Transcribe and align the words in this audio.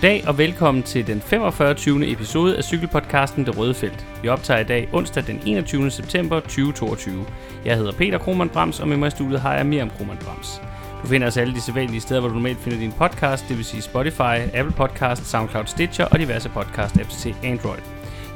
Goddag 0.00 0.28
og 0.28 0.38
velkommen 0.38 0.82
til 0.82 1.06
den 1.06 1.20
45. 1.20 2.12
episode 2.12 2.56
af 2.56 2.64
cykelpodcasten 2.64 3.46
Det 3.46 3.58
Røde 3.58 3.74
Felt. 3.74 4.06
Vi 4.22 4.28
optager 4.28 4.60
i 4.60 4.64
dag 4.64 4.88
onsdag 4.92 5.26
den 5.26 5.40
21. 5.46 5.90
september 5.90 6.40
2022. 6.40 7.26
Jeg 7.64 7.76
hedder 7.76 7.92
Peter 7.92 8.18
Krohmann 8.18 8.50
Brams, 8.50 8.80
og 8.80 8.88
med 8.88 8.96
mig 8.96 9.06
i 9.06 9.10
studiet 9.10 9.40
har 9.40 9.54
jeg 9.54 9.66
Miriam 9.66 9.90
Krohmann 9.90 10.20
Brams. 10.24 10.62
Du 11.02 11.08
finder 11.08 11.26
os 11.26 11.36
alle 11.36 11.54
de 11.54 11.60
sædvanlige 11.60 12.00
steder, 12.00 12.20
hvor 12.20 12.28
du 12.28 12.34
normalt 12.34 12.58
finder 12.58 12.78
din 12.78 12.92
podcast, 12.92 13.48
det 13.48 13.56
vil 13.56 13.64
sige 13.64 13.82
Spotify, 13.82 14.36
Apple 14.54 14.74
Podcast, 14.76 15.30
SoundCloud 15.30 15.66
Stitcher 15.66 16.04
og 16.04 16.18
diverse 16.18 16.48
podcast-apps 16.48 17.22
til 17.22 17.34
Android. 17.44 17.80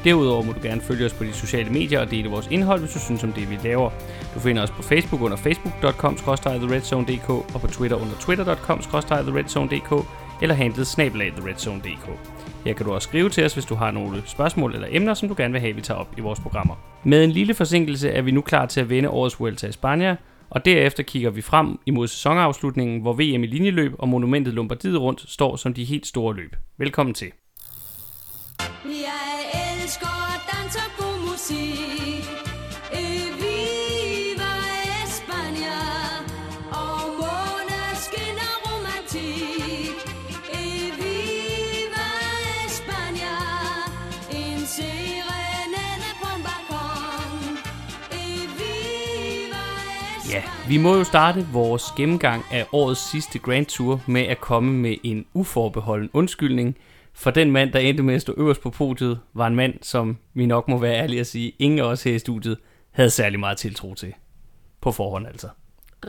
Derudover 0.04 0.42
må 0.42 0.52
du 0.52 0.60
gerne 0.62 0.80
følge 0.80 1.06
os 1.06 1.12
på 1.12 1.24
de 1.24 1.32
sociale 1.32 1.70
medier 1.70 2.00
og 2.00 2.10
dele 2.10 2.28
vores 2.28 2.48
indhold, 2.50 2.80
hvis 2.80 2.92
du 2.92 2.98
synes 2.98 3.24
om 3.24 3.32
det, 3.32 3.50
vi 3.50 3.58
laver. 3.64 3.90
Du 4.34 4.40
finder 4.40 4.62
os 4.62 4.70
på 4.70 4.82
Facebook 4.82 5.22
under 5.22 5.36
facebook.com-theredzone.dk 5.36 7.30
og 7.30 7.60
på 7.60 7.66
Twitter 7.66 7.96
under 7.96 8.14
twitter.com-theredzone.dk 8.20 10.21
eller 10.42 10.54
handlet 10.54 10.86
snabelag 10.86 11.32
theredzone.dk. 11.36 12.08
Her 12.64 12.72
kan 12.72 12.86
du 12.86 12.92
også 12.92 13.08
skrive 13.08 13.28
til 13.28 13.44
os, 13.44 13.54
hvis 13.54 13.64
du 13.64 13.74
har 13.74 13.90
nogle 13.90 14.22
spørgsmål 14.26 14.74
eller 14.74 14.88
emner, 14.90 15.14
som 15.14 15.28
du 15.28 15.34
gerne 15.38 15.52
vil 15.52 15.60
have, 15.60 15.74
vi 15.74 15.80
tager 15.80 16.00
op 16.00 16.14
i 16.18 16.20
vores 16.20 16.40
programmer. 16.40 16.74
Med 17.04 17.24
en 17.24 17.30
lille 17.30 17.54
forsinkelse 17.54 18.10
er 18.10 18.22
vi 18.22 18.30
nu 18.30 18.40
klar 18.40 18.66
til 18.66 18.80
at 18.80 18.90
vende 18.90 19.08
årets 19.08 19.40
Vuelta 19.40 19.66
i 19.66 19.72
Spanien, 19.72 20.16
og 20.50 20.64
derefter 20.64 21.02
kigger 21.02 21.30
vi 21.30 21.40
frem 21.40 21.78
imod 21.86 22.08
sæsonafslutningen, 22.08 23.00
hvor 23.00 23.12
VM 23.12 23.44
i 23.44 23.46
linjeløb 23.46 23.92
og 23.98 24.08
monumentet 24.08 24.54
Lombardiet 24.54 25.00
rundt 25.00 25.30
står 25.30 25.56
som 25.56 25.74
de 25.74 25.84
helt 25.84 26.06
store 26.06 26.34
løb. 26.34 26.56
Velkommen 26.78 27.14
til. 27.14 27.32
Jeg 28.84 29.82
elsker 29.82 30.42
dans 30.52 30.76
og 30.76 30.90
god 30.98 31.30
musik. 31.30 32.31
Vi 50.72 50.78
må 50.78 50.96
jo 50.96 51.04
starte 51.04 51.46
vores 51.52 51.82
gennemgang 51.96 52.44
af 52.52 52.66
årets 52.72 53.10
sidste 53.10 53.38
Grand 53.38 53.66
Tour 53.66 54.00
med 54.06 54.20
at 54.22 54.40
komme 54.40 54.72
med 54.72 54.96
en 55.02 55.26
uforbeholden 55.34 56.10
undskyldning. 56.12 56.76
For 57.12 57.30
den 57.30 57.50
mand, 57.50 57.72
der 57.72 57.78
endte 57.78 58.02
med 58.02 58.14
at 58.14 58.20
stå 58.22 58.34
øverst 58.36 58.60
på 58.60 58.70
podiet, 58.70 59.18
var 59.34 59.46
en 59.46 59.54
mand, 59.54 59.74
som 59.82 60.16
vi 60.34 60.46
nok 60.46 60.68
må 60.68 60.78
være 60.78 60.94
ærlige 60.94 61.20
at 61.20 61.26
sige, 61.26 61.52
ingen 61.58 61.78
af 61.78 61.82
os 61.82 62.02
her 62.02 62.14
i 62.14 62.18
studiet 62.18 62.58
havde 62.90 63.10
særlig 63.10 63.40
meget 63.40 63.58
tiltro 63.58 63.94
til. 63.94 64.12
På 64.80 64.92
forhånd 64.92 65.26
altså. 65.26 65.48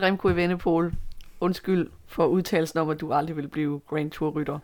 Remco 0.02 0.28
i 0.28 0.36
Vennepol, 0.36 0.92
undskyld 1.40 1.88
for 2.08 2.26
udtalelsen 2.26 2.78
om, 2.78 2.90
at 2.90 3.00
du 3.00 3.12
aldrig 3.12 3.36
ville 3.36 3.50
blive 3.50 3.80
Grand 3.88 4.10
Tour 4.10 4.30
rytter. 4.30 4.58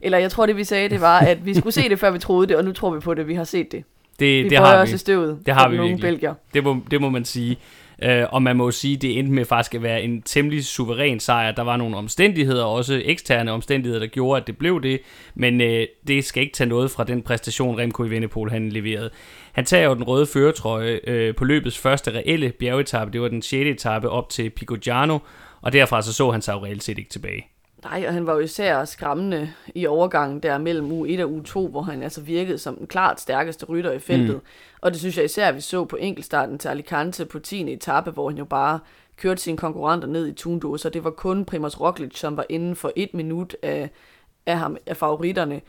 Eller 0.00 0.18
jeg 0.18 0.30
tror, 0.30 0.46
det 0.46 0.56
vi 0.56 0.64
sagde, 0.64 0.88
det 0.88 1.00
var, 1.00 1.18
at 1.18 1.46
vi 1.46 1.54
skulle 1.54 1.72
se 1.72 1.88
det, 1.88 1.98
før 1.98 2.10
vi 2.10 2.18
troede 2.18 2.46
det, 2.46 2.56
og 2.56 2.64
nu 2.64 2.72
tror 2.72 2.90
vi 2.90 3.00
på 3.00 3.14
det, 3.14 3.28
vi 3.28 3.34
har 3.34 3.44
set 3.44 3.72
det. 3.72 3.84
Det, 4.18 4.44
Vi 4.44 4.48
det 4.48 4.58
har 4.58 4.86
vi. 4.86 4.96
støvet 4.96 5.38
Det 5.46 5.54
har 5.54 5.68
vi 5.68 5.76
nogle 5.76 5.90
virkelig. 5.90 6.10
belgier. 6.10 6.34
Det 6.54 6.64
må, 6.64 6.76
det 6.90 7.00
må 7.00 7.08
man 7.10 7.24
sige. 7.24 7.58
Uh, 8.06 8.34
og 8.34 8.42
man 8.42 8.56
må 8.56 8.64
jo 8.64 8.70
sige, 8.70 8.96
det 8.96 9.18
endte 9.18 9.32
med 9.32 9.44
faktisk 9.44 9.74
at 9.74 9.82
være 9.82 10.02
en 10.02 10.22
temmelig 10.22 10.64
suveræn 10.64 11.20
sejr. 11.20 11.52
Der 11.52 11.62
var 11.62 11.76
nogle 11.76 11.96
omstændigheder, 11.96 12.64
også 12.64 13.02
eksterne 13.04 13.52
omstændigheder, 13.52 14.00
der 14.00 14.06
gjorde, 14.06 14.40
at 14.40 14.46
det 14.46 14.58
blev 14.58 14.82
det. 14.82 15.00
Men 15.34 15.60
uh, 15.60 15.82
det 16.06 16.24
skal 16.24 16.42
ikke 16.42 16.54
tage 16.54 16.68
noget 16.68 16.90
fra 16.90 17.04
den 17.04 17.22
præstation, 17.22 17.78
Remco 17.78 18.04
i 18.04 18.10
Vennepol 18.10 18.50
han 18.50 18.68
leverede. 18.68 19.10
Han 19.52 19.64
tager 19.64 19.84
jo 19.84 19.94
den 19.94 20.04
røde 20.04 20.26
føretrøje 20.26 21.00
uh, 21.08 21.36
på 21.36 21.44
løbets 21.44 21.78
første 21.78 22.10
reelle 22.10 22.52
bjergetappe. 22.58 23.12
Det 23.12 23.20
var 23.20 23.28
den 23.28 23.42
6. 23.42 23.66
etape 23.66 24.08
op 24.08 24.28
til 24.28 24.50
Picoggiano. 24.50 25.18
Og 25.62 25.72
derfra 25.72 26.02
så 26.02 26.12
så 26.12 26.30
han 26.30 26.42
sig 26.42 26.52
jo 26.52 26.64
reelt 26.64 26.82
set 26.82 26.98
ikke 26.98 27.10
tilbage. 27.10 27.46
Nej, 27.84 28.04
og 28.06 28.12
han 28.12 28.26
var 28.26 28.32
jo 28.32 28.38
især 28.38 28.84
skræmmende 28.84 29.52
i 29.74 29.86
overgangen 29.86 30.40
der 30.40 30.58
mellem 30.58 30.92
u 30.92 31.04
1 31.04 31.20
og 31.20 31.32
u 31.32 31.42
2, 31.42 31.68
hvor 31.68 31.82
han 31.82 32.02
altså 32.02 32.20
virkede 32.20 32.58
som 32.58 32.76
den 32.76 32.86
klart 32.86 33.20
stærkeste 33.20 33.66
rytter 33.66 33.92
i 33.92 33.98
feltet. 33.98 34.34
Mm. 34.34 34.40
Og 34.82 34.90
det 34.90 35.00
synes 35.00 35.16
jeg 35.16 35.24
især, 35.24 35.52
vi 35.52 35.60
så 35.60 35.84
på 35.84 35.96
enkeltstarten 35.96 36.58
til 36.58 36.68
Alicante 36.68 37.24
på 37.24 37.38
10. 37.38 37.72
etape, 37.72 38.10
hvor 38.10 38.28
han 38.28 38.38
jo 38.38 38.44
bare 38.44 38.80
kørte 39.16 39.42
sine 39.42 39.56
konkurrenter 39.56 40.08
ned 40.08 40.26
i 40.28 40.32
Tundo, 40.32 40.76
så 40.76 40.88
det 40.90 41.04
var 41.04 41.10
kun 41.10 41.44
Primoz 41.44 41.80
Roglic, 41.80 42.18
som 42.18 42.36
var 42.36 42.44
inden 42.48 42.76
for 42.76 42.92
et 42.96 43.14
minut 43.14 43.56
af, 43.62 43.90
af, 44.46 44.58
ham, 44.58 44.76
af 44.86 44.96
favoritterne. 44.96 45.60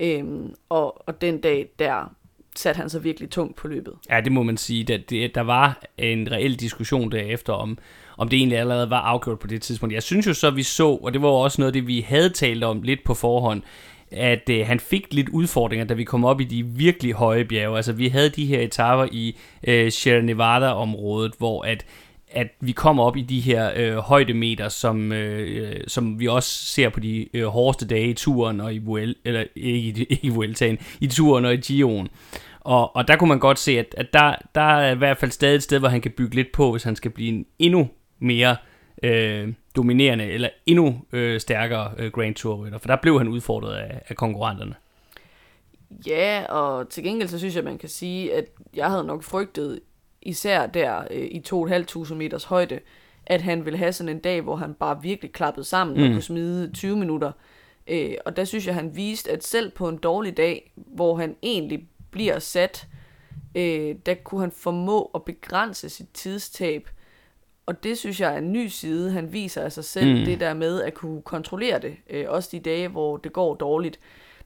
Øhm, 0.00 0.54
og, 0.68 1.08
og 1.08 1.20
den 1.20 1.40
dag, 1.40 1.68
der 1.78 2.14
satte 2.56 2.78
han 2.78 2.90
sig 2.90 3.04
virkelig 3.04 3.30
tungt 3.30 3.56
på 3.56 3.68
løbet. 3.68 3.94
Ja, 4.10 4.20
det 4.20 4.32
må 4.32 4.42
man 4.42 4.56
sige. 4.56 4.84
Der, 4.84 4.98
det, 4.98 5.34
der 5.34 5.40
var 5.40 5.82
en 5.98 6.32
reel 6.32 6.54
diskussion 6.54 7.12
derefter 7.12 7.52
om, 7.52 7.78
om 8.18 8.28
det 8.28 8.36
egentlig 8.36 8.58
allerede 8.58 8.90
var 8.90 9.00
afgjort 9.00 9.38
på 9.38 9.46
det 9.46 9.62
tidspunkt. 9.62 9.94
Jeg 9.94 10.02
synes 10.02 10.26
jo 10.26 10.34
så, 10.34 10.50
vi 10.50 10.62
så, 10.62 10.88
og 10.88 11.12
det 11.12 11.22
var 11.22 11.28
jo 11.28 11.34
også 11.34 11.60
noget 11.60 11.68
af 11.68 11.72
det, 11.72 11.86
vi 11.86 12.00
havde 12.00 12.30
talt 12.30 12.64
om 12.64 12.82
lidt 12.82 13.04
på 13.04 13.14
forhånd, 13.14 13.62
at 14.10 14.48
øh, 14.50 14.66
han 14.66 14.80
fik 14.80 15.06
lidt 15.14 15.28
udfordringer, 15.28 15.86
da 15.86 15.94
vi 15.94 16.04
kom 16.04 16.24
op 16.24 16.40
i 16.40 16.44
de 16.44 16.62
virkelig 16.66 17.12
høje 17.12 17.44
bjerge. 17.44 17.76
Altså, 17.76 17.92
vi 17.92 18.08
havde 18.08 18.28
de 18.28 18.46
her 18.46 18.60
etaper 18.60 19.08
i 19.12 19.36
øh, 19.66 19.92
Sierra 19.92 20.20
Nevada-området, 20.20 21.32
hvor 21.38 21.62
at 21.62 21.86
at 22.30 22.46
vi 22.60 22.72
kommer 22.72 23.04
op 23.04 23.16
i 23.16 23.20
de 23.22 23.40
her 23.40 23.70
øh, 23.76 23.96
højdemeter, 23.96 24.68
som, 24.68 25.12
øh, 25.12 25.76
som 25.86 26.20
vi 26.20 26.28
også 26.28 26.64
ser 26.66 26.88
på 26.88 27.00
de 27.00 27.26
øh, 27.36 27.44
hårdeste 27.46 27.86
dage 27.86 28.08
i 28.08 28.14
turen 28.14 28.60
og 28.60 28.74
i 28.74 28.78
Vuel, 28.78 29.16
eller 29.24 29.44
ikke, 29.56 30.00
i- 30.00 30.06
ikke 30.10 30.26
i 30.26 30.28
Vueltaen, 30.28 30.78
i 31.00 31.06
turen 31.06 31.44
og 31.44 31.54
i 31.54 31.56
Gio'en. 31.56 32.06
Og, 32.60 32.96
og 32.96 33.08
der 33.08 33.16
kunne 33.16 33.28
man 33.28 33.38
godt 33.38 33.58
se, 33.58 33.78
at, 33.78 33.94
at 33.98 34.06
der, 34.12 34.34
der 34.54 34.60
er 34.60 34.92
i 34.94 34.96
hvert 34.98 35.16
fald 35.18 35.30
stadig 35.30 35.56
et 35.56 35.62
sted, 35.62 35.78
hvor 35.78 35.88
han 35.88 36.00
kan 36.00 36.10
bygge 36.16 36.34
lidt 36.34 36.52
på, 36.52 36.70
hvis 36.70 36.82
han 36.82 36.96
skal 36.96 37.10
blive 37.10 37.28
en 37.28 37.46
endnu 37.58 37.88
mere 38.20 38.50
øh, 38.50 38.56
dominerende, 39.76 40.24
eller 40.24 40.48
endnu 40.66 41.00
øh, 41.12 41.40
stærkere 41.40 41.92
øh, 41.98 42.12
Grand 42.12 42.34
Tour 42.34 42.54
rytter. 42.54 42.78
For 42.78 42.88
der 42.88 42.96
blev 42.96 43.18
han 43.18 43.28
udfordret 43.28 43.76
af, 43.76 44.02
af 44.08 44.16
konkurrenterne. 44.16 44.74
Ja, 46.06 46.44
og 46.48 46.88
til 46.88 47.04
gengæld 47.04 47.28
så 47.28 47.38
synes 47.38 47.56
jeg, 47.56 47.64
man 47.64 47.78
kan 47.78 47.88
sige, 47.88 48.34
at 48.34 48.44
jeg 48.74 48.90
havde 48.90 49.04
nok 49.04 49.22
frygtet, 49.22 49.80
især 50.22 50.66
der 50.66 51.04
øh, 51.10 51.24
i 51.24 51.42
2.500 51.48 52.14
meters 52.14 52.44
højde, 52.44 52.80
at 53.26 53.42
han 53.42 53.64
ville 53.64 53.78
have 53.78 53.92
sådan 53.92 54.16
en 54.16 54.20
dag, 54.20 54.40
hvor 54.40 54.56
han 54.56 54.74
bare 54.74 55.02
virkelig 55.02 55.32
klappede 55.32 55.64
sammen 55.64 55.96
mm. 55.96 56.02
og 56.02 56.08
kunne 56.08 56.22
smide 56.22 56.72
20 56.72 56.96
minutter. 56.96 57.32
Øh, 57.86 58.14
og 58.26 58.36
der 58.36 58.44
synes 58.44 58.66
jeg, 58.66 58.74
han 58.74 58.96
viste, 58.96 59.30
at 59.30 59.44
selv 59.44 59.70
på 59.70 59.88
en 59.88 59.96
dårlig 59.96 60.36
dag, 60.36 60.72
hvor 60.74 61.16
han 61.16 61.36
egentlig 61.42 61.88
bliver 62.10 62.38
sat, 62.38 62.86
øh, 63.54 63.94
der 64.06 64.14
kunne 64.14 64.40
han 64.40 64.52
formå 64.52 65.10
at 65.14 65.24
begrænse 65.24 65.88
sit 65.88 66.08
tidstab. 66.14 66.88
Og 67.66 67.84
det 67.84 67.98
synes 67.98 68.20
jeg 68.20 68.34
er 68.34 68.38
en 68.38 68.52
ny 68.52 68.66
side, 68.66 69.10
han 69.10 69.32
viser 69.32 69.62
af 69.62 69.72
sig 69.72 69.84
selv, 69.84 70.18
Mm. 70.18 70.24
det 70.24 70.40
der 70.40 70.54
med 70.54 70.82
at 70.82 70.94
kunne 70.94 71.22
kontrollere 71.22 71.78
det, 71.78 71.96
øh, 72.10 72.24
også 72.28 72.48
de 72.52 72.60
dage, 72.60 72.88
hvor 72.88 73.16
det 73.16 73.32
går 73.32 73.54
dårligt. 73.54 73.98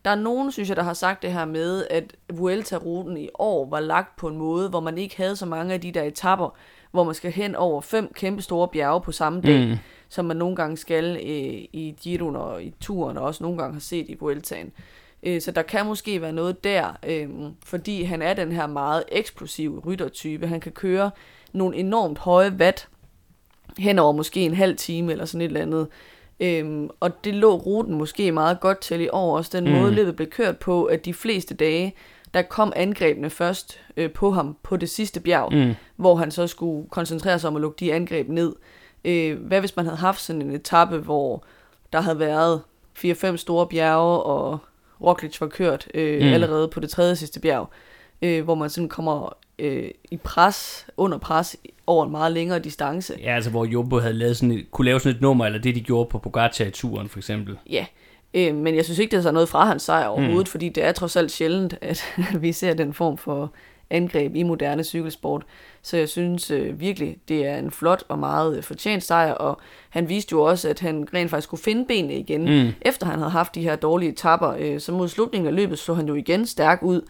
Der 0.04 0.10
er 0.10 0.14
nogen, 0.14 0.52
synes 0.52 0.68
jeg, 0.68 0.76
der 0.76 0.82
har 0.82 0.92
sagt 0.94 1.22
det 1.22 1.32
her 1.32 1.44
med, 1.44 1.86
at 1.90 2.04
Vuelta-ruten 2.32 3.16
i 3.16 3.28
år 3.38 3.66
var 3.70 3.80
lagt 3.80 4.16
på 4.16 4.28
en 4.28 4.36
måde, 4.36 4.68
hvor 4.68 4.80
man 4.80 4.98
ikke 4.98 5.16
havde 5.16 5.36
så 5.36 5.46
mange 5.46 5.74
af 5.74 5.80
de 5.80 5.92
der 5.92 6.02
etapper, 6.02 6.56
hvor 6.90 7.04
man 7.04 7.14
skal 7.14 7.32
hen 7.32 7.54
over 7.56 7.80
fem 7.80 8.12
kæmpe 8.14 8.42
store 8.42 8.68
bjerge 8.68 9.00
på 9.00 9.12
samme 9.12 9.40
dag, 9.40 9.68
mm. 9.68 9.76
som 10.08 10.24
man 10.24 10.36
nogle 10.36 10.56
gange 10.56 10.76
skal 10.76 11.16
øh, 11.16 11.64
i 11.72 11.94
Giroen 12.02 12.36
og 12.36 12.62
i 12.62 12.74
turen, 12.80 13.16
og 13.16 13.24
også 13.24 13.42
nogle 13.42 13.58
gange 13.58 13.72
har 13.72 13.80
set 13.80 14.08
i 14.08 14.16
Vueltaen. 14.20 14.72
Øh, 15.22 15.40
så 15.40 15.50
der 15.50 15.62
kan 15.62 15.86
måske 15.86 16.22
være 16.22 16.32
noget 16.32 16.64
der, 16.64 16.98
øh, 17.06 17.28
fordi 17.64 18.02
han 18.02 18.22
er 18.22 18.34
den 18.34 18.52
her 18.52 18.66
meget 18.66 19.04
eksplosive 19.08 19.78
ryttertype. 19.86 20.46
Han 20.46 20.60
kan 20.60 20.72
køre 20.72 21.10
nogle 21.52 21.76
enormt 21.76 22.18
høje 22.18 22.50
watt 22.58 22.88
hen 23.80 23.98
over 23.98 24.12
måske 24.12 24.40
en 24.40 24.54
halv 24.54 24.76
time 24.76 25.12
eller 25.12 25.24
sådan 25.24 25.40
et 25.40 25.44
eller 25.46 25.60
andet. 25.62 25.86
Øhm, 26.40 26.90
og 27.00 27.24
det 27.24 27.34
lå 27.34 27.54
ruten 27.56 27.94
måske 27.94 28.32
meget 28.32 28.60
godt 28.60 28.80
til 28.80 29.00
i 29.00 29.08
år, 29.12 29.36
også 29.36 29.50
den 29.58 29.64
Mm. 29.64 29.70
måde 29.70 29.92
løbet 29.92 30.16
blev 30.16 30.28
kørt 30.30 30.56
på, 30.58 30.84
at 30.84 31.04
de 31.04 31.14
fleste 31.14 31.54
dage, 31.54 31.94
der 32.34 32.42
kom 32.42 32.72
angrebene 32.76 33.30
først 33.30 33.80
øh, 33.96 34.10
på 34.10 34.30
ham 34.30 34.56
på 34.62 34.76
det 34.76 34.90
sidste 34.90 35.20
bjerg, 35.20 35.52
Mm. 35.52 35.74
hvor 35.96 36.14
han 36.16 36.30
så 36.30 36.46
skulle 36.46 36.88
koncentrere 36.88 37.38
sig 37.38 37.48
om 37.48 37.56
at 37.56 37.62
lukke 37.62 37.76
de 37.80 37.92
angreb 37.94 38.28
ned. 38.28 38.52
Øh, 39.04 39.38
hvad 39.46 39.60
hvis 39.60 39.76
man 39.76 39.84
havde 39.84 39.98
haft 39.98 40.20
sådan 40.20 40.42
en 40.42 40.50
etape, 40.50 40.98
hvor 40.98 41.44
der 41.92 42.00
havde 42.00 42.18
været 42.18 42.60
4-5 42.94 43.36
store 43.36 43.66
bjerge, 43.66 44.22
og 44.22 44.58
Roglic 45.02 45.40
var 45.40 45.46
kørt 45.46 45.88
øh, 45.94 46.20
mm. 46.22 46.32
allerede 46.32 46.68
på 46.68 46.80
det 46.80 46.90
tredje 46.90 47.16
sidste 47.16 47.40
bjerg, 47.40 47.68
øh, 48.22 48.44
hvor 48.44 48.54
man 48.54 48.70
sådan 48.70 48.88
kommer 48.88 49.36
øh, 49.60 49.90
i 50.10 50.16
pres, 50.16 50.86
under 50.96 51.18
pres, 51.18 51.56
over 51.86 52.04
en 52.04 52.10
meget 52.10 52.32
længere 52.32 52.58
distance. 52.58 53.14
Ja, 53.22 53.34
altså 53.34 53.50
hvor 53.50 53.64
Jumbo 53.64 53.98
havde 53.98 54.14
lavet 54.14 54.36
sådan 54.36 54.52
et, 54.52 54.70
kunne 54.70 54.84
lave 54.84 55.00
sådan 55.00 55.16
et 55.16 55.22
nummer, 55.22 55.46
eller 55.46 55.58
det 55.58 55.74
de 55.74 55.80
gjorde 55.80 56.08
på 56.10 56.18
Pogacar 56.18 56.64
i 56.64 56.70
turen 56.70 57.08
for 57.08 57.18
eksempel. 57.18 57.56
Ja, 57.70 57.86
øh, 58.34 58.54
men 58.54 58.76
jeg 58.76 58.84
synes 58.84 58.98
ikke, 58.98 59.10
det 59.10 59.18
er 59.18 59.22
så 59.22 59.32
noget 59.32 59.48
fra 59.48 59.64
hans 59.66 59.82
sejr 59.82 60.06
overhovedet, 60.06 60.46
mm. 60.46 60.50
fordi 60.50 60.68
det 60.68 60.84
er 60.84 60.92
trods 60.92 61.16
alt 61.16 61.30
sjældent, 61.30 61.74
at 61.80 62.04
vi 62.40 62.52
ser 62.52 62.74
den 62.74 62.92
form 62.94 63.16
for 63.18 63.52
angreb 63.90 64.34
i 64.34 64.42
moderne 64.42 64.84
cykelsport. 64.84 65.42
Så 65.82 65.96
jeg 65.96 66.08
synes 66.08 66.50
øh, 66.50 66.80
virkelig, 66.80 67.16
det 67.28 67.46
er 67.46 67.56
en 67.58 67.70
flot 67.70 68.02
og 68.08 68.18
meget 68.18 68.56
øh, 68.56 68.62
fortjent 68.62 69.02
sejr, 69.02 69.32
og 69.32 69.60
han 69.90 70.08
viste 70.08 70.32
jo 70.32 70.42
også, 70.42 70.68
at 70.68 70.80
han 70.80 71.08
rent 71.14 71.30
faktisk 71.30 71.48
kunne 71.48 71.58
finde 71.58 71.84
benene 71.88 72.14
igen, 72.14 72.64
Mm. 72.64 72.72
efter 72.82 73.06
han 73.06 73.18
havde 73.18 73.30
haft 73.30 73.54
de 73.54 73.62
her 73.62 73.76
dårlige 73.76 74.12
tapper. 74.12 74.54
Øh, 74.58 74.80
så 74.80 74.92
mod 74.92 75.08
slutningen 75.08 75.46
af 75.48 75.54
løbet 75.54 75.78
så 75.78 75.94
han 75.94 76.08
jo 76.08 76.14
igen 76.14 76.46
stærk 76.46 76.78
ud, 76.82 77.00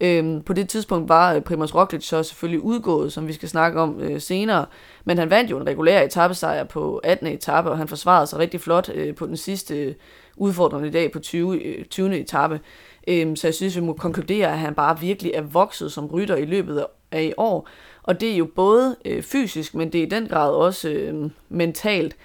Øhm, 0.00 0.42
på 0.42 0.52
det 0.52 0.68
tidspunkt 0.68 1.08
var 1.08 1.34
øh, 1.34 1.40
Primoz 1.40 1.74
Roglic 1.74 2.04
så 2.04 2.22
selvfølgelig 2.22 2.60
udgået, 2.60 3.12
som 3.12 3.28
vi 3.28 3.32
skal 3.32 3.48
snakke 3.48 3.80
om 3.80 4.00
øh, 4.00 4.20
senere, 4.20 4.66
men 5.04 5.18
han 5.18 5.30
vandt 5.30 5.50
jo 5.50 5.58
en 5.58 5.66
regulær 5.66 6.02
etappesejr 6.02 6.64
på 6.64 7.00
18. 7.04 7.26
etape, 7.26 7.70
og 7.70 7.78
han 7.78 7.88
forsvarede 7.88 8.26
sig 8.26 8.38
rigtig 8.38 8.60
flot 8.60 8.90
øh, 8.94 9.14
på 9.14 9.26
den 9.26 9.36
sidste 9.36 9.76
øh, 9.76 9.94
udfordrende 10.36 10.90
dag 10.90 11.12
på 11.12 11.18
20. 11.18 11.62
Øh, 11.62 11.84
20. 11.84 12.18
etape. 12.18 12.60
Øhm, 13.08 13.36
så 13.36 13.46
jeg 13.46 13.54
synes, 13.54 13.76
vi 13.76 13.80
må 13.80 13.92
konkludere, 13.92 14.52
at 14.52 14.58
han 14.58 14.74
bare 14.74 15.00
virkelig 15.00 15.32
er 15.32 15.42
vokset 15.42 15.92
som 15.92 16.06
rytter 16.06 16.36
i 16.36 16.44
løbet 16.44 16.84
af 17.10 17.22
i 17.22 17.32
år. 17.36 17.68
Og 18.02 18.20
det 18.20 18.32
er 18.32 18.36
jo 18.36 18.48
både 18.56 18.96
øh, 19.04 19.22
fysisk, 19.22 19.74
men 19.74 19.92
det 19.92 19.98
er 19.98 20.06
i 20.06 20.10
den 20.10 20.26
grad 20.26 20.52
også 20.52 20.88
øh, 20.88 21.30
mentalt. 21.48 22.16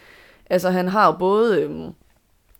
Altså 0.50 0.70
han 0.70 0.88
har 0.88 1.06
jo 1.06 1.18
både, 1.18 1.62
øh, 1.62 1.72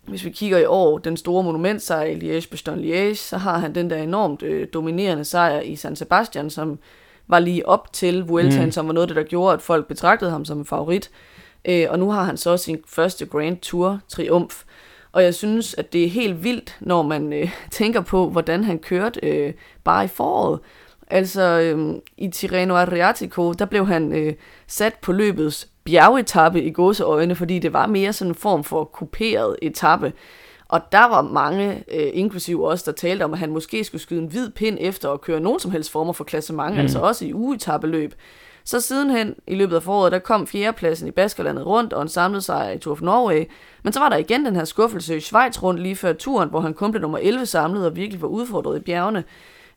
hvis 0.08 0.24
vi 0.24 0.30
kigger 0.30 0.58
i 0.58 0.64
år, 0.64 0.98
den 0.98 1.16
store 1.16 1.42
monumentsejr 1.42 2.04
i 2.04 2.14
Liège-Bastogne-Liège, 2.14 3.14
så 3.14 3.36
har 3.36 3.58
han 3.58 3.74
den 3.74 3.90
der 3.90 3.96
enormt 3.96 4.42
øh, 4.42 4.68
dominerende 4.72 5.24
sejr 5.24 5.60
i 5.60 5.76
San 5.76 5.96
Sebastian, 5.96 6.50
som 6.50 6.78
var 7.28 7.38
lige 7.38 7.68
op 7.68 7.92
til 7.92 8.22
Vueltaen, 8.22 8.64
mm. 8.64 8.72
som 8.72 8.86
var 8.86 8.92
noget, 8.92 9.04
af 9.04 9.14
det, 9.14 9.16
der 9.16 9.30
gjorde, 9.30 9.54
at 9.54 9.62
folk 9.62 9.88
betragtede 9.88 10.30
ham 10.30 10.44
som 10.44 10.58
en 10.58 10.64
favorit. 10.64 11.10
Øh, 11.64 11.86
og 11.90 11.98
nu 11.98 12.10
har 12.10 12.24
han 12.24 12.36
så 12.36 12.56
sin 12.56 12.78
første 12.88 13.26
Grand 13.26 13.58
Tour 13.58 14.00
triumf. 14.08 14.62
Og 15.12 15.22
jeg 15.22 15.34
synes, 15.34 15.74
at 15.74 15.92
det 15.92 16.04
er 16.04 16.08
helt 16.08 16.44
vildt, 16.44 16.76
når 16.80 17.02
man 17.02 17.32
øh, 17.32 17.50
tænker 17.70 18.00
på, 18.00 18.30
hvordan 18.30 18.64
han 18.64 18.78
kørte 18.78 19.20
øh, 19.22 19.52
bare 19.84 20.04
i 20.04 20.08
foråret. 20.08 20.60
Altså 21.10 21.42
øh, 21.42 21.94
i 22.16 22.28
Tirreno 22.28 22.76
Adriatico, 22.76 23.52
der 23.52 23.64
blev 23.64 23.86
han 23.86 24.12
øh, 24.12 24.34
sat 24.66 24.94
på 24.94 25.12
løbets 25.12 25.68
bjergetappe 25.86 26.62
i 26.62 26.70
gåseøjne, 26.70 27.34
fordi 27.34 27.58
det 27.58 27.72
var 27.72 27.86
mere 27.86 28.12
sådan 28.12 28.30
en 28.30 28.34
form 28.34 28.64
for 28.64 28.84
kuperet 28.84 29.56
etape. 29.62 30.12
Og 30.68 30.80
der 30.92 31.08
var 31.08 31.22
mange, 31.22 31.84
øh, 31.94 32.10
inklusive 32.12 32.68
os, 32.68 32.82
der 32.82 32.92
talte 32.92 33.22
om, 33.22 33.32
at 33.32 33.38
han 33.38 33.50
måske 33.50 33.84
skulle 33.84 34.02
skyde 34.02 34.20
en 34.20 34.26
hvid 34.26 34.50
pind 34.50 34.78
efter 34.80 35.10
at 35.10 35.20
køre 35.20 35.40
nogen 35.40 35.60
som 35.60 35.70
helst 35.70 35.90
former 35.90 36.12
for 36.12 36.24
klassement, 36.24 36.74
mm. 36.74 36.80
altså 36.80 36.98
også 36.98 37.24
i 37.24 37.34
ugetabeløb. 37.34 38.14
Så 38.64 38.80
sidenhen 38.80 39.34
i 39.46 39.54
løbet 39.54 39.76
af 39.76 39.82
foråret, 39.82 40.12
der 40.12 40.18
kom 40.18 40.46
fjerdepladsen 40.46 41.08
i 41.08 41.10
Baskerlandet 41.10 41.66
rundt 41.66 41.92
og 41.92 42.02
en 42.02 42.08
samlet 42.08 42.44
sejr 42.44 42.70
i 42.70 42.78
Tour 42.78 42.92
of 42.92 43.00
Norway. 43.00 43.44
Men 43.82 43.92
så 43.92 44.00
var 44.00 44.08
der 44.08 44.16
igen 44.16 44.46
den 44.46 44.56
her 44.56 44.64
skuffelse 44.64 45.16
i 45.16 45.20
Schweiz 45.20 45.62
rundt 45.62 45.82
lige 45.82 45.96
før 45.96 46.12
turen, 46.12 46.48
hvor 46.48 46.60
han 46.60 46.74
kun 46.74 46.90
blev 46.90 47.02
nummer 47.02 47.18
11 47.18 47.46
samlet 47.46 47.86
og 47.86 47.96
virkelig 47.96 48.22
var 48.22 48.28
udfordret 48.28 48.76
i 48.76 48.80
bjergene. 48.80 49.24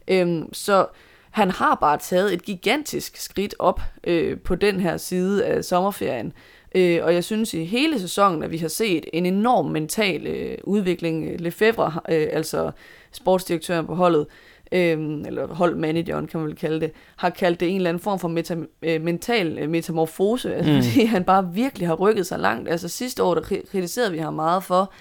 Øhm, 0.08 0.54
så 0.54 0.86
han 1.32 1.52
har 1.52 1.78
bare 1.82 1.98
taget 1.98 2.34
et 2.34 2.44
gigantisk 2.44 3.18
skridt 3.18 3.56
op 3.60 3.82
øh, 4.04 4.38
på 4.40 4.56
den 4.56 4.80
her 4.80 4.98
side 4.98 5.46
af 5.46 5.66
sommerferien. 5.66 6.34
Øh, 6.76 7.00
og 7.04 7.14
jeg 7.14 7.24
synes 7.24 7.54
i 7.54 7.64
hele 7.64 8.00
sæsonen, 8.00 8.44
at 8.44 8.52
vi 8.52 8.58
har 8.58 8.68
set 8.68 9.06
en 9.14 9.26
enorm 9.26 9.66
mental 9.66 10.28
øh, 10.28 10.58
udvikling. 10.64 11.42
Lefebvre, 11.42 11.92
øh, 12.10 12.28
altså 12.32 12.72
sportsdirektøren 13.12 13.86
på 13.86 13.96
holdet, 13.96 14.28
øh, 14.72 14.98
eller 15.26 15.48
holdmanageren 15.48 16.28
kan 16.28 16.40
man 16.40 16.48
vel 16.50 16.56
kalde 16.56 16.80
det, 16.80 16.92
har 17.16 17.30
kaldt 17.30 17.60
det 17.60 17.70
en 17.70 17.76
eller 17.76 17.90
anden 17.90 18.04
form 18.04 18.20
for 18.20 18.28
meta, 18.28 18.56
øh, 18.82 19.02
mental 19.02 19.60
øh, 19.60 19.70
metamorfose, 19.70 20.56
altså, 20.56 20.72
Mm. 20.76 20.82
fordi 20.84 21.06
han 21.06 21.24
bare 21.24 21.54
virkelig 21.54 21.88
har 21.88 21.96
rykket 21.96 22.26
sig 22.28 22.40
langt. 22.40 22.70
Altså 22.70 22.88
sidste 22.88 23.24
år, 23.24 23.34
der 23.36 23.42
kri- 23.42 23.72
kritiserede 23.72 24.12
vi 24.12 24.18
ham 24.18 24.34
meget 24.34 24.64
for, 24.64 24.94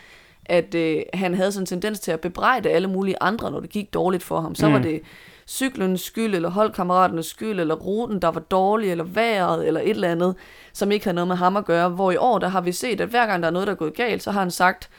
at 0.47 0.75
øh, 0.75 1.03
han 1.15 1.35
havde 1.35 1.53
sådan 1.53 1.63
en 1.63 1.67
tendens 1.67 2.01
til 2.01 2.13
at 2.13 2.21
bebrejde 2.21 2.71
alle 2.71 2.89
mulige 2.89 3.17
andre, 3.21 3.51
når 3.51 3.61
det 3.61 3.71
gik 3.71 3.95
dårligt 3.95 4.23
for 4.23 4.41
ham. 4.41 4.55
Så 4.55 4.67
Mm. 4.67 4.73
var 4.73 4.79
det 4.83 5.01
cyklens 5.49 6.01
skyld, 6.01 6.35
eller 6.35 6.51
holdkammeraternes 6.51 7.27
skyld, 7.27 7.61
eller 7.61 7.75
ruten, 7.75 8.23
der 8.23 8.29
var 8.29 8.41
dårlig, 8.41 8.91
eller 8.91 9.05
vejret, 9.05 9.67
eller 9.67 9.81
et 9.81 9.91
eller 9.91 10.09
andet, 10.09 10.35
som 10.73 10.91
ikke 10.91 11.05
havde 11.05 11.15
noget 11.15 11.29
med 11.29 11.37
ham 11.37 11.57
at 11.57 11.65
gøre. 11.65 11.89
Hvor 11.89 12.11
i 12.11 12.17
år, 12.17 12.39
der 12.39 12.49
har 12.49 12.61
vi 12.61 12.73
set, 12.73 13.01
at 13.01 13.09
hver 13.09 13.27
gang 13.27 13.43
der 13.43 13.47
er 13.47 13.53
noget, 13.53 13.67
der 13.67 13.73
er 13.73 13.77
gået 13.77 13.95
galt, 13.95 14.23
så 14.23 14.31
har 14.31 14.41
han 14.41 14.51
sagt, 14.51 14.91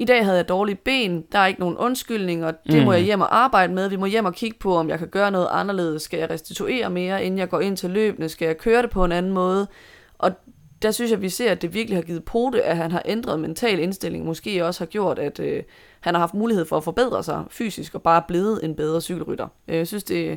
i 0.00 0.04
dag 0.04 0.24
havde 0.24 0.36
jeg 0.36 0.48
dårlige 0.48 0.76
ben, 0.84 1.24
der 1.32 1.38
er 1.38 1.46
ikke 1.46 1.60
nogen 1.60 1.76
undskyldninger, 1.76 2.50
det 2.66 2.78
Mm. 2.78 2.84
må 2.84 2.92
jeg 2.92 3.02
hjem 3.02 3.20
og 3.20 3.36
arbejde 3.38 3.74
med, 3.74 3.88
vi 3.88 3.96
må 3.96 4.06
hjem 4.06 4.24
og 4.24 4.34
kigge 4.34 4.58
på, 4.58 4.76
om 4.76 4.88
jeg 4.88 4.98
kan 4.98 5.08
gøre 5.08 5.30
noget 5.30 5.48
anderledes, 5.50 6.02
skal 6.02 6.18
jeg 6.18 6.30
restituere 6.30 6.90
mere, 6.90 7.24
inden 7.24 7.38
jeg 7.38 7.48
går 7.48 7.60
ind 7.60 7.76
til 7.76 7.90
løbende, 7.90 8.28
skal 8.28 8.46
jeg 8.46 8.58
køre 8.58 8.82
det 8.82 8.90
på 8.90 9.04
en 9.04 9.12
anden 9.12 9.32
måde, 9.32 9.66
og 10.18 10.30
der 10.82 10.90
synes 10.90 11.10
jeg, 11.10 11.22
vi 11.22 11.28
ser, 11.28 11.50
at 11.50 11.62
det 11.62 11.74
virkelig 11.74 11.96
har 11.96 12.02
givet 12.02 12.24
pote, 12.24 12.62
at 12.62 12.76
han 12.76 12.90
har 12.90 13.02
ændret 13.04 13.40
mental 13.40 13.78
indstilling, 13.78 14.24
måske 14.24 14.64
også 14.66 14.80
har 14.80 14.86
gjort, 14.86 15.18
at 15.18 15.40
øh, 15.40 15.62
han 16.00 16.14
har 16.14 16.20
haft 16.20 16.34
mulighed 16.34 16.64
for 16.64 16.76
at 16.76 16.84
forbedre 16.84 17.22
sig 17.22 17.44
fysisk, 17.50 17.94
og 17.94 18.02
bare 18.02 18.22
blevet 18.28 18.64
en 18.64 18.74
bedre 18.74 19.00
cykelrytter. 19.00 19.48
Øh, 19.68 19.76
Jeg 19.76 19.86
synes, 19.86 20.04
det 20.04 20.30
er 20.32 20.36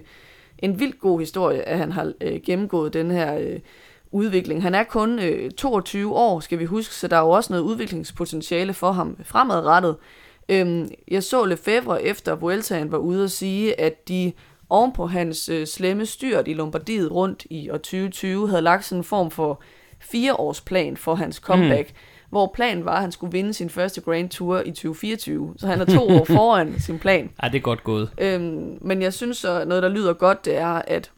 en 0.59 0.80
vildt 0.80 1.00
god 1.00 1.19
historie, 1.19 1.62
at 1.62 1.77
han 1.77 1.91
har 1.91 2.13
øh, 2.21 2.39
gennemgået 2.45 2.94
den 2.94 3.12
her 3.12 3.38
øh, 3.38 3.59
udvikling. 4.12 4.62
Han 4.62 4.75
er 4.75 4.83
kun 4.83 5.19
øh, 5.19 5.51
22 5.51 6.15
år, 6.15 6.39
skal 6.39 6.59
vi 6.59 6.65
huske, 6.65 6.95
så 6.95 7.07
der 7.07 7.18
er 7.18 7.21
jo 7.21 7.30
også 7.30 7.53
noget 7.53 7.63
udviklingspotentiale 7.63 8.74
for 8.74 8.91
ham 8.91 9.18
fremadrettet. 9.24 9.95
Øhm, 10.50 10.89
jeg 11.07 11.24
så 11.24 11.45
Lefebvre 11.45 12.03
efter 12.03 12.36
Vueltaen 12.36 12.91
var 12.91 12.97
ude 12.97 13.24
og 13.24 13.30
sige, 13.30 13.80
at 13.80 14.07
de 14.07 14.31
ovenpå 14.69 15.07
hans 15.07 15.50
øh, 15.50 15.68
slemme 15.68 16.06
styrt 16.06 16.47
i 16.47 16.53
Lombardiet 16.53 17.12
rundt 17.12 17.45
i 17.50 17.69
år 17.69 17.77
2020 17.77 18.50
havde 18.50 18.62
lagt 18.62 18.86
sådan 18.86 19.00
en 19.00 19.03
form 19.03 19.31
for 19.31 19.62
fireårsplan 20.00 20.98
for 20.98 21.16
hans 21.16 21.36
comeback, 21.36 21.90
mm. 21.90 21.96
hvor 22.30 22.51
planen 22.56 22.86
var, 22.86 22.96
at 22.96 23.01
han 23.01 23.12
skulle 23.12 23.31
vinde 23.31 23.54
sin 23.54 23.69
første 23.69 24.01
Grand 24.01 24.30
Tour 24.30 24.60
i 24.60 24.72
2024. 24.72 25.54
Så 25.57 25.68
han 25.68 25.81
er 25.81 25.86
to 25.86 26.07
år 26.10 26.25
foran 26.36 26.80
sin 26.80 27.00
plan. 27.00 27.30
Ej, 27.40 27.50
det 27.50 27.57
er 27.57 27.62
godt 27.62 27.84
gået. 27.84 28.10
Øhm, 28.18 28.78
men 28.81 29.01
jeg 29.01 29.13
synes 29.13 29.38
så, 29.38 29.66
noget 29.66 29.84
der 29.84 29.90
lyder 29.90 30.13
godt, 30.13 30.46
det 30.46 30.57
er, 30.57 30.81
at 30.88 31.12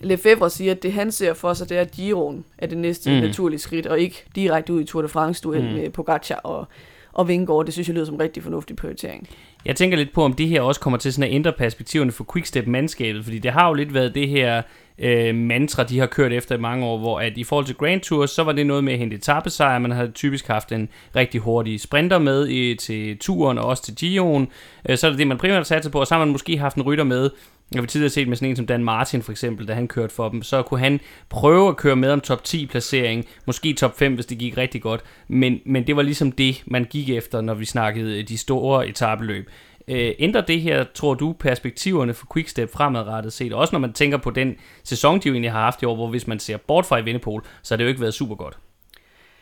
Lefebvre 0.00 0.50
siger, 0.50 0.72
at 0.72 0.82
det 0.82 0.92
han 0.92 1.12
ser 1.12 1.34
for 1.34 1.54
sig, 1.54 1.68
det 1.68 1.76
er, 1.76 1.80
at 1.80 1.90
Giroen 1.90 2.44
er 2.58 2.66
det 2.66 2.78
næste 2.78 3.10
Mm. 3.10 3.16
naturlige 3.16 3.60
skridt, 3.60 3.86
og 3.86 4.00
ikke 4.00 4.24
direkte 4.34 4.72
ud 4.72 4.80
i 4.80 4.84
Tour 4.84 5.02
de 5.02 5.08
France 5.08 5.42
duel 5.42 5.62
Mm. 5.62 5.68
mm. 5.68 5.74
med 5.74 5.90
Pogacar 5.90 6.34
og, 6.36 6.66
og 7.12 7.28
Vingegaard. 7.28 7.64
Det 7.64 7.72
synes 7.74 7.88
jeg 7.88 7.94
lyder 7.94 8.06
som 8.06 8.14
en 8.14 8.20
rigtig 8.20 8.42
fornuftig 8.42 8.76
prioritering. 8.76 9.28
Jeg 9.64 9.76
tænker 9.76 9.96
lidt 9.96 10.12
på, 10.12 10.24
om 10.24 10.32
det 10.32 10.48
her 10.48 10.60
også 10.60 10.80
kommer 10.80 10.98
til 10.98 11.12
sådan 11.12 11.30
at 11.30 11.34
ændre 11.34 11.52
perspektiverne 11.52 12.12
for 12.12 12.26
Quickstep-mandskabet, 12.32 13.24
fordi 13.24 13.38
det 13.38 13.52
har 13.52 13.68
jo 13.68 13.74
lidt 13.74 13.94
været 13.94 14.14
det 14.14 14.28
her 14.28 14.62
øh, 14.98 15.34
mantra, 15.34 15.84
de 15.84 15.98
har 15.98 16.06
kørt 16.06 16.32
efter 16.32 16.54
i 16.54 16.58
mange 16.58 16.86
år, 16.86 16.98
hvor 16.98 17.20
at 17.20 17.32
i 17.36 17.44
forhold 17.44 17.66
til 17.66 17.74
Grand 17.74 18.00
Tours, 18.00 18.30
så 18.30 18.42
var 18.42 18.52
det 18.52 18.66
noget 18.66 18.84
med 18.84 18.92
at 18.92 18.98
hente 18.98 19.16
etappesejr, 19.16 19.78
man 19.78 19.90
havde 19.90 20.10
typisk 20.10 20.46
haft 20.46 20.72
en 20.72 20.88
rigtig 21.16 21.40
hurtig 21.40 21.80
sprinter 21.80 22.18
med 22.18 22.48
i, 22.48 22.74
til 22.74 23.18
turen 23.18 23.58
og 23.58 23.64
også 23.64 23.82
til 23.82 23.92
Gio'en. 23.92 24.46
øh, 24.88 24.98
så 24.98 25.06
er 25.06 25.10
det 25.10 25.18
det, 25.18 25.26
man 25.26 25.38
primært 25.38 25.66
satte 25.66 25.90
på, 25.90 26.00
og 26.00 26.06
så 26.06 26.14
har 26.14 26.24
man 26.24 26.32
måske 26.32 26.58
haft 26.58 26.76
en 26.76 26.82
rytter 26.82 27.04
med, 27.04 27.30
jeg 27.74 27.82
har 27.82 27.86
tidligere 27.86 28.10
set 28.10 28.28
med 28.28 28.36
sådan 28.36 28.50
en 28.50 28.56
som 28.56 28.66
Dan 28.66 28.84
Martin 28.84 29.22
for 29.22 29.32
eksempel, 29.32 29.68
da 29.68 29.74
han 29.74 29.88
kørte 29.88 30.14
for 30.14 30.28
dem, 30.28 30.42
så 30.42 30.62
kunne 30.62 30.80
han 30.80 31.00
prøve 31.28 31.68
at 31.68 31.76
køre 31.76 31.96
med 31.96 32.10
om 32.10 32.20
top 32.20 32.44
10 32.44 32.66
placering, 32.66 33.26
måske 33.46 33.72
top 33.72 33.98
5, 33.98 34.14
hvis 34.14 34.26
det 34.26 34.38
gik 34.38 34.56
rigtig 34.56 34.82
godt, 34.82 35.00
men, 35.28 35.60
men 35.66 35.86
det 35.86 35.96
var 35.96 36.02
ligesom 36.02 36.32
det, 36.32 36.62
man 36.66 36.84
gik 36.84 37.10
efter, 37.10 37.40
når 37.40 37.54
vi 37.54 37.64
snakkede 37.64 38.22
de 38.22 38.38
store 38.38 38.88
etabeløb. 38.88 39.50
Øh, 39.88 40.12
ændrer 40.18 40.40
det 40.40 40.60
her, 40.60 40.84
tror 40.94 41.14
du, 41.14 41.32
perspektiverne 41.32 42.14
for 42.14 42.26
Quickstep 42.34 42.72
fremadrettet 42.72 43.32
set? 43.32 43.52
Også 43.52 43.72
når 43.74 43.80
man 43.80 43.92
tænker 43.92 44.18
på 44.18 44.30
den 44.30 44.54
sæson, 44.84 45.20
de 45.20 45.28
jo 45.28 45.32
egentlig 45.34 45.52
har 45.52 45.60
haft 45.60 45.82
i 45.82 45.84
år, 45.84 45.94
hvor 45.94 46.06
hvis 46.08 46.26
man 46.26 46.38
ser 46.38 46.56
bort 46.56 46.86
fra 46.86 46.98
Evenepoel, 46.98 47.42
så 47.62 47.74
har 47.74 47.76
det 47.76 47.84
jo 47.84 47.88
ikke 47.88 48.00
været 48.00 48.14
super 48.14 48.34
godt. 48.34 48.58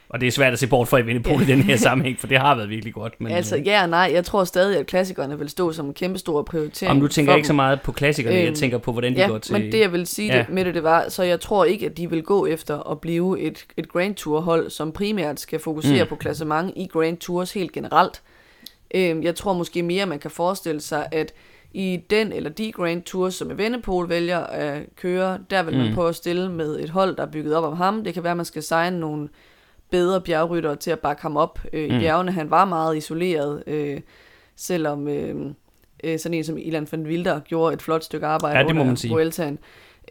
Og 0.09 0.20
det 0.20 0.26
er 0.26 0.30
svært 0.30 0.52
at 0.52 0.59
se 0.59 0.66
bort 0.66 0.88
fra 0.88 0.99
Evenepoel 0.99 1.42
i 1.49 1.52
den 1.52 1.62
her 1.62 1.76
sammenhæng, 1.76 2.20
for 2.20 2.26
det 2.26 2.38
har 2.38 2.54
været 2.54 2.68
virkelig 2.68 2.94
godt. 2.94 3.20
Men, 3.20 3.32
altså 3.32 3.56
øh, 3.56 3.66
ja 3.66 3.82
og 3.82 3.88
nej, 3.88 4.11
jeg 4.14 4.25
tror 4.25 4.44
stadig, 4.44 4.78
at 4.78 4.87
klassikerne 4.87 5.38
vil 5.38 5.49
stå 5.49 5.73
som 5.73 5.87
en 5.87 5.94
kæmpe 5.94 6.18
stor 6.18 6.42
prioritering. 6.42 6.90
om 6.90 7.00
du 7.00 7.09
tænker 7.09 7.32
for 7.32 7.37
ikke 7.37 7.47
så 7.47 7.52
meget 7.52 7.80
på 7.80 7.92
klassikerne, 7.92 8.37
jeg 8.37 8.47
Øhm, 8.47 8.54
tænker 8.54 8.78
på, 8.78 8.92
hvordan 8.92 9.14
de 9.14 9.20
ja, 9.20 9.26
går 9.28 9.38
til... 9.38 9.52
men 9.52 9.73
det 9.73 9.80
jeg 9.80 9.92
vil 9.92 10.06
sige 10.06 10.32
Ja. 10.32 10.38
det, 10.38 10.49
med 10.49 10.64
det, 10.64 10.75
det 10.75 10.82
var, 10.82 11.09
så 11.09 11.23
jeg 11.23 11.40
tror 11.40 11.64
ikke, 11.64 11.87
at 11.87 11.97
de 11.97 12.11
vil 12.11 12.23
gå 12.23 12.47
efter 12.47 12.90
at 12.90 13.00
blive 13.00 13.40
et, 13.40 13.64
et 13.76 13.88
Grand 13.88 14.14
Tour 14.14 14.40
hold, 14.40 14.70
som 14.70 14.92
primært 14.92 15.40
skal 15.40 15.59
fokusere 15.59 16.04
mm. 16.04 16.09
på 16.09 16.16
klassement 16.16 16.73
i 16.76 16.87
Grand 16.87 17.16
Tours 17.16 17.52
helt 17.52 17.73
generelt. 17.73 18.20
Øhm, 18.94 19.23
jeg 19.23 19.35
tror 19.35 19.52
måske 19.52 19.82
mere, 19.82 20.06
man 20.06 20.18
kan 20.18 20.30
forestille 20.30 20.80
sig, 20.80 21.09
at 21.12 21.32
i 21.73 22.00
den 22.11 22.32
eller 22.32 22.50
de 22.50 22.73
Grand 22.73 23.02
Tours, 23.02 23.35
som 23.35 23.50
Evenepoel 23.50 24.09
vælger 24.09 24.38
at 24.38 24.82
køre, 24.97 25.38
der 25.50 25.62
vil 25.62 25.76
man 25.76 25.88
Mm. 25.88 25.94
prøve 25.94 26.09
at 26.09 26.14
stille 26.14 26.50
med 26.52 26.78
et 26.80 26.90
hold, 26.90 27.16
der 27.16 27.23
er 27.23 27.30
bygget 27.30 27.54
op 27.56 27.64
om 27.64 27.76
ham. 27.76 28.04
Det 28.04 28.14
kan 28.14 28.23
være, 28.23 28.30
at 28.30 28.37
man 28.37 28.47
skal 28.47 28.62
signe 28.62 29.00
nogle 29.00 29.28
bedre 29.90 30.20
bjergryttere 30.20 30.76
til 30.76 30.90
at 30.90 30.99
bakke 30.99 31.23
ham 31.23 31.37
op 31.37 31.59
øh, 31.73 31.85
i 31.85 31.92
Mm. 31.92 31.99
bjergene. 31.99 32.32
Han 32.32 32.50
var 32.50 32.64
meget 32.64 32.97
isoleret, 32.97 33.62
øh, 33.66 34.00
selvom 34.56 35.09
øh, 35.09 35.47
øh, 36.04 36.18
sådan 36.18 36.35
en 36.38 36.44
som 36.44 36.59
Ilan 36.59 36.88
van 36.90 37.02
Wilder 37.06 37.40
gjorde 37.40 37.75
et 37.75 37.82
flot 37.82 38.04
stykke 38.04 38.26
arbejde 38.26 38.59
Ja, 38.59 38.64
det 38.64 38.75
må 38.75 38.80
under 38.80 38.85
man 38.90 38.97
sige. 38.97 39.11
Vueltaen. 39.12 39.59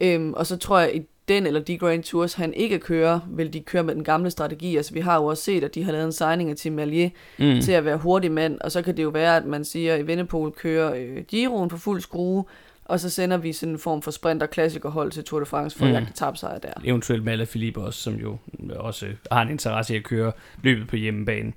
Øhm, 0.02 0.32
og 0.34 0.46
så 0.46 0.56
tror 0.56 0.78
jeg, 0.78 0.94
i 0.96 1.02
den 1.28 1.46
eller 1.46 1.60
de 1.60 1.78
Grand 1.78 2.02
Tours, 2.02 2.34
han 2.34 2.54
ikke 2.54 2.78
kører, 2.78 3.20
vil 3.30 3.52
de 3.52 3.60
køre 3.60 3.82
med 3.82 3.94
den 3.94 4.04
gamle 4.04 4.30
strategi. 4.30 4.76
Altså 4.76 4.94
vi 4.94 5.00
har 5.00 5.16
jo 5.16 5.24
også 5.26 5.42
set, 5.42 5.64
at 5.64 5.74
de 5.74 5.84
har 5.84 5.92
lavet 5.92 6.04
en 6.06 6.12
signing 6.12 6.50
af 6.50 6.56
Tim 6.56 6.72
Malier 6.72 7.10
mm. 7.38 7.60
til 7.60 7.72
at 7.72 7.84
være 7.84 7.96
hurtig 7.96 8.32
mand, 8.32 8.60
og 8.60 8.72
så 8.72 8.82
kan 8.82 8.96
det 8.96 9.02
jo 9.02 9.08
være, 9.08 9.36
at 9.36 9.44
man 9.44 9.64
siger, 9.64 9.94
at 9.94 10.00
Evenepoel 10.00 10.52
kører 10.52 10.94
øh, 10.94 11.22
Giroen 11.28 11.68
på 11.68 11.76
fuld 11.76 12.00
skrue, 12.00 12.44
og 12.84 13.00
så 13.00 13.10
sender 13.10 13.36
vi 13.36 13.52
sådan 13.52 13.72
en 13.72 13.78
form 13.78 14.02
for 14.02 14.10
sprinter 14.10 14.46
klassikerhold 14.46 15.10
til 15.10 15.24
Tour 15.24 15.40
de 15.40 15.46
France 15.46 15.78
for 15.78 15.84
Mm. 15.84 15.90
at 15.90 15.94
jagte 16.00 16.12
tabsejr 16.12 16.58
der. 16.58 16.72
eventuelt 16.84 17.24
med 17.24 17.32
Alaphilippe 17.32 17.80
også, 17.80 18.00
som 18.02 18.14
jo 18.14 18.36
også 18.76 19.06
har 19.32 19.42
en 19.42 19.50
interesse 19.50 19.94
i 19.94 19.96
at 19.96 20.04
køre 20.04 20.32
løbet 20.62 20.88
på 20.88 20.96
hjemmebane. 20.96 21.52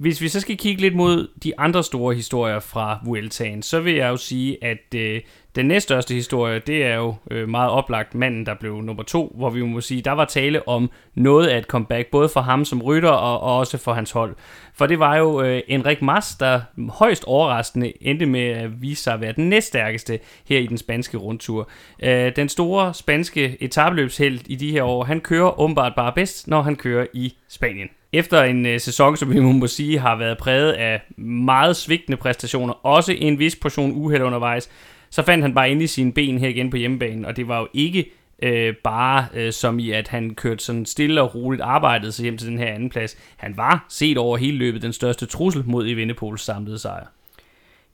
Hvis 0.00 0.20
vi 0.20 0.28
så 0.28 0.40
skal 0.40 0.56
kigge 0.56 0.80
lidt 0.80 0.94
mod 0.94 1.28
de 1.42 1.58
andre 1.58 1.84
store 1.84 2.14
historier 2.14 2.60
fra 2.60 3.00
Vueltaen, 3.04 3.62
så 3.62 3.80
vil 3.80 3.94
jeg 3.94 4.08
jo 4.08 4.16
sige, 4.16 4.64
at 4.64 4.94
øh, 4.94 5.20
den 5.54 5.66
næststørste 5.66 6.14
historie, 6.14 6.58
det 6.58 6.84
er 6.84 6.94
jo 6.94 7.14
øh, 7.30 7.48
meget 7.48 7.70
oplagt 7.70 8.14
manden, 8.14 8.46
der 8.46 8.54
blev 8.54 8.82
nummer 8.82 9.02
to, 9.02 9.32
hvor 9.36 9.50
vi 9.50 9.62
må 9.62 9.80
sige, 9.80 10.02
der 10.02 10.12
var 10.12 10.24
tale 10.24 10.68
om 10.68 10.90
noget 11.14 11.46
af 11.46 11.58
et 11.58 11.64
comeback, 11.64 12.10
både 12.10 12.28
for 12.28 12.40
ham 12.40 12.64
som 12.64 12.82
rytter 12.82 13.10
og, 13.10 13.40
og 13.40 13.56
også 13.56 13.78
for 13.78 13.92
hans 13.92 14.10
hold. 14.10 14.36
For 14.74 14.86
det 14.86 14.98
var 14.98 15.16
jo 15.16 15.42
øh, 15.42 15.62
Enrik 15.68 16.02
Mas, 16.02 16.34
der 16.34 16.60
højst 16.88 17.24
overraskende 17.24 17.92
endte 18.00 18.26
med 18.26 18.46
at 18.46 18.82
vise 18.82 19.02
sig 19.02 19.14
at 19.14 19.20
være 19.20 19.32
den 19.32 19.48
næststærkeste 19.48 20.18
her 20.48 20.58
i 20.58 20.66
den 20.66 20.78
spanske 20.78 21.16
rundtur. 21.16 21.68
Øh, 22.02 22.36
den 22.36 22.48
store 22.48 22.94
spanske 22.94 23.62
etabløbshelt 23.62 24.42
i 24.46 24.54
de 24.54 24.70
her 24.70 24.82
år, 24.82 25.04
han 25.04 25.20
kører 25.20 25.60
åbenbart 25.60 25.92
bare 25.96 26.12
bedst, 26.12 26.48
når 26.48 26.62
han 26.62 26.76
kører 26.76 27.06
i 27.14 27.34
Spanien. 27.48 27.88
Efter 28.12 28.42
en 28.42 28.66
øh, 28.66 28.80
sæson, 28.80 29.16
som 29.16 29.30
vi 29.30 29.40
må 29.60 29.66
sige 29.66 29.98
har 29.98 30.16
været 30.16 30.38
præget 30.38 30.72
af 30.72 31.02
meget 31.16 31.76
svigtende 31.76 32.16
præstationer, 32.16 32.86
også 32.86 33.12
en 33.12 33.38
vis 33.38 33.56
portion 33.56 33.92
uheld 33.92 34.22
undervejs, 34.22 34.70
så 35.10 35.22
fandt 35.22 35.44
han 35.44 35.54
bare 35.54 35.70
ind 35.70 35.82
i 35.82 35.86
sine 35.86 36.12
ben 36.12 36.38
her 36.38 36.48
igen 36.48 36.70
på 36.70 36.76
hjemmebanen, 36.76 37.24
og 37.24 37.36
det 37.36 37.48
var 37.48 37.60
jo 37.60 37.68
ikke 37.72 38.10
øh, 38.42 38.74
bare 38.84 39.26
øh, 39.34 39.52
som 39.52 39.78
i, 39.78 39.90
at 39.90 40.08
han 40.08 40.34
kørte 40.34 40.64
sådan 40.64 40.86
stille 40.86 41.22
og 41.22 41.34
roligt 41.34 41.62
arbejdet 41.62 42.14
sig 42.14 42.22
hjem 42.22 42.38
til 42.38 42.48
den 42.48 42.58
her 42.58 42.66
anden 42.66 42.90
plads. 42.90 43.16
Han 43.36 43.56
var 43.56 43.86
set 43.88 44.18
over 44.18 44.36
hele 44.36 44.56
løbet 44.56 44.82
den 44.82 44.92
største 44.92 45.26
trussel 45.26 45.62
mod 45.66 45.88
Evenepoels 45.88 46.42
samlede 46.42 46.78
sejr. 46.78 47.06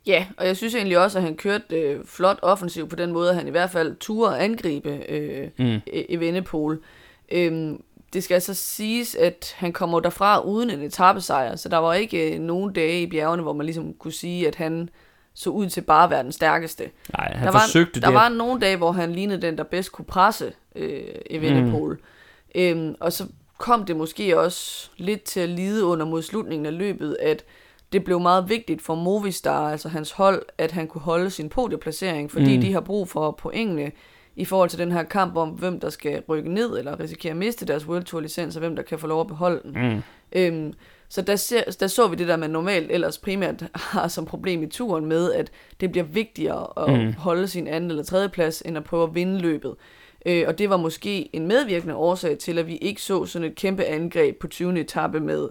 Ja, 0.06 0.26
og 0.36 0.46
jeg 0.46 0.56
synes 0.56 0.74
egentlig 0.74 0.98
også, 0.98 1.18
at 1.18 1.24
han 1.24 1.36
kørte 1.36 1.76
øh, 1.76 2.00
flot 2.04 2.38
offensiv 2.42 2.88
på 2.88 2.96
den 2.96 3.12
måde, 3.12 3.30
at 3.30 3.36
han 3.36 3.46
i 3.46 3.50
hvert 3.50 3.70
fald 3.70 3.96
turde 4.00 4.38
angribe 4.38 5.00
øh, 5.08 5.48
mm. 5.58 5.80
Evenepoel. 5.86 6.78
Øhm, 7.32 7.80
det 8.16 8.24
skal 8.24 8.42
så 8.42 8.54
siges, 8.54 9.14
at 9.14 9.54
han 9.56 9.72
kommer 9.72 10.00
derfra 10.00 10.40
uden 10.40 10.70
en 10.70 10.82
etappesejr, 10.82 11.56
så 11.56 11.68
der 11.68 11.76
var 11.76 11.94
ikke 11.94 12.34
øh, 12.34 12.40
nogen 12.40 12.72
dage 12.72 13.02
i 13.02 13.06
bjergene, 13.06 13.42
hvor 13.42 13.52
man 13.52 13.66
ligesom 13.66 13.94
kunne 13.98 14.12
sige, 14.12 14.48
at 14.48 14.54
han 14.54 14.88
så 15.34 15.50
ud 15.50 15.68
til 15.68 15.80
bare 15.80 16.04
at 16.04 16.10
være 16.10 16.22
den 16.22 16.32
stærkeste. 16.32 16.90
Nej, 17.18 17.32
han 17.34 17.46
der 17.46 17.52
var, 17.52 17.60
forsøgte 17.60 18.00
Der 18.00 18.06
det. 18.06 18.14
var 18.14 18.28
nogle 18.28 18.60
dage, 18.60 18.76
hvor 18.76 18.92
han 18.92 19.12
lignede 19.12 19.42
den, 19.42 19.58
der 19.58 19.64
bedst 19.64 19.92
kunne 19.92 20.04
presse 20.04 20.52
øh, 20.76 21.00
Evenepoel. 21.30 21.92
Mm. 22.54 22.60
Øhm, 22.60 22.94
og 23.00 23.12
så 23.12 23.26
kom 23.58 23.84
det 23.84 23.96
måske 23.96 24.38
også 24.38 24.90
lidt 24.96 25.22
til 25.22 25.40
at 25.40 25.48
lide 25.48 25.84
under 25.84 26.06
mod 26.06 26.22
slutningen 26.22 26.66
af 26.66 26.78
løbet, 26.78 27.16
at 27.20 27.44
det 27.92 28.04
blev 28.04 28.20
meget 28.20 28.48
vigtigt 28.48 28.82
for 28.82 28.94
Movistar, 28.94 29.70
altså 29.70 29.88
hans 29.88 30.10
hold, 30.10 30.42
at 30.58 30.72
han 30.72 30.86
kunne 30.86 31.02
holde 31.02 31.30
sin 31.30 31.48
podieplacering, 31.48 32.30
fordi 32.30 32.56
mm. 32.56 32.62
de 32.62 32.72
har 32.72 32.80
brug 32.80 33.08
for 33.08 33.30
pointene 33.30 33.92
i 34.36 34.44
forhold 34.44 34.70
til 34.70 34.78
den 34.78 34.92
her 34.92 35.02
kamp 35.02 35.36
om, 35.36 35.48
hvem 35.48 35.80
der 35.80 35.90
skal 35.90 36.22
rykke 36.28 36.52
ned, 36.54 36.78
eller 36.78 37.00
risikere 37.00 37.30
at 37.30 37.36
miste 37.36 37.66
deres 37.66 37.86
World 37.88 38.04
Tour 38.04 38.20
licens, 38.20 38.56
og 38.56 38.60
hvem 38.60 38.76
der 38.76 38.82
kan 38.82 38.98
få 38.98 39.06
lov 39.06 39.20
at 39.20 39.26
beholde 39.26 39.60
den. 39.64 39.94
Mm. 39.94 40.02
Øhm, 40.32 40.72
så 41.08 41.22
der, 41.22 41.36
ser, 41.36 41.62
der 41.80 41.86
så 41.86 42.08
vi 42.08 42.16
det 42.16 42.28
der, 42.28 42.36
man 42.36 42.50
normalt 42.50 42.90
ellers 42.90 43.18
primært 43.18 43.64
har 43.74 44.08
som 44.08 44.24
problem 44.24 44.62
i 44.62 44.66
turen 44.66 45.06
med, 45.06 45.32
at 45.32 45.50
det 45.80 45.90
bliver 45.92 46.04
vigtigere 46.04 46.88
at 46.88 47.00
mm. 47.06 47.12
holde 47.12 47.48
sin 47.48 47.66
anden 47.66 47.90
eller 47.90 48.02
tredje 48.02 48.28
plads, 48.28 48.60
end 48.60 48.76
at 48.76 48.84
prøve 48.84 49.02
at 49.02 49.14
vinde 49.14 49.38
løbet. 49.38 49.74
Øh, 50.26 50.44
og 50.48 50.58
det 50.58 50.70
var 50.70 50.76
måske 50.76 51.36
en 51.36 51.46
medvirkende 51.46 51.94
årsag 51.94 52.38
til, 52.38 52.58
at 52.58 52.66
vi 52.66 52.76
ikke 52.76 53.02
så 53.02 53.26
sådan 53.26 53.48
et 53.48 53.54
kæmpe 53.54 53.84
angreb 53.84 54.38
på 54.38 54.46
20. 54.48 54.80
etape 54.80 55.20
med 55.20 55.48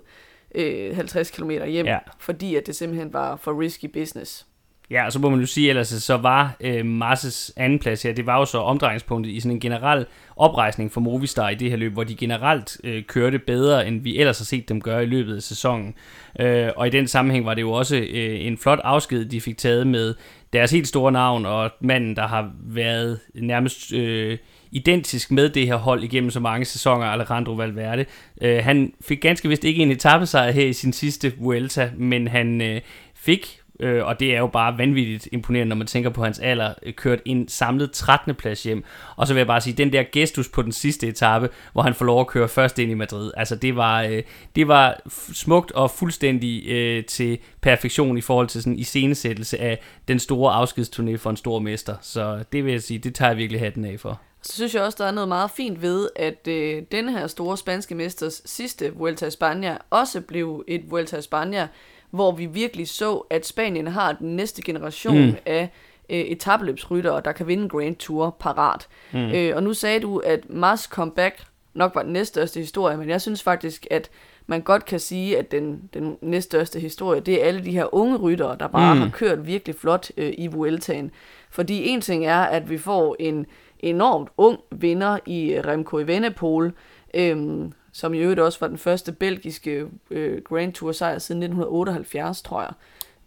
øh, 0.56 0.96
50 0.96 1.32
km 1.32 1.50
hjem, 1.50 1.86
Ja. 1.86 1.98
fordi 2.20 2.56
at 2.56 2.68
det 2.68 2.76
simpelthen 2.76 3.14
var 3.14 3.36
for 3.36 3.62
risky 3.62 3.86
business. 3.86 4.46
Ja, 4.92 5.06
og 5.06 5.12
så 5.12 5.20
må 5.20 5.30
man 5.30 5.40
jo 5.40 5.46
sige, 5.46 5.70
ellers 5.70 5.88
så 5.88 6.18
var 6.18 6.56
øh, 6.60 6.86
Masses 6.86 7.54
andenplads 7.58 8.04
her, 8.04 8.14
det 8.14 8.26
var 8.26 8.40
jo 8.40 8.46
så 8.46 8.58
omdrejningspunktet 8.58 9.32
i 9.32 9.40
sådan 9.40 9.52
en 9.52 9.60
generel 9.60 10.06
oprejsning 10.36 10.92
for 10.92 11.02
Movistar 11.02 11.50
i 11.50 11.56
det 11.56 11.70
her 11.70 11.78
løb, 11.78 11.94
hvor 11.94 12.04
de 12.04 12.16
generelt 12.16 12.78
øh, 12.84 13.04
kørte 13.04 13.40
bedre, 13.40 13.88
end 13.88 14.02
vi 14.02 14.20
ellers 14.20 14.38
har 14.38 14.46
set 14.46 14.70
dem 14.70 14.82
gøre 14.82 15.04
i 15.04 15.06
løbet 15.06 15.36
af 15.36 15.42
sæsonen. 15.42 15.94
Øh, 16.40 16.70
og 16.76 16.88
i 16.88 16.90
den 16.90 17.08
sammenhæng 17.08 17.46
var 17.46 17.54
det 17.54 17.62
jo 17.62 17.72
også 17.72 17.96
øh, 17.96 18.46
en 18.46 18.58
flot 18.58 18.80
afsked, 18.84 19.26
de 19.26 19.42
fik 19.42 19.58
taget 19.58 19.88
med 19.88 20.16
deres 20.54 20.72
helt 20.72 20.88
store 20.88 21.12
navn, 21.12 21.46
og 21.46 21.72
manden, 21.82 22.16
der 22.16 22.28
har 22.28 22.52
været 22.64 23.20
nærmest... 23.36 23.94
Øh, 23.94 24.38
identisk 24.72 25.32
med 25.32 25.50
det 25.50 25.68
her 25.68 25.76
hold 25.76 26.04
igennem 26.04 26.30
så 26.30 26.40
mange 26.40 26.66
sæsoner, 26.66 27.06
Alejandro 27.06 27.54
Valverde. 27.54 28.06
Øh, 28.42 28.64
han 28.64 28.94
fik 29.02 29.22
ganske 29.22 29.50
vist 29.50 29.64
ikke 29.64 29.84
en 29.84 29.92
etappesejr 29.92 30.52
her 30.52 30.66
i 30.66 30.74
sin 30.74 30.94
sidste 30.94 31.34
Vuelta, 31.38 31.92
men 31.98 32.28
han 32.28 32.62
øh, 32.62 32.82
fik 33.16 33.60
øh, 33.80 34.06
og 34.06 34.20
det 34.20 34.36
er 34.36 34.40
jo 34.40 34.48
bare 34.48 34.78
vanvittigt 34.78 35.30
imponerende, 35.32 35.70
når 35.70 35.76
man 35.76 35.88
tænker 35.88 36.10
på 36.10 36.24
hans 36.24 36.40
alder, 36.40 36.74
øh, 36.84 36.94
kørt 36.94 37.20
en 37.26 37.48
samlet 37.48 37.92
13. 37.92 38.36
plads 38.36 38.64
hjem. 38.64 38.84
Og 39.16 39.28
så 39.28 39.34
vil 39.34 39.40
jeg 39.40 39.48
bare 39.48 39.62
sige, 39.62 39.74
den 39.74 39.94
der 39.94 40.04
gestus 40.12 40.50
på 40.50 40.62
den 40.62 40.72
sidste 40.72 41.08
etape, 41.08 41.50
hvor 41.74 41.82
han 41.82 41.94
får 41.94 42.06
lov 42.06 42.20
at 42.20 42.28
køre 42.28 42.48
først 42.48 42.80
ind 42.80 42.92
i 42.92 42.94
Madrid, 42.94 43.32
altså 43.38 43.56
det 43.56 43.76
var, 43.76 44.04
øh, 44.04 44.24
det 44.56 44.68
var 44.68 45.00
smukt 45.34 45.72
og 45.72 45.92
fuldstændig 45.92 46.68
øh, 46.68 47.06
til 47.06 47.38
perfektion 47.62 48.18
i 48.18 48.22
forhold 48.22 48.48
til 48.48 48.64
sådan 48.64 48.80
iscenesættelse 48.80 49.62
af 49.62 49.82
den 50.08 50.20
store 50.20 50.64
afskedsturné 50.64 51.16
for 51.16 51.30
en 51.30 51.38
stor 51.38 51.60
mester. 51.60 51.96
Så 52.02 52.44
det 52.52 52.66
vil 52.66 52.72
jeg 52.72 52.82
sige, 52.82 53.00
det 53.00 53.16
tager 53.16 53.30
jeg 53.30 53.38
virkelig 53.38 53.62
hatten 53.62 53.86
af 53.86 54.00
for. 54.00 54.22
Så 54.42 54.54
synes 54.54 54.76
jeg 54.76 54.84
også, 54.84 54.96
der 55.00 55.06
er 55.06 55.12
noget 55.12 55.28
meget 55.28 55.52
fint 55.52 55.82
ved, 55.82 56.10
at 56.16 56.48
øh, 56.48 56.84
denne 56.92 57.12
her 57.12 57.28
store 57.28 57.58
spanske 57.58 57.96
mesters 57.96 58.42
sidste 58.46 58.94
Vuelta 58.94 59.26
a 59.26 59.30
España 59.30 59.78
også 59.90 60.22
blev 60.22 60.64
et 60.68 60.92
Vuelta 60.92 61.18
a 61.18 61.20
España, 61.20 61.68
hvor 62.16 62.32
vi 62.32 62.46
virkelig 62.46 62.88
så, 62.88 63.16
at 63.30 63.46
Spanien 63.46 63.88
har 63.88 64.12
den 64.14 64.36
næste 64.36 64.62
generation 64.62 65.26
Mm. 65.26 65.36
af 65.46 65.70
øh, 66.10 66.20
etabløbsryttere, 66.20 67.22
der 67.26 67.32
kan 67.32 67.48
vinde 67.48 67.70
Grand 67.70 67.96
Tour 67.96 68.36
parat. 68.40 68.88
Mm. 69.14 69.20
Øh, 69.20 69.56
og 69.56 69.64
nu 69.64 69.74
sagde 69.74 70.00
du, 70.00 70.18
at 70.18 70.50
Mars 70.50 70.82
comeback 70.84 71.44
nok 71.74 71.96
var 71.96 72.02
den 72.04 72.14
næststørste 72.14 72.60
historie, 72.60 72.98
men 72.98 73.10
jeg 73.10 73.22
synes 73.22 73.44
faktisk, 73.44 73.88
at 73.92 74.10
man 74.48 74.62
godt 74.62 74.86
kan 74.86 75.00
sige, 75.00 75.38
at 75.38 75.52
den, 75.52 75.90
den 75.94 76.18
næststørste 76.22 76.80
historie, 76.80 77.20
det 77.20 77.42
er 77.42 77.46
alle 77.48 77.66
de 77.66 77.72
her 77.72 77.96
unge 77.96 78.18
ryttere, 78.18 78.58
der 78.60 78.68
bare 78.68 78.94
Mm. 78.96 79.00
mm. 79.02 79.04
har 79.04 79.10
kørt 79.18 79.48
virkelig 79.48 79.76
flot 79.76 80.12
øh, 80.18 80.34
i 80.38 80.48
Vueltaen. 80.48 81.12
Fordi 81.50 81.88
en 81.88 82.02
ting 82.02 82.26
er, 82.26 82.40
at 82.42 82.70
vi 82.70 82.78
får 82.78 83.16
en 83.20 83.46
enormt 83.80 84.30
ung 84.38 84.60
vinder 84.72 85.18
i 85.26 85.54
øh, 85.54 85.64
Remco 85.68 85.98
Evenepoel, 85.98 86.72
øhm, 87.14 87.72
som 87.96 88.14
i 88.14 88.18
øvrigt 88.18 88.40
også 88.40 88.60
var 88.60 88.68
den 88.68 88.78
første 88.78 89.12
belgiske 89.12 89.86
øh, 90.12 90.42
Grand 90.42 90.74
Tour 90.74 90.92
sejr 90.92 91.20
siden 91.20 91.44
1978, 91.44 92.42
tror 92.42 92.62
jeg. 92.62 92.72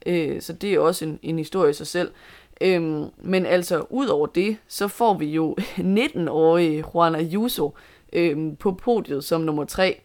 Øh, 0.07 0.41
så 0.43 0.53
det 0.53 0.75
er 0.75 0.81
også 0.81 1.05
en, 1.05 1.19
en 1.23 1.39
historie 1.39 1.71
i 1.71 1.75
sig 1.75 1.87
selv. 1.87 2.11
Øhm, 2.61 3.05
men 3.19 3.47
altså, 3.47 3.87
ud 3.91 4.07
over 4.07 4.27
det, 4.27 4.57
så 4.67 4.89
får 4.89 5.15
vi 5.15 5.27
jo 5.27 5.57
19-årige 5.99 6.85
Juan 6.95 7.15
Ayuso 7.15 7.75
øhm, 8.13 8.57
på 8.57 8.73
podiet 8.73 9.25
som 9.25 9.41
nummer 9.41 9.65
3. 9.65 10.01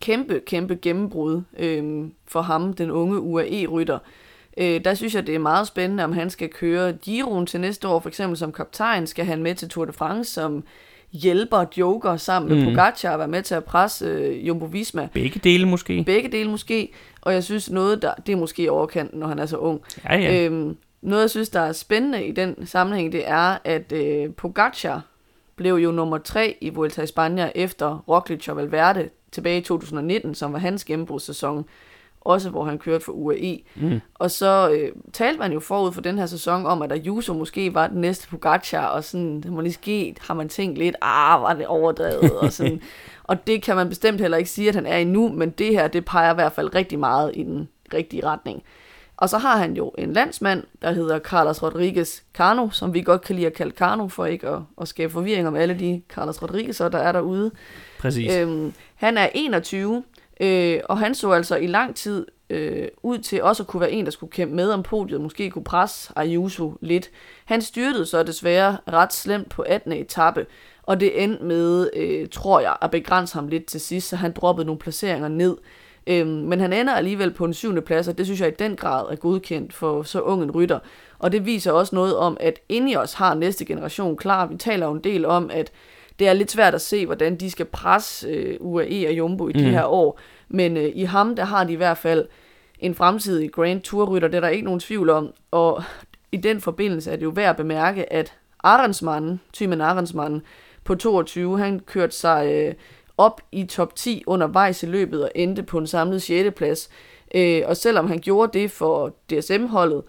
Kæmpe, 0.00 0.40
kæmpe 0.46 0.76
gennembrud 0.82 1.42
øhm, 1.58 2.12
for 2.26 2.40
ham, 2.40 2.72
den 2.72 2.90
unge 2.90 3.20
UAE-rytter. 3.20 3.98
Øh, 4.56 4.84
der 4.84 4.94
synes 4.94 5.14
jeg, 5.14 5.26
det 5.26 5.34
er 5.34 5.38
meget 5.38 5.66
spændende, 5.66 6.04
om 6.04 6.12
han 6.12 6.30
skal 6.30 6.48
køre 6.48 6.92
Giroen 6.92 7.46
til 7.46 7.60
næste 7.60 7.88
år, 7.88 8.00
for 8.00 8.08
eksempel 8.08 8.38
som 8.38 8.52
kaptajn, 8.52 9.06
skal 9.06 9.24
han 9.24 9.42
med 9.42 9.54
til 9.54 9.68
Tour 9.68 9.84
de 9.84 9.92
France 9.92 10.32
som 10.32 10.64
hjælper, 11.12 11.64
joker 11.76 12.16
sammen 12.16 12.48
med 12.48 12.66
Mm. 12.66 12.70
Pogacar 12.70 13.12
og 13.12 13.18
være 13.18 13.28
med 13.28 13.42
til 13.42 13.54
at 13.54 13.64
presse 13.64 14.04
øh, 14.06 14.48
Jumbo 14.48 14.64
Visma. 14.64 15.08
Begge 15.12 15.40
dele 15.44 15.68
måske. 15.68 16.04
Begge 16.06 16.28
dele 16.28 16.50
måske, 16.50 16.92
og 17.20 17.32
jeg 17.34 17.44
synes 17.44 17.70
noget, 17.70 18.02
der, 18.02 18.14
det 18.26 18.32
er 18.32 18.36
måske 18.36 18.70
overkanten, 18.70 19.20
når 19.20 19.26
han 19.26 19.38
er 19.38 19.46
så 19.46 19.56
ung. 19.56 19.80
Ja, 20.04 20.16
ja. 20.16 20.44
Øhm, 20.44 20.76
noget, 21.02 21.22
jeg 21.22 21.30
synes, 21.30 21.48
der 21.48 21.60
er 21.60 21.72
spændende 21.72 22.26
i 22.26 22.32
den 22.32 22.66
sammenhæng, 22.66 23.12
det 23.12 23.28
er, 23.28 23.58
at 23.64 23.92
øh, 23.92 24.30
Pogacar 24.32 25.02
blev 25.56 25.74
jo 25.74 25.90
nummer 25.90 26.18
tre 26.18 26.56
i 26.60 26.70
Vuelta 26.70 27.02
a 27.02 27.04
España 27.04 27.50
efter 27.54 28.04
Roglic 28.08 28.48
og 28.48 28.56
Valverde 28.56 29.08
tilbage 29.32 29.58
i 29.58 29.62
2019, 29.62 30.34
som 30.34 30.52
var 30.52 30.58
hans 30.58 30.84
gennembrudssæson. 30.84 31.64
Også 32.20 32.50
hvor 32.50 32.64
han 32.64 32.78
kørte 32.78 33.04
for 33.04 33.12
UAE. 33.12 33.58
Mm. 33.76 34.00
Og 34.14 34.30
så 34.30 34.70
øh, 34.70 34.92
talte 35.12 35.38
man 35.38 35.52
jo 35.52 35.60
forud 35.60 35.92
for 35.92 36.00
den 36.00 36.18
her 36.18 36.26
sæson 36.26 36.66
om, 36.66 36.82
at 36.82 36.92
Ayuso 36.92 37.34
måske 37.34 37.74
var 37.74 37.86
den 37.86 38.00
næste 38.00 38.28
Pogacar, 38.28 38.86
og 38.86 39.04
sådan, 39.04 39.40
det 39.40 39.52
må 39.52 39.60
lige 39.60 39.72
ske, 39.72 40.14
har 40.20 40.34
man 40.34 40.48
tænkt 40.48 40.78
lidt, 40.78 40.96
ah, 41.02 41.42
var 41.42 41.54
det 41.54 41.66
overdrevet, 41.66 42.38
og 42.38 42.52
sådan. 42.52 42.82
og 43.30 43.46
det 43.46 43.62
kan 43.62 43.76
man 43.76 43.88
bestemt 43.88 44.20
heller 44.20 44.36
ikke 44.36 44.50
sige, 44.50 44.68
at 44.68 44.74
han 44.74 44.86
er 44.86 44.96
endnu, 44.96 45.32
men 45.32 45.50
det 45.50 45.66
her, 45.66 45.88
det 45.88 46.04
peger 46.04 46.32
i 46.32 46.34
hvert 46.34 46.52
fald 46.52 46.74
rigtig 46.74 46.98
meget 46.98 47.32
i 47.34 47.42
den 47.42 47.68
rigtige 47.94 48.26
retning. 48.26 48.62
Og 49.20 49.28
så 49.28 49.38
har 49.38 49.56
han 49.56 49.76
jo 49.76 49.92
en 49.98 50.12
landsmand, 50.12 50.62
der 50.82 50.92
hedder 50.92 51.18
Carlos 51.18 51.62
Rodriguez 51.62 52.20
Cano, 52.34 52.70
som 52.70 52.94
vi 52.94 53.02
godt 53.02 53.22
kan 53.22 53.36
lide 53.36 53.46
at 53.46 53.52
kalde 53.52 53.76
Cano, 53.76 54.08
for 54.08 54.26
ikke 54.26 54.48
at, 54.48 54.58
at 54.80 54.88
skabe 54.88 55.12
forvirring 55.12 55.48
om 55.48 55.54
alle 55.54 55.78
de 55.78 56.02
Carlos 56.08 56.38
Rodriguez'er, 56.38 56.88
der 56.88 56.98
er 56.98 57.12
derude. 57.12 57.50
Præcis. 57.98 58.36
Øhm, 58.36 58.72
han 58.94 59.18
er 59.18 59.28
21, 59.34 60.04
øh, 60.40 60.80
og 60.84 60.98
han 60.98 61.14
så 61.14 61.30
altså 61.30 61.56
i 61.56 61.66
lang 61.66 61.96
tid 61.96 62.26
øh, 62.50 62.88
ud 63.02 63.18
til 63.18 63.42
også 63.42 63.62
at 63.62 63.66
kunne 63.66 63.80
være 63.80 63.92
en, 63.92 64.04
der 64.04 64.10
skulle 64.10 64.32
kæmpe 64.32 64.54
med 64.54 64.70
om 64.70 64.82
podiet, 64.82 65.20
måske 65.20 65.50
kunne 65.50 65.64
presse 65.64 66.12
Ayuso 66.16 66.76
lidt. 66.80 67.10
Han 67.44 67.62
styrtede 67.62 68.06
så 68.06 68.22
desværre 68.22 68.76
ret 68.92 69.12
slemt 69.12 69.48
på 69.48 69.62
18. 69.62 69.92
etape, 69.92 70.46
og 70.82 71.00
det 71.00 71.22
endte 71.22 71.44
med, 71.44 71.90
øh, 71.96 72.28
tror 72.28 72.60
jeg, 72.60 72.76
at 72.82 72.90
begrænse 72.90 73.34
ham 73.34 73.48
lidt 73.48 73.66
til 73.66 73.80
sidst, 73.80 74.08
så 74.08 74.16
han 74.16 74.32
droppede 74.32 74.66
nogle 74.66 74.78
placeringer 74.78 75.28
ned. 75.28 75.56
Øhm, 76.06 76.28
men 76.28 76.60
han 76.60 76.72
ender 76.72 76.94
alligevel 76.94 77.30
på 77.30 77.44
en 77.44 77.54
syvende 77.54 77.82
plads, 77.82 78.08
og 78.08 78.18
det 78.18 78.26
synes 78.26 78.40
jeg 78.40 78.48
i 78.48 78.54
den 78.58 78.76
grad 78.76 79.06
er 79.10 79.16
godkendt 79.16 79.72
for 79.72 80.02
så 80.02 80.20
ung 80.20 80.42
en 80.42 80.50
rytter. 80.50 80.78
Og 81.18 81.32
det 81.32 81.46
viser 81.46 81.72
også 81.72 81.94
noget 81.94 82.16
om, 82.16 82.36
at 82.40 82.60
Ineos 82.68 83.12
har 83.12 83.34
næste 83.34 83.64
generation 83.64 84.16
klar. 84.16 84.46
Vi 84.46 84.56
taler 84.56 84.86
jo 84.86 84.92
en 84.92 85.04
del 85.04 85.26
om, 85.26 85.50
at 85.52 85.72
det 86.20 86.28
er 86.28 86.32
lidt 86.32 86.50
svært 86.50 86.74
at 86.74 86.80
se, 86.80 87.06
hvordan 87.06 87.36
de 87.36 87.50
skal 87.50 87.66
presse 87.66 88.28
øh, 88.28 88.56
UAE 88.60 89.06
og 89.08 89.12
Jumbo 89.12 89.48
i 89.48 89.52
de 89.52 89.64
Mm. 89.64 89.70
her 89.70 89.84
år. 89.84 90.18
Men 90.48 90.76
øh, 90.76 90.90
i 90.94 91.02
ham, 91.04 91.36
der 91.36 91.44
har 91.44 91.64
de 91.64 91.72
i 91.72 91.76
hvert 91.76 91.98
fald 91.98 92.26
en 92.78 92.94
fremtidig 92.94 93.52
Grand 93.52 93.80
Tour-rytter, 93.80 94.28
det 94.28 94.36
er 94.36 94.40
der 94.40 94.48
ikke 94.48 94.64
nogen 94.64 94.80
tvivl 94.80 95.10
om. 95.10 95.32
Og 95.50 95.82
i 96.32 96.36
den 96.36 96.60
forbindelse 96.60 97.10
er 97.10 97.16
det 97.16 97.22
jo 97.24 97.28
værd 97.30 97.50
at 97.50 97.56
bemærke, 97.56 98.12
at 98.12 98.32
Arensmann, 98.64 99.40
Thymen 99.54 99.80
Arensmann, 99.80 100.42
på 100.84 100.94
22, 100.94 101.58
han 101.58 101.80
kørte 101.80 102.16
sig 102.16 102.46
øh, 102.52 102.74
op 103.18 103.40
i 103.52 103.64
top 103.64 103.94
10 103.96 104.22
undervejs 104.26 104.82
i 104.82 104.86
løbet 104.86 105.22
og 105.24 105.30
endte 105.34 105.62
på 105.62 105.78
en 105.78 105.86
samlet 105.86 106.22
6. 106.22 106.54
plads. 106.56 106.90
Øh, 107.34 107.62
og 107.66 107.76
selvom 107.76 108.08
han 108.08 108.18
gjorde 108.18 108.58
det 108.58 108.70
for 108.70 109.08
DSM-holdet, 109.32 109.96
øh, 109.96 110.02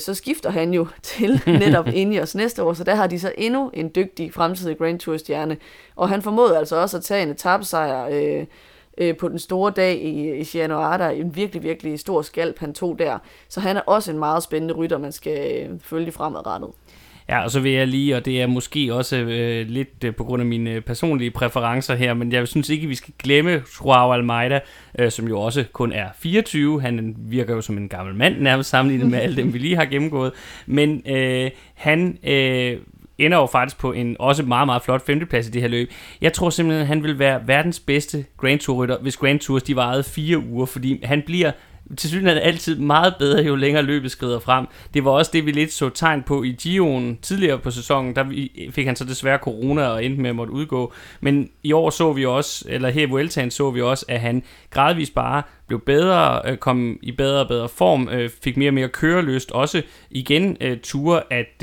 så 0.00 0.14
skifter 0.14 0.50
han 0.50 0.74
jo 0.74 0.86
til 1.02 1.42
netop 1.46 1.86
Ineos 1.94 2.34
næste 2.34 2.62
år, 2.62 2.72
så 2.72 2.84
der 2.84 2.94
har 2.94 3.06
de 3.06 3.20
så 3.20 3.32
endnu 3.38 3.70
en 3.74 3.90
dygtig 3.94 4.34
fremtidig 4.34 4.78
Grand 4.78 4.98
Tour-stjerne. 4.98 5.56
Og 5.96 6.08
han 6.08 6.22
formåede 6.22 6.58
altså 6.58 6.76
også 6.76 6.96
at 6.96 7.02
tage 7.02 7.22
en 7.22 7.30
etappesejr 7.30 8.08
øh, 8.12 8.46
øh, 8.98 9.16
på 9.16 9.28
den 9.28 9.38
store 9.38 9.72
dag 9.76 9.94
i, 10.02 10.30
i 10.34 10.44
Gianoada, 10.44 11.10
en 11.10 11.36
virkelig, 11.36 11.62
virkelig 11.62 12.00
stor 12.00 12.22
skalp, 12.22 12.58
han 12.58 12.74
tog 12.74 12.98
der. 12.98 13.18
Så 13.48 13.60
han 13.60 13.76
er 13.76 13.80
også 13.80 14.10
en 14.10 14.18
meget 14.18 14.42
spændende 14.42 14.74
rytter, 14.74 14.98
man 14.98 15.12
skal 15.12 15.68
øh, 15.70 15.80
følge 15.80 16.12
fremadrettet. 16.12 16.70
Ja, 17.28 17.44
og 17.44 17.50
så 17.50 17.60
vil 17.60 17.72
jeg 17.72 17.88
lige, 17.88 18.16
og 18.16 18.24
det 18.24 18.42
er 18.42 18.46
måske 18.46 18.94
også 18.94 19.16
øh, 19.16 19.68
lidt 19.68 20.04
øh, 20.04 20.14
på 20.14 20.24
grund 20.24 20.42
af 20.42 20.46
mine 20.46 20.70
øh, 20.70 20.80
personlige 20.80 21.30
præferencer 21.30 21.94
her, 21.94 22.14
men 22.14 22.32
jeg 22.32 22.48
synes 22.48 22.68
ikke, 22.68 22.86
vi 22.86 22.94
skal 22.94 23.14
glemme 23.22 23.62
Joao 23.80 24.12
Almeida, 24.12 24.60
øh, 24.98 25.10
som 25.10 25.28
jo 25.28 25.40
også 25.40 25.64
kun 25.72 25.92
er 25.92 26.08
24. 26.18 26.80
Han 26.80 27.16
virker 27.18 27.54
jo 27.54 27.60
som 27.60 27.78
en 27.78 27.88
gammel 27.88 28.14
mand, 28.14 28.40
nærmest 28.40 28.70
sammenlignet 28.70 29.10
med 29.10 29.18
alle 29.18 29.36
dem, 29.36 29.52
vi 29.52 29.58
lige 29.58 29.76
har 29.76 29.84
gennemgået. 29.84 30.32
Men 30.66 31.02
øh, 31.06 31.50
han 31.74 32.18
øh, 32.24 32.76
ender 33.18 33.38
jo 33.38 33.46
faktisk 33.46 33.78
på 33.78 33.92
en 33.92 34.16
også 34.18 34.42
meget, 34.42 34.66
meget 34.66 34.82
flot 34.82 35.06
femteplads 35.06 35.48
i 35.48 35.50
det 35.50 35.62
her 35.62 35.68
løb. 35.68 35.90
Jeg 36.20 36.32
tror 36.32 36.50
simpelthen, 36.50 36.82
at 36.82 36.88
han 36.88 37.02
vil 37.02 37.18
være 37.18 37.40
verdens 37.46 37.80
bedste 37.80 38.24
Grand 38.36 38.58
Tour-rytter, 38.58 38.98
hvis 38.98 39.16
Grand 39.16 39.40
Tours 39.40 39.62
de 39.62 39.76
varede 39.76 40.02
fire 40.02 40.38
uger, 40.38 40.66
fordi 40.66 41.00
han 41.04 41.22
bliver 41.26 41.52
til 41.96 42.10
synligheden 42.10 42.42
altid 42.42 42.78
meget 42.78 43.14
bedre, 43.18 43.42
jo 43.42 43.56
længere 43.56 43.82
løbet 43.82 44.10
skrider 44.10 44.38
frem. 44.38 44.66
Det 44.94 45.04
var 45.04 45.10
også 45.10 45.30
det, 45.34 45.46
vi 45.46 45.52
lidt 45.52 45.72
så 45.72 45.88
tegn 45.88 46.22
på 46.22 46.42
i 46.42 46.56
Gio'en 46.62 47.20
tidligere 47.22 47.58
på 47.58 47.70
sæsonen. 47.70 48.16
Der 48.16 48.48
fik 48.70 48.86
han 48.86 48.96
så 48.96 49.04
desværre 49.04 49.38
corona 49.38 49.86
og 49.86 50.04
endte 50.04 50.20
med 50.20 50.30
at 50.30 50.36
måtte 50.36 50.52
udgå. 50.52 50.92
Men 51.20 51.50
i 51.62 51.72
år 51.72 51.90
så 51.90 52.12
vi 52.12 52.26
også, 52.26 52.64
eller 52.68 52.88
her 52.88 53.02
i 53.02 53.10
Vueltaen 53.10 53.50
så 53.50 53.70
vi 53.70 53.82
også, 53.82 54.04
at 54.08 54.20
han 54.20 54.42
gradvist 54.70 55.14
bare 55.14 55.42
blev 55.66 55.80
bedre, 55.80 56.42
øh, 56.44 56.56
kom 56.56 56.98
i 57.02 57.12
bedre 57.12 57.40
og 57.40 57.48
bedre 57.48 57.68
form, 57.68 58.08
øh, 58.08 58.30
fik 58.44 58.56
mere 58.56 58.70
og 58.70 58.74
mere 58.74 58.88
kørelyst, 58.88 59.50
også 59.50 59.82
igen 60.10 60.56
øh, 60.60 60.78
ture 60.78 61.22
at 61.30 61.62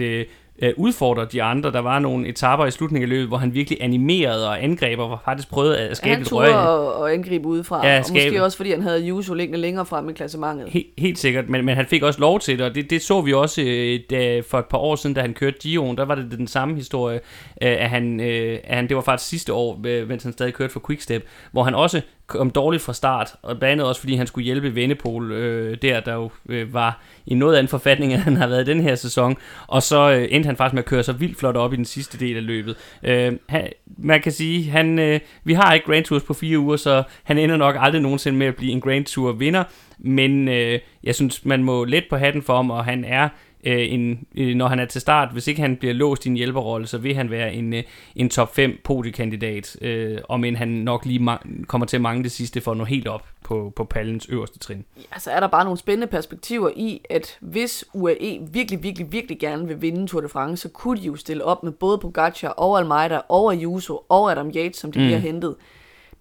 øh, 0.62 0.74
udfordre 0.78 1.26
de 1.26 1.44
andre. 1.44 1.72
Der 1.72 1.80
var 1.80 2.00
nogle 2.00 2.28
etapper 2.28 2.66
i 2.66 2.72
slutningen 2.72 3.04
af 3.04 3.10
løbet, 3.10 3.28
hvor 3.28 3.38
han 3.38 3.54
virkelig 3.54 3.78
animerede 3.82 4.48
og 4.48 4.64
angreb, 4.64 5.00
og 5.00 5.20
faktisk 5.26 5.50
prøvede 5.50 5.78
at 5.80 5.98
skabe 5.98 6.14
han 6.14 6.22
et 6.22 6.34
røg. 6.34 6.54
Han 6.54 7.04
at 7.08 7.14
angribe 7.14 7.48
udefra, 7.48 7.88
Ja, 7.88 8.00
og 8.00 8.06
skabe- 8.06 8.30
måske 8.30 8.44
også 8.44 8.58
fordi 8.58 8.72
han 8.72 8.82
havde 8.82 9.06
Juso 9.06 9.34
liggende 9.34 9.60
længere 9.60 9.86
frem 9.86 10.10
i 10.10 10.14
klassementet. 10.14 10.70
Helt, 10.70 10.88
helt 10.98 11.20
sikkert, 11.20 11.50
men, 11.50 11.66
men 11.66 11.76
han 11.76 11.86
fik 11.86 12.04
også 12.04 12.20
lov 12.20 12.40
til 12.40 12.58
det, 12.58 12.66
og 12.66 12.76
det, 12.76 12.90
det 12.90 13.02
så 13.02 13.22
vi 13.22 13.34
også 13.34 13.62
øh, 13.62 14.00
da, 14.10 14.40
for 14.40 14.60
et 14.60 14.66
par 14.66 14.78
år 14.78 14.96
siden, 14.96 15.14
da 15.14 15.22
han 15.22 15.34
kørte 15.34 15.58
Gio'en, 15.66 15.96
der 15.96 16.06
var 16.06 16.16
det 16.16 16.32
den 16.38 16.48
samme 16.48 16.76
historie, 16.76 17.16
øh, 17.62 17.72
at, 17.80 17.90
han, 17.90 18.20
øh, 18.20 18.60
at 18.64 18.76
han, 18.76 18.88
det 18.88 18.96
var 18.96 19.02
faktisk 19.02 19.30
sidste 19.30 19.54
år, 19.54 19.82
øh, 19.86 20.08
mens 20.10 20.24
han 20.24 20.34
stadig 20.34 20.54
kørte 20.54 20.74
for 20.74 20.82
Quickstep, 20.88 21.28
hvor 21.52 21.64
han 21.64 21.76
også 21.76 22.02
kom 22.40 22.50
dårligt 22.50 22.84
fra 22.84 22.94
start, 22.94 23.36
og 23.42 23.60
blandt 23.60 23.72
andet 23.72 23.88
også 23.88 24.02
fordi 24.02 24.16
han 24.16 24.28
skulle 24.28 24.46
hjælpe 24.46 24.76
Vennepol 24.76 25.32
øh, 25.32 25.78
der, 25.82 26.00
der 26.00 26.14
jo 26.14 26.30
øh, 26.50 26.74
var 26.74 27.02
i 27.26 27.36
noget 27.36 27.56
anden 27.56 27.68
forfatning, 27.68 28.12
end 28.14 28.22
han 28.22 28.38
har 28.38 28.48
været 28.48 28.68
i 28.68 28.72
den 28.72 28.82
her 28.82 28.96
sæson, 28.96 29.38
og 29.68 29.84
så 29.84 30.12
øh, 30.12 30.28
endte 30.30 30.48
han 30.48 30.56
faktisk 30.56 30.74
med 30.74 30.84
at 30.84 30.90
køre 30.90 31.04
sig 31.04 31.20
vildt 31.20 31.38
flot 31.38 31.56
op 31.56 31.74
i 31.74 31.76
den 31.76 31.86
sidste 31.86 32.20
del 32.20 32.38
af 32.38 32.46
løbet. 32.46 32.76
Øh, 33.04 33.34
han, 33.50 33.68
man 33.98 34.22
kan 34.22 34.32
sige, 34.32 34.70
han, 34.70 35.00
øh, 35.00 35.20
vi 35.44 35.54
har 35.54 35.74
ikke 35.74 35.86
Grand 35.86 36.06
Tours 36.06 36.24
på 36.24 36.34
fire 36.34 36.60
uger, 36.60 36.78
så 36.78 37.04
han 37.24 37.38
ender 37.38 37.58
nok 37.58 37.76
aldrig 37.80 38.02
nogensinde 38.02 38.38
med 38.38 38.48
at 38.48 38.56
blive 38.56 38.72
en 38.72 38.82
Grand 38.82 39.06
Tour 39.06 39.32
vinder, 39.32 39.64
men 40.00 40.48
øh, 40.48 40.80
jeg 41.04 41.16
synes, 41.16 41.46
man 41.46 41.64
må 41.64 41.84
let 41.84 42.04
på 42.10 42.18
hatten 42.18 42.42
for 42.42 42.56
ham, 42.56 42.72
og 42.72 42.86
han 42.86 43.06
er 43.06 43.30
øh, 43.64 43.94
en, 43.94 44.28
øh, 44.36 44.56
når 44.56 44.68
han 44.68 44.80
er 44.80 44.86
til 44.86 45.02
start, 45.02 45.30
hvis 45.32 45.48
ikke 45.48 45.62
han 45.62 45.78
bliver 45.78 45.94
låst 45.94 46.26
i 46.26 46.30
en 46.30 46.36
hjælperrolle, 46.36 46.88
så 46.88 46.98
vil 46.98 47.16
han 47.16 47.30
være 47.32 47.54
en, 47.54 47.74
øh, 47.74 47.84
en 48.16 48.30
top 48.30 48.56
5 48.56 48.80
podiekandidat, 48.84 49.78
øh, 49.82 50.18
om 50.30 50.44
end 50.44 50.56
han 50.56 50.68
nok 50.68 51.06
lige 51.06 51.20
ma- 51.20 51.66
kommer 51.66 51.88
til 51.88 51.98
at 51.98 52.02
mangle 52.02 52.24
det 52.24 52.32
sidste 52.32 52.62
for 52.62 52.72
at 52.72 52.78
nå 52.78 52.84
helt 52.84 53.08
op 53.08 53.26
på, 53.44 53.74
på 53.76 53.84
pallens 53.84 54.28
øverste 54.30 54.60
trin. 54.60 54.86
Ja, 54.98 55.20
så 55.20 55.32
er 55.32 55.40
der 55.40 55.48
bare 55.48 55.64
nogle 55.64 55.78
spændende 55.78 56.08
perspektiver 56.08 56.70
i, 56.76 57.02
at 57.10 57.38
hvis 57.40 57.86
UAE 57.94 58.40
virkelig, 58.52 58.84
virkelig, 58.84 59.12
virkelig 59.12 59.40
gerne 59.40 59.68
vil 59.68 59.82
vinde 59.82 60.08
Tour 60.08 60.22
de 60.22 60.30
France, 60.30 60.62
så 60.62 60.70
kunne 60.70 61.02
de 61.02 61.06
jo 61.06 61.16
stille 61.16 61.44
op 61.44 61.64
med 61.64 61.72
både 61.72 61.98
Pogacar 61.98 62.50
og 62.50 62.80
Almeida 62.80 63.22
og 63.30 63.54
Ayuso 63.54 64.06
og 64.10 64.32
Adam 64.32 64.52
Yates, 64.56 64.78
som 64.78 64.92
de 64.92 65.00
mm. 65.00 65.06
lige 65.06 65.16
har 65.16 65.22
hentet. 65.22 65.56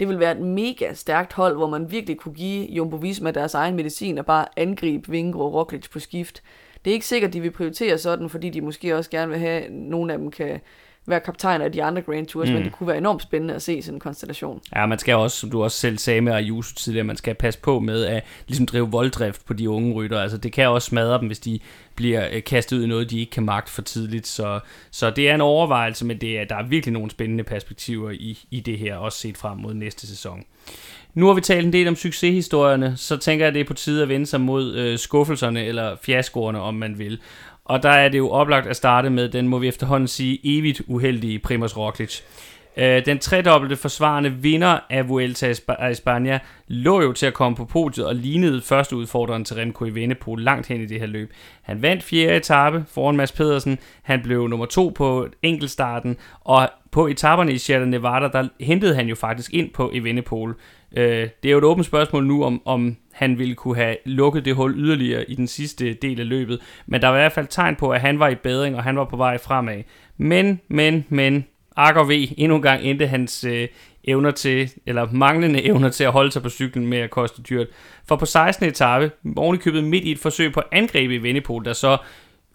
Det 0.01 0.09
vil 0.09 0.21
være 0.21 0.33
et 0.33 0.41
mega 0.41 0.95
stærkt 0.95 1.33
hold, 1.33 1.57
hvor 1.57 1.69
man 1.69 1.91
virkelig 1.91 2.17
kunne 2.17 2.35
give 2.35 2.67
Jumbo 2.67 2.97
Visma 2.97 3.31
deres 3.31 3.55
egen 3.55 3.77
medicin 3.77 4.19
og 4.19 4.27
bare 4.27 4.47
angribe 4.57 5.11
Vingro 5.11 5.45
og 5.45 5.55
Roglic 5.55 5.91
på 5.91 5.99
skift. 5.99 6.43
Det 6.85 6.91
er 6.91 6.95
ikke 6.95 7.07
sikkert, 7.07 7.33
de 7.33 7.41
vil 7.41 7.51
prioritere 7.51 7.99
sådan, 7.99 8.31
fordi 8.31 8.51
de 8.51 8.61
måske 8.61 8.97
også 8.97 9.11
gerne 9.11 9.31
vil 9.31 9.39
have, 9.39 9.63
at 9.63 9.73
nogle 9.73 10.13
af 10.13 10.19
dem 10.19 10.31
kan 10.31 10.61
være 11.07 11.21
kaptajner 11.21 11.65
af 11.65 11.73
de 11.73 11.83
andre 11.83 12.03
Grand 12.03 12.27
Tours, 12.27 12.49
mm. 12.49 12.55
men 12.55 12.65
det 12.65 12.73
kunne 12.73 12.87
være 12.87 12.99
enormt 12.99 13.23
spændende 13.23 13.55
at 13.55 13.63
se 13.63 13.83
sådan 13.83 13.97
en 13.97 14.01
konstellation. 14.01 14.61
Ja, 14.77 14.87
man 14.87 14.99
skal 14.99 15.15
også, 15.15 15.37
som 15.37 15.51
du 15.51 15.63
også 15.63 15.79
selv 15.79 15.99
sagde 15.99 16.21
med 16.21 16.33
Ayuso 16.33 16.75
tidligere, 16.75 17.05
man 17.05 17.17
skal 17.17 17.35
passe 17.35 17.61
på 17.61 17.81
med 17.81 18.05
at 18.05 18.25
ligesom 18.47 18.67
drive 18.67 18.91
volddrift 18.91 19.47
på 19.47 19.53
de 19.53 19.71
unge 19.71 19.95
rytter. 19.95 20.21
Altså 20.21 20.39
det 20.39 20.53
kan 20.53 20.69
også 20.69 20.87
smadre 20.87 21.19
dem, 21.19 21.27
hvis 21.27 21.39
de 21.39 21.61
bliver 21.95 22.29
øh, 22.33 22.45
kastet 22.45 22.77
ud 22.77 22.85
i 22.85 22.87
noget, 22.87 23.11
de 23.11 23.21
ikke 23.21 23.31
kan 23.31 23.45
magte 23.45 23.73
for 23.73 23.83
tidligt. 23.83 24.27
Så, 24.27 24.61
så 24.91 25.11
det 25.11 25.31
er 25.31 25.35
en 25.35 25.41
overvejelse, 25.41 26.07
men 26.07 26.21
det 26.21 26.39
er, 26.39 26.45
der 26.45 26.57
er 26.57 26.67
virkelig 26.67 26.93
nogle 26.93 27.11
spændende 27.11 27.45
perspektiver 27.45 28.11
i, 28.11 28.45
i 28.51 28.61
det 28.61 28.79
her, 28.79 28.97
også 28.97 29.19
set 29.19 29.37
frem 29.37 29.59
mod 29.59 29.75
næste 29.75 30.07
sæson. 30.07 30.45
Nu 31.15 31.27
har 31.27 31.35
vi 31.35 31.41
talt 31.41 31.67
en 31.67 31.73
del 31.73 31.89
om 31.89 31.97
succeshistorierne, 31.97 32.97
så 32.97 33.17
tænker 33.17 33.45
jeg, 33.45 33.49
at 33.49 33.55
det 33.55 33.61
er 33.61 33.65
på 33.65 33.75
tide 33.75 34.03
at 34.03 34.09
vende 34.09 34.27
sig 34.27 34.41
mod 34.41 34.75
øh, 34.75 34.99
skuffelserne 34.99 35.65
eller 35.65 35.97
fiaskoerne, 36.03 36.61
om 36.61 36.75
man 36.75 36.99
vil. 36.99 37.21
Og 37.65 37.83
der 37.83 37.91
er 37.91 38.09
det 38.09 38.19
jo 38.19 38.31
oplagt 38.31 38.67
at 38.67 38.77
starte 38.77 39.11
med 39.11 39.29
den, 39.29 39.49
må 39.49 39.59
vi 39.59 39.69
efterhånden 39.69 40.09
sige, 40.09 40.41
evigt 40.45 40.83
uheldige 40.87 41.39
Primoz 41.39 41.77
Roglic. 41.77 42.21
Øh, 42.81 43.07
den 43.07 43.19
tredobbelte 43.19 43.77
forsvarende 43.77 44.33
vinder 44.33 44.79
af 44.91 45.09
Vuelta 45.09 45.55
a 45.69 45.93
España 45.93 46.39
lå 46.69 47.03
jo 47.03 47.13
til 47.13 47.27
at 47.27 47.35
komme 47.35 47.57
på 47.57 47.65
podiet 47.65 48.07
og 48.07 48.15
lignede 48.15 48.63
første 48.63 48.97
udfordreren 48.97 49.45
til 49.45 49.57
Remco 49.57 49.85
i 49.85 49.91
Vennepol 49.91 50.43
langt 50.43 50.67
hen 50.67 50.81
i 50.81 50.87
det 50.87 51.01
her 51.01 51.07
løb. 51.07 51.33
Han 51.63 51.83
vandt 51.83 52.03
fjerde 52.03 52.37
etape 52.37 52.85
foran 52.89 53.17
Mads 53.17 53.33
Pedersen, 53.33 53.79
han 54.03 54.23
blev 54.23 54.49
nummer 54.49 54.67
to 54.67 54.93
på 54.95 55.29
enkeltstarten, 55.43 56.17
og 56.41 56.69
på 56.91 57.07
etaperne 57.07 57.53
i 57.53 57.59
Sierra 57.59 57.85
Nevada, 57.85 58.29
der 58.29 58.49
hentede 58.61 58.95
han 58.95 59.09
jo 59.09 59.15
faktisk 59.15 59.55
ind 59.55 59.71
på 59.71 59.91
Evenepoel. 59.95 60.55
Øh, 60.97 61.29
det 61.43 61.49
er 61.49 61.53
jo 61.53 61.59
et 61.59 61.65
åbent 61.65 61.87
spørgsmål 61.87 62.27
nu, 62.27 62.45
om, 62.45 62.63
om 62.65 62.97
han 63.13 63.39
ville 63.39 63.55
kunne 63.55 63.77
have 63.77 63.97
lukket 64.05 64.45
det 64.45 64.55
hul 64.55 64.75
yderligere 64.77 65.31
i 65.31 65.35
den 65.35 65.47
sidste 65.47 65.95
del 65.95 66.21
af 66.21 66.29
løbet, 66.29 66.61
men 66.87 67.03
der 67.03 67.09
var 67.09 67.17
i 67.17 67.21
hvert 67.21 67.33
fald 67.33 67.47
tegn 67.47 67.77
på, 67.77 67.91
at 67.91 68.01
han 68.01 68.19
var 68.19 68.29
i 68.29 68.35
bedring, 68.35 68.77
og 68.77 68.83
han 68.83 68.97
var 68.97 69.05
på 69.05 69.17
vej 69.17 69.39
fremad. 69.39 69.83
Men, 70.17 70.61
men, 70.69 71.05
men, 71.09 71.47
Akker 71.77 72.05
V, 72.05 72.35
endnu 72.37 72.57
en 72.57 72.63
gang 72.63 72.83
endte 72.83 73.07
hans 73.07 73.45
øh, 73.45 73.69
evner 74.05 74.31
til, 74.31 74.71
eller 74.87 75.09
manglende 75.13 75.63
evner 75.63 75.89
til 75.89 76.05
at 76.05 76.13
holde 76.13 76.33
sig 76.33 76.43
på 76.43 76.49
cyklen 76.49 76.87
med 76.87 76.99
at 76.99 77.11
koste 77.11 77.43
dyrt. 77.43 77.67
For 78.09 78.17
på 78.17 78.27
16. 78.27 78.69
etape, 78.69 79.11
ovenikøbet 79.37 79.85
midt 79.85 80.05
i 80.05 80.13
et 80.13 80.19
forsøg 80.19 80.53
på 80.53 80.63
angreb 80.73 81.11
i 81.11 81.17
Vennepol, 81.17 81.65
der 81.65 81.73
så 81.73 81.99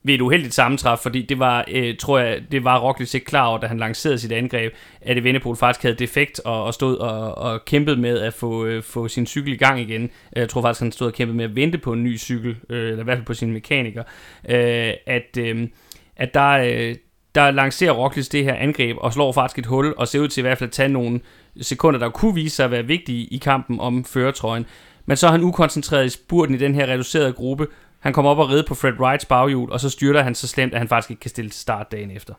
ved 0.05 0.13
et 0.13 0.21
uheldigt 0.21 0.53
sammentræf, 0.53 0.99
fordi 0.99 1.21
det 1.21 1.39
var, 1.39 1.65
øh, 1.71 1.97
tror 1.97 2.19
jeg, 2.19 2.41
det 2.51 2.63
var 2.63 2.79
Roglic 2.79 3.13
ikke 3.13 3.25
klar 3.25 3.45
over, 3.45 3.57
da 3.57 3.67
han 3.67 3.77
lancerede 3.77 4.19
sit 4.19 4.31
angreb, 4.31 4.73
at 5.01 5.17
Evenepoel 5.17 5.57
faktisk 5.57 5.83
havde 5.83 5.95
defekt 5.95 6.39
og, 6.39 6.63
og 6.63 6.73
stod 6.73 6.97
og, 6.97 7.37
og 7.37 7.65
kæmpede 7.65 7.97
med 7.97 8.19
at 8.19 8.33
få, 8.33 8.65
øh, 8.65 8.83
få 8.83 9.07
sin 9.07 9.25
cykel 9.25 9.53
i 9.53 9.57
gang 9.57 9.79
igen. 9.81 10.09
Jeg 10.35 10.49
tror 10.49 10.61
faktisk, 10.61 10.81
han 10.81 10.91
stod 10.91 11.07
og 11.07 11.13
kæmpede 11.13 11.37
med 11.37 11.45
at 11.45 11.55
vente 11.55 11.77
på 11.77 11.93
en 11.93 12.03
ny 12.03 12.17
cykel, 12.17 12.55
øh, 12.69 12.87
eller 12.87 12.99
i 12.99 13.03
hvert 13.03 13.17
fald 13.17 13.25
på 13.25 13.33
sin 13.33 13.51
mekaniker. 13.51 14.03
Øh, 14.49 14.93
at, 15.05 15.37
øh, 15.39 15.67
at 16.15 16.33
der, 16.33 16.49
øh, 16.49 16.95
der 17.35 17.51
lancerer 17.51 17.91
Roglic 17.91 18.27
det 18.27 18.43
her 18.43 18.53
angreb 18.53 18.97
og 18.99 19.13
slår 19.13 19.31
faktisk 19.31 19.59
et 19.59 19.65
hul 19.65 19.93
og 19.97 20.07
ser 20.07 20.19
ud 20.19 20.27
til 20.27 20.41
i 20.41 20.45
hvert 20.45 20.57
fald 20.57 20.69
at 20.69 20.73
tage 20.73 20.89
nogle 20.89 21.19
sekunder, 21.61 21.99
der 21.99 22.09
kunne 22.09 22.35
vise 22.35 22.55
sig 22.55 22.65
at 22.65 22.71
være 22.71 22.85
vigtige 22.85 23.25
i 23.25 23.37
kampen 23.37 23.79
om 23.79 24.05
føretrøjen. 24.05 24.65
Men 25.05 25.17
så 25.17 25.27
er 25.27 25.31
han 25.31 25.43
ukoncentreret 25.43 26.05
i 26.05 26.09
spurten 26.09 26.55
i 26.55 26.57
den 26.57 26.75
her 26.75 26.87
reducerede 26.87 27.33
gruppe. 27.33 27.67
Han 27.99 28.13
kommer 28.13 28.31
op 28.31 28.37
og 28.37 28.49
ride 28.49 28.63
på 28.67 28.75
Fred 28.75 28.93
Wrights 28.99 29.25
baghjul, 29.25 29.71
og 29.71 29.79
så 29.79 29.89
styrter 29.89 30.21
han 30.21 30.35
så 30.35 30.47
slemt, 30.47 30.73
at 30.73 30.79
han 30.79 30.87
faktisk 30.87 31.11
ikke 31.11 31.19
kan 31.19 31.29
stille 31.29 31.49
til 31.49 31.61
start 31.61 31.91
dagen 31.91 32.11
efter. 32.11 32.33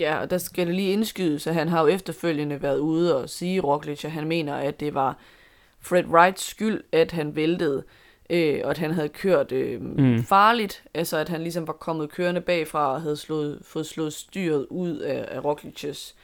Ja, 0.00 0.16
og 0.20 0.30
der 0.30 0.38
skal 0.38 0.66
det 0.66 0.74
lige 0.74 0.92
indskydes, 0.92 1.46
at 1.46 1.54
han 1.54 1.68
har 1.68 1.80
jo 1.80 1.86
efterfølgende 1.86 2.62
været 2.62 2.78
ude 2.78 3.22
og 3.22 3.28
sige 3.30 3.60
Roglic, 3.60 4.04
at 4.04 4.10
han 4.10 4.28
mener, 4.28 4.54
at 4.54 4.80
det 4.80 4.94
var 4.94 5.18
Fred 5.80 6.04
Wrights 6.04 6.50
skyld, 6.50 6.80
at 6.92 7.12
han 7.12 7.36
væltede, 7.36 7.84
øh, 8.30 8.60
og 8.64 8.70
at 8.70 8.78
han 8.78 8.90
havde 8.90 9.08
kørt 9.08 9.52
øh, 9.52 9.82
mm. 9.82 10.22
farligt, 10.22 10.82
altså 10.94 11.16
at 11.16 11.28
han 11.28 11.42
ligesom 11.42 11.66
var 11.66 11.72
kommet 11.72 12.10
kørende 12.12 12.40
bagfra 12.40 12.92
og 12.92 13.02
havde 13.02 13.16
slået, 13.16 13.58
fået 13.62 13.86
slået 13.86 14.12
styret 14.12 14.66
ud 14.70 14.98
af, 14.98 15.28
af 15.30 15.38
Roglic's 15.40 16.14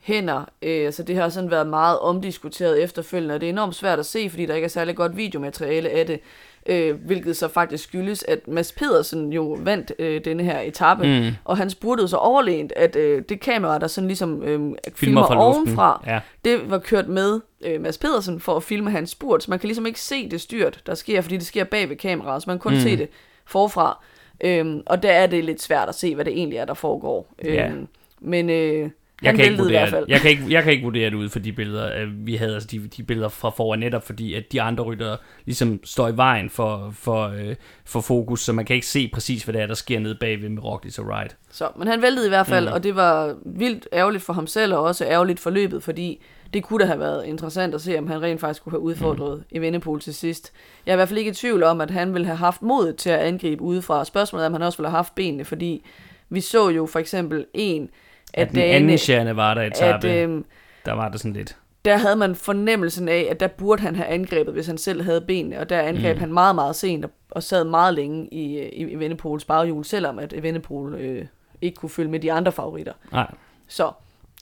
hænder. 0.00 0.44
Øh, 0.62 0.92
så 0.92 1.02
det 1.02 1.16
har 1.16 1.28
sådan 1.28 1.50
været 1.50 1.66
meget 1.66 1.98
omdiskuteret 1.98 2.82
efterfølgende, 2.82 3.34
og 3.34 3.40
det 3.40 3.46
er 3.46 3.52
enormt 3.52 3.74
svært 3.74 3.98
at 3.98 4.06
se, 4.06 4.30
fordi 4.30 4.46
der 4.46 4.54
ikke 4.54 4.64
er 4.64 4.68
særlig 4.68 4.96
godt 4.96 5.16
videomateriale 5.16 5.90
af 5.90 6.06
det. 6.06 6.20
Øh, 6.68 6.94
hvilket 7.06 7.36
så 7.36 7.48
faktisk 7.48 7.84
skyldes, 7.84 8.22
at 8.22 8.48
Mads 8.48 8.72
Pedersen 8.72 9.32
jo 9.32 9.56
vandt 9.60 9.92
øh, 9.98 10.24
denne 10.24 10.42
her 10.42 10.60
etape, 10.60 11.20
Mm. 11.20 11.30
og 11.44 11.56
han 11.56 11.70
spurgte 11.70 12.08
så 12.08 12.16
overlænt, 12.16 12.72
at 12.76 12.96
øh, 12.96 13.22
det 13.28 13.40
kamera, 13.40 13.78
der 13.78 13.86
sådan 13.86 14.08
ligesom 14.08 14.42
øh, 14.42 14.48
filmer, 14.48 14.76
filmer 14.94 15.26
fra 15.26 15.44
ovenfra, 15.46 16.02
Ja. 16.06 16.20
det 16.44 16.70
var 16.70 16.78
kørt 16.78 17.08
med 17.08 17.40
øh, 17.60 17.80
Mads 17.80 17.98
Pedersen 17.98 18.40
for 18.40 18.56
at 18.56 18.62
filme 18.62 18.90
hans 18.90 19.10
spurt, 19.10 19.42
så 19.42 19.50
man 19.50 19.58
kan 19.58 19.66
ligesom 19.66 19.86
ikke 19.86 20.00
se 20.00 20.28
det 20.30 20.40
styrt, 20.40 20.82
der 20.86 20.94
sker, 20.94 21.20
fordi 21.20 21.36
det 21.36 21.46
sker 21.46 21.64
bag 21.64 21.88
ved 21.88 21.96
kameraet, 21.96 22.42
så 22.42 22.50
man 22.50 22.56
kan 22.56 22.60
kun 22.60 22.72
Mm. 22.74 22.80
se 22.80 22.96
det 22.96 23.08
forfra. 23.44 24.04
Øhm, 24.40 24.82
og 24.86 25.02
der 25.02 25.10
er 25.12 25.26
det 25.26 25.44
lidt 25.44 25.62
svært 25.62 25.88
at 25.88 25.94
se, 25.94 26.14
hvad 26.14 26.24
det 26.24 26.32
egentlig 26.32 26.58
er, 26.58 26.64
der 26.64 26.74
foregår. 26.74 27.34
Øhm, 27.44 27.88
men 28.20 28.50
øh, 28.50 28.90
Jeg 29.22 29.34
kan, 29.34 29.44
ikke 29.44 29.50
væltede 29.50 29.68
i 29.68 29.72
hvert 29.72 29.80
vurdere, 29.82 29.90
fald. 30.00 30.04
jeg, 30.08 30.20
kan 30.20 30.30
ikke, 30.30 30.44
jeg 30.48 30.62
kan 30.62 30.72
ikke 30.72 30.84
vurdere 30.84 31.10
det 31.10 31.14
ud 31.16 31.28
for 31.28 31.38
de 31.38 31.52
billeder, 31.52 32.00
øh, 32.02 32.26
vi 32.26 32.36
havde, 32.36 32.54
altså 32.54 32.68
de, 32.72 32.78
de 32.78 33.02
billeder 33.02 33.28
fra 33.28 33.50
foran, 33.50 33.78
netop 33.78 34.06
fordi, 34.06 34.34
at 34.34 34.52
de 34.52 34.62
andre 34.62 34.84
ryttere 34.84 35.16
ligesom 35.44 35.80
står 35.84 36.08
i 36.08 36.16
vejen 36.16 36.50
for, 36.50 36.90
for, 36.94 37.28
øh, 37.28 37.54
for 37.84 38.00
fokus, 38.00 38.40
så 38.40 38.52
man 38.52 38.64
kan 38.64 38.74
ikke 38.74 38.86
se 38.86 39.10
præcis, 39.12 39.42
hvad 39.44 39.52
det 39.52 39.62
er, 39.62 39.66
der 39.66 39.74
sker 39.74 39.98
nede 39.98 40.14
bagved 40.20 40.48
med 40.48 40.64
Roglic 40.64 40.98
og 40.98 41.06
Ride. 41.08 41.34
Så, 41.50 41.68
men 41.78 41.88
han 41.88 42.02
væltede 42.02 42.26
i 42.26 42.28
hvert 42.28 42.46
fald, 42.46 42.66
Mm. 42.66 42.72
og 42.72 42.82
det 42.84 42.96
var 42.96 43.36
vildt 43.44 43.88
ærgerligt 43.92 44.24
for 44.24 44.32
ham 44.32 44.46
selv, 44.46 44.74
og 44.74 44.82
også 44.82 45.04
ærgerligt 45.04 45.40
for 45.40 45.50
løbet, 45.50 45.82
fordi 45.82 46.22
det 46.54 46.62
kunne 46.64 46.80
da 46.80 46.86
have 46.86 47.00
været 47.00 47.24
interessant 47.26 47.74
at 47.74 47.80
se, 47.80 47.98
om 47.98 48.06
han 48.06 48.22
rent 48.22 48.40
faktisk 48.40 48.62
kunne 48.62 48.72
have 48.72 48.80
udfordret 48.80 49.38
mm. 49.38 49.44
Evenepoel 49.56 50.00
til 50.00 50.14
sidst. 50.14 50.52
Jeg 50.86 50.92
er 50.92 50.96
i 50.96 50.98
hvert 50.98 51.08
fald 51.08 51.18
ikke 51.18 51.30
i 51.30 51.34
tvivl 51.34 51.62
om, 51.62 51.80
at 51.80 51.90
han 51.90 52.12
ville 52.14 52.26
have 52.26 52.36
haft 52.36 52.62
modet 52.62 52.96
til 52.96 53.10
at 53.10 53.18
angribe 53.18 53.62
udefra. 53.62 54.04
Spørgsmålet 54.04 54.44
er, 54.44 54.46
om 54.46 54.52
han 54.52 54.62
også 54.62 54.78
ville 54.78 54.88
have 54.88 54.96
haft 54.96 55.14
benene, 55.14 55.44
fordi 55.44 55.84
vi 56.28 56.40
så 56.40 56.68
jo 56.68 56.86
for 56.86 56.98
eksempel 56.98 57.46
en 57.54 57.88
At 58.36 58.50
den 58.50 58.58
anden 58.58 58.72
dagene, 58.72 58.98
Sjerne 58.98 59.36
var 59.36 59.54
der 59.54 59.60
at 59.62 59.72
etape, 59.72 60.08
øh, 60.08 60.42
der 60.86 60.92
var 60.92 61.08
det 61.08 61.20
sådan 61.20 61.32
lidt. 61.32 61.56
der 61.84 61.96
havde 61.96 62.16
man 62.16 62.34
fornemmelsen 62.34 63.08
af, 63.08 63.26
at 63.30 63.40
der 63.40 63.46
burde 63.48 63.82
han 63.82 63.96
have 63.96 64.06
angrebet, 64.06 64.54
hvis 64.54 64.66
han 64.66 64.78
selv 64.78 65.02
havde 65.02 65.20
benene, 65.20 65.60
og 65.60 65.68
der 65.68 65.80
angreb 65.80 66.16
Mm. 66.16 66.20
han 66.20 66.32
meget, 66.32 66.54
meget 66.54 66.76
sent 66.76 67.04
og, 67.04 67.10
og 67.30 67.42
sad 67.42 67.64
meget 67.64 67.94
længe 67.94 68.28
i, 68.32 68.58
i 68.58 68.92
Evenepoels 68.94 69.44
baghjul, 69.44 69.84
selvom 69.84 70.18
at 70.18 70.32
Evenepoel 70.32 70.94
øh, 70.94 71.24
ikke 71.62 71.76
kunne 71.76 71.90
følge 71.90 72.10
med 72.10 72.20
de 72.20 72.32
andre 72.32 72.52
favoritter. 72.52 72.92
Nej. 73.12 73.30
Så 73.68 73.90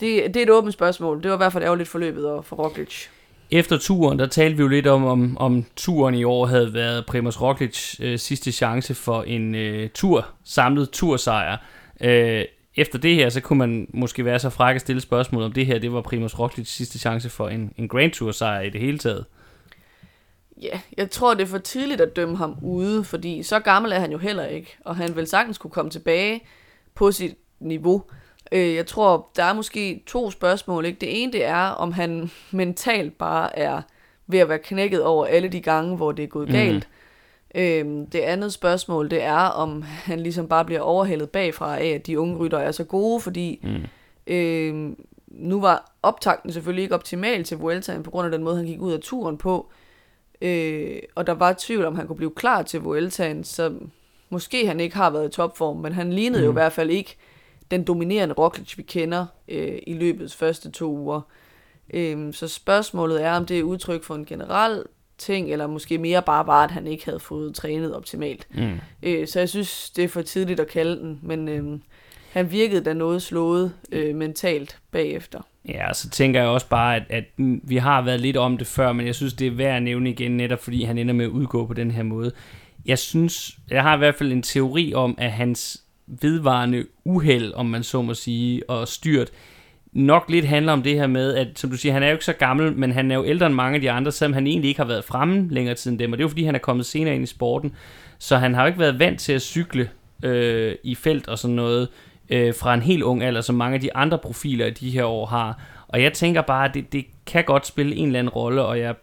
det, 0.01 0.25
det 0.35 0.37
er 0.37 0.43
et 0.43 0.51
åbent 0.51 0.75
spørgsmål. 0.75 1.23
Det 1.23 1.31
var 1.31 1.37
i 1.37 1.39
hvert 1.39 1.53
fald 1.53 1.65
ærgerligt 1.65 1.89
forløbet 1.89 2.27
og 2.27 2.45
for 2.45 2.57
Roglic. 2.57 3.07
Efter 3.51 3.79
turen, 3.79 4.19
der 4.19 4.27
talte 4.27 4.57
vi 4.57 4.63
jo 4.63 4.69
lidt 4.69 4.87
om, 4.87 5.05
om, 5.05 5.37
om 5.39 5.65
turen 5.77 6.15
i 6.15 6.25
år 6.25 6.47
havde 6.47 6.75
været 6.75 7.07
Primoz 7.07 7.41
Roglic 7.41 8.01
øh, 8.01 8.19
sidste 8.19 8.53
chance 8.53 8.95
for 8.95 9.23
en 9.23 9.55
øh, 9.55 9.89
tur, 9.95 10.27
samlet 10.45 10.91
tursejr. 10.91 11.57
Øh, 12.01 12.45
efter 12.77 12.99
det 12.99 13.15
her, 13.15 13.29
så 13.29 13.41
kunne 13.41 13.59
man 13.59 13.87
måske 13.93 14.25
være 14.25 14.39
så 14.39 14.51
fræk 14.51 14.75
at 14.75 14.81
stille 14.81 15.01
spørgsmål 15.01 15.43
om 15.43 15.53
det 15.53 15.67
her, 15.67 15.79
det 15.79 15.93
var 15.93 16.01
Primoz 16.01 16.39
Roglic 16.39 16.69
sidste 16.69 16.99
chance 16.99 17.31
for 17.31 17.49
en, 17.49 17.73
en 17.79 17.89
Grand 17.89 18.13
Tour 18.13 18.33
sejr 18.33 18.61
i 18.61 18.71
det 18.71 18.81
hele 18.81 18.99
taget. 18.99 19.25
Ja, 20.63 20.81
jeg 20.97 21.11
tror, 21.11 21.35
det 21.35 21.43
er 21.43 21.47
for 21.47 21.59
tidligt 21.59 22.01
at 22.01 22.17
dømme 22.17 22.37
ham 22.37 22.57
ude, 22.63 23.05
fordi 23.05 23.43
så 23.43 23.61
gammel 23.61 23.93
er 23.93 23.99
han 23.99 24.13
jo 24.13 24.19
heller 24.19 24.45
ikke, 24.47 24.77
og 24.85 24.97
han 24.97 25.17
vil 25.17 25.27
sagtens 25.27 25.59
kunne 25.59 25.71
komme 25.71 25.91
tilbage 25.91 26.41
på 26.95 27.13
sit 27.13 27.35
niveau. 27.61 28.03
Øh, 28.53 28.75
Jeg 28.75 28.87
tror, 28.87 29.31
der 29.37 29.45
er 29.45 29.53
måske 29.53 30.03
to 30.07 30.31
spørgsmål. 30.31 30.85
Ikke? 30.87 30.99
Det 31.01 31.23
ene 31.23 31.33
det 31.33 31.45
er, 31.45 31.57
om 31.69 31.93
han 31.93 32.31
mentalt 32.51 33.19
bare 33.19 33.59
er 33.59 33.83
ved 34.27 34.39
at 34.39 34.49
være 34.49 34.59
knækket 34.59 35.03
over 35.03 35.27
alle 35.27 35.49
de 35.49 35.61
gange, 35.61 35.97
hvor 35.97 36.13
det 36.13 36.23
er 36.23 36.27
gået 36.27 36.49
Mhm. 36.49 36.57
galt. 36.57 36.89
Øhm, 37.55 38.07
det 38.07 38.19
andet 38.19 38.53
spørgsmål, 38.53 39.11
det 39.11 39.23
er, 39.23 39.37
om 39.37 39.83
han 39.83 40.21
ligesom 40.21 40.49
bare 40.49 40.65
bliver 40.65 40.81
overhældet 40.81 41.31
bagfra 41.31 41.79
af, 41.79 41.87
at 41.87 42.07
de 42.07 42.21
unge 42.21 42.37
rytter 42.37 42.59
er 42.59 42.73
så 42.73 42.85
gode, 42.85 43.21
fordi 43.21 43.61
Mm. 43.63 43.83
øhm, 44.35 44.97
nu 45.27 45.61
var 45.61 45.93
optakten 46.03 46.53
selvfølgelig 46.53 46.83
ikke 46.83 46.95
optimal 46.95 47.45
til 47.45 47.59
Vueltaen, 47.59 48.03
på 48.03 48.11
grund 48.11 48.25
af 48.25 48.31
den 48.33 48.45
måde, 48.45 48.57
han 48.57 48.67
gik 48.67 48.81
ud 48.81 48.93
af 48.93 49.01
turen 49.01 49.39
på. 49.39 49.71
Øh, 50.43 50.99
og 51.15 51.27
der 51.27 51.33
var 51.33 51.55
tvivl 51.59 51.85
om, 51.85 51.97
han 51.97 52.07
kunne 52.07 52.17
blive 52.17 52.31
klar 52.37 52.63
til 52.63 52.81
Vueltaen, 52.81 53.45
så 53.45 53.73
måske 54.31 54.67
han 54.67 54.81
ikke 54.81 54.97
har 54.97 55.11
været 55.11 55.29
i 55.29 55.33
topform, 55.33 55.77
men 55.77 55.93
han 55.93 56.13
lignede 56.13 56.41
mm. 56.41 56.45
jo 56.45 56.51
i 56.51 56.53
hvert 56.53 56.73
fald 56.73 56.91
ikke 56.91 57.17
den 57.71 57.85
dominerende 57.85 58.35
Roglic, 58.35 58.79
vi 58.79 58.83
kender 58.83 59.27
øh, 59.49 59.79
i 59.87 59.95
løbets 59.95 60.37
første 60.37 60.71
to 60.71 60.91
uger. 60.91 61.21
Øh, 61.95 62.35
så 62.35 62.49
spørgsmålet 62.49 63.23
er, 63.23 63.33
om 63.33 63.47
det 63.47 63.59
er 63.59 63.63
udtryk 63.63 64.05
for 64.05 64.15
en 64.15 64.25
generel 64.25 64.83
ting, 65.19 65.53
eller 65.53 65.67
måske 65.67 65.99
mere 65.99 66.23
bare 66.23 66.47
var, 66.47 66.65
at 66.65 66.71
han 66.71 66.87
ikke 66.87 67.05
havde 67.05 67.21
fået 67.21 67.55
trænet 67.55 67.95
optimalt. 67.95 68.47
Mm. 68.55 68.81
Øh, 69.03 69.29
så 69.29 69.39
jeg 69.39 69.49
synes, 69.49 69.91
det 69.91 70.05
er 70.05 70.09
for 70.09 70.23
tidligt 70.23 70.61
at 70.61 70.69
kalde 70.69 70.97
den, 71.01 71.19
men 71.23 71.49
øh, 71.49 71.79
han 72.33 72.51
virkede 72.51 72.85
da 72.85 72.93
noget 72.93 73.23
slået 73.23 73.73
øh, 73.93 74.15
mentalt 74.15 74.79
bagefter. 74.91 75.41
Ja, 75.69 75.93
så 75.93 76.11
tænker 76.11 76.41
jeg 76.41 76.49
også 76.49 76.69
bare, 76.69 76.97
at, 76.97 77.03
at 77.09 77.25
vi 77.63 77.77
har 77.77 78.03
været 78.03 78.21
lidt 78.21 78.37
om 78.37 78.59
det 78.59 78.67
før, 78.67 78.93
men 78.93 79.07
jeg 79.07 79.15
synes, 79.15 79.35
det 79.35 79.47
er 79.47 79.51
værd 79.51 79.77
at 79.77 79.83
nævne 79.83 80.11
igen, 80.11 80.37
netop 80.37 80.63
fordi 80.63 80.85
han 80.85 80.99
ender 80.99 81.15
med 81.15 81.25
at 81.25 81.31
udgå 81.31 81.67
på 81.67 81.75
den 81.75 81.91
her 81.91 82.03
måde. 82.03 82.33
Jeg 82.87 82.99
synes, 82.99 83.59
jeg 83.71 83.83
har 83.83 83.95
i 83.95 83.99
hvert 83.99 84.15
fald 84.15 84.33
en 84.33 84.43
teori 84.43 84.95
om, 84.95 85.15
at 85.19 85.33
hans 85.33 85.83
vedvarende 86.07 86.87
uheld, 87.05 87.53
om 87.53 87.67
man 87.67 87.83
så 87.83 88.03
må 88.03 88.15
sige, 88.15 88.71
og 88.71 88.89
styrt, 88.89 89.31
nok 89.95 90.31
lidt 90.31 90.45
handler 90.45 90.73
om 90.73 90.83
det 90.83 90.95
her 90.95 91.07
med, 91.07 91.35
at 91.35 91.49
som 91.59 91.71
du 91.71 91.77
siger, 91.77 91.93
han 91.93 92.03
er 92.03 92.07
jo 92.07 92.13
ikke 92.13 92.25
så 92.25 92.33
gammel, 92.33 92.73
men 92.73 92.93
han 92.93 93.11
er 93.11 93.15
jo 93.15 93.25
ældre 93.25 93.47
end 93.47 93.55
mange 93.55 93.75
af 93.75 93.81
de 93.81 93.91
andre, 93.91 94.13
selvom 94.13 94.33
han 94.33 94.47
egentlig 94.47 94.69
ikke 94.69 94.81
har 94.81 94.89
været 94.89 95.05
fremme 95.05 95.49
længere 95.51 95.75
tid 95.75 95.91
end 95.91 95.99
dem, 95.99 96.13
og 96.13 96.19
det 96.19 96.23
er 96.23 96.25
jo 96.25 96.29
fordi, 96.29 96.45
han 96.45 96.55
er 96.55 96.59
kommet 96.59 96.87
senere 96.87 97.15
ind 97.15 97.25
i 97.25 97.27
sporten, 97.27 97.75
så 98.19 98.37
han 98.37 98.55
har 98.55 98.63
jo 98.63 98.67
ikke 98.67 98.79
været 98.79 98.99
vant 98.99 99.21
til 99.21 99.33
at 99.33 99.43
cykle 99.43 99.91
øh, 100.23 100.75
i 100.85 100.95
felt 100.95 101.29
og 101.29 101.39
sådan 101.39 101.57
noget, 101.57 101.89
øh, 102.31 102.55
fra 102.55 102.75
en 102.75 102.83
helt 102.83 103.03
ung 103.03 103.23
alder, 103.23 103.41
som 103.41 103.55
mange 103.55 103.75
af 103.75 103.81
de 103.81 103.97
andre 103.97 104.19
profiler 104.19 104.67
i 104.67 104.71
de 104.71 104.91
her 104.91 105.05
år 105.05 105.27
har. 105.27 105.61
Og 105.89 106.03
jeg 106.03 106.13
tænker 106.13 106.43
bare, 106.43 106.69
at 106.69 106.75
det, 106.75 106.93
det 106.93 107.07
kan 107.27 107.45
godt 107.45 107.67
spille 107.67 107.97
en 107.97 108.07
eller 108.07 108.19
anden 108.19 108.31
rolle, 108.31 108.63
og 108.63 108.79
jeg 108.79 108.95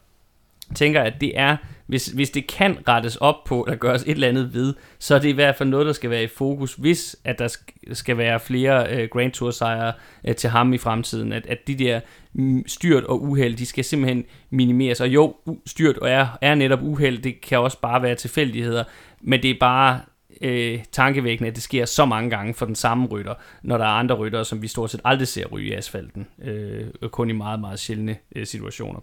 tænker, 0.76 1.02
at 1.02 1.14
det 1.22 1.32
er, 1.36 1.58
hvis, 1.92 2.06
hvis 2.06 2.30
det 2.30 2.48
kan 2.48 2.78
rettes 2.88 3.16
op 3.16 3.44
på, 3.44 3.64
eller 3.64 3.78
gøres 3.78 4.02
et 4.02 4.10
eller 4.10 4.28
andet 4.28 4.54
ved, 4.54 4.74
så 5.00 5.16
er 5.16 5.20
det 5.20 5.30
i 5.30 5.32
hvert 5.32 5.56
fald 5.56 5.70
noget, 5.70 5.86
der 5.86 5.94
skal 5.94 6.10
være 6.10 6.24
i 6.24 6.28
fokus, 6.28 6.74
hvis 6.74 7.16
at 7.24 7.40
der 7.40 7.58
skal 7.94 8.18
være 8.18 8.40
flere 8.40 8.96
øh, 8.96 9.10
Grand 9.10 9.32
Tour 9.32 9.52
sejre 9.52 9.94
øh, 10.28 10.36
til 10.36 10.50
ham 10.50 10.74
i 10.74 10.78
fremtiden. 10.78 11.34
At, 11.34 11.46
at 11.46 11.68
de 11.68 11.76
der 11.76 12.00
mm, 12.34 12.68
styrt 12.68 13.04
og 13.04 13.24
uheld, 13.24 13.56
de 13.56 13.66
skal 13.66 13.84
simpelthen 13.84 14.26
minimeres. 14.50 15.02
Og 15.02 15.08
jo, 15.08 15.36
styrt 15.66 15.98
og 15.98 16.10
er, 16.10 16.28
er 16.42 16.56
netop 16.56 16.80
uheld, 16.82 17.18
det 17.18 17.42
kan 17.42 17.60
også 17.60 17.80
bare 17.82 18.02
være 18.02 18.16
tilfældigheder, 18.16 18.84
men 19.22 19.44
det 19.44 19.50
er 19.50 19.60
bare 19.60 20.00
øh, 20.42 20.80
tankevækkende, 20.92 21.50
at 21.50 21.56
det 21.56 21.64
sker 21.64 21.86
så 21.86 22.06
mange 22.06 22.30
gange 22.30 22.54
for 22.54 22.66
den 22.66 22.76
samme 22.76 23.08
rytter, 23.08 23.34
når 23.64 23.78
der 23.78 23.86
er 23.86 23.90
andre 23.90 24.16
ryttere, 24.16 24.46
som 24.46 24.62
vi 24.62 24.68
stort 24.68 24.92
set 24.92 25.02
aldrig 25.04 25.28
ser 25.28 25.46
ryge 25.46 25.70
i 25.70 25.74
asfalten, 25.74 26.28
øh, 26.44 27.10
kun 27.12 27.30
i 27.30 27.34
meget, 27.34 27.60
meget 27.60 27.80
sjældne 27.80 28.18
øh, 28.36 28.46
situationer. 28.46 29.00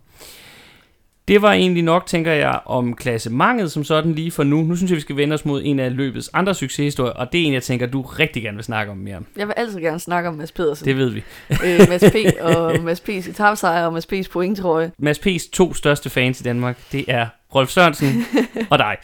Det 1.29 1.43
var 1.43 1.53
egentlig 1.53 1.83
nok, 1.83 2.07
tænker 2.07 2.33
jeg, 2.33 2.61
om 2.65 2.97
klassementet 2.97 3.73
som 3.73 3.85
sådan 3.85 4.13
lige 4.13 4.31
for 4.31 4.43
nu. 4.43 4.63
Nu 4.63 4.77
synes 4.77 4.91
jeg, 4.91 4.97
vi 4.97 5.01
skal 5.01 5.17
vende 5.17 5.35
os 5.35 5.45
mod 5.45 5.63
en 5.65 5.81
af 5.81 5.97
løbets 5.97 6.31
andre 6.33 6.55
succeshistorier, 6.55 7.13
og 7.13 7.33
det 7.33 7.41
er 7.41 7.45
en, 7.47 7.53
jeg 7.53 7.63
tænker, 7.63 7.87
du 7.87 8.03
rigtig 8.03 8.43
gerne 8.43 8.57
vil 8.57 8.65
snakke 8.65 8.93
om 8.93 8.99
mere. 8.99 9.21
Jeg 9.37 9.47
vil 9.47 9.55
altid 9.57 9.81
gerne 9.81 9.99
snakke 10.01 10.29
om 10.29 10.35
Mads 10.35 10.53
Pedersen. 10.53 10.87
Det 10.87 10.97
ved 10.97 11.11
vi. 11.11 11.23
øh, 11.51 11.79
Mads 11.89 12.05
P. 12.13 12.17
og 12.41 12.77
Mads 12.85 13.01
P's 13.09 13.31
etapsejr 13.31 13.87
og 13.87 13.93
Mads 13.93 14.07
P's 14.13 14.31
point, 14.33 14.59
tror 14.59 14.81
jeg. 14.81 14.91
Mads 14.99 15.19
P's 15.19 15.51
to 15.53 15.75
største 15.75 16.11
fans 16.11 16.41
i 16.41 16.43
Danmark, 16.43 16.79
det 16.93 17.05
er 17.09 17.27
Rolf 17.55 17.71
Sørensen 17.71 18.25
og 18.71 18.79
dig. 18.79 18.97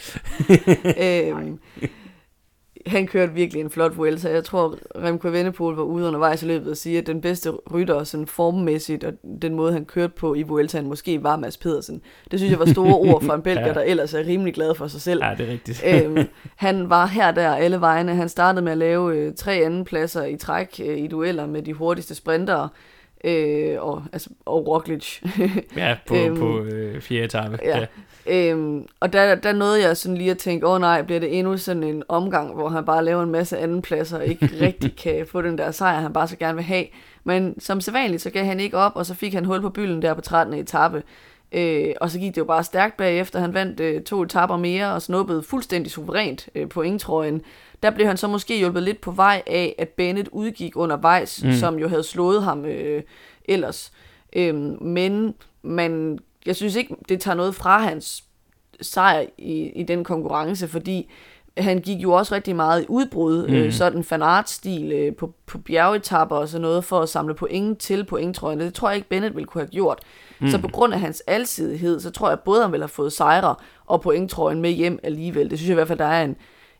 øhm, 1.00 1.58
han 2.86 3.06
kørte 3.06 3.32
virkelig 3.32 3.60
en 3.60 3.70
flot 3.70 3.96
Vuelta. 3.96 4.30
Jeg 4.32 4.44
tror, 4.44 4.78
Remco 4.96 5.28
Evenepoel 5.28 5.76
var 5.76 5.82
ude 5.82 6.06
undervejs 6.06 6.42
i 6.42 6.46
løbet 6.46 6.70
og 6.70 6.76
sige, 6.76 6.98
at 6.98 7.06
den 7.06 7.20
bedste 7.20 7.50
rytter 7.50 8.04
sådan 8.04 8.26
formmæssigt, 8.26 9.04
og 9.04 9.12
den 9.42 9.54
måde, 9.54 9.72
han 9.72 9.84
kørte 9.84 10.12
på 10.16 10.34
i 10.34 10.42
Vueltaen, 10.42 10.88
måske 10.88 11.22
var 11.22 11.36
Mads 11.36 11.56
Pedersen. 11.56 12.00
Det 12.30 12.38
synes 12.40 12.50
jeg 12.50 12.58
var 12.58 12.66
store 12.66 12.94
ord 12.94 13.22
for 13.22 13.32
en 13.32 13.42
belgier, 13.50 13.66
Ja. 13.66 13.74
der 13.74 13.80
ellers 13.80 14.14
er 14.14 14.26
rimelig 14.26 14.54
glad 14.54 14.74
for 14.74 14.86
sig 14.86 15.00
selv. 15.00 15.24
Ja, 15.24 15.34
det 15.38 15.48
er 15.48 15.52
rigtigt. 15.52 15.82
øhm, 16.04 16.18
han 16.56 16.90
var 16.90 17.06
her 17.06 17.30
der 17.30 17.54
alle 17.54 17.80
vegne. 17.80 18.14
Han 18.14 18.28
startede 18.28 18.64
med 18.64 18.72
at 18.72 18.78
lave 18.78 19.16
øh, 19.16 19.34
tre 19.34 19.52
andenpladser 19.54 20.24
i 20.24 20.36
træk 20.36 20.80
øh, 20.84 20.98
i 20.98 21.06
dueller 21.06 21.46
med 21.46 21.62
de 21.62 21.72
hurtigste 21.72 22.14
sprintere. 22.14 22.68
Øh, 23.24 23.82
og, 23.82 24.02
altså, 24.12 24.30
og 24.46 24.66
Roglic. 24.66 25.20
Ja, 25.76 25.96
på, 26.06 26.14
øhm, 26.14 26.36
på 26.36 26.58
øh, 26.58 27.00
fjerde 27.00 27.24
etape. 27.24 27.58
ja. 27.64 27.86
Øhm, 28.26 28.86
og 29.00 29.12
der, 29.12 29.34
der 29.34 29.52
nåede 29.52 29.82
jeg 29.86 29.96
sådan 29.96 30.16
lige 30.16 30.30
at 30.30 30.38
tænke, 30.38 30.66
åh 30.66 30.72
oh, 30.72 30.80
nej, 30.80 31.02
bliver 31.02 31.20
det 31.20 31.38
endnu 31.38 31.56
sådan 31.56 31.82
en 31.82 32.02
omgang, 32.08 32.54
hvor 32.54 32.68
han 32.68 32.84
bare 32.84 33.04
laver 33.04 33.22
en 33.22 33.30
masse 33.30 33.58
andenpladser 33.58 34.18
og 34.18 34.26
ikke 34.26 34.50
rigtig 34.66 34.96
kan 34.96 35.26
få 35.26 35.42
den 35.42 35.58
der 35.58 35.70
sejr, 35.70 36.00
han 36.00 36.12
bare 36.12 36.28
så 36.28 36.36
gerne 36.36 36.54
vil 36.54 36.64
have. 36.64 36.84
Men 37.24 37.60
som 37.60 37.80
sædvanligt, 37.80 38.22
så 38.22 38.30
gav 38.30 38.44
han 38.44 38.60
ikke 38.60 38.76
op, 38.76 38.92
og 38.94 39.06
så 39.06 39.14
fik 39.14 39.34
han 39.34 39.44
hul 39.44 39.60
på 39.60 39.70
bylden 39.70 40.02
der 40.02 40.14
på 40.14 40.20
13. 40.20 40.54
etape. 40.54 41.02
Øh, 41.52 41.94
og 42.00 42.10
så 42.10 42.18
gik 42.18 42.34
det 42.34 42.38
jo 42.40 42.44
bare 42.44 42.64
stærkt 42.64 42.96
bagefter. 42.96 43.40
Han 43.40 43.54
vandt 43.54 43.80
øh, 43.80 44.02
to 44.02 44.22
etapper 44.22 44.56
mere 44.56 44.92
og 44.92 45.02
snuppede 45.02 45.42
fuldstændig 45.42 45.92
suverænt 45.92 46.48
øh, 46.54 46.68
på 46.68 46.82
ingtrøjen. 46.82 47.42
Der 47.82 47.90
blev 47.90 48.06
han 48.06 48.16
så 48.16 48.28
måske 48.28 48.58
hjulpet 48.58 48.82
lidt 48.82 49.00
på 49.00 49.10
vej 49.10 49.42
af, 49.46 49.74
at 49.78 49.88
Bennett 49.88 50.28
udgik 50.32 50.76
undervejs, 50.76 51.44
Mm. 51.44 51.52
som 51.52 51.78
jo 51.78 51.88
havde 51.88 52.02
slået 52.02 52.42
ham 52.42 52.64
øh, 52.64 53.02
ellers. 53.44 53.92
Øhm, 54.36 54.78
men 54.82 55.34
man, 55.62 56.18
jeg 56.46 56.56
synes 56.56 56.76
ikke, 56.76 56.96
det 57.08 57.20
tager 57.20 57.34
noget 57.34 57.54
fra 57.54 57.78
hans 57.78 58.24
sejr 58.80 59.26
i, 59.38 59.52
i 59.74 59.82
den 59.82 60.04
konkurrence, 60.04 60.68
fordi 60.68 61.10
han 61.58 61.80
gik 61.80 61.98
jo 62.02 62.12
også 62.12 62.34
rigtig 62.34 62.56
meget 62.56 62.82
i 62.82 62.86
udbrud, 62.88 63.48
mm. 63.48 63.54
øh, 63.54 63.72
sådan 63.72 64.04
fanart-stil 64.04 64.92
øh, 64.92 65.14
på, 65.16 65.34
på 65.46 65.58
bjergetapper 65.58 66.36
og 66.36 66.48
sådan 66.48 66.62
noget, 66.62 66.84
for 66.84 67.00
at 67.00 67.08
samle 67.08 67.34
point 67.34 67.78
til 67.78 68.04
pointtrøjerne. 68.04 68.64
Det 68.64 68.74
tror 68.74 68.88
jeg 68.88 68.96
ikke, 68.96 69.08
Bennett 69.08 69.34
ville 69.34 69.46
kunne 69.46 69.62
have 69.62 69.70
gjort. 69.70 69.98
Mm. 70.40 70.48
Så 70.48 70.58
på 70.58 70.68
grund 70.68 70.94
af 70.94 71.00
hans 71.00 71.22
alsidighed, 71.26 72.00
så 72.00 72.10
tror 72.10 72.26
jeg, 72.26 72.32
at 72.32 72.40
både 72.40 72.62
han 72.62 72.72
ville 72.72 72.82
have 72.82 72.88
fået 72.88 73.12
sejre 73.12 73.54
og 73.86 74.00
pointtrøjen 74.00 74.60
med 74.60 74.70
hjem 74.70 74.98
alligevel. 75.02 75.50
Det 75.50 75.58
synes 75.58 75.68
jeg 75.68 75.74
i 75.74 75.80
hvert 75.80 75.88
fald, 75.88 75.98
der 75.98 76.04
er 76.04 76.24
en, 76.24 76.36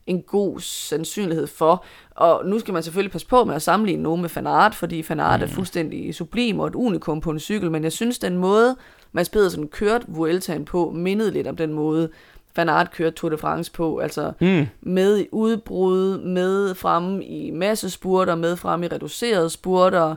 en 0.07 0.21
god 0.21 0.59
sandsynlighed 0.59 1.47
for. 1.47 1.85
Og 2.15 2.45
nu 2.45 2.59
skal 2.59 2.73
man 2.73 2.83
selvfølgelig 2.83 3.11
passe 3.11 3.27
på 3.27 3.43
med 3.43 3.55
at 3.55 3.61
sammenligne 3.61 4.03
nogen 4.03 4.21
med 4.21 4.29
fanart, 4.29 4.75
fordi 4.75 5.03
fanart 5.03 5.39
mm. 5.39 5.43
er 5.43 5.47
fuldstændig 5.47 6.15
sublim 6.15 6.59
og 6.59 6.67
et 6.67 6.75
unikum 6.75 7.21
på 7.21 7.29
en 7.29 7.39
cykel, 7.39 7.71
men 7.71 7.83
jeg 7.83 7.91
synes, 7.91 8.19
den 8.19 8.37
måde, 8.37 8.75
Mads 9.11 9.29
Pedersen 9.29 9.67
kørte 9.67 10.05
Vueltaen 10.07 10.65
på, 10.65 10.91
mindede 10.95 11.31
lidt 11.31 11.47
om 11.47 11.55
den 11.55 11.73
måde, 11.73 12.09
Van 12.55 12.69
Aert 12.69 12.91
kørte 12.91 13.15
Tour 13.15 13.29
de 13.29 13.37
France 13.37 13.71
på, 13.71 13.97
altså 13.97 14.31
mm. 14.41 14.67
med 14.81 15.17
i 15.19 15.27
udbrud, 15.31 16.17
med 16.17 16.75
fremme 16.75 17.23
i 17.25 17.51
masse 17.51 17.89
spurter, 17.89 18.35
med 18.35 18.55
fremme 18.55 18.85
i 18.85 18.89
reducerede 18.89 19.49
spurter, 19.49 20.15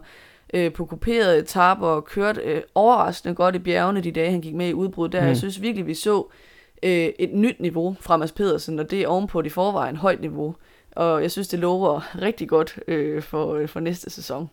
øh, 0.55 0.73
på 0.73 0.85
kuperede 0.85 1.39
etapper, 1.39 1.87
og 1.87 2.05
kørte 2.05 2.41
øh, 2.41 2.63
overraskende 2.75 3.35
godt 3.35 3.55
i 3.55 3.59
bjergene 3.59 4.01
de 4.01 4.13
dage, 4.13 4.31
han 4.31 4.41
gik 4.41 4.55
med 4.55 4.69
i 4.69 4.73
udbrud 4.73 5.09
der. 5.09 5.21
Mm. 5.21 5.27
Jeg 5.27 5.37
synes 5.37 5.63
virkelig, 5.63 5.87
vi 5.87 5.95
så 5.95 6.27
øh, 6.83 7.09
et 7.19 7.31
nyt 7.35 7.61
niveau 7.61 7.97
fra 8.01 8.17
Mads 8.17 8.33
Pedersen, 8.33 8.79
og 8.79 8.91
det 8.91 9.01
er 9.01 9.09
ovenpå 9.09 9.43
det 9.43 9.53
forvejen 9.53 9.97
højt 9.97 10.21
niveau. 10.21 10.55
Og 10.93 11.23
jeg 11.23 11.31
synes, 11.31 11.49
det 11.49 11.59
lover 11.59 12.01
rigtig 12.27 12.49
godt 12.49 12.79
øh, 12.89 13.23
for, 13.23 13.55
øh, 13.55 13.69
for 13.69 13.81
næste 13.81 14.11
sæson. 14.11 14.51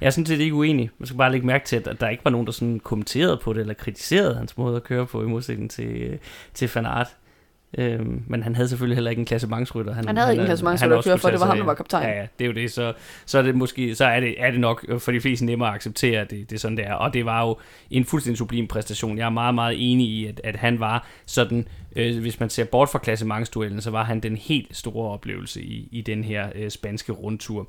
Jeg 0.00 0.06
er 0.06 0.10
sådan 0.10 0.26
set 0.26 0.40
ikke 0.40 0.54
uenig. 0.54 0.90
Man 0.98 1.06
skal 1.06 1.18
bare 1.18 1.32
lægge 1.32 1.46
mærke 1.46 1.66
til, 1.66 1.76
at 1.76 2.00
der 2.00 2.08
ikke 2.08 2.24
var 2.24 2.30
nogen, 2.30 2.46
der 2.46 2.52
sådan 2.52 2.80
kommenterede 2.80 3.36
på 3.36 3.52
det, 3.52 3.60
eller 3.60 3.74
kritiserede 3.74 4.34
hans 4.34 4.58
måde 4.58 4.76
at 4.76 4.82
køre 4.82 5.06
på, 5.06 5.22
i 5.22 5.26
modsætning 5.26 5.70
til, 5.70 6.02
øh, 6.02 6.18
til 6.54 6.70
Van 6.74 6.86
Aert. 6.86 7.16
Øhm, 7.78 8.22
men 8.26 8.42
han 8.42 8.54
havde 8.54 8.68
selvfølgelig 8.68 8.96
heller 8.96 9.10
ikke 9.10 9.20
en 9.20 9.26
klassementsrytter. 9.26 9.94
Han, 9.94 10.06
han 10.06 10.16
havde 10.16 10.32
ikke 10.32 10.40
en 10.40 10.46
klassementsrytter 10.46 10.98
at 10.98 11.04
køre 11.04 11.18
for, 11.18 11.30
det 11.30 11.40
var 11.40 11.46
ham, 11.46 11.58
der 11.58 11.64
var 11.64 11.74
kaptajn. 11.74 12.08
Ja, 12.08 12.20
ja, 12.20 12.26
det 12.38 12.44
er 12.44 12.48
jo 12.48 12.54
det. 12.54 12.72
Så, 12.72 12.92
så 13.26 13.38
er 13.38 13.42
det 13.42 13.54
måske, 13.54 13.94
så 13.94 14.04
er 14.04 14.20
det, 14.20 14.34
er 14.38 14.50
det 14.50 14.60
nok 14.60 15.00
for 15.00 15.12
de 15.12 15.20
fleste 15.20 15.44
nemmere 15.44 15.68
at 15.68 15.74
acceptere, 15.74 16.20
at 16.20 16.30
det, 16.30 16.50
det 16.50 16.56
er 16.56 16.60
sådan, 16.60 16.76
det 16.76 16.86
er. 16.86 16.94
Og 16.94 17.14
det 17.14 17.24
var 17.24 17.46
jo 17.46 17.56
en 17.90 18.04
fuldstændig 18.04 18.38
sublim 18.38 18.66
præstation. 18.66 19.18
Jeg 19.18 19.26
er 19.26 19.30
meget, 19.30 19.54
meget 19.54 19.92
enig 19.92 20.06
i, 20.06 20.26
at, 20.26 20.40
at 20.44 20.56
han 20.56 20.80
var 20.80 21.06
sådan, 21.26 21.68
øh, 21.96 22.20
hvis 22.20 22.40
man 22.40 22.50
ser 22.50 22.64
bort 22.64 22.88
fra 22.88 22.98
klassementsduellen, 22.98 23.80
så 23.80 23.90
var 23.90 24.04
han 24.04 24.20
den 24.20 24.36
helt 24.36 24.76
store 24.76 25.10
oplevelse 25.10 25.62
i, 25.62 25.88
i 25.92 26.00
den 26.00 26.24
her 26.24 26.48
øh, 26.54 26.70
spanske 26.70 27.12
rundtur. 27.12 27.68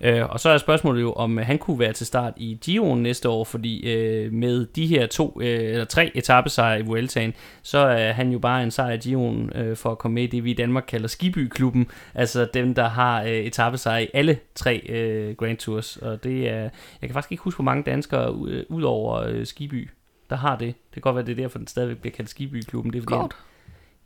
Øh, 0.00 0.30
og 0.30 0.40
så 0.40 0.48
er 0.48 0.58
spørgsmålet 0.58 1.02
jo, 1.02 1.12
om 1.12 1.36
han 1.36 1.58
kunne 1.58 1.78
være 1.78 1.92
til 1.92 2.06
start 2.06 2.32
i 2.36 2.58
Giroen 2.60 3.02
næste 3.02 3.28
år, 3.28 3.44
fordi 3.44 3.92
øh, 3.92 4.32
med 4.32 4.66
de 4.66 4.86
her 4.86 5.06
to 5.06 5.38
øh, 5.40 5.70
eller 5.70 5.84
tre 5.84 6.10
etappesejre 6.14 6.80
i 6.80 6.82
Vueltaen, 6.82 7.34
så 7.62 7.78
er 7.78 8.12
han 8.12 8.32
jo 8.32 8.38
bare 8.38 8.62
en 8.62 8.70
sejr 8.70 8.92
i 8.92 8.96
Giroen 8.96 9.52
øh, 9.54 9.76
for 9.76 9.90
at 9.90 9.98
komme 9.98 10.14
med 10.14 10.22
i 10.22 10.26
det, 10.26 10.44
vi 10.44 10.50
i 10.50 10.54
Danmark 10.54 10.84
kalder 10.88 11.08
Skiby-klubben, 11.08 11.86
altså 12.14 12.48
dem, 12.54 12.74
der 12.74 12.88
har 12.88 13.22
øh, 13.22 13.30
etappesejre 13.30 14.04
i 14.04 14.08
alle 14.14 14.38
tre 14.54 14.82
øh, 14.88 15.36
Grand 15.36 15.56
Tours, 15.56 15.96
og 15.96 16.24
det 16.24 16.48
er, 16.48 16.62
jeg 16.62 16.70
kan 17.02 17.12
faktisk 17.12 17.32
ikke 17.32 17.42
huske, 17.42 17.56
hvor 17.56 17.64
mange 17.64 17.82
danskere 17.82 18.46
øh, 18.48 18.64
ud 18.68 18.82
over 18.82 19.22
øh, 19.22 19.46
Skiby, 19.46 19.90
der 20.30 20.36
har 20.36 20.56
det. 20.56 20.66
Det 20.66 20.92
kan 20.92 21.00
godt 21.00 21.16
være, 21.16 21.26
det 21.26 21.32
er 21.32 21.42
derfor, 21.42 21.58
den 21.58 21.66
stadigvæk 21.66 21.98
bliver 21.98 22.14
kaldt 22.16 22.30
Skiby-klubben. 22.30 22.92
Det 22.92 22.98
er 22.98 23.02
fordi, 23.02 23.14
Godt. 23.14 23.36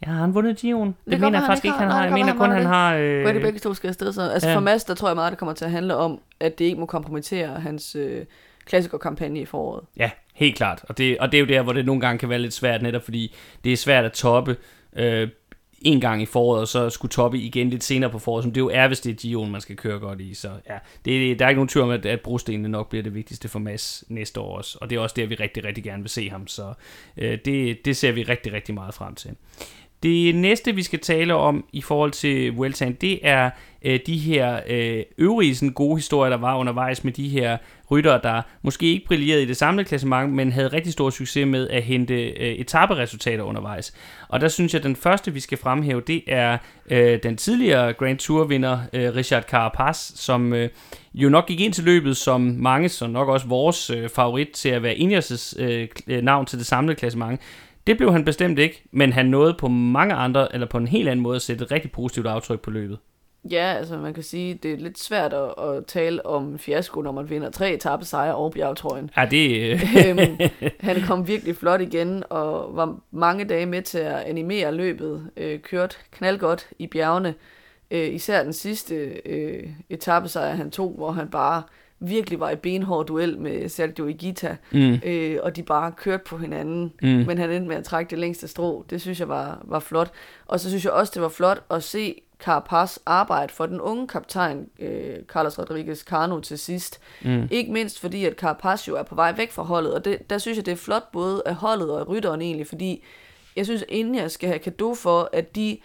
Ja, 0.06 0.10
har 0.10 0.20
han 0.20 0.34
vundet 0.34 0.56
Giroen? 0.56 0.88
Det, 0.88 0.96
Det 0.96 1.10
det 1.12 1.18
kan 1.18 1.26
mener 1.26 1.38
jeg 1.38 1.46
faktisk 1.46 1.64
han 1.64 1.68
ikke, 1.68 1.78
han 1.78 1.90
har. 1.90 2.04
Jeg 2.04 2.12
mener 2.12 2.32
det 2.32 2.38
kun, 2.38 2.50
han 2.50 2.66
har... 2.66 2.94
Øh... 2.94 3.22
Hvor 3.22 3.32
det 3.32 3.42
begge 3.42 3.58
to 3.58 3.74
skal 3.74 3.88
afsted 3.88 4.12
så? 4.12 4.22
Altså 4.22 4.48
ja. 4.48 4.56
for 4.56 4.60
Mads, 4.60 4.84
der 4.84 4.94
tror 4.94 5.08
jeg 5.08 5.16
meget, 5.16 5.30
det 5.30 5.38
kommer 5.38 5.52
til 5.52 5.64
at 5.64 5.70
handle 5.70 5.96
om, 5.96 6.20
at 6.40 6.58
det 6.58 6.64
ikke 6.64 6.80
må 6.80 6.86
kompromittere 6.86 7.60
hans 7.60 7.96
øh, 7.96 8.24
klassikerkampagne 8.64 9.40
i 9.40 9.44
foråret. 9.44 9.84
ja, 9.96 10.10
helt 10.34 10.56
klart. 10.56 10.84
Og 10.88 10.98
det, 10.98 11.18
og 11.18 11.32
det 11.32 11.38
er 11.38 11.40
jo 11.40 11.46
der, 11.46 11.62
hvor 11.62 11.72
det 11.72 11.86
nogle 11.86 12.00
gange 12.00 12.18
kan 12.18 12.28
være 12.28 12.38
lidt 12.38 12.54
svært, 12.54 12.82
netop 12.82 13.02
fordi 13.02 13.34
det 13.64 13.72
er 13.72 13.76
svært 13.76 14.04
at 14.04 14.12
toppe 14.12 14.56
øh, 14.96 15.28
en 15.84 16.00
gang 16.00 16.22
i 16.22 16.26
foråret, 16.26 16.60
og 16.60 16.68
så 16.68 16.90
skulle 16.90 17.10
toppe 17.10 17.38
igen 17.38 17.70
lidt 17.70 17.84
senere 17.84 18.10
på 18.10 18.18
foråret, 18.18 18.42
som 18.42 18.52
det 18.52 18.60
jo 18.60 18.68
er, 18.68 18.86
hvis 18.86 19.00
det 19.00 19.24
er 19.24 19.28
Gio'en, 19.28 19.50
man 19.50 19.60
skal 19.60 19.76
køre 19.76 19.98
godt 19.98 20.20
i. 20.20 20.34
Så 20.34 20.48
ja, 20.68 20.78
det, 21.04 21.38
der 21.38 21.44
er 21.44 21.48
ikke 21.48 21.58
nogen 21.58 21.68
tvivl 21.68 21.84
om, 21.84 21.90
at, 21.90 22.06
at 22.06 22.20
brostenene 22.20 22.68
nok 22.68 22.88
bliver 22.88 23.02
det 23.02 23.14
vigtigste 23.14 23.48
for 23.48 23.58
Mads 23.58 24.04
næste 24.08 24.40
år 24.40 24.56
også. 24.56 24.78
Og 24.80 24.90
det 24.90 24.96
er 24.96 25.00
også 25.00 25.14
der, 25.18 25.26
vi 25.26 25.34
rigtig, 25.34 25.64
rigtig 25.64 25.84
gerne 25.84 26.02
vil 26.02 26.10
se 26.10 26.30
ham. 26.30 26.46
Så 26.46 26.72
øh, 27.16 27.38
det, 27.44 27.84
det 27.84 27.96
ser 27.96 28.12
vi 28.12 28.22
rigtig, 28.22 28.52
rigtig 28.52 28.74
meget 28.74 28.94
frem 28.94 29.14
til. 29.14 29.30
Det 30.04 30.34
næste, 30.34 30.74
vi 30.74 30.82
skal 30.82 31.00
tale 31.00 31.34
om 31.34 31.64
i 31.72 31.80
forhold 31.80 32.10
til 32.10 32.52
Vueltaen, 32.52 32.92
det 32.92 33.18
er 33.22 33.50
øh, 33.84 34.00
de 34.06 34.18
her 34.18 34.60
øh, 34.68 35.02
øvrige 35.18 35.54
sådan, 35.54 35.72
gode 35.72 35.96
historier, 35.96 36.30
der 36.30 36.36
var 36.36 36.56
undervejs 36.56 37.04
med 37.04 37.12
de 37.12 37.28
her 37.28 37.56
ryttere, 37.90 38.20
der 38.22 38.42
måske 38.62 38.86
ikke 38.86 39.06
brillerede 39.06 39.42
i 39.42 39.46
det 39.46 39.56
samlede 39.56 39.88
klassement, 39.88 40.32
men 40.32 40.52
havde 40.52 40.68
rigtig 40.68 40.92
stor 40.92 41.10
succes 41.10 41.46
med 41.46 41.68
at 41.68 41.82
hente 41.82 42.14
øh, 42.14 42.54
etaperesultater 42.54 43.44
undervejs. 43.44 43.94
Og 44.28 44.40
der 44.40 44.48
synes 44.48 44.74
jeg, 44.74 44.80
at 44.80 44.84
den 44.84 44.96
første, 44.96 45.32
vi 45.32 45.40
skal 45.40 45.58
fremhæve, 45.58 46.02
det 46.06 46.22
er 46.26 46.58
øh, 46.90 47.18
den 47.22 47.36
tidligere 47.36 47.92
Grand 47.92 48.18
Tour-vinder, 48.18 48.78
øh, 48.92 49.14
Richard 49.14 49.42
Carapaz, 49.42 49.96
som 49.96 50.52
øh, 50.52 50.68
jo 51.14 51.28
nok 51.28 51.46
gik 51.46 51.60
ind 51.60 51.72
til 51.72 51.84
løbet 51.84 52.16
som 52.16 52.40
mange, 52.40 52.88
så 52.88 53.06
nok 53.06 53.28
også 53.28 53.46
vores 53.46 53.90
øh, 53.90 54.08
favorit 54.08 54.48
til 54.48 54.68
at 54.68 54.82
være 54.82 54.94
Ineos' 54.94 55.62
øh, 55.62 55.88
øh, 56.06 56.22
navn 56.22 56.46
til 56.46 56.58
det 56.58 56.66
samlede 56.66 56.96
klassement. 56.96 57.40
Det 57.86 57.96
blev 57.96 58.12
han 58.12 58.24
bestemt 58.24 58.58
ikke, 58.58 58.82
men 58.90 59.12
han 59.12 59.26
nåede 59.26 59.54
på 59.58 59.68
mange 59.68 60.14
andre, 60.14 60.54
eller 60.54 60.66
på 60.66 60.78
en 60.78 60.86
helt 60.86 61.08
anden 61.08 61.22
måde 61.22 61.36
at 61.36 61.42
sætte 61.42 61.64
et 61.64 61.70
rigtig 61.70 61.92
positivt 61.92 62.26
aftryk 62.26 62.60
på 62.60 62.70
løbet. 62.70 62.98
Ja, 63.50 63.74
altså 63.78 63.96
man 63.96 64.14
kan 64.14 64.22
sige, 64.22 64.54
det 64.54 64.72
er 64.72 64.76
lidt 64.76 64.98
svært 64.98 65.32
at, 65.32 65.54
at 65.64 65.86
tale 65.86 66.26
om 66.26 66.58
fiasko, 66.58 67.02
når 67.02 67.12
man 67.12 67.30
vinder 67.30 67.50
tre 67.50 67.72
etappesejre 67.72 68.34
og 68.34 68.52
bjergtrøjen. 68.52 69.10
Ja, 69.16 69.26
det... 69.30 69.70
Øh, 69.70 69.96
øhm, 70.08 70.38
han 70.80 71.00
kom 71.00 71.28
virkelig 71.28 71.56
flot 71.56 71.80
igen, 71.80 72.22
og 72.30 72.76
var 72.76 72.98
mange 73.10 73.44
dage 73.44 73.66
med 73.66 73.82
til 73.82 73.98
at 73.98 74.16
animere 74.16 74.74
løbet. 74.74 75.30
Øh, 75.36 75.60
kørt 75.60 75.98
knaldgodt 76.10 76.68
i 76.78 76.86
bjergene. 76.86 77.34
Øh, 77.90 78.14
især 78.14 78.42
den 78.42 78.52
sidste 78.52 78.94
øh, 79.24 79.68
etappesejr, 79.90 80.54
han 80.54 80.70
tog, 80.70 80.94
hvor 80.96 81.12
han 81.12 81.28
bare 81.28 81.62
virkelig 82.00 82.40
var 82.40 82.50
i 82.50 82.56
benhård 82.56 83.06
duel 83.06 83.38
med 83.38 83.68
Sergio 83.68 84.06
Igita, 84.06 84.56
mm, 84.72 85.00
øh, 85.04 85.38
og 85.42 85.56
de 85.56 85.62
bare 85.62 85.92
kørte 85.92 86.24
på 86.26 86.38
hinanden, 86.38 86.92
mm, 87.02 87.08
men 87.08 87.38
han 87.38 87.50
endte 87.50 87.68
med 87.68 87.76
at 87.76 87.84
trække 87.84 88.10
det 88.10 88.18
længste 88.18 88.48
strå. 88.48 88.84
Det 88.90 89.00
synes 89.00 89.20
jeg 89.20 89.28
var, 89.28 89.58
var 89.64 89.78
flot. 89.80 90.10
Og 90.46 90.60
så 90.60 90.68
synes 90.68 90.84
jeg 90.84 90.92
også, 90.92 91.12
det 91.14 91.22
var 91.22 91.28
flot 91.28 91.64
at 91.70 91.82
se 91.82 92.20
Carapaz 92.38 92.98
arbejde 93.06 93.52
for 93.52 93.66
den 93.66 93.80
unge 93.80 94.08
kaptajn, 94.08 94.66
øh, 94.78 95.16
Carlos 95.28 95.58
Rodriguez 95.58 96.00
Cano, 96.04 96.40
til 96.40 96.58
sidst. 96.58 97.00
mm, 97.22 97.48
Ikke 97.50 97.72
mindst 97.72 98.00
fordi, 98.00 98.24
at 98.24 98.32
Carapaz 98.34 98.88
jo 98.88 98.96
er 98.96 99.02
på 99.02 99.14
vej 99.14 99.32
væk 99.36 99.50
fra 99.52 99.62
holdet, 99.62 99.94
og 99.94 100.04
det, 100.04 100.30
der 100.30 100.38
synes 100.38 100.56
jeg, 100.56 100.66
det 100.66 100.72
er 100.72 100.76
flot 100.76 101.12
både 101.12 101.42
af 101.46 101.54
holdet 101.54 101.90
og 101.90 102.00
af 102.00 102.08
rytteren 102.08 102.42
egentlig, 102.42 102.66
fordi 102.66 103.04
jeg 103.56 103.64
synes, 103.64 103.84
jeg 103.90 104.30
skal 104.30 104.48
have 104.48 104.58
kado 104.58 104.94
for, 104.94 105.28
at 105.32 105.56
de, 105.56 105.78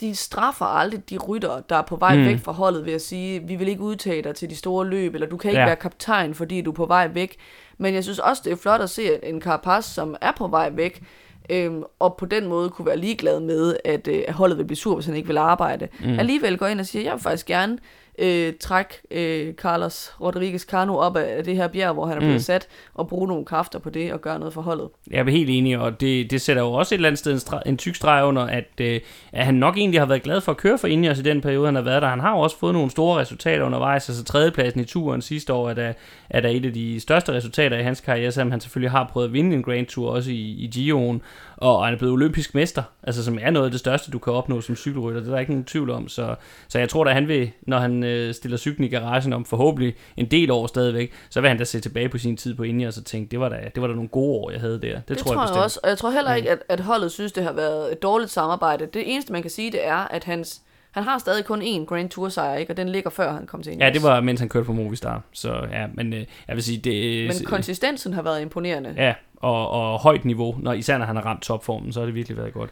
de 0.00 0.14
straffer 0.14 0.64
aldrig 0.66 1.10
de 1.10 1.18
rytter, 1.18 1.60
der 1.60 1.76
er 1.76 1.82
på 1.82 1.96
vej 1.96 2.16
Mm. 2.16 2.24
væk 2.24 2.38
fra 2.38 2.52
holdet 2.52 2.86
ved 2.86 2.92
at 2.92 3.02
sige, 3.02 3.42
vi 3.46 3.56
vil 3.56 3.68
ikke 3.68 3.82
udtage 3.82 4.22
dig 4.22 4.34
til 4.34 4.50
de 4.50 4.56
store 4.56 4.86
løb, 4.86 5.14
eller 5.14 5.26
du 5.28 5.36
kan 5.36 5.50
ikke 5.50 5.60
Ja. 5.60 5.66
være 5.66 5.76
kaptajn, 5.76 6.34
fordi 6.34 6.60
du 6.60 6.70
er 6.70 6.74
på 6.74 6.86
vej 6.86 7.08
væk. 7.08 7.36
Men 7.78 7.94
jeg 7.94 8.04
synes 8.04 8.18
også, 8.18 8.42
det 8.44 8.52
er 8.52 8.56
flot 8.56 8.80
at 8.80 8.90
se 8.90 9.24
en 9.28 9.40
Carapaz, 9.42 9.84
som 9.84 10.16
er 10.20 10.32
på 10.38 10.46
vej 10.48 10.70
væk, 10.72 11.02
øhm, 11.50 11.82
og 11.98 12.16
på 12.16 12.26
den 12.26 12.46
måde 12.46 12.70
kunne 12.70 12.86
være 12.86 12.96
ligeglad 12.96 13.40
med, 13.40 13.76
at, 13.84 14.08
øh, 14.08 14.22
at 14.28 14.34
holdet 14.34 14.58
vil 14.58 14.64
blive 14.64 14.76
sur, 14.76 14.94
hvis 14.94 15.06
han 15.06 15.14
ikke 15.16 15.28
vil 15.28 15.38
arbejde. 15.38 15.88
Mm. 16.00 16.18
Alligevel 16.18 16.58
går 16.58 16.66
ind 16.66 16.80
og 16.80 16.86
siger, 16.86 17.02
jeg 17.02 17.12
vil 17.12 17.22
faktisk 17.22 17.46
gerne 17.46 17.78
øh, 18.18 18.52
trække 18.60 18.94
øh, 19.10 19.54
Carlos 19.54 20.12
Rodriguez 20.20 20.62
Cano 20.62 20.96
op 20.96 21.16
af, 21.16 21.44
det 21.44 21.56
her 21.56 21.68
bjerg, 21.68 21.92
hvor 21.94 22.06
han 22.06 22.16
er 22.16 22.20
blevet 22.20 22.34
Mm. 22.34 22.38
sat, 22.40 22.68
og 22.94 23.08
bruge 23.08 23.28
nogle 23.28 23.44
kræfter 23.44 23.78
på 23.78 23.90
det 23.90 24.12
og 24.12 24.20
gøre 24.20 24.38
noget 24.38 24.54
for 24.54 24.60
holdet. 24.62 24.88
jeg 25.10 25.20
er 25.26 25.30
helt 25.30 25.50
enig, 25.50 25.78
og 25.78 26.00
det, 26.00 26.30
det 26.30 26.40
sætter 26.40 26.62
jo 26.62 26.72
også 26.72 26.94
et 26.94 26.96
eller 26.96 27.08
andet 27.08 27.18
sted 27.18 27.32
en, 27.32 27.38
streg, 27.38 27.62
en 27.66 27.76
tyk 27.76 27.94
streg 27.94 28.24
under, 28.24 28.42
at, 28.42 28.64
øh, 28.80 29.00
at 29.32 29.44
han 29.44 29.54
nok 29.54 29.76
egentlig 29.76 30.00
har 30.00 30.06
været 30.06 30.22
glad 30.22 30.40
for 30.40 30.52
at 30.52 30.58
køre 30.58 30.78
for 30.78 30.86
Ineos 30.88 31.18
i 31.18 31.22
den 31.22 31.40
periode, 31.40 31.66
han 31.66 31.74
har 31.74 31.82
været 31.82 32.02
der. 32.02 32.08
Han 32.08 32.20
har 32.20 32.30
jo 32.30 32.38
også 32.38 32.58
fået 32.58 32.72
nogle 32.74 32.90
store 32.90 33.20
resultater 33.20 33.64
undervejs, 33.64 34.08
altså 34.08 34.24
tredjepladsen 34.24 34.80
i 34.80 34.84
turen 34.84 35.22
sidste 35.22 35.52
år 35.52 35.70
er 35.70 35.74
der, 35.74 35.92
er 36.30 36.40
der 36.40 36.48
et 36.48 36.66
af 36.66 36.72
de 36.72 37.00
største 37.00 37.32
resultater 37.32 37.78
i 37.78 37.82
hans 37.82 38.00
karriere, 38.00 38.32
selvom 38.32 38.50
han 38.50 38.60
selvfølgelig 38.60 38.90
har 38.90 39.08
prøvet 39.12 39.26
at 39.26 39.32
vinde 39.32 39.56
en 39.56 39.62
Grand 39.62 39.86
Tour 39.86 40.10
også 40.10 40.30
i, 40.30 40.34
i 40.34 40.70
Gio'en, 40.74 41.18
og 41.56 41.84
han 41.84 41.94
er 41.94 41.98
blevet 41.98 42.12
olympisk 42.12 42.54
mester, 42.54 42.82
altså 43.02 43.24
som 43.24 43.38
er 43.42 43.50
noget 43.50 43.66
af 43.66 43.70
det 43.70 43.80
største, 43.80 44.10
du 44.10 44.18
kan 44.18 44.32
opnå 44.32 44.60
som 44.60 44.76
cykelrytter, 44.76 45.20
det 45.20 45.28
er 45.28 45.32
der 45.32 45.38
ikke 45.40 45.52
nogen 45.52 45.64
tvivl 45.64 45.90
om, 45.90 46.08
så, 46.08 46.34
så 46.68 46.78
jeg 46.78 46.88
tror 46.88 47.04
da, 47.04 47.10
han 47.10 47.28
vil, 47.28 47.50
når 47.62 47.78
han 47.78 48.04
øh, 48.04 48.34
stiller 48.34 48.58
cyklen 48.58 48.84
i 48.84 48.88
garagen 48.88 49.32
om 49.32 49.44
forhåbentlig 49.44 49.94
en 50.16 50.26
del 50.30 50.50
år 50.50 50.66
stadigvæk, 50.66 51.12
så 51.30 51.40
vil 51.40 51.48
han 51.48 51.58
da 51.58 51.64
se 51.64 51.80
tilbage 51.80 52.08
på 52.08 52.18
sin 52.18 52.36
tid 52.36 52.54
på 52.54 52.62
Ineos 52.62 52.98
og 52.98 53.04
tænke, 53.04 53.30
det 53.30 53.40
var 53.40 53.48
da, 53.48 53.56
det 53.74 53.80
var 53.82 53.88
da 53.88 53.94
nogle 53.94 54.08
gode 54.08 54.38
år, 54.38 54.50
jeg 54.50 54.60
havde 54.60 54.80
der. 54.82 54.94
Det, 54.94 55.08
Det, 55.08 55.18
tror 55.18 55.32
jeg, 55.32 55.38
jeg 55.38 55.44
bestemt. 55.44 55.64
også, 55.64 55.80
og 55.82 55.88
jeg 55.88 55.98
tror 55.98 56.10
heller 56.10 56.34
ikke, 56.34 56.50
at, 56.50 56.58
at 56.68 56.80
holdet 56.80 57.12
synes, 57.12 57.32
det 57.32 57.44
har 57.44 57.52
været 57.52 57.92
et 57.92 58.02
dårligt 58.02 58.30
samarbejde. 58.30 58.86
Det 58.94 59.12
eneste, 59.12 59.32
man 59.32 59.42
kan 59.42 59.50
sige, 59.50 59.72
det 59.72 59.86
er, 59.86 59.96
at 59.96 60.24
hans, 60.24 60.62
han 60.96 61.04
har 61.04 61.18
stadig 61.18 61.44
kun 61.44 61.62
én 61.62 61.84
Grand 61.84 62.10
Tour 62.10 62.28
sejr, 62.28 62.56
ikke? 62.56 62.72
og 62.72 62.76
den 62.76 62.88
ligger 62.88 63.10
før 63.10 63.32
han 63.32 63.46
kom 63.46 63.62
til 63.62 63.76
Ja, 63.80 63.90
det 63.90 64.02
var, 64.02 64.20
mens 64.20 64.40
han 64.40 64.48
kørte 64.48 64.66
for 64.66 64.72
Movistar. 64.72 65.22
Så 65.32 65.66
ja, 65.72 65.86
men 65.94 66.12
øh, 66.12 66.24
jeg 66.48 66.56
vil 66.56 66.62
sige, 66.62 66.78
det... 66.78 67.26
Men 67.26 67.46
konsistensen 67.46 68.12
har 68.12 68.22
været 68.22 68.42
imponerende. 68.42 68.94
Ja, 68.96 69.14
og, 69.36 69.70
og 69.70 69.98
højt 69.98 70.24
niveau, 70.24 70.56
når, 70.58 70.72
især 70.72 70.98
når 70.98 71.06
han 71.06 71.16
har 71.16 71.22
ramt 71.22 71.42
topformen, 71.42 71.92
så 71.92 72.00
har 72.00 72.06
det 72.06 72.14
virkelig 72.14 72.38
været 72.38 72.52
godt. 72.52 72.70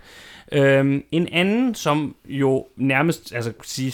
Øhm, 0.53 1.05
en 1.13 1.29
anden, 1.33 1.75
som 1.75 2.17
jo 2.29 2.67
nærmest 2.77 3.35
altså, 3.35 3.53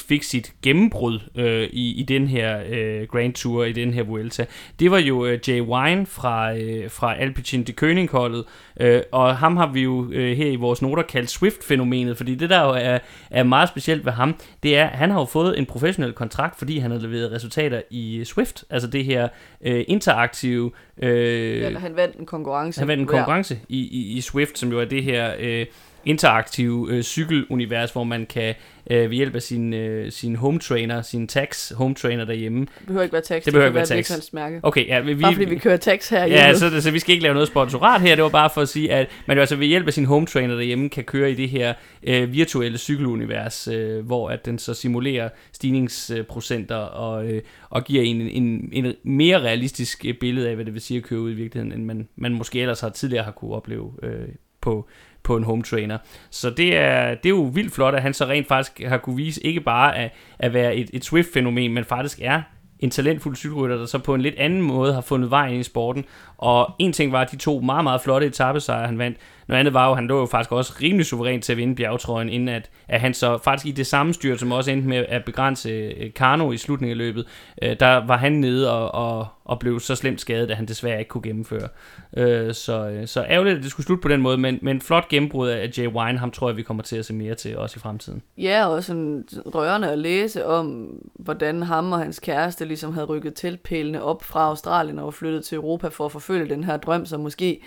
fik 0.09 0.23
sit 0.23 0.53
gennembrud 0.63 1.19
øh, 1.35 1.69
i, 1.73 2.01
i 2.01 2.03
den 2.03 2.29
her 2.29 2.63
øh, 2.71 3.07
Grand 3.09 3.33
Tour, 3.35 3.65
i 3.65 3.73
den 3.73 3.95
her 3.95 4.03
Vuelta, 4.03 4.47
det 4.81 4.91
var 4.91 4.99
jo 4.99 5.27
øh, 5.27 5.39
Jay 5.49 5.61
Wine 5.61 6.07
fra, 6.07 6.57
øh, 6.57 6.91
fra 6.91 7.15
Alpecin 7.19 7.63
de 7.63 7.73
König-holdet, 7.73 8.45
øh, 8.81 9.03
og 9.13 9.37
ham 9.37 9.57
har 9.57 9.73
vi 9.73 9.81
jo 9.81 10.11
øh, 10.13 10.37
her 10.37 10.47
i 10.47 10.57
vores 10.57 10.83
noter 10.83 11.03
kaldt 11.03 11.31
Swift-fænomenet, 11.31 12.17
fordi 12.17 12.35
det 12.35 12.51
der 12.51 12.63
jo 12.63 12.71
er, 12.71 12.99
er 13.31 13.43
meget 13.43 13.69
specielt 13.69 14.05
ved 14.05 14.13
ham, 14.13 14.35
det 14.63 14.77
er, 14.77 14.87
at 14.87 14.99
han 14.99 15.11
har 15.11 15.21
jo 15.21 15.25
fået 15.25 15.59
en 15.59 15.67
professionel 15.67 16.13
kontrakt, 16.13 16.59
fordi 16.59 16.79
han 16.79 16.91
har 16.91 16.99
leveret 16.99 17.33
resultater 17.33 17.83
i 17.91 18.25
Swift, 18.25 18.65
altså 18.71 18.89
det 18.89 19.05
her 19.05 19.29
øh, 19.65 19.85
interaktive... 19.89 20.71
Øh, 21.03 21.61
Ja, 21.61 21.79
han 21.79 21.97
vandt 21.97 22.17
en 22.17 22.27
konkurrence. 22.27 22.81
han 22.81 22.89
vandt 22.89 23.01
en 23.01 23.07
konkurrence 23.07 23.59
i, 23.69 23.79
i, 23.79 24.17
i 24.17 24.21
Swift, 24.21 24.59
som 24.59 24.71
jo 24.71 24.81
er 24.81 24.85
det 24.85 25.03
her 25.05 25.35
øh, 25.39 25.67
interaktive 26.05 26.89
øh, 26.91 27.03
cykelunivers, 27.03 27.93
hvor 27.93 28.05
man 28.05 28.27
kan 28.27 28.55
øh, 28.91 29.11
ved 29.11 29.17
hjælp 29.17 29.35
af 29.35 29.43
sin, 29.43 29.75
øh, 29.75 30.13
sin 30.13 30.37
home 30.37 30.59
trainer, 30.59 31.03
sin 31.03 31.29
tax 31.29 31.73
home 31.73 31.95
trainer 31.95 32.25
derhjemme. 32.25 32.61
Det 32.61 32.87
behøver 32.87 33.03
ikke 33.03 33.13
være 33.13 33.23
tax. 33.23 33.45
Det 33.45 33.53
behøver 33.53 33.67
ikke 33.67 33.73
kan 33.73 33.75
være 33.75 33.87
tax. 33.87 33.97
virksomhedsmærke. 33.97 34.61
Okay, 34.63 34.87
ja, 34.87 35.01
vi, 35.01 35.15
Bare 35.15 35.33
fordi 35.33 35.45
vi 35.45 35.59
kører 35.59 35.77
tax 35.77 36.09
her 36.09 36.27
Ja, 36.27 36.55
så, 36.55 36.81
så 36.81 36.91
vi 36.91 36.99
skal 36.99 37.13
ikke 37.13 37.23
lave 37.23 37.35
noget 37.35 37.49
sponsorat 37.49 38.01
her. 38.01 38.15
Det 38.15 38.25
var 38.25 38.31
bare 38.31 38.51
for 38.55 38.61
at 38.61 38.69
sige, 38.69 38.93
at 38.93 39.09
man 39.27 39.37
jo 39.37 39.41
altså 39.41 39.57
ved 39.57 39.67
hjælp 39.67 39.87
af 39.87 39.93
sin 39.93 40.05
home 40.05 40.27
trainer 40.27 40.55
derhjemme 40.55 40.89
kan 40.89 41.05
køre 41.05 41.31
i 41.31 41.35
det 41.35 41.49
her 41.49 41.75
øh, 42.03 42.33
virtuelle 42.33 42.79
cykelunivers, 42.79 43.69
øh, 43.69 44.07
hvor 44.07 44.29
at 44.29 44.47
den 44.47 44.59
så 44.59 44.75
simulerer 44.75 45.29
stigningsprocenter 45.53 46.77
og, 46.77 47.27
øh, 47.27 47.43
og 47.71 47.85
giver 47.85 48.03
en, 48.03 48.21
en, 48.21 48.69
en 48.73 48.95
mere 49.03 49.39
realistisk 49.39 50.05
øh, 50.09 50.15
billede 50.21 50.49
af, 50.49 50.55
hvad 50.55 50.65
det 50.65 50.75
vil 50.75 50.83
sige 50.83 50.99
at 50.99 51.05
køre 51.05 51.21
ud 51.21 51.31
i 51.31 51.35
virkeligheden, 51.35 51.73
end 51.73 51.85
man, 51.85 52.09
man 52.17 52.35
måske 52.35 52.61
ellers 52.61 52.81
har 52.81 52.89
tidligere 52.89 53.25
har 53.25 53.33
kunne 53.33 53.55
opleve 53.55 53.93
øh, 54.03 54.29
på, 54.61 54.89
på 55.23 55.37
en 55.37 55.45
home 55.45 55.63
trainer. 55.63 55.99
Så 56.31 56.51
det 56.51 56.77
er, 56.77 57.15
det 57.15 57.27
er 57.27 57.31
jo 57.31 57.51
vildt 57.55 57.75
flot, 57.75 57.95
at 57.95 58.03
han 58.03 58.15
så 58.15 58.25
rent 58.25 58.49
faktisk 58.49 58.83
har 58.87 58.99
kunne 58.99 59.17
vise 59.17 59.47
ikke 59.47 59.61
bare 59.61 59.97
at, 59.97 60.11
at 60.39 60.55
være 60.55 60.77
et, 60.77 60.91
et 60.93 61.05
Swift-fænomen, 61.05 61.75
men 61.75 61.85
faktisk 61.85 62.19
er 62.23 62.43
en 62.79 62.91
talentfuld 62.91 63.37
cykelrytter, 63.37 63.77
der 63.77 63.87
så 63.87 63.99
på 63.99 64.15
en 64.15 64.21
lidt 64.21 64.35
anden 64.39 64.63
måde 64.63 64.95
har 64.95 65.01
fundet 65.01 65.31
vej 65.31 65.49
ind 65.49 65.61
i 65.61 65.63
sporten. 65.63 66.05
Og 66.39 66.75
en 66.79 66.93
ting 66.93 67.13
var 67.13 67.25
de 67.25 67.37
to 67.37 67.61
meget, 67.61 67.85
meget 67.85 68.01
flotte 68.01 68.27
etappesejre, 68.27 68.87
han 68.87 68.99
vandt. 68.99 69.19
Noget 69.51 69.61
andet 69.61 69.75
var 69.75 69.87
jo, 69.87 69.91
at 69.91 69.97
han 69.97 70.07
lå 70.07 70.21
jo 70.21 70.27
faktisk 70.27 70.53
også 70.53 70.73
rimelig 70.83 71.07
suveræn 71.07 71.41
til 71.41 71.53
at 71.53 71.57
vinde 71.57 71.75
bjergetrøjen, 71.75 72.29
inden 72.29 72.49
at, 72.49 72.71
at 72.89 73.01
han 73.01 73.15
så 73.15 73.39
faktisk 73.39 73.67
i 73.67 73.71
det 73.71 73.87
samme 73.87 74.15
styr, 74.15 74.37
som 74.37 74.53
også 74.53 74.71
endte 74.71 74.89
med 74.89 75.05
at 75.09 75.25
begrænse 75.25 75.71
øh, 75.71 76.13
Kano 76.13 76.53
i 76.53 76.57
slutningen 76.57 76.93
af 76.93 76.99
løbet, 76.99 77.27
øh, 77.63 77.77
der 77.81 78.07
var 78.07 78.17
han 78.17 78.33
nede 78.33 78.73
og, 78.73 78.95
og, 78.95 79.27
og 79.45 79.59
blev 79.59 79.81
så 79.81 79.95
slemt 79.95 80.21
skadet, 80.21 80.51
at 80.51 80.57
han 80.57 80.67
desværre 80.67 80.99
ikke 80.99 81.09
kunne 81.09 81.23
gennemføre. 81.23 81.69
Øh, 82.17 82.55
så, 82.55 82.89
øh, 82.89 83.07
så 83.07 83.25
ærgerligt, 83.29 83.57
at 83.57 83.63
det 83.63 83.71
skulle 83.71 83.87
slutte 83.87 84.03
på 84.03 84.09
den 84.09 84.21
måde, 84.21 84.39
men, 84.39 84.59
men 84.63 84.81
flot 84.81 85.09
gennembrud 85.09 85.49
af 85.49 85.71
Jay 85.79 85.87
Wine, 85.87 86.19
ham 86.19 86.31
tror 86.31 86.49
jeg, 86.49 86.57
vi 86.57 86.63
kommer 86.63 86.83
til 86.83 86.97
at 86.97 87.05
se 87.05 87.15
mere 87.15 87.35
til 87.35 87.59
også 87.59 87.75
i 87.77 87.81
fremtiden. 87.81 88.23
Ja, 88.39 88.67
og 88.67 88.85
sådan 88.85 89.25
rørende 89.55 89.93
at 89.93 89.99
læse 89.99 90.47
om, 90.47 90.89
hvordan 91.15 91.63
ham 91.63 91.93
og 91.93 91.99
hans 91.99 92.21
kæreste 92.21 92.65
ligesom 92.65 92.93
havde 92.93 93.07
rykket 93.07 93.35
teltpælene 93.35 94.03
op 94.03 94.23
fra 94.23 94.41
Australien 94.41 94.99
og 94.99 95.05
var 95.05 95.11
flyttet 95.11 95.45
til 95.45 95.57
Europa 95.57 95.89
for 95.89 96.05
at 96.05 96.13
forfølge 96.13 96.49
den 96.49 96.65
her 96.65 96.77
drøm, 96.77 97.07
som 97.07 97.21
måske 97.21 97.61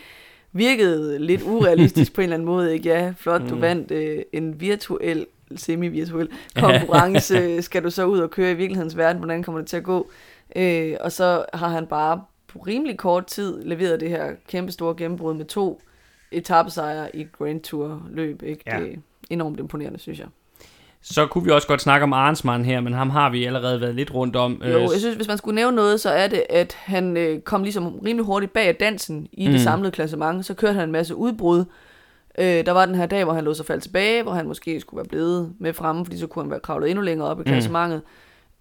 virkede 0.54 1.20
lidt 1.20 1.42
urealistisk 1.44 2.13
på 2.13 2.22
en 2.22 2.24
eller 2.24 2.36
anden 2.36 2.46
måde. 2.46 2.74
Ikke? 2.74 2.89
Ja, 2.89 3.13
flot, 3.18 3.42
du 3.50 3.56
Mm. 3.56 3.62
vandt 3.62 3.92
øh, 3.92 4.20
en 4.34 4.62
virtuel, 4.62 5.26
semi-virtuel 5.56 6.30
konkurrence. 6.56 7.62
Skal 7.62 7.84
du 7.84 7.89
så 7.89 8.06
ud 8.06 8.20
og 8.20 8.32
køre 8.32 8.52
i 8.52 8.54
virkelighedens 8.54 8.98
verden? 8.98 9.18
Hvordan 9.18 9.44
kommer 9.44 9.62
det 9.62 9.68
til 9.70 9.78
at 9.78 9.84
gå? 9.84 10.10
Øh, 10.56 10.94
og 11.00 11.12
så 11.12 11.46
har 11.54 11.68
han 11.68 11.88
bare 11.88 12.22
på 12.48 12.60
rimelig 12.60 12.98
kort 12.98 13.26
tid 13.26 13.63
leveret 13.63 14.00
det 14.00 14.10
her 14.10 14.32
kæmpe 14.48 14.72
store 14.72 14.96
gennembrud 14.98 15.34
med 15.34 15.46
to 15.46 15.82
etappesejre 16.32 17.16
i 17.16 17.24
Grand 17.38 17.62
Tour 17.62 18.08
løb. 18.12 18.44
Ikke? 18.44 18.63
Ja. 18.68 18.80
Det 18.80 18.94
er 18.94 18.98
enormt 19.30 19.60
imponerende, 19.60 20.00
synes 20.00 20.20
jeg. 20.20 20.28
Så 21.04 21.28
kunne 21.28 21.44
vi 21.44 21.50
også 21.52 21.68
godt 21.68 21.82
snakke 21.82 22.04
om 22.04 22.13
Arnsmann 22.13 22.66
her, 22.66 22.80
men 22.82 22.94
ham 22.94 23.10
har 23.10 23.30
vi 23.30 23.46
allerede 23.46 23.82
været 23.82 23.96
lidt 23.96 24.13
rundt 24.13 24.36
om. 24.36 24.62
Jo, 24.66 24.68
Øh, 24.78 24.82
jeg 24.82 25.00
synes, 25.00 25.16
hvis 25.16 25.28
man 25.28 25.38
skulle 25.38 25.56
nævne 25.56 25.76
noget, 25.76 26.00
så 26.02 26.10
er 26.10 26.28
det, 26.28 26.44
at 26.50 26.74
han 26.80 27.18
øh, 27.18 27.42
kom 27.42 27.63
ligesom 27.63 28.00
rimelig 28.00 28.26
hurtigt 28.26 28.54
bag 28.54 28.68
af 28.68 28.76
dansen 28.76 29.28
i 29.32 29.44
mm. 29.46 29.50
Mm. 29.50 29.54
det 29.54 29.62
samlede 29.62 29.92
klassement. 29.92 30.46
Så 30.46 30.54
kørte 30.54 30.74
han 30.74 30.84
en 30.84 30.92
masse 30.92 31.16
udbrud. 31.16 31.66
Øh, 32.38 32.66
der 32.66 32.72
var 32.72 32.86
den 32.86 32.96
her 32.96 33.06
dag, 33.06 33.24
hvor 33.24 33.34
han 33.34 33.44
lå 33.44 33.54
sig 33.54 33.66
falde 33.66 33.82
tilbage, 33.84 34.24
hvor 34.24 34.32
han 34.34 34.48
måske 34.48 34.80
skulle 34.80 34.98
være 34.98 35.08
blevet 35.10 35.54
med 35.60 35.74
fremme, 35.74 36.06
fordi 36.06 36.18
så 36.18 36.28
kunne 36.28 36.44
han 36.44 36.52
være 36.52 36.60
kravlet 36.60 36.89
endnu 36.89 37.02
længere 37.04 37.28
op 37.28 37.39
i 37.39 37.44
Mm. 37.44 37.46
klassementet. 37.46 38.02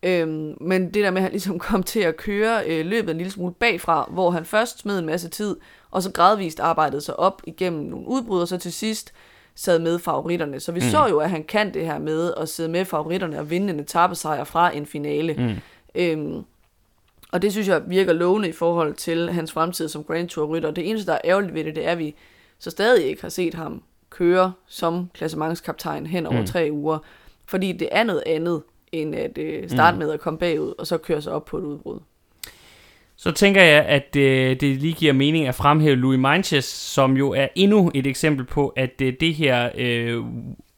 Øhm, 0.03 0.55
men 0.61 0.85
det 0.95 1.05
der 1.05 1.11
med, 1.11 1.19
at 1.19 1.23
han 1.23 1.31
ligesom 1.33 1.59
kom 1.69 1.83
til 1.83 2.01
at 2.01 2.17
køre 2.17 2.61
øh, 2.67 2.87
løbet 2.87 3.11
en 3.11 3.17
lille 3.17 3.33
smule 3.33 3.55
bagfra, 3.55 4.09
hvor 4.13 4.31
han 4.31 4.45
først 4.45 4.79
smed 4.79 4.99
en 4.99 5.07
masse 5.07 5.29
tid, 5.29 5.57
og 5.91 6.03
så 6.03 6.11
gradvist 6.13 6.61
arbejdede 6.61 7.01
sig 7.01 7.19
op 7.19 7.43
igennem 7.47 7.83
nogle 7.83 8.09
udbrud, 8.09 8.41
og 8.41 8.49
så 8.49 8.59
til 8.59 8.73
sidst 8.73 9.13
sad 9.55 9.79
med 9.79 9.99
favoritterne. 9.99 10.61
Så 10.61 10.73
vi 10.73 10.81
mm. 10.81 10.91
så 10.91 11.07
jo, 11.07 11.19
at 11.19 11.31
han 11.31 11.45
kan 11.45 11.75
det 11.75 11.87
her 11.87 11.99
med 11.99 12.35
at 12.37 12.49
sidde 12.49 12.69
med 12.69 12.85
favoritterne 12.85 13.39
og 13.39 13.51
vinde 13.51 13.73
en 13.73 13.81
etappesejr 13.81 14.45
fra 14.45 14.77
en 14.77 14.87
finale. 14.87 15.35
Mm. 15.39 15.55
Øhm, 15.95 16.45
og 17.33 17.43
det 17.43 17.53
synes 17.53 17.69
jeg 17.69 17.83
virker 17.87 18.13
lovende 18.13 18.49
i 18.49 18.53
forhold 18.53 18.95
til 18.95 19.31
hans 19.31 19.53
fremtid 19.53 19.89
som 19.89 20.05
Grand 20.05 20.29
Tour 20.29 20.47
rytter. 20.47 20.71
Det 20.71 20.91
eneste, 20.91 21.07
der 21.07 21.13
er 21.13 21.21
ærgerligt 21.25 21.55
ved 21.55 21.65
det, 21.65 21.77
det 21.77 21.87
er, 21.87 21.93
at 21.93 21.99
vi 21.99 22.15
så 22.59 22.71
stadig 22.71 23.05
ikke 23.05 23.23
har 23.23 23.29
set 23.29 23.55
ham 23.55 23.83
køre 24.11 24.53
som 24.67 25.11
klassementskaptajn 25.15 26.07
hen 26.07 26.27
over 26.27 26.41
mm. 26.41 26.47
tre 26.47 26.69
uger. 26.73 26.99
Fordi 27.47 27.73
det 27.73 27.89
er 27.93 28.05
noget 28.05 28.23
andet, 28.27 28.63
end 28.93 29.15
at 29.15 29.39
øh, 29.39 29.71
starte 29.71 29.95
mm. 29.95 29.99
med 29.99 30.13
at 30.13 30.21
komme 30.21 30.39
bagud, 30.39 30.75
og 30.79 30.87
så 30.87 30.99
køre 30.99 31.23
sig 31.23 31.33
op 31.33 31.45
på 31.45 31.59
et 31.59 31.63
udbrud. 31.63 31.99
Så 33.23 33.31
tænker 33.31 33.63
jeg, 33.63 33.85
at 33.85 34.17
øh, 34.17 34.61
det 34.61 34.77
lige 34.77 34.93
giver 34.93 35.13
mening 35.13 35.47
at 35.47 35.55
fremhæve 35.55 35.97
Louis 35.97 36.19
Manches, 36.19 36.65
som 36.65 37.17
jo 37.17 37.31
er 37.31 37.47
endnu 37.55 37.91
et 37.95 38.07
eksempel 38.07 38.47
på, 38.47 38.69
at 38.69 38.91
øh, 39.03 39.13
det 39.21 39.35
her 39.35 39.69
øh, 39.79 40.23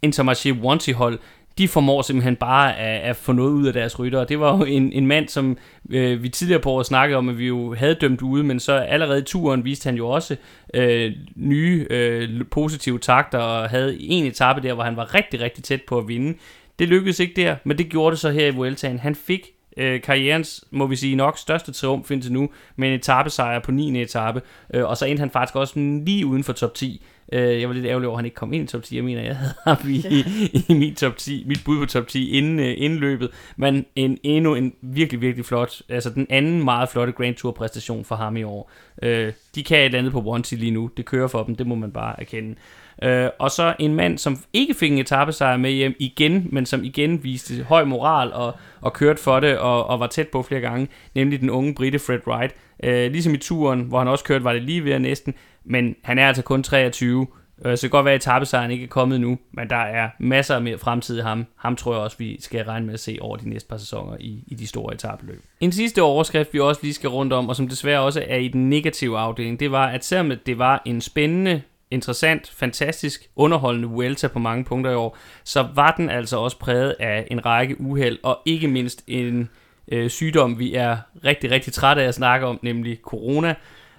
Intermarché 0.07 0.52
Wanty-hold, 0.52 1.18
de 1.59 1.68
formår 1.68 2.02
simpelthen 2.02 2.37
bare 2.37 2.78
at, 2.78 3.00
at 3.00 3.16
få 3.16 3.33
noget 3.33 3.52
ud 3.52 3.66
af 3.66 3.72
deres 3.72 3.98
ryttere. 3.98 4.24
Det 4.24 4.40
var 4.40 4.57
jo 4.57 4.64
en, 4.64 4.92
en 4.92 5.07
mand, 5.07 5.28
som 5.28 5.57
øh, 5.90 6.22
vi 6.22 6.28
tidligere 6.28 6.61
på 6.61 6.70
året 6.70 6.87
snakkede 6.87 7.18
om, 7.18 7.28
at 7.28 7.38
vi 7.38 7.46
jo 7.46 7.74
havde 7.74 7.94
dømt 7.94 8.22
ude, 8.22 8.44
men 8.44 8.61
så 8.61 8.72
allerede 8.72 9.18
i 9.18 9.22
turen 9.22 9.64
viste 9.64 9.87
han 9.87 9.96
jo 9.96 10.09
også 10.09 10.37
øh, 10.74 11.12
nye 11.37 11.87
øh, 11.90 12.28
positive 12.50 12.98
takter, 12.98 13.38
og 13.38 13.70
havde 13.70 14.00
en 14.00 14.24
etape 14.24 14.61
der, 14.62 14.74
hvor 14.74 14.85
han 14.85 14.96
var 14.96 15.14
rigtig, 15.14 15.40
rigtig 15.40 15.64
tæt 15.64 15.83
på 15.83 15.98
at 15.98 16.09
vinde. 16.09 16.38
Det 16.78 16.88
lykkedes 16.88 17.20
ikke 17.20 17.42
der, 17.42 17.57
men 17.64 17.78
det 17.78 17.88
gjorde 17.88 18.11
det 18.11 18.20
så 18.20 18.30
her 18.30 18.46
i 18.46 18.54
Vueltaen. 18.54 18.98
Han 18.98 19.14
fik 19.14 19.46
øh, 19.76 20.00
karrierens, 20.00 20.64
må 20.70 20.87
vi 20.87 20.96
sige, 20.96 21.16
nok 21.16 21.38
største 21.38 21.72
triumf 21.72 22.10
indtil 22.10 22.32
nu, 22.32 22.50
med 22.76 22.88
en 22.88 22.94
etappesejr 22.94 23.58
på 23.58 23.72
9. 23.72 24.02
etape, 24.02 24.42
øh, 24.74 24.84
og 24.84 24.96
så 24.96 25.06
endte 25.06 25.20
han 25.20 25.30
faktisk 25.30 25.56
også 25.56 25.78
lige 25.78 26.26
uden 26.26 26.44
for 26.44 26.52
top 26.52 26.74
10. 26.74 27.02
Øh, 27.32 27.60
jeg 27.60 27.68
var 27.68 27.74
lidt 27.74 27.87
ærgerlig 27.87 28.08
over, 28.08 28.16
at 28.16 28.18
han 28.18 28.24
ikke 28.24 28.34
kom 28.34 28.52
ind 28.52 28.64
i 28.64 28.66
top 28.66 28.82
10. 28.82 28.96
Jeg 28.96 29.04
mener, 29.04 29.22
jeg 29.22 29.37
havde 29.37 29.54
ham 29.64 29.76
i, 29.88 29.96
i, 30.16 30.24
i 30.68 30.74
min, 30.74 30.94
top 30.94 31.16
10, 31.16 31.44
mit 31.46 31.60
bud 31.64 31.78
på 31.78 31.87
top 31.87 32.08
10 32.08 32.30
inden, 32.30 32.58
øh, 32.58 32.74
inden 32.76 32.98
løbet. 32.98 33.30
Men 33.56 33.87
en, 33.96 34.18
endnu 34.22 34.54
en 34.54 34.72
virkelig, 34.80 35.20
virkelig 35.20 35.44
flot, 35.44 35.82
altså 35.88 36.10
den 36.10 36.26
anden 36.30 36.64
meget 36.64 36.88
flotte 36.88 37.12
Grand 37.12 37.34
Tour 37.34 37.52
præstation 37.52 38.04
for 38.04 38.14
ham 38.14 38.37
i 38.37 38.42
år. 38.42 38.70
Øh, 39.02 39.32
de 39.54 39.64
kan 39.64 39.78
et 39.78 39.84
eller 39.84 39.98
andet 39.98 40.12
på 40.12 40.20
Wanty 40.20 40.54
lige 40.54 40.70
nu. 40.70 40.90
Det 40.96 41.04
kører 41.04 41.28
for 41.28 41.42
dem, 41.42 41.56
det 41.56 41.66
må 41.66 41.74
man 41.74 41.92
bare 41.92 42.20
erkende. 42.20 42.54
Øh, 43.02 43.28
og 43.38 43.50
så 43.50 43.74
en 43.78 43.94
mand, 43.94 44.18
som 44.18 44.38
ikke 44.52 44.74
fik 44.74 44.92
en 44.92 44.98
etappesejr 44.98 45.57
med 45.57 45.70
hjem 45.70 45.94
igen, 45.98 46.48
men 46.52 46.66
som 46.66 46.85
igen 46.85 47.24
viste 47.24 47.64
høj 47.64 47.85
moral 47.85 48.33
og, 48.33 48.54
og 48.80 48.92
kørte 48.92 49.22
for 49.22 49.40
det 49.40 49.59
og, 49.59 49.87
og 49.87 50.00
var 50.00 50.07
tæt 50.07 50.28
på 50.28 50.42
flere 50.42 50.61
gange, 50.61 50.88
nemlig 51.14 51.40
den 51.40 51.50
unge 51.50 51.74
brite 51.74 51.98
Fred 51.98 52.26
Wright. 52.26 52.54
Øh, 52.83 53.12
ligesom 53.12 53.35
i 53.35 53.38
turen, 53.38 53.80
hvor 53.80 53.98
han 53.98 54.09
også 54.09 54.24
kørte, 54.24 54.44
var 54.44 54.52
det 54.52 54.62
lige 54.62 54.85
ved 54.85 54.92
at 54.92 55.00
næsten, 55.00 55.35
men 55.64 55.96
han 56.02 56.18
er 56.18 56.28
altså 56.28 56.42
kun 56.42 56.62
23, 56.62 57.26
øh, 57.64 57.64
så 57.64 57.70
det 57.70 57.80
kan 57.80 57.90
godt 57.90 58.04
være, 58.04 58.14
at 58.14 58.20
etappesejren 58.20 58.70
ikke 58.70 58.85
er 58.85 58.88
kommet 58.88 59.20
nu, 59.20 59.38
men 59.52 59.70
der 59.70 59.76
er 59.76 60.09
masser 60.18 60.54
af 60.54 60.62
mere 60.62 60.78
fremtid 60.78 61.18
i 61.18 61.22
ham. 61.22 61.46
Ham 61.57 61.76
tror 61.76 61.92
jeg 61.92 62.02
også, 62.02 62.18
vi 62.18 62.40
skal 62.40 62.64
regne 62.64 62.87
med 62.87 62.94
at 62.94 63.00
se 63.00 63.18
over 63.20 63.37
de 63.37 63.48
næste 63.48 63.68
par 63.68 63.76
sæsoner 63.76 64.16
i, 64.20 64.44
i 64.46 64.54
de 64.54 64.66
store 64.66 64.94
etappeløb. 64.94 65.42
En 65.61 65.72
sidste 65.72 66.02
overskrift, 66.02 66.54
vi 66.54 66.61
også 66.61 66.80
lige 66.83 66.94
skal 66.94 67.11
rundt 67.11 67.33
om, 67.33 67.48
og 67.48 67.57
som 67.57 67.68
desværre 67.68 68.00
også 68.00 68.24
er 68.28 68.37
i 68.37 68.48
den 68.48 68.70
negative 68.70 69.18
afdeling, 69.18 69.61
det 69.61 69.70
var, 69.70 69.87
at 69.87 70.04
selvom 70.04 70.33
det 70.46 70.59
var 70.59 70.83
en 70.85 71.00
spændende 71.00 71.62
interessant, 71.94 72.52
fantastisk, 72.57 73.28
underholdende 73.37 73.88
Vuelta 73.88 74.28
på 74.28 74.38
mange 74.38 74.64
punkter 74.64 74.90
i 74.90 74.94
år, 74.94 75.18
så 75.44 75.66
var 75.74 75.94
den 75.96 76.11
altså 76.11 76.38
også 76.38 76.59
præget 76.59 76.96
af 77.00 77.26
en 77.30 77.46
række 77.46 77.80
uheld, 77.80 78.18
og 78.22 78.38
ikke 78.46 78.68
mindst 78.68 79.04
en 79.07 79.48
øh, 79.88 80.11
sygdom, 80.11 80.59
vi 80.59 80.74
er 80.74 80.96
rigtig, 81.24 81.50
rigtig 81.50 81.72
trætte 81.72 82.02
af 82.02 82.09
at 82.09 82.14
snakke 82.14 82.46
om, 82.46 82.59
nemlig 82.62 82.98
corona. 83.02 83.54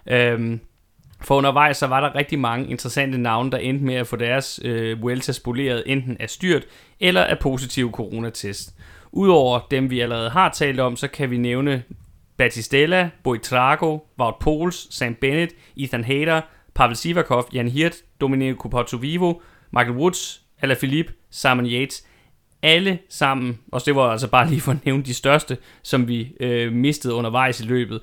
Øhm, 0.07 0.59
for 1.21 1.35
undervejs 1.35 1.77
så 1.77 1.87
var 1.87 2.01
der 2.01 2.15
rigtig 2.15 2.39
mange 2.39 2.69
interessante 2.69 3.17
navne, 3.17 3.51
der 3.51 3.57
endte 3.57 3.85
med 3.85 3.95
at 3.95 4.07
få 4.07 4.15
deres 4.15 4.59
øh, 4.63 5.01
Vuelta 5.01 5.31
spoleret 5.31 5.83
enten 5.85 6.17
af 6.19 6.29
styrt 6.29 6.63
eller 6.99 7.23
af 7.23 7.39
positiv 7.39 7.91
coronatest. 7.91 8.73
Udover 9.11 9.59
dem, 9.71 9.89
vi 9.89 9.99
allerede 9.99 10.29
har 10.29 10.49
talt 10.49 10.79
om, 10.79 10.95
så 10.95 11.07
kan 11.07 11.31
vi 11.31 11.37
nævne 11.37 11.83
Batistella, 12.37 13.09
Boitrago, 13.23 13.99
Wout 14.19 14.35
Poels, 14.39 14.95
Sam 14.95 15.15
Bennett, 15.15 15.53
Ethan 15.77 16.03
Hader, 16.03 16.41
Pavel 16.75 16.95
Sivakov, 16.95 17.49
Jan 17.53 17.67
Hirt, 17.67 17.95
Domenico 18.21 18.67
Portovivo, 18.67 19.41
Michael 19.71 19.97
Woods, 19.97 20.41
Alaphilippe, 20.61 21.13
Simon 21.29 21.65
Yates. 21.65 22.07
Alle 22.61 22.99
sammen, 23.09 23.59
og 23.71 23.85
det 23.85 23.95
var 23.95 24.11
altså 24.11 24.27
bare 24.27 24.49
lige 24.49 24.61
for 24.61 24.71
at 24.71 24.85
nævne 24.85 25.03
de 25.03 25.13
største, 25.13 25.57
som 25.83 26.07
vi 26.07 26.33
øh, 26.39 26.73
mistede 26.73 27.13
undervejs 27.13 27.59
i 27.59 27.63
løbet. 27.63 28.01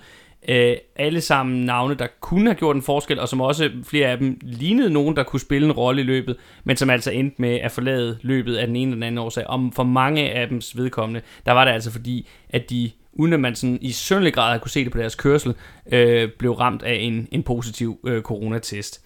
Øh, 0.49 0.77
alle 0.97 1.21
sammen 1.21 1.65
navne, 1.65 1.95
der 1.95 2.07
kunne 2.21 2.47
have 2.47 2.55
gjort 2.55 2.77
en 2.77 2.83
forskel, 2.83 3.21
og 3.21 3.29
som 3.29 3.41
også 3.41 3.71
flere 3.85 4.09
af 4.09 4.19
dem 4.19 4.39
lignede 4.43 4.91
nogen, 4.91 5.17
der 5.17 5.23
kunne 5.23 5.41
spille 5.41 5.67
en 5.67 5.73
rolle 5.73 6.01
i 6.01 6.05
løbet, 6.05 6.37
men 6.65 6.77
som 6.77 6.91
altså 6.91 7.11
endte 7.11 7.43
med 7.43 7.55
at 7.55 7.73
forlade 7.73 8.19
løbet 8.23 8.57
af 8.57 8.67
den 8.67 8.77
ene 8.77 8.91
eller 8.91 8.97
den 8.97 9.03
anden 9.03 9.19
årsag. 9.19 9.47
Om 9.47 9.73
for 9.73 9.83
mange 9.83 10.31
af 10.31 10.49
dems 10.49 10.77
vedkommende, 10.77 11.21
der 11.47 11.53
var 11.53 11.65
det 11.65 11.73
altså 11.73 11.91
fordi, 11.93 12.29
at 12.51 12.71
de 12.71 12.91
uden 13.13 13.33
at 13.33 13.41
man 13.41 13.55
sådan 13.55 13.79
i 13.81 13.93
sønderlig 13.93 14.35
grad 14.35 14.61
kunne 14.61 14.71
se 14.71 14.85
det 14.85 14.93
på 14.93 14.99
deres 14.99 15.15
kørsel, 15.15 15.55
øh, 15.93 16.29
blev 16.39 16.53
ramt 16.53 16.83
af 16.83 16.95
en, 16.95 17.29
en 17.31 17.43
positiv 17.43 17.99
øh, 18.07 18.23
coronatest. 18.23 19.05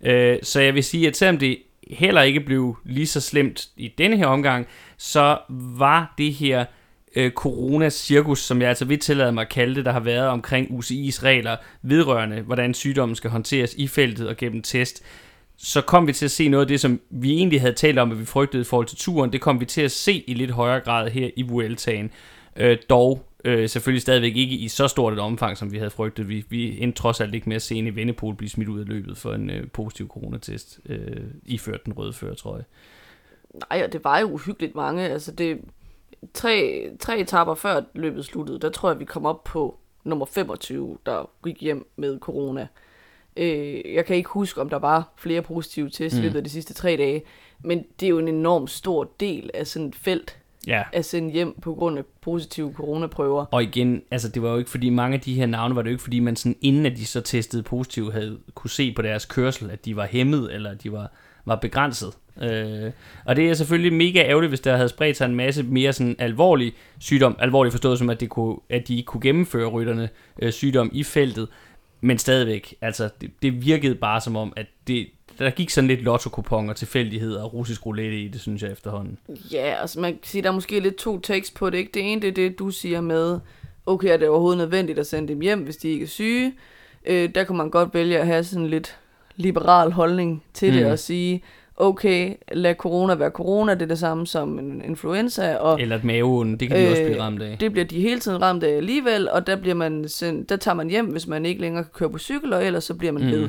Øh, 0.00 0.38
så 0.42 0.60
jeg 0.60 0.74
vil 0.74 0.84
sige, 0.84 1.08
at 1.08 1.16
selvom 1.16 1.38
det 1.38 1.58
heller 1.90 2.22
ikke 2.22 2.40
blev 2.40 2.76
lige 2.84 3.06
så 3.06 3.20
slemt 3.20 3.68
i 3.76 3.94
denne 3.98 4.16
her 4.16 4.26
omgang, 4.26 4.66
så 4.96 5.38
var 5.48 6.14
det 6.18 6.32
her 6.32 6.64
øh, 7.16 7.30
corona-cirkus, 7.30 8.38
som 8.38 8.60
jeg 8.60 8.68
altså 8.68 8.84
vil 8.84 8.98
tillade 8.98 9.32
mig 9.32 9.42
at 9.42 9.48
kalde 9.48 9.74
det, 9.74 9.84
der 9.84 9.92
har 9.92 10.00
været 10.00 10.28
omkring 10.28 10.70
UCI's 10.70 11.22
regler 11.22 11.56
vedrørende, 11.82 12.40
hvordan 12.40 12.74
sygdommen 12.74 13.16
skal 13.16 13.30
håndteres 13.30 13.74
i 13.74 13.86
feltet 13.86 14.28
og 14.28 14.36
gennem 14.36 14.62
test, 14.62 15.04
så 15.56 15.80
kom 15.80 16.06
vi 16.06 16.12
til 16.12 16.24
at 16.24 16.30
se 16.30 16.48
noget 16.48 16.64
af 16.64 16.68
det, 16.68 16.80
som 16.80 17.00
vi 17.10 17.32
egentlig 17.32 17.60
havde 17.60 17.74
talt 17.74 17.98
om, 17.98 18.12
at 18.12 18.20
vi 18.20 18.24
frygtede 18.24 18.60
i 18.60 18.64
forhold 18.64 18.86
til 18.86 18.98
turen. 18.98 19.32
Det 19.32 19.40
kom 19.40 19.60
vi 19.60 19.64
til 19.64 19.82
at 19.82 19.90
se 19.90 20.24
i 20.26 20.34
lidt 20.34 20.50
højere 20.50 20.80
grad 20.80 21.10
her 21.10 21.30
i 21.36 21.42
Vueltaen. 21.42 22.10
Øh, 22.56 22.78
dog 22.90 23.28
øh, 23.44 23.68
selvfølgelig 23.68 24.02
stadigvæk 24.02 24.36
ikke 24.36 24.54
i 24.54 24.68
så 24.68 24.88
stort 24.88 25.12
et 25.12 25.18
omfang, 25.18 25.56
som 25.56 25.72
vi 25.72 25.78
havde 25.78 25.90
frygtet. 25.90 26.28
Vi, 26.28 26.44
vi 26.48 26.82
endte 26.82 26.98
trods 26.98 27.20
alt 27.20 27.34
ikke 27.34 27.48
med 27.48 27.56
at 27.56 27.62
se 27.62 27.74
en 27.74 27.86
i 27.86 27.96
Vennepol 27.96 28.34
blive 28.34 28.50
smidt 28.50 28.68
ud 28.68 28.80
af 28.80 28.88
løbet 28.88 29.18
for 29.18 29.32
en 29.32 29.50
øh, 29.50 29.70
positiv 29.70 30.08
coronatest, 30.08 30.80
øh, 30.86 31.16
iført 31.46 31.84
den 31.84 31.92
røde 31.92 32.12
førertrøje. 32.12 32.64
Nej, 33.70 33.82
og 33.84 33.92
det 33.92 34.04
var 34.04 34.18
jo 34.18 34.26
uhyggeligt 34.26 34.74
mange. 34.74 35.08
Altså 35.08 35.32
det, 35.32 35.58
tre, 36.34 36.82
tre 37.00 37.18
etapper 37.20 37.54
før 37.54 37.80
løbet 37.94 38.24
sluttede, 38.24 38.58
der 38.58 38.70
tror 38.70 38.90
jeg, 38.90 39.00
vi 39.00 39.04
kom 39.04 39.26
op 39.26 39.44
på 39.44 39.76
nummer 40.04 40.26
25, 40.26 40.98
der 41.06 41.30
gik 41.44 41.62
hjem 41.62 41.88
med 41.96 42.18
corona. 42.20 42.66
Øh, 43.36 43.94
jeg 43.94 44.04
kan 44.06 44.16
ikke 44.16 44.28
huske, 44.30 44.60
om 44.60 44.68
der 44.68 44.78
var 44.78 45.12
flere 45.16 45.42
positive 45.42 45.90
tests 45.90 46.18
i 46.18 46.20
Mm. 46.20 46.22
løbet 46.24 46.36
af 46.36 46.44
de 46.44 46.50
sidste 46.50 46.74
tre 46.74 46.96
dage, 46.96 47.22
men 47.64 47.84
det 48.00 48.06
er 48.06 48.10
jo 48.10 48.18
en 48.18 48.28
enorm 48.28 48.66
stor 48.66 49.10
del 49.20 49.50
af 49.54 49.66
sådan 49.66 49.88
et 49.88 49.94
felt 49.94 50.38
Ja, 50.66 50.82
at 50.92 51.04
sende 51.04 51.30
hjem 51.32 51.60
på 51.60 51.74
grund 51.74 51.98
af 51.98 52.04
positive 52.20 52.72
coronaprøver. 52.76 53.44
og 53.50 53.62
igen, 53.62 54.02
altså 54.10 54.28
det 54.28 54.42
var 54.42 54.50
jo 54.50 54.56
ikke 54.58 54.70
fordi, 54.70 54.90
mange 54.90 55.14
af 55.14 55.20
de 55.20 55.34
her 55.34 55.46
navne 55.46 55.76
var 55.76 55.82
det 55.82 55.90
jo 55.90 55.92
ikke 55.94 56.02
fordi, 56.02 56.20
man 56.20 56.36
sådan 56.36 56.56
inden 56.60 56.86
at 56.86 56.96
de 56.96 57.06
så 57.06 57.20
testede 57.20 57.62
positivt, 57.62 58.12
havde 58.12 58.38
kunne 58.54 58.70
se 58.70 58.92
på 58.94 59.02
deres 59.02 59.24
kørsel, 59.24 59.70
at 59.70 59.84
de 59.84 59.96
var 59.96 60.06
hæmmet, 60.06 60.54
eller 60.54 60.70
at 60.70 60.82
de 60.82 60.92
var, 60.92 61.10
var 61.44 61.56
begrænset. 61.56 62.14
Øh, 62.42 62.92
og 63.24 63.36
det 63.36 63.50
er 63.50 63.54
selvfølgelig 63.54 63.92
mega 63.92 64.22
ærgerligt, 64.22 64.50
hvis 64.50 64.60
der 64.60 64.76
havde 64.76 64.88
spredt 64.88 65.16
sig 65.16 65.24
en 65.24 65.34
masse 65.34 65.62
mere 65.62 65.92
sådan 65.92 66.16
alvorlig 66.18 66.72
sygdom, 66.98 67.36
alvorligt 67.38 67.72
forstået 67.72 67.98
som, 67.98 68.10
at, 68.10 68.20
det 68.20 68.28
kunne, 68.28 68.56
at 68.70 68.88
de 68.88 68.96
ikke 68.96 69.06
kunne 69.06 69.20
gennemføre 69.20 69.66
rytterne 69.66 70.08
øh, 70.42 70.52
sygdom 70.52 70.90
i 70.92 71.02
feltet, 71.02 71.48
men 72.00 72.18
stadigvæk, 72.18 72.74
altså 72.80 73.08
det, 73.20 73.30
det 73.42 73.66
virkede 73.66 73.94
bare 73.94 74.20
som 74.20 74.36
om, 74.36 74.52
at 74.56 74.66
det, 74.86 75.08
der 75.38 75.50
gik 75.50 75.70
sådan 75.70 75.88
lidt 75.88 76.00
lotto-kuponer, 76.00 76.72
tilfældigheder 76.72 77.42
og 77.42 77.54
russisk 77.54 77.86
roulette 77.86 78.20
i 78.20 78.28
det, 78.28 78.40
synes 78.40 78.62
jeg 78.62 78.72
efterhånden. 78.72 79.18
Ja, 79.52 79.80
altså 79.80 80.00
man 80.00 80.12
kan 80.12 80.20
sige, 80.24 80.42
der 80.42 80.48
er 80.48 80.52
måske 80.52 80.80
lidt 80.80 80.96
to 80.96 81.20
takes 81.20 81.50
på 81.50 81.70
det. 81.70 81.78
Ikke? 81.78 81.90
Det 81.94 82.12
ene, 82.12 82.22
det 82.22 82.28
er 82.28 82.32
det, 82.32 82.58
du 82.58 82.70
siger 82.70 83.00
med, 83.00 83.40
okay, 83.86 84.08
er 84.08 84.16
det 84.16 84.28
overhovedet 84.28 84.58
nødvendigt 84.58 84.98
at 84.98 85.06
sende 85.06 85.28
dem 85.28 85.40
hjem, 85.40 85.60
hvis 85.60 85.76
de 85.76 85.88
ikke 85.88 86.02
er 86.02 86.08
syge? 86.08 86.54
Øh, 87.06 87.34
der 87.34 87.44
kunne 87.44 87.58
man 87.58 87.70
godt 87.70 87.94
vælge 87.94 88.18
at 88.18 88.26
have 88.26 88.44
sådan 88.44 88.66
lidt 88.66 88.96
liberal 89.36 89.92
holdning 89.92 90.44
til 90.54 90.70
mm. 90.70 90.78
det 90.78 90.86
og 90.86 90.98
sige, 90.98 91.42
okay, 91.80 92.34
lad 92.52 92.74
corona 92.74 93.14
være 93.14 93.30
corona, 93.30 93.74
det 93.74 93.82
er 93.82 93.86
det 93.86 93.98
samme 93.98 94.26
som 94.26 94.58
en 94.58 94.82
influenza, 94.84 95.56
og 95.56 95.80
Eller 95.80 95.96
et 95.96 96.04
maveonde, 96.04 96.58
det 96.58 96.68
kan 96.68 96.76
de 96.78 96.84
øh, 96.84 96.90
også 96.90 97.02
Øh, 97.02 97.08
blive 97.08 97.22
ramt 97.22 97.42
af. 97.42 97.56
det 97.60 97.72
bliver 97.72 97.84
de 97.84 98.00
hele 98.00 98.20
tiden 98.20 98.42
ramt 98.42 98.64
af 98.64 98.76
alligevel, 98.76 99.28
og 99.30 99.46
der, 99.46 99.56
bliver 99.56 99.74
man 99.74 100.08
sendt, 100.08 100.48
der 100.48 100.56
tager 100.56 100.74
man 100.74 100.90
hjem, 100.90 101.06
hvis 101.06 101.26
man 101.26 101.46
ikke 101.46 101.60
længere 101.60 101.84
kan 101.84 101.92
køre 101.94 102.10
på 102.10 102.18
cykel, 102.18 102.52
og 102.52 102.64
ellers 102.66 102.84
så 102.84 102.94
bliver 102.94 103.12
man 103.12 103.22
Mhm. 103.22 103.32
ved. 103.32 103.48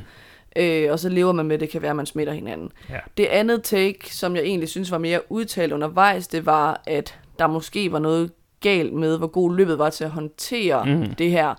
Øh, 0.56 0.92
og 0.92 1.00
så 1.00 1.10
lever 1.10 1.32
man 1.32 1.46
med, 1.46 1.58
det 1.58 1.70
kan 1.70 1.82
være, 1.82 1.90
at 1.90 1.96
man 1.96 2.06
smitter 2.06 2.34
hinanden. 2.34 2.70
Ja. 2.90 2.96
Det 3.18 3.26
andet 3.26 3.64
take, 3.64 4.16
som 4.16 4.36
jeg 4.36 4.44
egentlig 4.44 4.70
synes 4.70 4.92
var 4.92 4.98
mere 4.98 5.20
udtalt 5.32 5.74
undervejs, 5.74 6.28
det 6.28 6.46
var, 6.46 6.82
at 6.88 7.20
der 7.40 7.48
måske 7.48 7.92
var 7.92 8.00
noget 8.00 8.32
galt 8.62 8.94
med, 8.94 9.18
hvor 9.18 9.28
god 9.28 9.56
løbet 9.56 9.80
var 9.80 9.90
til 9.90 10.04
at 10.04 10.10
håndtere 10.10 10.86
mm. 10.86 11.16
det 11.16 11.32
her. 11.32 11.54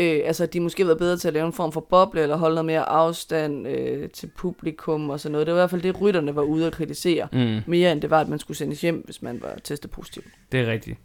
Øh, 0.00 0.20
altså, 0.24 0.46
de 0.46 0.60
måske 0.60 0.86
var 0.86 0.94
bedre 0.94 1.16
til 1.16 1.28
at 1.28 1.34
lave 1.34 1.46
en 1.46 1.52
form 1.52 1.72
for 1.72 1.80
boble, 1.80 2.20
eller 2.22 2.36
holde 2.36 2.54
noget 2.54 2.66
mere 2.66 2.88
afstand 2.88 3.68
øh, 3.68 4.10
til 4.10 4.30
publikum 4.36 5.10
og 5.10 5.20
sådan 5.20 5.32
noget. 5.32 5.46
Det 5.46 5.54
var 5.54 5.60
i 5.60 5.62
hvert 5.62 5.70
fald 5.70 5.82
det, 5.82 6.00
rytterne 6.00 6.36
var 6.36 6.42
ude 6.42 6.66
at 6.66 6.72
kritisere. 6.72 7.28
Mm, 7.32 7.60
Mere 7.66 7.92
end 7.92 8.00
det 8.02 8.10
var, 8.10 8.20
at 8.20 8.28
man 8.28 8.38
skulle 8.38 8.56
sendes 8.56 8.80
hjem, 8.80 9.02
hvis 9.04 9.22
man 9.22 9.40
var 9.42 9.54
testet 9.64 9.90
positiv. 9.90 10.22
det 10.52 10.60
er 10.60 10.66
rigtigt. 10.72 10.98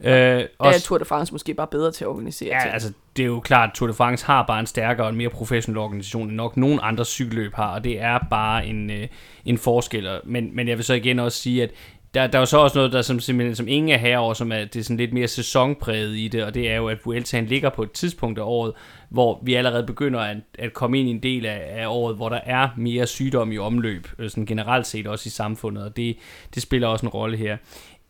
Øh, 0.00 0.10
Der 0.12 0.18
er 0.38 0.46
også, 0.58 0.82
Tour 0.86 0.98
de 0.98 1.04
France 1.04 1.32
måske 1.32 1.54
bare 1.54 1.66
bedre 1.66 1.92
til 1.92 2.04
at 2.04 2.08
organisere 2.08 2.54
ja, 2.54 2.60
ting. 2.62 2.72
altså, 2.74 2.92
det 3.16 3.22
er 3.22 3.26
jo 3.26 3.40
klart, 3.40 3.70
at 3.70 3.74
Tour 3.74 3.86
de 3.88 3.94
France 3.94 4.26
har 4.26 4.44
bare 4.46 4.60
en 4.60 4.66
stærkere 4.66 5.06
og 5.06 5.10
en 5.10 5.16
mere 5.16 5.28
professionel 5.30 5.78
organisation, 5.78 6.28
end 6.28 6.36
nok 6.36 6.56
nogen 6.56 6.80
andre 6.82 7.04
cykelløb 7.04 7.54
har, 7.54 7.74
og 7.74 7.84
det 7.84 8.00
er 8.00 8.18
bare 8.30 8.66
en, 8.66 8.90
øh, 8.90 9.06
en 9.44 9.58
forskel. 9.58 10.08
Men, 10.24 10.56
men 10.56 10.68
jeg 10.68 10.76
vil 10.76 10.84
så 10.84 10.94
igen 10.94 11.18
også 11.18 11.38
sige, 11.38 11.62
at 11.62 11.70
der, 12.16 12.26
der 12.26 12.38
er 12.38 12.42
jo 12.42 12.46
så 12.46 12.58
også 12.58 12.78
noget, 12.78 12.92
der 12.92 13.02
som, 13.02 13.20
simpelthen, 13.20 13.56
som 13.56 13.68
ingen 13.68 13.90
er 13.90 13.98
herover, 13.98 14.34
som 14.34 14.52
er, 14.52 14.64
det 14.64 14.76
er 14.76 14.82
sådan 14.82 14.96
lidt 14.96 15.12
mere 15.12 15.28
sæsonpræget 15.28 16.16
i 16.16 16.28
det, 16.28 16.44
og 16.44 16.54
det 16.54 16.70
er 16.70 16.76
jo, 16.76 16.88
at 16.88 16.98
Vueltaen 17.04 17.46
ligger 17.46 17.70
på 17.70 17.82
et 17.82 17.92
tidspunkt 17.92 18.38
af 18.38 18.42
året, 18.42 18.72
hvor 19.08 19.40
vi 19.42 19.54
allerede 19.54 19.86
begynder 19.86 20.20
at, 20.20 20.36
at 20.58 20.72
komme 20.72 21.00
ind 21.00 21.08
i 21.08 21.10
en 21.10 21.22
del 21.22 21.46
af, 21.46 21.62
af 21.70 21.86
året, 21.86 22.16
hvor 22.16 22.28
der 22.28 22.40
er 22.44 22.68
mere 22.76 23.06
sygdom 23.06 23.52
i 23.52 23.58
omløb, 23.58 24.08
øh, 24.18 24.30
sådan 24.30 24.46
generelt 24.46 24.86
set 24.86 25.06
også 25.06 25.26
i 25.26 25.30
samfundet, 25.30 25.84
og 25.84 25.96
det, 25.96 26.16
det 26.54 26.62
spiller 26.62 26.88
også 26.88 27.06
en 27.06 27.10
rolle 27.10 27.36
her. 27.36 27.56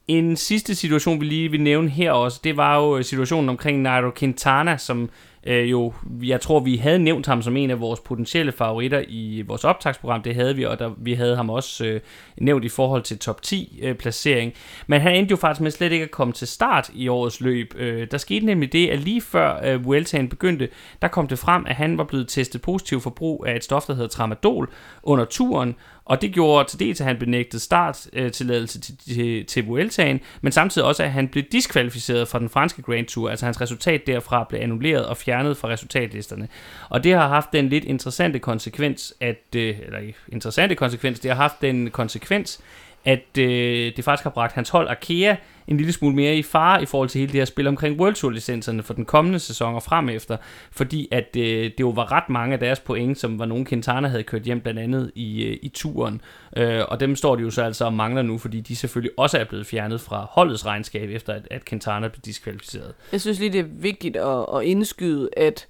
En 0.08 0.36
sidste 0.36 0.74
situation, 0.74 1.20
vi 1.20 1.24
lige 1.24 1.50
vil 1.50 1.60
nævne 1.60 1.88
her 1.88 2.12
også, 2.12 2.40
det 2.44 2.56
var 2.56 2.76
jo 2.76 2.98
øh, 2.98 3.04
situationen 3.04 3.48
omkring 3.48 3.82
Nairo 3.82 4.10
Quintana, 4.18 4.76
som 4.76 5.10
øh, 5.46 5.70
jo, 5.70 5.92
jeg 6.22 6.40
tror, 6.40 6.60
vi 6.60 6.76
havde 6.76 6.98
nævnt 6.98 7.26
ham 7.26 7.42
som 7.42 7.56
en 7.56 7.70
af 7.70 7.80
vores 7.80 8.00
potentielle 8.00 8.52
favoritter 8.52 9.04
i 9.08 9.44
vores 9.46 9.64
optagsprogram, 9.64 10.22
det 10.22 10.34
havde 10.34 10.56
vi, 10.56 10.64
og 10.64 10.78
der, 10.78 10.90
vi 10.98 11.14
havde 11.14 11.36
ham 11.36 11.50
også 11.50 11.86
øh, 11.86 12.00
nævnt 12.40 12.64
i 12.64 12.68
forhold 12.68 13.02
til 13.02 13.18
top 13.18 13.42
10 13.42 13.80
øh, 13.82 13.94
placering. 13.94 14.52
Men 14.86 15.00
han 15.00 15.14
endte 15.14 15.30
jo 15.30 15.36
faktisk 15.36 15.60
med 15.60 15.70
slet 15.70 15.92
ikke 15.92 16.04
at 16.04 16.10
komme 16.10 16.32
til 16.32 16.48
start 16.48 16.90
i 16.94 17.08
årets 17.08 17.40
løb. 17.40 17.74
Øh, 17.76 18.06
der 18.10 18.18
skete 18.18 18.46
nemlig 18.46 18.72
det, 18.72 18.88
at 18.88 18.98
lige 18.98 19.20
før 19.20 19.60
øh, 19.64 19.84
Vueltaen 19.84 20.28
begyndte, 20.28 20.68
der 21.02 21.08
kom 21.08 21.28
det 21.28 21.38
frem, 21.38 21.64
at 21.66 21.74
han 21.74 21.98
var 21.98 22.04
blevet 22.04 22.28
testet 22.28 22.62
positiv 22.62 23.00
for 23.00 23.10
brug 23.10 23.44
af 23.48 23.56
et 23.56 23.64
stof, 23.64 23.86
der 23.86 23.94
hedder 23.94 24.08
tramadol 24.08 24.70
under 25.02 25.24
turen, 25.24 25.74
og 26.06 26.22
det 26.22 26.32
gjorde 26.32 26.68
til 26.68 26.78
dels, 26.78 27.00
at 27.00 27.06
han 27.06 27.18
benægtede 27.18 27.62
starttilladelse 27.62 28.80
til, 28.80 28.96
til, 28.96 29.46
til 29.46 29.66
Vueltaen, 29.66 30.20
men 30.40 30.52
samtidig 30.52 30.88
også, 30.88 31.02
at 31.02 31.12
han 31.12 31.28
blev 31.28 31.44
diskvalificeret 31.52 32.28
fra 32.28 32.38
den 32.38 32.48
franske 32.48 32.82
Grand 32.82 33.06
Tour, 33.06 33.30
altså 33.30 33.44
hans 33.44 33.60
resultat 33.60 34.06
derfra 34.06 34.44
blev 34.44 34.60
annulleret 34.60 35.06
og 35.06 35.16
fjernet 35.16 35.56
fra 35.56 35.68
resultatlisterne. 35.68 36.48
Og 36.88 37.04
det 37.04 37.12
har 37.12 37.28
haft 37.28 37.52
den 37.52 37.68
lidt 37.68 37.84
interessante 37.84 38.38
konsekvens, 38.38 39.14
at, 39.20 39.44
øh, 39.56 39.76
eller 39.82 39.98
ikke 39.98 40.18
interessante 40.32 40.74
konsekvens, 40.74 41.20
det 41.20 41.30
har 41.30 41.36
haft 41.36 41.60
den 41.60 41.90
konsekvens, 41.90 42.60
at 43.06 43.38
øh, 43.38 43.92
det 43.96 44.04
faktisk 44.04 44.24
har 44.24 44.30
bragt 44.30 44.52
hans 44.52 44.68
hold 44.68 44.88
Arkea 44.88 45.36
en 45.68 45.76
lille 45.76 45.92
smule 45.92 46.14
mere 46.14 46.36
i 46.36 46.42
fare 46.42 46.82
i 46.82 46.86
forhold 46.86 47.08
til 47.08 47.18
hele 47.18 47.32
det 47.32 47.40
her 47.40 47.44
spil 47.44 47.66
omkring 47.66 48.00
World 48.00 48.14
Tour 48.14 48.30
licenserne 48.30 48.82
for 48.82 48.94
den 48.94 49.04
kommende 49.04 49.38
sæson 49.38 49.74
og 49.74 49.82
frem 49.82 50.08
efter, 50.08 50.36
fordi 50.70 51.08
at 51.12 51.36
øh, 51.36 51.64
det 51.64 51.80
jo 51.80 51.88
var 51.88 52.12
ret 52.12 52.28
mange 52.28 52.52
af 52.52 52.60
deres 52.60 52.80
point, 52.80 53.18
som 53.18 53.38
var 53.38 53.46
nogen 53.46 53.66
Quintana 53.66 54.08
havde 54.08 54.22
kørt 54.22 54.42
hjem 54.42 54.60
blandt 54.60 54.80
andet 54.80 55.12
i, 55.14 55.44
øh, 55.44 55.58
i 55.62 55.68
turen, 55.68 56.20
øh, 56.56 56.82
og 56.88 57.00
dem 57.00 57.16
står 57.16 57.36
de 57.36 57.42
jo 57.42 57.50
så 57.50 57.62
altså 57.62 57.84
og 57.84 57.92
mangler 57.92 58.22
nu, 58.22 58.38
fordi 58.38 58.60
de 58.60 58.76
selvfølgelig 58.76 59.12
også 59.16 59.38
er 59.38 59.44
blevet 59.44 59.66
fjernet 59.66 60.00
fra 60.00 60.26
holdets 60.30 60.66
regnskab 60.66 61.10
efter 61.10 61.32
at, 61.32 61.48
at 61.50 61.64
Quintana 61.64 62.08
blev 62.08 62.20
diskvalificeret. 62.24 62.94
Jeg 63.12 63.20
synes 63.20 63.38
lige, 63.38 63.52
det 63.52 63.60
er 63.60 63.68
vigtigt 63.68 64.16
at, 64.16 64.46
at 64.54 64.62
indskyde, 64.62 65.28
at 65.36 65.66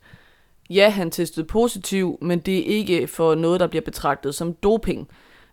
ja, 0.71 0.91
han 0.91 1.11
testede 1.11 1.47
positiv, 1.47 2.19
men 2.23 2.39
det 2.39 2.59
er 2.59 2.77
ikke 2.77 3.07
for 3.07 3.35
noget, 3.35 3.61
der 3.61 3.67
bliver 3.67 3.83
betragtet 3.83 4.35
som 4.35 4.53
doping. 4.53 5.09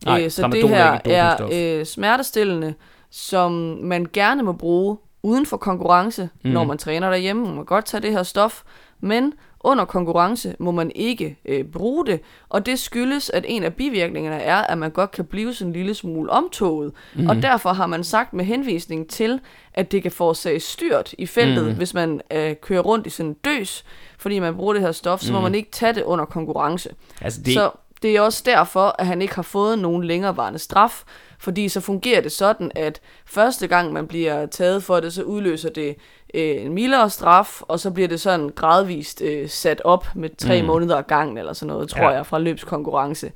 Nej, 0.05 0.23
Øh, 0.23 0.31
så 0.31 0.47
det 0.47 0.63
er 0.63 0.67
her 0.67 0.91
dopingstof. 0.99 1.49
er 1.51 1.79
øh, 1.79 1.85
smertestillende, 1.85 2.73
som 3.11 3.51
man 3.81 4.07
gerne 4.13 4.43
må 4.43 4.51
bruge 4.53 4.97
uden 5.23 5.45
for 5.45 5.57
konkurrence, 5.57 6.29
Mm. 6.33 6.47
mm. 6.49 6.53
når 6.53 6.63
man 6.63 6.77
træner 6.77 7.09
derhjemme. 7.09 7.43
Man 7.45 7.55
må 7.55 7.63
godt 7.63 7.85
tage 7.85 8.01
det 8.01 8.11
her 8.11 8.23
stof, 8.23 8.61
men 9.01 9.33
under 9.65 9.85
konkurrence 9.85 10.55
må 10.59 10.71
man 10.71 10.91
ikke 10.95 11.37
øh, 11.45 11.63
bruge 11.65 12.05
det, 12.05 12.19
og 12.49 12.65
det 12.65 12.79
skyldes, 12.79 13.29
at 13.29 13.45
en 13.47 13.63
af 13.63 13.73
bivirkningerne 13.73 14.41
er, 14.41 14.55
at 14.55 14.77
man 14.77 14.91
godt 14.91 15.11
kan 15.11 15.25
blive 15.25 15.53
sådan 15.53 15.69
en 15.69 15.73
lille 15.73 15.93
smule 15.93 16.29
omtoget, 16.29 16.91
mm. 17.15 17.27
og 17.29 17.35
derfor 17.35 17.73
har 17.73 17.87
man 17.87 18.03
sagt 18.03 18.33
med 18.33 18.45
henvisning 18.45 19.09
til, 19.09 19.39
at 19.73 19.91
det 19.91 20.01
kan 20.01 20.11
forårsage 20.11 20.59
styrt 20.59 21.13
i 21.17 21.25
feltet, 21.25 21.63
Mm. 21.63 21.69
mm. 21.69 21.75
hvis 21.77 21.93
man 21.93 22.21
øh, 22.33 22.55
kører 22.61 22.81
rundt 22.81 23.07
i 23.07 23.09
sådan 23.09 23.29
en 23.29 23.35
døs, 23.45 23.83
fordi 24.17 24.39
man 24.39 24.55
bruger 24.55 24.73
det 24.73 24.81
her 24.81 24.91
stof, 24.91 25.21
så 25.21 25.31
må 25.33 25.39
Mm. 25.39 25.43
man 25.43 25.55
ikke 25.55 25.71
tage 25.71 25.93
det 25.93 26.03
under 26.03 26.25
konkurrence. 26.25 26.89
Altså 27.21 27.41
Det... 27.45 27.53
Så 27.53 27.71
det 28.03 28.15
er 28.15 28.21
også 28.21 28.43
derfor, 28.45 28.95
at 28.99 29.05
han 29.07 29.21
ikke 29.21 29.35
har 29.35 29.41
fået 29.41 29.79
nogen 29.79 30.03
længerevarende 30.03 30.59
straf, 30.59 31.03
fordi 31.39 31.69
så 31.69 31.81
fungerer 31.81 32.21
det 32.21 32.31
sådan, 32.31 32.71
at 32.75 33.01
første 33.25 33.67
gang 33.67 33.93
man 33.93 34.07
bliver 34.07 34.45
taget 34.45 34.83
for 34.83 34.99
det, 34.99 35.13
så 35.13 35.23
udløser 35.23 35.69
det 35.69 35.95
øh, 36.33 36.61
en 36.65 36.73
mildere 36.73 37.09
straf, 37.09 37.61
og 37.61 37.79
så 37.79 37.91
bliver 37.91 38.07
det 38.07 38.21
sådan 38.21 38.49
gradvist 38.55 39.21
øh, 39.21 39.49
sat 39.49 39.81
op 39.85 40.07
med 40.15 40.29
tre 40.37 40.61
Mm. 40.61 40.67
måneder 40.67 40.97
ad 40.97 41.03
gangen, 41.03 41.37
eller 41.37 41.53
sådan 41.53 41.73
noget, 41.73 41.89
tror 41.89 42.01
ja. 42.03 42.09
jeg, 42.09 42.25
fra 42.25 42.39
løbskonkurrence. 42.39 43.31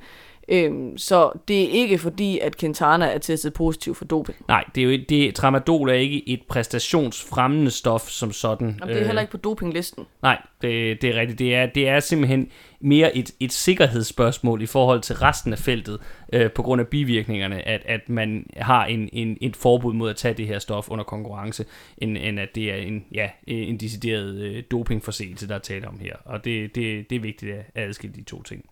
Øhm, 0.48 0.98
så 0.98 1.32
det 1.48 1.62
er 1.62 1.68
ikke 1.68 1.98
fordi, 1.98 2.38
at 2.38 2.56
Quintana 2.56 3.06
er 3.06 3.18
testet 3.18 3.52
positiv 3.52 3.94
for 3.94 4.04
doping. 4.04 4.38
Nej, 4.48 4.64
det 4.74 4.80
er 4.80 4.84
jo 4.84 4.98
det, 5.08 5.34
tramadol 5.34 5.88
er 5.88 5.94
ikke 5.94 6.28
et 6.28 6.40
præstationsfremmende 6.48 7.70
stof 7.70 8.08
som 8.08 8.32
sådan. 8.32 8.78
Og 8.82 8.88
det 8.88 9.00
er 9.00 9.04
heller 9.04 9.20
ikke 9.20 9.30
på 9.30 9.36
dopinglisten. 9.36 10.06
Nej, 10.22 10.42
det, 10.62 11.02
det 11.02 11.10
er 11.10 11.20
rigtigt. 11.20 11.38
Det 11.38 11.54
er, 11.54 11.66
det 11.66 11.88
er 11.88 12.00
simpelthen 12.00 12.50
mere 12.80 13.16
et, 13.16 13.30
et 13.40 13.52
sikkerhedsspørgsmål 13.52 14.62
i 14.62 14.66
forhold 14.66 15.00
til 15.00 15.16
resten 15.16 15.52
af 15.52 15.58
feltet, 15.58 15.98
øh, 16.32 16.50
på 16.50 16.62
grund 16.62 16.80
af 16.80 16.86
bivirkningerne, 16.86 17.68
at, 17.68 17.82
at 17.84 18.08
man 18.08 18.46
har 18.56 18.86
en, 18.86 19.08
en, 19.12 19.38
et 19.40 19.56
forbud 19.56 19.92
mod 19.92 20.10
at 20.10 20.16
tage 20.16 20.34
det 20.34 20.46
her 20.46 20.58
stof 20.58 20.88
under 20.88 21.04
konkurrence, 21.04 21.64
end, 21.98 22.18
end 22.18 22.40
at 22.40 22.48
det 22.54 22.72
er 22.72 22.76
en, 22.76 23.04
ja, 23.14 23.30
en 23.46 23.76
decideret 23.76 24.34
øh, 24.34 24.62
dopingforseelse, 24.70 25.48
der 25.48 25.54
er 25.54 25.58
tale 25.58 25.88
om 25.88 25.98
her. 26.00 26.16
Og 26.24 26.44
det, 26.44 26.74
det, 26.74 27.10
det 27.10 27.16
er 27.16 27.20
vigtigt 27.20 27.52
at 27.52 27.64
adskille 27.74 28.16
de 28.16 28.22
to 28.22 28.42
ting. 28.42 28.64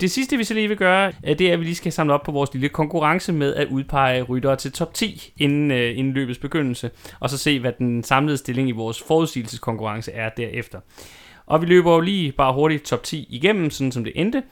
Det 0.00 0.10
sidste, 0.10 0.36
vi 0.36 0.44
så 0.44 0.54
lige 0.54 0.68
vil 0.68 0.76
gøre, 0.76 1.12
øh, 1.26 1.38
det 1.38 1.48
er, 1.48 1.52
at 1.52 1.60
vi 1.60 1.64
lige 1.64 1.74
skal 1.74 1.92
samle 1.92 2.14
op 2.14 2.22
på 2.22 2.32
vores 2.32 2.52
lille 2.52 2.68
konkurrence 2.68 3.32
med 3.32 3.54
at 3.54 3.68
udpege 3.68 4.22
ryttere 4.22 4.56
til 4.56 4.72
top 4.72 4.94
10 4.94 5.32
inden, 5.36 5.70
øh, 5.70 5.98
inden 5.98 6.12
løbets 6.12 6.38
begyndelse, 6.38 6.90
og 7.20 7.30
så 7.30 7.38
se, 7.38 7.60
hvad 7.60 7.72
den 7.78 8.04
samlede 8.04 8.36
stilling 8.36 8.68
i 8.68 8.72
vores 8.72 9.02
forudsigelseskonkurrence 9.02 10.12
er 10.12 10.28
derefter. 10.28 10.80
Og 11.46 11.62
vi 11.62 11.66
løber 11.66 11.92
jo 11.94 12.00
lige 12.00 12.32
bare 12.32 12.54
hurtigt 12.54 12.84
top 12.84 13.02
10 13.02 13.26
igennem, 13.30 13.70
sådan 13.70 13.92
som 13.92 14.04
det 14.04 14.12
endte. 14.16 14.42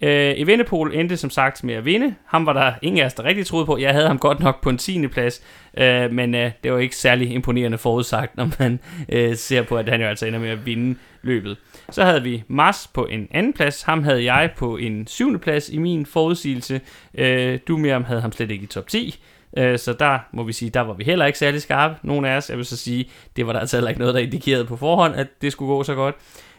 Øh, 0.00 0.34
Evenepoel 0.36 0.94
endte 0.94 1.16
som 1.16 1.30
sagt 1.30 1.64
med 1.64 1.74
at 1.74 1.84
vinde. 1.84 2.14
Ham 2.26 2.46
var 2.46 2.52
der 2.52 2.72
ingen 2.82 3.02
af 3.02 3.06
os, 3.06 3.14
der 3.14 3.24
rigtig 3.24 3.46
troede 3.46 3.66
på. 3.66 3.78
Jeg 3.78 3.92
havde 3.92 4.06
ham 4.06 4.18
godt 4.18 4.40
nok 4.40 4.62
på 4.62 4.70
en 4.70 4.78
10. 4.78 5.06
plads, 5.06 5.42
øh, 5.78 6.12
men 6.12 6.34
øh, 6.34 6.50
det 6.64 6.72
var 6.72 6.78
ikke 6.78 6.96
særlig 6.96 7.30
imponerende 7.32 7.78
forudsagt, 7.78 8.36
når 8.36 8.50
man 8.58 8.80
øh, 9.08 9.36
ser 9.36 9.62
på, 9.62 9.76
at 9.76 9.88
han 9.88 10.00
jo 10.00 10.06
altså 10.06 10.26
ender 10.26 10.38
med 10.38 10.48
at 10.50 10.66
vinde 10.66 10.98
løbet. 11.22 11.56
Så 11.90 12.04
havde 12.04 12.22
vi 12.22 12.42
Mars 12.48 12.90
på 12.94 13.06
en 13.06 13.28
anden 13.30 13.52
plads. 13.52 13.82
Ham 13.82 14.04
havde 14.04 14.32
jeg 14.32 14.50
på 14.56 14.76
en 14.76 15.06
7. 15.06 15.38
plads 15.38 15.68
i 15.68 15.78
min 15.78 16.06
forudsigelse. 16.06 16.80
Øh, 17.14 17.58
du 17.68 17.76
Miriam 17.76 18.04
havde 18.04 18.20
ham 18.20 18.32
slet 18.32 18.50
ikke 18.50 18.64
i 18.64 18.66
top 18.66 18.88
10. 18.88 19.22
Øh, 19.58 19.78
Så 19.78 19.92
der 19.92 20.18
må 20.32 20.42
vi 20.42 20.52
sige, 20.52 20.70
der 20.70 20.80
var 20.80 20.92
vi 20.94 21.04
heller 21.04 21.26
ikke 21.26 21.38
særlig 21.38 21.62
skarpe, 21.62 21.94
nogen 22.02 22.24
af 22.24 22.36
os. 22.36 22.50
Jeg 22.50 22.56
vil 22.58 22.64
så 22.66 22.76
sige, 22.76 23.10
det 23.36 23.46
var 23.46 23.52
der 23.52 23.60
altså 23.60 23.76
heller 23.76 23.88
ikke 23.88 24.00
noget, 24.00 24.14
der 24.14 24.20
indikerede 24.20 24.64
på 24.64 24.76
forhånd, 24.76 25.14
at 25.16 25.26
det 25.42 25.52
skulle 25.52 25.68
gå 25.68 25.82
så 25.82 25.94
godt. 25.94 26.14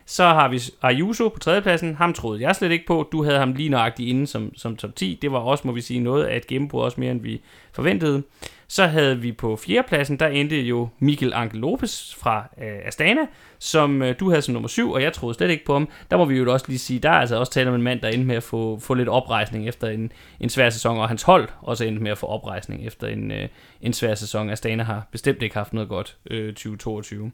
Så 0.10 0.24
har 0.24 0.47
vi 0.47 0.62
Ayuso 0.82 1.30
på 1.30 1.39
tredjepladsen. 1.39 1.95
Ham 1.95 2.14
troede 2.14 2.41
jeg 2.41 2.55
slet 2.55 2.72
ikke 2.72 2.86
på. 2.86 3.10
Du 3.12 3.24
havde 3.24 3.38
ham 3.38 3.53
lige 3.53 3.70
nøjagtigt 3.70 4.10
inde 4.10 4.28
som, 4.28 4.51
som 4.55 4.76
top 4.76 4.95
10. 4.95 5.20
Det 5.22 5.32
var 5.32 5.39
også, 5.39 5.68
må 5.68 5.74
vi 5.74 5.82
sige, 5.82 5.99
noget 5.99 6.26
af 6.26 6.38
et 6.38 6.47
gennembrud, 6.47 6.84
også 6.84 6.99
mere 6.99 7.12
end 7.12 7.22
vi 7.22 7.41
forventede. 7.72 8.24
Så 8.68 8.86
havde 8.86 9.20
vi 9.20 9.32
på 9.32 9.55
fjerdepladsen, 9.55 10.20
der 10.20 10.28
endte 10.28 10.62
jo 10.62 10.89
Miguel 10.99 11.34
Angel 11.34 11.60
Lopez 11.60 12.16
fra 12.16 12.49
øh, 12.62 12.80
Astana, 12.86 13.22
som 13.60 14.01
øh, 14.01 14.16
du 14.20 14.30
havde 14.30 14.41
som 14.41 14.53
nummer 14.53 14.68
7, 14.68 14.91
og 14.91 15.03
jeg 15.03 15.14
troede 15.14 15.34
slet 15.34 15.49
ikke 15.49 15.66
på 15.66 15.74
ham. 15.74 15.89
Der 16.12 16.18
må 16.18 16.26
vi 16.26 16.38
jo 16.38 16.53
også 16.53 16.66
lige 16.68 16.80
sige, 16.80 16.99
der 16.99 17.10
er 17.10 17.20
altså 17.20 17.36
også 17.36 17.51
tale 17.51 17.70
om 17.70 17.76
en 17.76 17.82
mand, 17.82 18.01
der 18.01 18.07
endte 18.07 18.28
med 18.28 18.36
at 18.36 18.43
få, 18.43 18.80
få 18.80 18.93
lidt 18.93 19.10
oprejsning 19.10 19.68
efter 19.68 19.88
en, 19.88 20.12
en 20.39 20.49
svær 20.49 20.70
sæson, 20.70 20.97
og 20.97 21.07
hans 21.07 21.24
hold 21.24 21.47
også 21.62 21.86
endte 21.86 22.03
med 22.03 22.12
at 22.12 22.18
få 22.18 22.26
oprejsning 22.26 22.88
efter 22.88 23.07
en, 23.07 23.32
øh, 23.32 23.47
en 23.82 23.93
svær 23.93 24.16
sæson. 24.16 24.49
Astana 24.49 24.84
har 24.84 25.07
bestemt 25.12 25.41
ikke 25.41 25.55
haft 25.55 25.74
noget 25.74 25.89
godt 25.89 26.18
øh, 26.30 26.53
2022. 26.53 27.32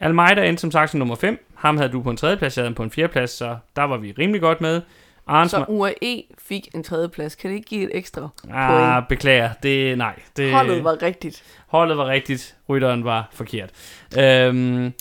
Almeida 0.00 0.48
endte 0.48 0.60
som 0.60 0.70
sagt 0.70 0.90
som 0.90 0.98
nummer 0.98 1.14
5. 1.14 1.46
Ham 1.54 1.76
havde 1.76 1.92
du 1.92 2.02
på 2.02 2.10
en 2.10 2.16
tredjeplads, 2.16 2.56
jeg 2.56 2.64
havde 2.64 2.74
på 2.74 2.82
en 2.82 2.90
fjerdeplads, 2.90 3.30
så 3.30 3.56
der 3.76 3.82
var 3.82 3.96
vi 3.96 4.14
rimelig 4.18 4.40
godt 4.40 4.60
med. 4.60 4.80
Arns 5.26 5.50
Så 5.50 5.64
UAE 5.68 6.22
fik 6.38 6.68
en 6.74 6.82
tredjeplads. 6.82 7.34
Kan 7.34 7.50
det 7.50 7.56
ikke 7.56 7.68
give 7.68 7.82
et 7.84 7.90
ekstra 7.96 8.28
ah, 8.52 8.92
point? 8.92 9.08
beklager, 9.08 9.50
det 9.62 9.98
nej. 9.98 10.14
Det, 10.36 10.52
Holdet 10.52 10.84
var 10.84 11.02
rigtigt. 11.02 11.42
holdet 11.66 11.96
var 11.98 12.06
rigtigt, 12.06 12.56
rytteren 12.68 13.04
var 13.04 13.28
forkert. 13.32 13.70
Øhm, 14.18 14.92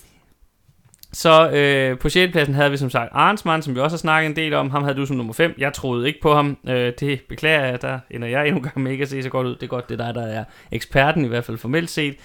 så 1.13 1.49
øh, 1.49 1.99
på 1.99 2.09
6. 2.09 2.31
pladsen 2.31 2.55
havde 2.55 2.71
vi 2.71 2.77
som 2.77 2.89
sagt 2.89 3.09
Arnsmann, 3.13 3.61
som 3.61 3.75
vi 3.75 3.79
også 3.79 3.95
har 3.95 3.99
snakket 3.99 4.29
en 4.29 4.35
del 4.35 4.53
om. 4.53 4.69
Ham 4.69 4.83
havde 4.83 4.97
du 4.97 5.05
som 5.05 5.17
nummer 5.17 5.33
5. 5.33 5.55
Jeg 5.57 5.73
troede 5.73 6.07
ikke 6.07 6.19
på 6.21 6.33
ham. 6.33 6.57
Øh, 6.67 6.93
det 6.99 7.21
beklager 7.29 7.65
jeg, 7.65 7.81
der 7.81 7.99
ender 8.11 8.27
jeg 8.27 8.47
endnu 8.47 8.57
en 8.57 8.63
gang 8.63 8.81
med 8.81 8.91
ikke 8.91 9.01
at 9.01 9.09
se 9.09 9.23
så 9.23 9.29
godt 9.29 9.47
ud. 9.47 9.55
Det 9.55 9.63
er 9.63 9.67
godt, 9.67 9.89
det 9.89 10.01
er 10.01 10.05
dig, 10.05 10.15
der 10.15 10.27
er 10.27 10.43
eksperten, 10.71 11.25
i 11.25 11.27
hvert 11.27 11.45
fald 11.45 11.57
formelt 11.57 11.89
set. 11.89 12.15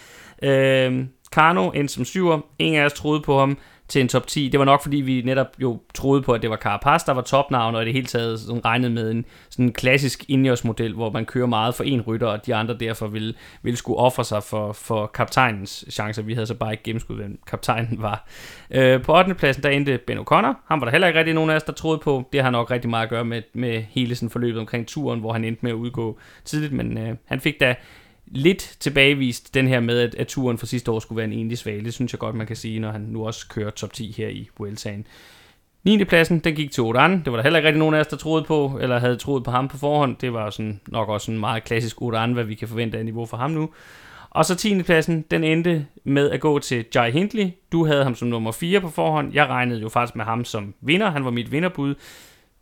Øh, 0.43 1.05
Kano 1.33 1.71
endte 1.71 1.95
som 1.95 2.05
syver. 2.05 2.41
Ingen 2.59 2.83
af 2.83 2.87
os 2.87 2.93
troede 2.93 3.21
på 3.21 3.39
ham 3.39 3.59
til 3.89 4.01
en 4.01 4.09
top 4.09 4.27
10. 4.27 4.49
Det 4.49 4.59
var 4.59 4.65
nok 4.65 4.83
fordi 4.83 4.97
vi 4.97 5.23
netop 5.23 5.47
jo 5.59 5.81
troede 5.95 6.23
på, 6.23 6.33
at 6.33 6.43
det 6.43 6.51
var 6.51 6.57
Carapaz, 6.57 7.05
der 7.05 7.13
var 7.13 7.23
topnavn, 7.23 7.75
og 7.75 7.83
i 7.83 7.85
det 7.85 7.93
hele 7.93 8.07
taget 8.07 8.41
sådan 8.41 8.65
regnet 8.65 8.93
med 8.93 9.11
en 9.11 9.25
sådan 9.51 9.65
en 9.65 9.73
klassisk 9.73 10.25
Ineos 10.29 10.65
model, 10.65 10.95
hvor 10.95 11.11
man 11.11 11.27
kører 11.27 11.47
meget 11.47 11.75
for 11.75 11.85
en 11.85 12.01
rytter, 12.01 12.27
og 12.27 12.47
de 12.47 12.55
andre 12.55 12.77
derfor 12.81 13.07
ville, 13.07 13.35
ville 13.63 13.77
skulle 13.77 13.99
ofre 13.99 14.25
sig 14.25 14.43
for, 14.43 14.73
for 14.73 15.07
kaptajnens 15.07 15.85
chancer. 15.91 16.23
Vi 16.23 16.35
havde 16.35 16.47
så 16.47 16.55
bare 16.55 16.73
ikke 16.73 16.85
gennemskudt, 16.85 17.19
hvem 17.19 17.39
kaptajnen 17.47 18.03
var. 18.03 18.29
Øh, 18.71 19.03
på 19.03 19.19
8. 19.19 19.35
pladsen, 19.35 19.63
der 19.63 19.69
endte 19.69 19.99
Ben 20.07 20.19
O'Connor. 20.19 20.55
Han 20.69 20.81
var 20.81 20.85
der 20.85 20.91
heller 20.91 21.07
ikke 21.07 21.19
rigtig 21.19 21.35
nogen 21.35 21.51
af 21.51 21.57
os, 21.57 21.63
der 21.63 21.73
troede 21.73 21.99
på. 21.99 22.29
Det 22.33 22.43
har 22.43 22.51
nok 22.51 22.71
rigtig 22.71 22.91
meget 22.91 23.03
at 23.03 23.11
gøre 23.11 23.25
med, 23.25 23.43
med 23.55 23.83
hele 23.91 24.15
sådan 24.15 24.31
forløbet 24.31 24.61
omkring 24.61 24.87
turen, 24.87 25.21
hvor 25.21 25.33
han 25.33 25.45
endte 25.45 25.63
med 25.63 25.71
at 25.71 25.77
udgå 25.77 26.19
tidligt, 26.45 26.73
men 26.73 26.99
øh, 26.99 27.15
han 27.25 27.41
fik 27.41 27.61
da 27.61 27.75
lidt 28.35 28.77
tilbagevist 28.81 29.55
den 29.55 29.69
her 29.69 29.81
med, 29.81 29.99
at, 29.99 30.15
at 30.15 30.27
turen 30.27 30.59
fra 30.59 30.67
sidste 30.67 30.91
år 30.91 30.99
skulle 30.99 31.17
være 31.17 31.27
en 31.27 31.33
enlig 31.33 31.59
svale. 31.59 31.85
Det 31.85 31.95
synes 31.95 32.13
jeg 32.13 32.19
godt, 32.19 32.35
man 32.35 32.47
kan 32.47 32.57
sige, 32.57 32.81
når 32.81 32.91
han 32.91 33.01
nu 33.01 33.27
også 33.27 33.49
kører 33.49 33.71
top 33.71 33.93
10 33.93 34.15
her 34.17 34.29
i 34.29 34.49
Vueltaen. 34.59 35.07
9. 35.85 36.05
pladsen, 36.05 36.39
den 36.39 36.55
gik 36.55 36.71
til 36.71 36.83
Oran. 36.83 37.13
Det 37.25 37.33
var 37.33 37.37
der 37.37 37.43
heller 37.43 37.59
ikke 37.59 37.67
rigtig 37.67 37.79
nogen 37.79 37.95
af 37.95 38.01
os, 38.01 38.07
der 38.07 38.17
troede 38.17 38.45
på, 38.45 38.79
eller 38.81 38.99
havde 38.99 39.17
troet 39.17 39.45
på 39.45 39.51
ham 39.51 39.69
på 39.69 39.79
forhånd. 39.79 40.17
Det 40.17 40.33
var 40.33 40.51
sådan, 40.51 40.81
nok 40.89 41.09
også 41.09 41.31
en 41.31 41.39
meget 41.39 41.65
klassisk 41.65 42.03
Oran, 42.03 42.33
hvad 42.33 42.45
vi 42.45 42.55
kan 42.55 42.69
forvente 42.69 42.99
af 42.99 43.05
niveau 43.05 43.27
for 43.27 43.37
ham 43.37 43.51
nu. 43.51 43.71
Og 44.31 44.45
så 44.45 44.55
10. 44.55 44.83
pladsen, 44.83 45.25
den 45.31 45.45
endte 45.45 45.87
med 46.05 46.31
at 46.31 46.41
gå 46.41 46.59
til 46.59 46.85
Jai 46.95 47.11
Hindley. 47.11 47.51
Du 47.73 47.87
havde 47.87 48.05
ham 48.05 48.15
som 48.15 48.29
nummer 48.29 48.53
4 48.53 48.81
på 48.81 48.89
forhånd. 48.89 49.35
Jeg 49.35 49.47
regnede 49.47 49.81
jo 49.81 49.89
faktisk 49.89 50.17
med 50.17 50.25
ham 50.25 50.45
som 50.45 50.75
vinder. 50.81 51.11
Han 51.11 51.25
var 51.25 51.31
mit 51.31 51.53
vinderbud. 51.53 51.95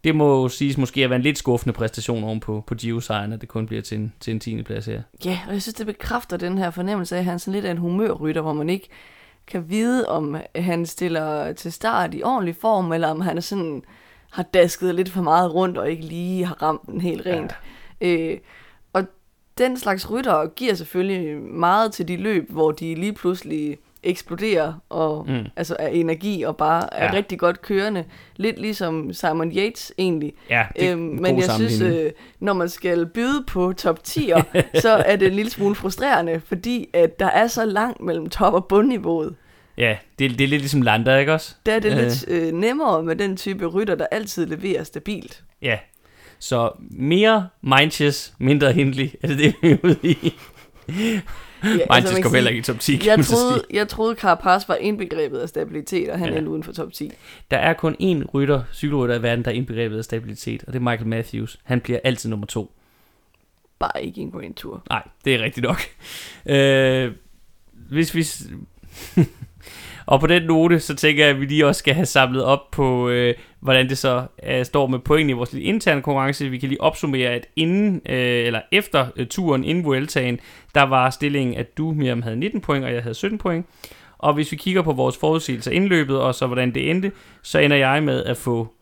Det 0.05 0.17
må 0.17 0.49
siges 0.49 0.79
måske 0.79 1.05
at 1.05 1.11
være 1.11 1.17
en 1.17 1.23
lidt 1.23 1.39
skuffende 1.39 1.73
præstation 1.73 2.25
oven 2.25 2.41
på, 2.41 2.65
på 2.67 2.75
Gio-sejren, 2.75 3.33
at 3.33 3.41
det 3.41 3.49
kun 3.49 3.67
bliver 3.67 3.83
til 3.83 3.99
en, 3.99 4.13
til 4.21 4.31
en 4.31 4.41
10. 4.41 4.63
plads 4.63 4.87
her. 4.87 5.03
Ja, 5.25 5.41
og 5.47 5.53
jeg 5.53 5.63
synes, 5.63 5.75
det 5.75 5.87
bekræfter 5.87 6.37
den 6.37 6.59
her 6.59 6.71
fornemmelse 6.71 7.15
af, 7.15 7.19
at 7.19 7.25
han 7.25 7.35
er 7.35 7.39
sådan 7.39 7.55
lidt 7.55 7.65
af 7.65 7.71
en 7.71 7.79
humørrytter, 7.79 8.43
hvor 8.43 8.53
man 8.53 8.71
ikke 8.71 8.89
kan 9.47 9.71
vide, 9.71 10.09
om 10.09 10.37
han 10.57 10.87
stiller 10.87 11.53
til 11.53 11.73
start 11.73 12.15
i 12.15 12.23
ordentlig 12.23 12.57
form, 12.57 12.93
eller 12.93 13.09
om 13.09 13.21
han 13.21 13.37
er 13.37 13.41
sådan, 13.41 13.83
har 14.31 14.43
dasket 14.43 14.95
lidt 14.95 15.11
for 15.11 15.23
meget 15.23 15.55
rundt, 15.55 15.79
og 15.79 15.91
ikke 15.91 16.05
lige 16.05 16.45
har 16.45 16.63
ramt 16.63 16.87
den 16.87 17.01
helt 17.01 17.27
rent. 17.27 17.55
Ja. 18.01 18.07
Øh, 18.07 18.39
og 18.93 19.05
den 19.59 19.79
slags 19.79 20.11
rytter 20.11 20.47
giver 20.47 20.75
selvfølgelig 20.75 21.37
meget 21.41 21.93
til 21.93 22.09
de 22.09 22.17
løb, 22.17 22.51
hvor 22.51 22.73
de 22.73 22.95
lige 22.95 23.13
pludselig 23.13 23.79
eksploderer 24.03 24.73
og 24.89 25.27
Mm. 25.29 25.47
altså 25.57 25.77
af 25.79 25.91
energi 25.93 26.43
og 26.43 26.57
bare 26.57 26.95
er 26.95 27.05
Ja. 27.05 27.13
rigtig 27.13 27.39
godt 27.39 27.63
kørende. 27.63 28.05
Lidt 28.37 28.59
ligesom 28.61 29.13
Simon 29.13 29.53
Yates 29.57 29.93
egentlig. 29.99 30.33
Ja, 30.51 30.67
er 30.77 30.93
Øhm, 30.93 31.03
en 31.11 31.23
men 31.23 31.39
jeg 31.39 31.51
synes, 31.51 31.81
øh, 31.81 32.11
når 32.41 32.53
man 32.53 32.69
skal 32.69 33.07
byde 33.07 33.45
på 33.47 33.73
top 33.73 33.99
10'er, 34.09 34.43
så 34.83 34.91
er 35.07 35.17
det 35.17 35.29
en 35.29 35.35
lille 35.35 35.51
smule 35.51 35.75
frustrerende, 35.75 36.41
fordi 36.47 36.89
at 36.93 37.21
der 37.21 37.27
er 37.27 37.47
så 37.47 37.65
langt 37.65 38.01
mellem 38.03 38.29
top- 38.29 38.55
og 38.55 38.65
bundniveauet. 38.69 39.35
Ja, 39.79 39.97
det, 40.19 40.31
det 40.31 40.45
er 40.45 40.49
lidt 40.49 40.63
ligesom 40.63 40.83
Lander, 40.83 41.17
ikke 41.19 41.33
også? 41.33 41.55
Der 41.67 41.73
er 41.75 41.79
det 41.79 41.93
øh. 41.93 41.99
lidt 41.99 42.25
øh, 42.29 42.53
nemmere 42.53 43.03
med 43.03 43.17
den 43.17 43.37
type 43.37 43.67
rytter, 43.67 43.95
der 43.95 44.07
altid 44.11 44.47
leverer 44.47 44.85
stabilt. 44.85 45.43
Ja. 45.63 45.79
Så 46.39 46.71
mere 46.91 47.49
Mindchess, 47.63 48.35
mindre 48.39 48.73
Hindley. 48.73 49.09
Er 49.23 49.27
det 49.29 49.39
det, 49.39 49.55
vi 49.63 49.71
er 49.71 49.77
ude 49.85 49.97
i? 50.03 50.35
Ja, 51.65 51.69
Mindchess 51.69 51.89
man 51.89 51.97
altså, 51.97 52.15
kan 52.15 52.23
kommer 52.23 52.37
heller 52.37 52.51
sige, 52.51 52.57
ikke 52.57 52.65
i 52.71 52.73
top 52.75 52.81
10, 52.81 52.97
kan 52.97 53.07
Jeg 53.19 53.25
troede, 53.27 53.55
sige. 53.55 53.77
jeg 53.77 53.89
troede 53.89 54.15
Carapaz 54.15 54.69
var 54.69 54.75
indbegrebet 54.75 55.39
af 55.39 55.49
stabilitet, 55.49 56.09
og 56.09 56.19
han 56.19 56.29
Ja. 56.33 56.37
endte 56.37 56.51
uden 56.51 56.63
for 56.63 56.73
top 56.73 56.93
10. 56.93 57.11
Der 57.51 57.57
er 57.57 57.73
kun 57.73 57.97
én 58.03 58.25
rytter, 58.35 58.63
cykelrytter 58.75 59.15
i 59.19 59.23
verden, 59.23 59.45
der 59.45 59.51
er 59.51 59.55
indbegrebet 59.55 59.99
af 59.99 60.05
stabilitet, 60.05 60.65
og 60.67 60.73
det 60.73 60.79
er 60.79 60.83
Michael 60.83 61.07
Matthews. 61.07 61.59
Han 61.63 61.81
bliver 61.81 61.99
altid 62.05 62.31
nummer 62.31 62.47
to. 62.47 62.73
Bare 63.79 64.05
ikke 64.05 64.21
i 64.21 64.23
en 64.25 64.31
Grand 64.31 64.55
Tour. 64.55 64.83
Nej, 64.91 65.03
det 65.25 65.35
er 65.35 65.43
rigtigt 65.43 65.65
nok. 65.65 65.81
Øh, 66.47 67.13
hvis 67.73 68.15
vi... 68.15 68.25
og 70.11 70.21
på 70.21 70.27
den 70.27 70.43
note, 70.43 70.81
så 70.81 70.95
tænker 70.95 71.25
jeg, 71.25 71.35
at 71.35 71.41
vi 71.41 71.47
lige 71.47 71.67
også 71.67 71.79
skal 71.79 71.95
have 71.95 72.07
samlet 72.07 72.45
op 72.45 72.71
på, 72.71 73.09
øh, 73.09 73.35
hvordan 73.61 73.89
det 73.89 73.99
så 73.99 74.27
øh, 74.47 74.65
står 74.65 74.87
med 74.87 74.99
pointene 74.99 75.31
i 75.31 75.35
vores 75.35 75.53
lille 75.53 75.69
interne 75.69 76.03
konkurrence. 76.03 76.49
Vi 76.49 76.59
kan 76.59 76.69
lige 76.69 76.81
opsummere, 76.81 77.29
at 77.29 77.47
inden, 77.57 78.01
øh, 78.09 78.47
eller 78.47 78.61
efter 78.73 79.07
øh, 79.17 79.27
turen, 79.27 79.65
inden 79.65 79.85
Vueltaen, 79.85 80.41
der 80.75 80.83
var 80.83 81.11
stillingen, 81.11 81.55
at 81.57 81.79
du, 81.79 81.93
Miriam, 81.93 82.23
havde 82.23 82.37
19 82.37 82.61
point, 82.61 82.85
og 82.85 82.93
jeg 82.93 83.03
havde 83.03 83.15
17 83.15 83.39
point. 83.39 83.67
Og 84.19 84.35
hvis 84.35 84.53
vi 84.53 84.57
kigger 84.57 84.83
på 84.83 84.93
vores 84.93 85.17
forudsigelser 85.17 85.71
indløbet, 85.71 86.21
og 86.21 86.35
så 86.35 86.47
hvordan 86.47 86.75
det 86.75 86.91
endte, 86.91 87.13
så 87.43 87.59
ender 87.59 87.77
jeg 87.77 88.03
med 88.03 88.25
at 88.25 88.37
få 88.37 88.75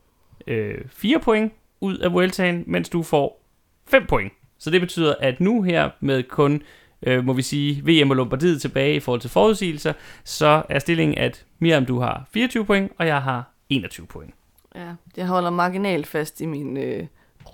øh, 0.47 0.75
4 0.89 1.21
point 1.21 1.53
ud 1.81 1.99
af 1.99 2.13
Vueltaen, 2.13 2.65
mens 2.67 2.89
du 2.89 3.03
får 3.03 3.45
5 3.91 4.07
point. 4.07 4.33
Så 4.59 4.71
det 4.71 4.81
betyder, 4.81 5.15
at 5.21 5.41
nu 5.41 5.63
her 5.63 5.91
med 6.01 6.23
kun, 6.23 6.63
øh, 7.03 7.25
må 7.25 7.33
vi 7.33 7.43
sige, 7.43 7.83
VM 7.85 8.11
og 8.11 8.17
Lombardiet 8.17 8.61
tilbage 8.61 8.95
i 8.95 9.01
forhold 9.01 9.21
til 9.21 9.31
forudsigelser, 9.31 9.93
så 10.25 10.63
er 10.69 10.79
stillingen, 10.79 11.19
at 11.19 11.45
Miriam, 11.59 11.87
du 11.87 12.01
har 12.01 12.29
24 12.33 12.65
point, 12.65 12.93
og 12.99 13.07
jeg 13.07 13.23
har 13.23 13.53
21 13.71 14.07
point. 14.07 14.35
Ja, 14.75 14.93
jeg 15.17 15.27
holder 15.27 15.51
marginalt 15.51 16.07
fast 16.07 16.41
i 16.41 16.47
min 16.47 16.77
øh, 16.77 17.07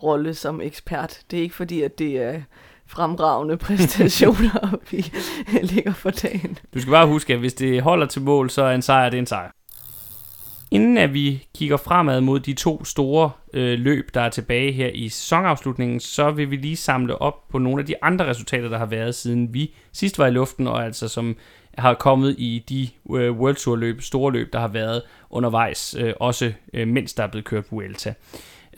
rolle 0.02 0.34
som 0.34 0.60
ekspert. 0.60 1.20
Det 1.30 1.38
er 1.38 1.42
ikke 1.42 1.54
fordi, 1.54 1.82
at 1.82 1.98
det 1.98 2.22
er 2.22 2.40
fremragende 2.86 3.56
præstationer, 3.66 4.78
vi 4.90 5.12
ligger 5.74 5.92
for 5.92 6.10
dagen. 6.10 6.58
Du 6.74 6.80
skal 6.80 6.90
bare 6.90 7.06
huske, 7.06 7.32
at 7.32 7.38
hvis 7.38 7.54
det 7.54 7.82
holder 7.82 8.06
til 8.06 8.22
mål, 8.22 8.50
så 8.50 8.62
er 8.62 8.74
en 8.74 8.82
sejr, 8.82 9.10
det 9.10 9.16
er 9.16 9.20
en 9.22 9.26
sejr. 9.26 9.50
Inden 10.70 10.98
at 10.98 11.14
vi 11.14 11.46
kigger 11.54 11.76
fremad 11.76 12.20
mod 12.20 12.40
de 12.40 12.52
to 12.52 12.84
store 12.84 13.30
øh, 13.52 13.78
løb, 13.78 14.14
der 14.14 14.20
er 14.20 14.28
tilbage 14.28 14.72
her 14.72 14.88
i 14.88 15.08
sæsonafslutningen, 15.08 16.00
så 16.00 16.30
vil 16.30 16.50
vi 16.50 16.56
lige 16.56 16.76
samle 16.76 17.22
op 17.22 17.48
på 17.48 17.58
nogle 17.58 17.80
af 17.80 17.86
de 17.86 17.94
andre 18.02 18.26
resultater, 18.26 18.68
der 18.68 18.78
har 18.78 18.86
været 18.86 19.14
siden 19.14 19.54
vi 19.54 19.74
sidst 19.92 20.18
var 20.18 20.26
i 20.26 20.30
luften, 20.30 20.66
og 20.66 20.84
altså 20.84 21.08
som 21.08 21.36
har 21.78 21.94
kommet 21.94 22.34
i 22.38 22.64
de 22.68 22.88
øh, 23.16 23.32
World 23.32 23.56
Tour 23.56 23.76
løb, 23.76 24.02
store 24.02 24.32
løb, 24.32 24.52
der 24.52 24.60
har 24.60 24.68
været 24.68 25.02
undervejs, 25.30 25.96
øh, 25.98 26.12
også 26.20 26.52
øh, 26.74 26.88
mens 26.88 27.14
der 27.14 27.22
er 27.22 27.28
blevet 27.28 27.44
kørt 27.44 27.64
Vuelta. 27.70 28.14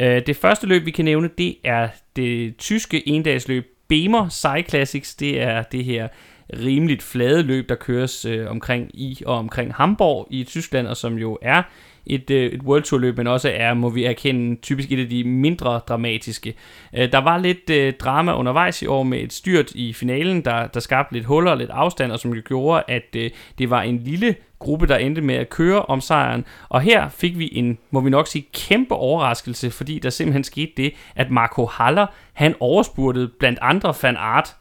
Øh, 0.01 0.23
det 0.27 0.37
første 0.37 0.67
løb, 0.67 0.87
vi 0.87 0.91
kan 0.91 1.05
nævne, 1.05 1.31
det 1.39 1.57
er 1.65 1.89
det 2.17 2.57
tyske 2.57 3.09
endagsløb 3.09 3.67
Bemer 3.89 4.29
Cyclassics. 4.29 4.71
Classics. 4.71 5.15
Det 5.15 5.43
er 5.43 5.63
det 5.63 5.85
her 5.85 6.09
rimeligt 6.53 7.03
flade 7.03 7.43
løb, 7.43 7.69
der 7.69 7.75
køres 7.75 8.25
øh, 8.25 8.51
omkring 8.51 8.91
i 8.95 9.23
og 9.27 9.39
omkring 9.39 9.75
Hamburg 9.75 10.29
i 10.31 10.45
Tyskland, 10.45 10.87
og 10.87 10.97
som 10.97 11.19
jo 11.19 11.39
er 11.43 11.63
et, 12.07 12.31
øh, 12.31 12.53
et 12.53 12.63
World 12.63 12.83
Tour 12.83 13.01
løb, 13.01 13.17
men 13.17 13.27
også 13.27 13.53
er, 13.55 13.75
må 13.75 13.91
vi 13.91 14.05
erkende, 14.05 14.57
typisk 14.61 14.93
et 14.93 15.01
af 15.01 15.09
de 15.09 15.25
mindre 15.25 15.81
dramatiske. 15.89 16.55
Øh, 16.97 17.13
der 17.13 17.19
var 17.19 17.39
lidt 17.39 17.71
øh, 17.71 17.93
drama 17.93 18.37
undervejs 18.37 18.83
i 18.83 18.87
år 18.87 19.03
med 19.03 19.21
et 19.21 19.33
styrt 19.33 19.71
i 19.75 19.93
finalen, 19.93 20.45
der, 20.45 20.67
der 20.67 20.81
skabte 20.81 21.15
lidt 21.15 21.25
huller 21.25 21.51
og 21.51 21.57
lidt 21.57 21.71
afstand, 21.71 22.13
og 22.13 22.19
som 22.19 22.35
jo 22.35 22.43
gjorde, 22.45 22.83
at 22.89 23.17
øh, 23.17 23.31
det 23.59 23.71
var 23.71 23.83
en 23.83 23.99
lille 23.99 24.35
gruppe, 24.59 24.87
der 24.87 24.97
endte 24.97 25.21
med 25.21 25.35
at 25.35 25.51
køre 25.51 25.83
om 25.83 26.01
sejren. 26.01 26.45
Og 26.69 26.81
her 26.81 27.09
fik 27.09 27.39
vi 27.39 27.51
en, 27.53 27.79
må 27.91 28.01
vi 28.01 28.11
nok 28.11 28.27
sige, 28.27 28.47
kæmpe 28.55 28.95
overraskelse, 28.95 29.71
fordi 29.71 29.99
der 29.99 30.11
simpelthen 30.11 30.45
skete 30.45 30.73
det, 30.77 30.93
at 31.17 31.31
Marco 31.31 31.67
Haller, 31.67 32.07
han 32.33 32.55
overspurtede 32.61 33.29
blandt 33.39 33.59
andre 33.63 33.95
Van 34.03 34.17
Art. 34.17 34.57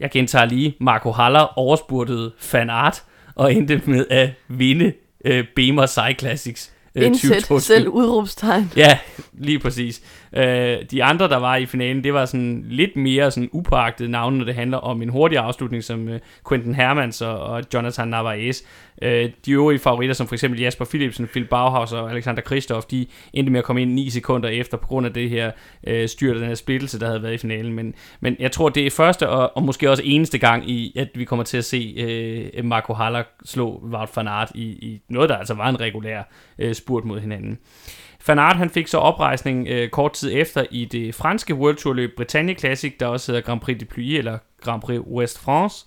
Jeg 0.00 0.10
gentager 0.10 0.44
lige, 0.44 0.76
Marco 0.80 1.12
Haller 1.12 1.58
overspurtede 1.58 2.32
Van 2.52 2.70
Art 2.70 3.02
og 3.34 3.54
endte 3.54 3.82
med 3.84 4.06
at 4.10 4.30
vinde 4.48 4.92
øh, 5.24 5.44
Bemer 5.56 5.86
Cyclassics. 5.86 6.20
Classics. 6.20 6.72
Øh, 6.94 7.06
Indsæt 7.06 7.30
2022. 7.30 7.60
selv 7.60 7.88
udråbstegn. 7.88 8.72
Ja, 8.76 8.98
lige 9.32 9.58
præcis. 9.58 10.02
Øh, 10.32 10.76
de 10.90 11.04
andre, 11.04 11.28
der 11.28 11.36
var 11.36 11.56
i 11.56 11.66
finalen, 11.66 12.04
det 12.04 12.14
var 12.14 12.24
sådan 12.24 12.64
lidt 12.68 12.96
mere 12.96 13.30
sådan 13.30 13.48
upåagtede 13.52 14.10
navne, 14.10 14.38
når 14.38 14.44
det 14.44 14.54
handler 14.54 14.78
om 14.78 15.02
en 15.02 15.08
hurtig 15.08 15.38
afslutning, 15.38 15.84
som 15.84 16.08
øh, 16.08 16.20
Quentin 16.48 16.74
Hermans 16.74 17.22
og, 17.22 17.38
og 17.38 17.62
Jonathan 17.74 18.08
Narvaez. 18.08 18.62
Øh, 19.02 19.30
de 19.46 19.52
øvrige 19.52 19.78
favoritter, 19.78 20.14
som 20.14 20.26
for 20.26 20.34
eksempel 20.34 20.60
Jasper 20.60 20.84
Philipsen, 20.84 21.26
Phil 21.26 21.44
Bauhaus 21.44 21.92
og 21.92 22.10
Alexander 22.10 22.42
Kristoff, 22.42 22.86
de 22.86 23.06
endte 23.32 23.52
med 23.52 23.58
at 23.58 23.64
komme 23.64 23.82
ind 23.82 23.92
9 23.92 24.10
sekunder 24.10 24.48
efter, 24.48 24.76
på 24.76 24.86
grund 24.86 25.06
af 25.06 25.12
det 25.12 25.30
her 25.30 25.50
øh, 25.86 26.08
styrt 26.08 26.36
den 26.36 26.46
her 26.46 26.54
splittelse, 26.54 27.00
der 27.00 27.06
havde 27.06 27.22
været 27.22 27.34
i 27.34 27.38
finalen. 27.38 27.72
Men, 27.72 27.94
men 28.20 28.36
jeg 28.38 28.52
tror, 28.52 28.68
det 28.68 28.86
er 28.86 28.90
første 28.90 29.28
og, 29.28 29.56
og 29.56 29.62
måske 29.62 29.90
også 29.90 30.02
eneste 30.06 30.38
gang, 30.38 30.70
i 30.70 30.92
at 30.96 31.08
vi 31.14 31.24
kommer 31.24 31.44
til 31.44 31.58
at 31.58 31.64
se 31.64 31.94
øh, 31.96 32.64
Marco 32.64 32.94
Haller 32.94 33.22
slå 33.44 33.82
Wout 33.92 34.08
van 34.16 34.28
Aert 34.28 34.50
i, 34.54 34.62
i 34.62 35.00
noget, 35.08 35.28
der 35.28 35.36
altså 35.36 35.54
var 35.54 35.68
en 35.68 35.80
regulær 35.80 36.22
øh, 36.58 36.74
spurt 36.74 37.04
mod 37.04 37.20
hinanden. 37.20 37.58
Fanart 38.20 38.56
han 38.56 38.70
fik 38.70 38.86
så 38.86 38.98
oprejsning 38.98 39.68
øh, 39.68 39.88
kort 39.88 40.12
tid 40.12 40.30
efter 40.34 40.64
i 40.70 40.84
det 40.84 41.14
franske 41.14 41.54
World 41.54 41.76
Tour 41.76 41.94
løb 41.94 42.16
Bretagne 42.16 42.54
Classic, 42.54 42.94
der 43.00 43.06
også 43.06 43.32
hedder 43.32 43.46
Grand 43.46 43.60
Prix 43.60 43.78
de 43.80 43.84
Pluie 43.84 44.18
eller 44.18 44.38
Grand 44.60 44.82
Prix 44.82 45.00
West 45.00 45.38
France. 45.40 45.86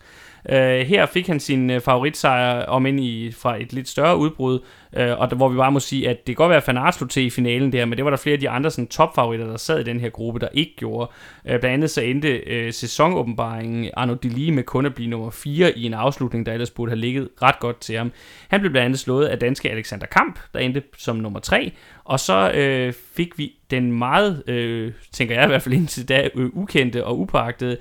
Øh, 0.49 0.79
her 0.79 1.05
fik 1.05 1.27
han 1.27 1.39
sin 1.39 1.69
øh, 1.69 1.81
favoritsejr, 1.81 2.65
om 2.65 2.85
ind 2.85 2.99
i, 2.99 3.31
fra 3.31 3.61
et 3.61 3.73
lidt 3.73 3.87
større 3.87 4.17
udbrud, 4.17 4.59
øh, 4.97 5.19
og 5.19 5.29
der, 5.29 5.35
hvor 5.35 5.49
vi 5.49 5.57
bare 5.57 5.71
må 5.71 5.79
sige, 5.79 6.09
at 6.09 6.17
det 6.17 6.25
kan 6.25 6.35
godt 6.35 6.49
være, 6.49 6.57
at 6.57 6.63
Fanart 6.63 6.95
slog 6.95 7.09
til 7.09 7.25
i 7.25 7.29
finalen 7.29 7.71
der, 7.71 7.85
men 7.85 7.97
det 7.97 8.05
var 8.05 8.11
der 8.11 8.17
flere 8.17 8.33
af 8.33 8.39
de 8.39 8.49
andre 8.49 8.71
sådan, 8.71 8.87
topfavoritter, 8.87 9.47
der 9.47 9.57
sad 9.57 9.79
i 9.79 9.83
den 9.83 9.99
her 9.99 10.09
gruppe, 10.09 10.39
der 10.39 10.47
ikke 10.53 10.73
gjorde. 10.77 11.11
Øh, 11.45 11.59
blandt 11.59 11.73
andet 11.73 11.89
så 11.89 12.01
endte 12.01 12.29
øh, 12.29 12.73
sæsonåbenbaringen 12.73 13.89
Arno 13.93 14.13
Deli 14.13 14.49
med 14.49 14.63
kun 14.63 14.85
at 14.85 14.95
blive 14.95 15.09
nummer 15.09 15.29
4 15.29 15.77
i 15.77 15.85
en 15.85 15.93
afslutning, 15.93 16.45
der 16.45 16.53
ellers 16.53 16.71
burde 16.71 16.89
have 16.89 16.99
ligget 16.99 17.29
ret 17.41 17.59
godt 17.59 17.79
til 17.79 17.97
ham. 17.97 18.11
Han 18.47 18.59
blev 18.59 18.71
blandt 18.71 18.85
andet 18.85 18.99
slået 18.99 19.25
af 19.25 19.39
danske 19.39 19.71
Alexander 19.71 20.05
Kamp, 20.05 20.39
der 20.53 20.59
endte 20.59 20.83
som 20.97 21.15
nummer 21.15 21.39
3, 21.39 21.71
og 22.03 22.19
så 22.19 22.51
øh, 22.51 22.93
fik 23.15 23.37
vi 23.37 23.53
den 23.71 23.91
meget, 23.91 24.49
øh, 24.49 24.91
tænker 25.11 25.35
jeg 25.35 25.43
i 25.43 25.47
hvert 25.47 25.61
fald 25.61 25.75
indtil 25.75 26.09
da, 26.09 26.29
øh, 26.35 26.49
ukendte 26.53 27.05
og 27.05 27.19
upagtede 27.19 27.77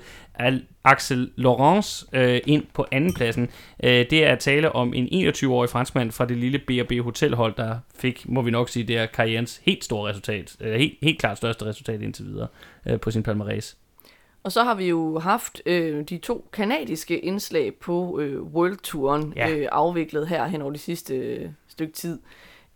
Axel 0.83 1.31
Laurence 1.35 2.05
øh, 2.13 2.41
ind 2.47 2.63
på 2.73 2.85
andenpladsen. 2.91 3.49
Øh, 3.83 4.05
det 4.09 4.13
er 4.13 4.31
at 4.31 4.39
tale 4.39 4.71
om 4.71 4.93
en 4.93 5.27
21-årig 5.29 5.69
franskmand 5.69 6.11
fra 6.11 6.25
det 6.25 6.37
lille 6.37 6.59
B&B 6.59 6.91
hotelhold, 7.03 7.53
der 7.57 7.77
fik, 7.95 8.29
må 8.29 8.41
vi 8.41 8.51
nok 8.51 8.69
sige, 8.69 8.83
det 8.83 8.97
er 8.97 9.05
karrierens 9.05 9.61
helt 9.65 9.83
store 9.83 10.09
resultat, 10.09 10.55
øh, 10.59 10.73
helt, 10.73 10.97
helt 11.01 11.19
klart 11.19 11.37
største 11.37 11.65
resultat 11.65 12.01
indtil 12.01 12.25
videre 12.25 12.47
øh, 12.87 12.99
på 12.99 13.11
sin 13.11 13.25
palmarès. 13.27 13.75
Og 14.43 14.51
så 14.51 14.63
har 14.63 14.75
vi 14.75 14.89
jo 14.89 15.19
haft 15.19 15.61
øh, 15.65 16.03
de 16.03 16.17
to 16.17 16.49
kanadiske 16.53 17.19
indslag 17.19 17.73
på 17.75 18.19
øh, 18.19 18.41
World 18.41 18.77
Touren 18.83 19.33
Ja. 19.35 19.49
øh, 19.49 19.67
afviklet 19.71 20.27
her 20.27 20.47
hen 20.47 20.61
over 20.61 20.71
de 20.71 20.79
sidste 20.79 21.15
øh, 21.15 21.49
stykke 21.67 21.93
tid. 21.93 22.19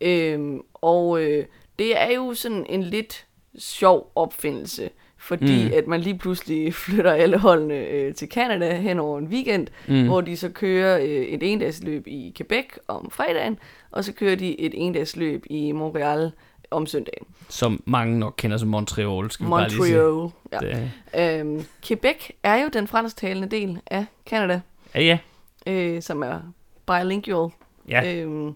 Øh, 0.02 0.54
og 0.74 1.22
øh, 1.22 1.46
det 1.80 2.02
er 2.02 2.14
jo 2.16 2.34
sådan 2.34 2.66
en 2.70 2.84
lidt 2.84 3.26
sjov 3.58 4.12
opfindelse, 4.16 4.90
fordi 5.28 5.66
Mm. 5.66 5.72
at 5.78 5.88
man 5.88 6.02
lige 6.02 6.18
pludselig 6.18 6.74
flytter 6.86 7.12
alle 7.12 7.38
holdene 7.38 7.74
øh, 7.76 8.14
til 8.14 8.28
Canada 8.32 8.76
hen 8.76 9.00
over 9.00 9.20
en 9.20 9.28
weekend, 9.28 9.68
Mm. 9.88 10.06
hvor 10.06 10.22
de 10.22 10.38
så 10.38 10.50
kører 10.50 10.98
øh, 11.00 11.06
et 11.06 11.52
endagsløb 11.52 12.08
i 12.08 12.34
Quebec 12.38 12.66
om 12.88 13.10
fredagen, 13.12 13.60
og 13.92 14.04
så 14.04 14.14
kører 14.14 14.36
de 14.36 14.60
et 14.62 14.72
endagsløb 14.76 15.46
i 15.50 15.72
Montreal 15.72 16.32
om 16.72 16.86
søndagen. 16.88 17.28
Som 17.50 17.84
mange 17.86 18.20
nok 18.20 18.34
kender 18.38 18.58
som 18.58 18.70
Montreal, 18.70 19.32
skal 19.32 19.46
vi 19.46 19.50
bare 19.50 19.70
lige 19.70 19.84
sige. 19.86 19.98
Montreal. 20.04 20.32
Ja. 20.74 20.78
Det, 21.14 21.40
Øhm, 21.40 21.64
Quebec 21.88 22.30
er 22.44 22.56
jo 22.64 22.70
den 22.74 22.88
fransktalende 22.88 23.48
del 23.48 23.80
af 23.88 24.06
Canada, 24.30 24.62
ja, 24.96 25.02
ja. 25.02 25.18
øh, 25.68 26.02
som 26.02 26.22
er 26.24 26.40
bilingual. 26.88 27.52
Ja, 27.90 28.16
Øhm, 28.16 28.48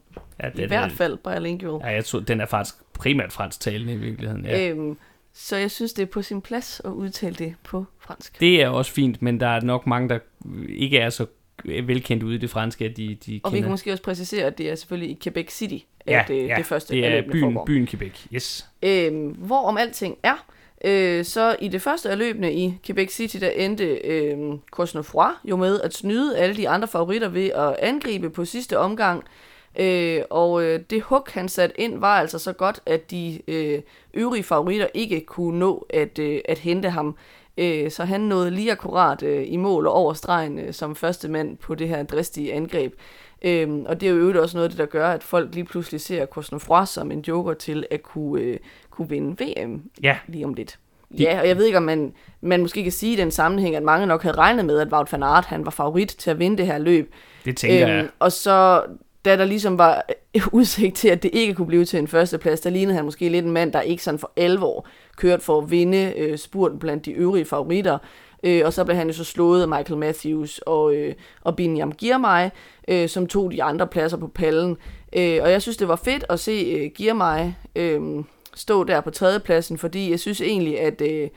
ja 0.43 0.49
I 0.55 0.65
hvert 0.67 0.91
fald 0.91 1.17
bilingual. 1.17 1.81
Ja, 1.83 1.89
jeg 1.93 2.05
tror, 2.05 2.19
den 2.19 2.41
er 2.41 2.45
faktisk 2.45 2.75
primært 2.93 3.31
fransk 3.31 3.59
talende 3.59 3.93
i 3.93 3.97
virkeligheden. 3.97 4.45
Ja. 4.45 4.69
Øhm, 4.69 4.97
så 5.33 5.55
jeg 5.57 5.71
synes, 5.71 5.93
det 5.93 6.01
er 6.03 6.07
på 6.07 6.21
sin 6.21 6.41
plads 6.41 6.81
at 6.85 6.89
udtale 6.91 7.35
det 7.35 7.55
på 7.63 7.85
fransk. 7.99 8.39
Det 8.39 8.61
er 8.61 8.67
også 8.69 8.91
fint, 8.91 9.21
men 9.21 9.39
der 9.39 9.47
er 9.47 9.61
nok 9.61 9.87
mange, 9.87 10.09
der 10.09 10.19
ikke 10.69 10.97
er 10.97 11.09
så 11.09 11.25
velkendt 11.65 12.23
ude 12.23 12.35
i 12.35 12.37
det 12.37 12.49
franske, 12.49 12.85
at 12.85 12.97
de, 12.97 13.17
de 13.25 13.39
Og 13.43 13.51
vi 13.51 13.55
kender. 13.57 13.61
kan 13.61 13.71
måske 13.71 13.91
også 13.91 14.03
præcisere, 14.03 14.45
at 14.45 14.57
det 14.57 14.69
er 14.69 14.75
selvfølgelig 14.75 15.09
i 15.09 15.19
Quebec 15.23 15.51
City, 15.51 15.77
ja, 16.07 16.19
at 16.23 16.29
øh, 16.29 16.47
ja, 16.47 16.55
det 16.57 16.65
første 16.65 16.93
det 16.95 17.05
er 17.05 17.21
byen, 17.31 17.41
foregår. 17.41 17.65
byen 17.65 17.87
Quebec. 17.87 18.11
Yes. 18.33 18.67
Øhm, 18.83 19.27
hvor 19.29 19.61
om 19.67 19.77
alting 19.77 20.17
er, 20.23 20.45
øh, 20.85 21.25
så 21.25 21.55
i 21.61 21.67
det 21.67 21.81
første 21.81 22.09
af 22.09 22.17
løbene 22.17 22.53
i 22.53 22.73
Quebec 22.85 23.11
City, 23.11 23.37
der 23.37 23.49
endte 23.49 23.83
øh, 23.85 24.37
Cosnefroy 24.71 25.31
jo 25.43 25.55
med 25.55 25.81
at 25.81 25.93
snyde 25.93 26.37
alle 26.37 26.55
de 26.55 26.69
andre 26.69 26.87
favoritter 26.87 27.27
ved 27.29 27.49
at 27.49 27.75
angribe 27.79 28.29
på 28.29 28.45
sidste 28.45 28.77
omgang. 28.79 29.23
Øh, 29.79 30.21
og 30.29 30.63
øh, 30.63 30.79
det 30.89 31.01
hug, 31.01 31.23
han 31.27 31.49
satte 31.49 31.81
ind, 31.81 31.99
var 31.99 32.19
altså 32.19 32.39
så 32.39 32.53
godt, 32.53 32.79
at 32.85 33.11
de 33.11 33.41
øh, 33.47 33.81
øvrige 34.13 34.43
favoritter 34.43 34.87
ikke 34.93 35.25
kunne 35.25 35.59
nå 35.59 35.85
at, 35.89 36.19
øh, 36.19 36.41
at 36.45 36.59
hente 36.59 36.89
ham. 36.89 37.15
Øh, 37.57 37.91
så 37.91 38.03
han 38.03 38.21
nåede 38.21 38.51
lige 38.51 38.71
akkurat 38.71 39.23
øh, 39.23 39.43
i 39.47 39.57
mål 39.57 39.87
og 39.87 39.93
over 39.93 40.13
stregen 40.13 40.59
øh, 40.59 40.73
som 40.73 40.95
første 40.95 41.27
mand 41.29 41.57
på 41.57 41.75
det 41.75 41.87
her 41.87 42.03
dristige 42.03 42.53
angreb. 42.53 42.93
Øhm, 43.41 43.85
og 43.85 44.01
det 44.01 44.07
er 44.07 44.11
jo 44.11 44.17
øvrigt 44.17 44.37
også 44.37 44.57
noget 44.57 44.65
af 44.65 44.69
det, 44.69 44.79
der 44.79 44.85
gør, 44.85 45.09
at 45.09 45.23
folk 45.23 45.55
lige 45.55 45.65
pludselig 45.65 46.01
ser 46.01 46.25
Cosnefroy 46.25 46.85
som 46.85 47.11
en 47.11 47.19
joker 47.27 47.53
til 47.53 47.85
at 47.91 48.03
kunne, 48.03 48.41
øh, 48.41 48.57
kunne 48.89 49.09
vinde 49.09 49.45
VM 49.45 49.83
Ja, 50.03 50.17
lige 50.27 50.45
om 50.45 50.53
lidt. 50.53 50.79
Ja, 51.19 51.39
og 51.41 51.47
jeg 51.47 51.57
ved 51.57 51.65
ikke, 51.65 51.77
om 51.77 51.83
man, 51.83 52.13
man 52.41 52.61
måske 52.61 52.83
kan 52.83 52.91
sige 52.91 53.13
i 53.13 53.15
den 53.15 53.31
sammenhæng, 53.31 53.75
at 53.75 53.83
mange 53.83 54.07
nok 54.07 54.21
havde 54.23 54.37
regnet 54.37 54.65
med, 54.65 54.79
at 54.79 54.93
Wout 54.93 55.11
van 55.11 55.23
Aert 55.23 55.45
han 55.45 55.65
var 55.65 55.71
favorit 55.71 56.09
til 56.09 56.31
at 56.31 56.39
vinde 56.39 56.57
det 56.57 56.65
her 56.65 56.77
løb. 56.77 57.13
det 57.45 57.57
tænker 57.57 57.87
jeg. 57.87 58.09
og 58.19 58.31
så, 58.31 58.83
da 59.25 59.37
der 59.37 59.45
ligesom 59.45 59.77
var 59.77 60.05
øh, 60.35 60.41
udsigt 60.59 60.95
til, 60.95 61.07
at 61.07 61.23
det 61.23 61.29
ikke 61.33 61.53
kunne 61.53 61.67
blive 61.67 61.85
til 61.85 61.99
en 61.99 62.07
førsteplads, 62.07 62.61
der 62.61 62.69
lignede 62.69 62.95
han 62.95 63.05
måske 63.05 63.29
lidt 63.29 63.45
en 63.45 63.51
mand, 63.51 63.73
der 63.73 63.81
ikke 63.81 64.03
sådan 64.03 64.19
for 64.19 64.31
alvor 64.35 64.87
kørte 65.17 65.43
for 65.43 65.61
at 65.61 65.71
vinde 65.71 66.13
øh, 66.17 66.37
spurten 66.37 66.79
blandt 66.79 67.05
de 67.05 67.11
øvrige 67.11 67.45
favoritter. 67.45 67.97
Øh, 68.43 68.61
og 68.65 68.73
så 68.73 68.83
blev 68.83 68.97
han 68.97 69.07
jo 69.07 69.13
så 69.13 69.23
slået 69.23 69.61
af 69.61 69.67
Michael 69.67 69.97
Matthews 69.97 70.57
og, 70.65 70.95
øh, 70.95 71.13
og 71.41 71.55
Binyam 71.55 71.91
Girmay, 71.91 72.49
øh, 72.87 73.09
som 73.09 73.27
tog 73.27 73.51
de 73.51 73.63
andre 73.63 73.87
pladser 73.87 74.17
på 74.17 74.27
pallen. 74.27 74.77
Øh, 75.15 75.39
og 75.41 75.51
jeg 75.51 75.61
synes, 75.61 75.77
det 75.77 75.87
var 75.87 75.95
fedt 75.95 76.25
at 76.29 76.39
se 76.39 76.51
øh, 76.51 76.91
Girmay 76.95 77.51
øh, 77.75 78.23
stå 78.55 78.83
der 78.83 79.01
på 79.01 79.09
tredjepladsen, 79.09 79.77
fordi 79.77 80.11
jeg 80.11 80.19
synes 80.19 80.41
egentlig, 80.41 80.79
at 80.79 81.01
øh, 81.01 81.29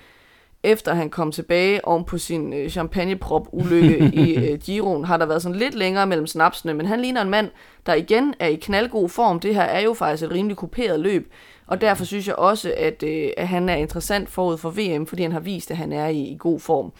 efter 0.64 0.94
han 0.94 1.10
kom 1.10 1.32
tilbage 1.32 1.84
oven 1.84 2.04
på 2.04 2.18
sin 2.18 2.52
øh, 2.52 2.70
champagneprop-ulykke 2.70 4.10
i 4.14 4.36
øh, 4.44 4.58
Giroen, 4.58 5.04
har 5.04 5.16
der 5.16 5.26
været 5.26 5.42
sådan 5.42 5.58
lidt 5.58 5.74
længere 5.74 6.06
mellem 6.06 6.26
snapsene, 6.26 6.74
men 6.74 6.86
han 6.86 7.00
ligner 7.00 7.22
en 7.22 7.30
mand, 7.30 7.50
der 7.86 7.94
igen 7.94 8.34
er 8.38 8.46
i 8.46 8.54
knaldgod 8.54 9.08
form. 9.08 9.40
Det 9.40 9.54
her 9.54 9.62
er 9.62 9.80
jo 9.80 9.94
faktisk 9.94 10.24
et 10.24 10.30
rimelig 10.30 10.56
kuperet 10.56 11.00
løb, 11.00 11.32
og 11.66 11.80
derfor 11.80 12.04
synes 12.04 12.26
jeg 12.26 12.36
også, 12.36 12.74
at, 12.76 13.02
øh, 13.02 13.28
at 13.36 13.48
han 13.48 13.68
er 13.68 13.74
interessant 13.74 14.28
forud 14.28 14.58
for 14.58 14.70
VM, 14.70 15.06
fordi 15.06 15.22
han 15.22 15.32
har 15.32 15.40
vist, 15.40 15.70
at 15.70 15.76
han 15.76 15.92
er 15.92 16.06
i, 16.06 16.20
i 16.20 16.36
god 16.38 16.60
form. 16.60 16.92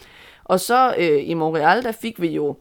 Og 0.45 0.61
så 0.61 0.95
øh, 0.99 1.23
i 1.29 1.35
Montreal, 1.35 1.83
der 1.83 1.93
fik 1.93 2.21
vi 2.21 2.29
jo 2.29 2.57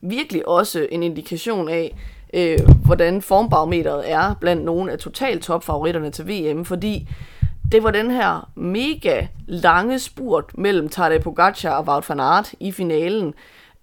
virkelig 0.00 0.48
også 0.48 0.86
en 0.90 1.02
indikation 1.02 1.68
af, 1.68 1.96
øh, 2.34 2.58
hvordan 2.84 3.22
formbarometeret 3.22 4.10
er 4.10 4.34
blandt 4.40 4.64
nogle 4.64 4.92
af 4.92 4.98
totalt 4.98 5.42
topfavoritterne 5.42 6.10
til 6.10 6.28
VM, 6.28 6.64
fordi 6.64 7.08
det 7.72 7.82
var 7.82 7.90
den 7.90 8.10
her 8.10 8.50
mega 8.54 9.26
lange 9.46 9.98
spurt 9.98 10.58
mellem 10.58 10.88
Tadej 10.88 11.18
Pogacar 11.18 11.70
og 11.70 11.84
Wout 11.84 12.08
van 12.08 12.20
Aert 12.20 12.54
i 12.60 12.72
finalen. 12.72 13.34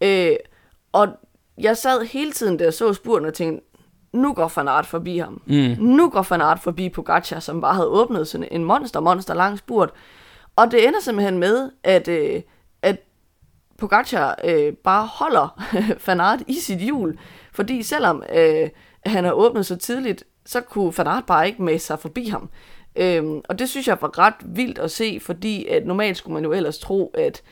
Øh, 0.01 0.35
og 0.91 1.07
jeg 1.57 1.77
sad 1.77 2.05
hele 2.05 2.31
tiden, 2.31 2.57
da 2.57 2.63
jeg 2.63 2.73
så 2.73 2.93
spurten 2.93 3.27
og 3.27 3.33
tænkte, 3.33 3.65
nu 4.13 4.33
går 4.33 4.47
Fanart 4.47 4.85
forbi 4.85 5.17
ham. 5.17 5.41
Mm. 5.45 5.75
Nu 5.79 6.09
går 6.09 6.21
Fanart 6.21 6.59
forbi 6.59 6.89
Pogacar, 6.89 7.39
som 7.39 7.61
bare 7.61 7.73
havde 7.73 7.87
åbnet 7.87 8.27
sådan 8.27 8.47
en 8.51 8.63
monster, 8.63 8.99
monster 8.99 9.33
lang 9.33 9.57
spurt. 9.57 9.91
Og 10.55 10.71
det 10.71 10.87
ender 10.87 10.99
simpelthen 10.99 11.37
med, 11.37 11.71
at, 11.83 12.07
øh, 12.07 12.41
at 12.81 12.99
Pogacar 13.77 14.39
øh, 14.43 14.73
bare 14.73 15.07
holder 15.07 15.63
Fanart 16.05 16.39
i 16.47 16.53
sit 16.53 16.79
hjul. 16.79 17.19
Fordi 17.53 17.83
selvom 17.83 18.23
øh, 18.35 18.69
han 19.05 19.23
har 19.23 19.31
åbnet 19.31 19.65
så 19.65 19.75
tidligt, 19.75 20.23
så 20.45 20.61
kunne 20.61 20.93
Fanart 20.93 21.25
bare 21.25 21.47
ikke 21.47 21.63
med 21.63 21.79
sig 21.79 21.99
forbi 21.99 22.25
ham. 22.27 22.49
Øhm, 22.95 23.41
og 23.49 23.59
det 23.59 23.69
synes 23.69 23.87
jeg 23.87 23.97
var 24.01 24.19
ret 24.19 24.33
vildt 24.45 24.79
at 24.79 24.91
se, 24.91 25.19
fordi 25.21 25.65
at 25.65 25.85
normalt 25.85 26.17
skulle 26.17 26.33
man 26.33 26.43
jo 26.43 26.53
ellers 26.53 26.79
tro, 26.79 27.11
at 27.13 27.43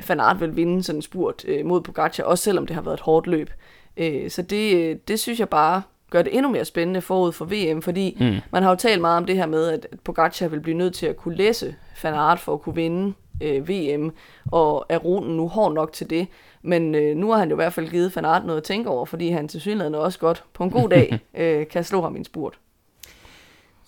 Fanart 0.00 0.40
vil 0.40 0.56
vinde 0.56 0.82
sådan 0.82 0.98
en 0.98 1.02
spurt 1.02 1.44
øh, 1.44 1.66
mod 1.66 1.80
Pogacar, 1.80 2.24
også 2.24 2.44
selvom 2.44 2.66
det 2.66 2.74
har 2.74 2.82
været 2.82 2.94
et 2.94 3.00
hårdt 3.00 3.26
løb. 3.26 3.50
Øh, 3.96 4.30
så 4.30 4.42
det, 4.42 4.76
øh, 4.76 4.96
det 5.08 5.20
synes 5.20 5.40
jeg 5.40 5.48
bare 5.48 5.82
gør 6.10 6.22
det 6.22 6.36
endnu 6.36 6.50
mere 6.50 6.64
spændende 6.64 7.00
forud 7.00 7.32
for 7.32 7.44
VM, 7.44 7.82
fordi 7.82 8.16
mm. 8.20 8.36
man 8.52 8.62
har 8.62 8.70
jo 8.70 8.76
talt 8.76 9.00
meget 9.00 9.16
om 9.16 9.24
det 9.24 9.36
her 9.36 9.46
med, 9.46 9.68
at 9.68 9.86
Pogacar 10.04 10.48
vil 10.48 10.60
blive 10.60 10.76
nødt 10.76 10.94
til 10.94 11.06
at 11.06 11.16
kunne 11.16 11.36
læse 11.36 11.74
Fanart 11.96 12.40
for 12.40 12.52
at 12.52 12.60
kunne 12.60 12.74
vinde 12.74 13.14
øh, 13.42 13.68
VM, 13.68 14.12
og 14.52 14.86
er 14.88 14.98
ruten 14.98 15.36
nu 15.36 15.48
hård 15.48 15.72
nok 15.72 15.92
til 15.92 16.10
det. 16.10 16.26
Men 16.62 16.94
øh, 16.94 17.16
nu 17.16 17.30
har 17.30 17.38
han 17.38 17.48
jo 17.48 17.54
i 17.54 17.62
hvert 17.62 17.72
fald 17.72 17.88
givet 17.88 18.12
Fanart 18.12 18.44
noget 18.44 18.56
at 18.56 18.64
tænke 18.64 18.90
over, 18.90 19.04
fordi 19.04 19.28
han 19.28 19.48
til 19.48 19.60
synligheden 19.60 19.94
også 19.94 20.18
godt 20.18 20.44
på 20.52 20.64
en 20.64 20.70
god 20.70 20.88
dag 20.88 21.20
øh, 21.38 21.68
kan 21.68 21.84
slå 21.84 22.02
ham 22.02 22.16
i 22.16 22.18
en 22.18 22.24
spurt. 22.24 22.58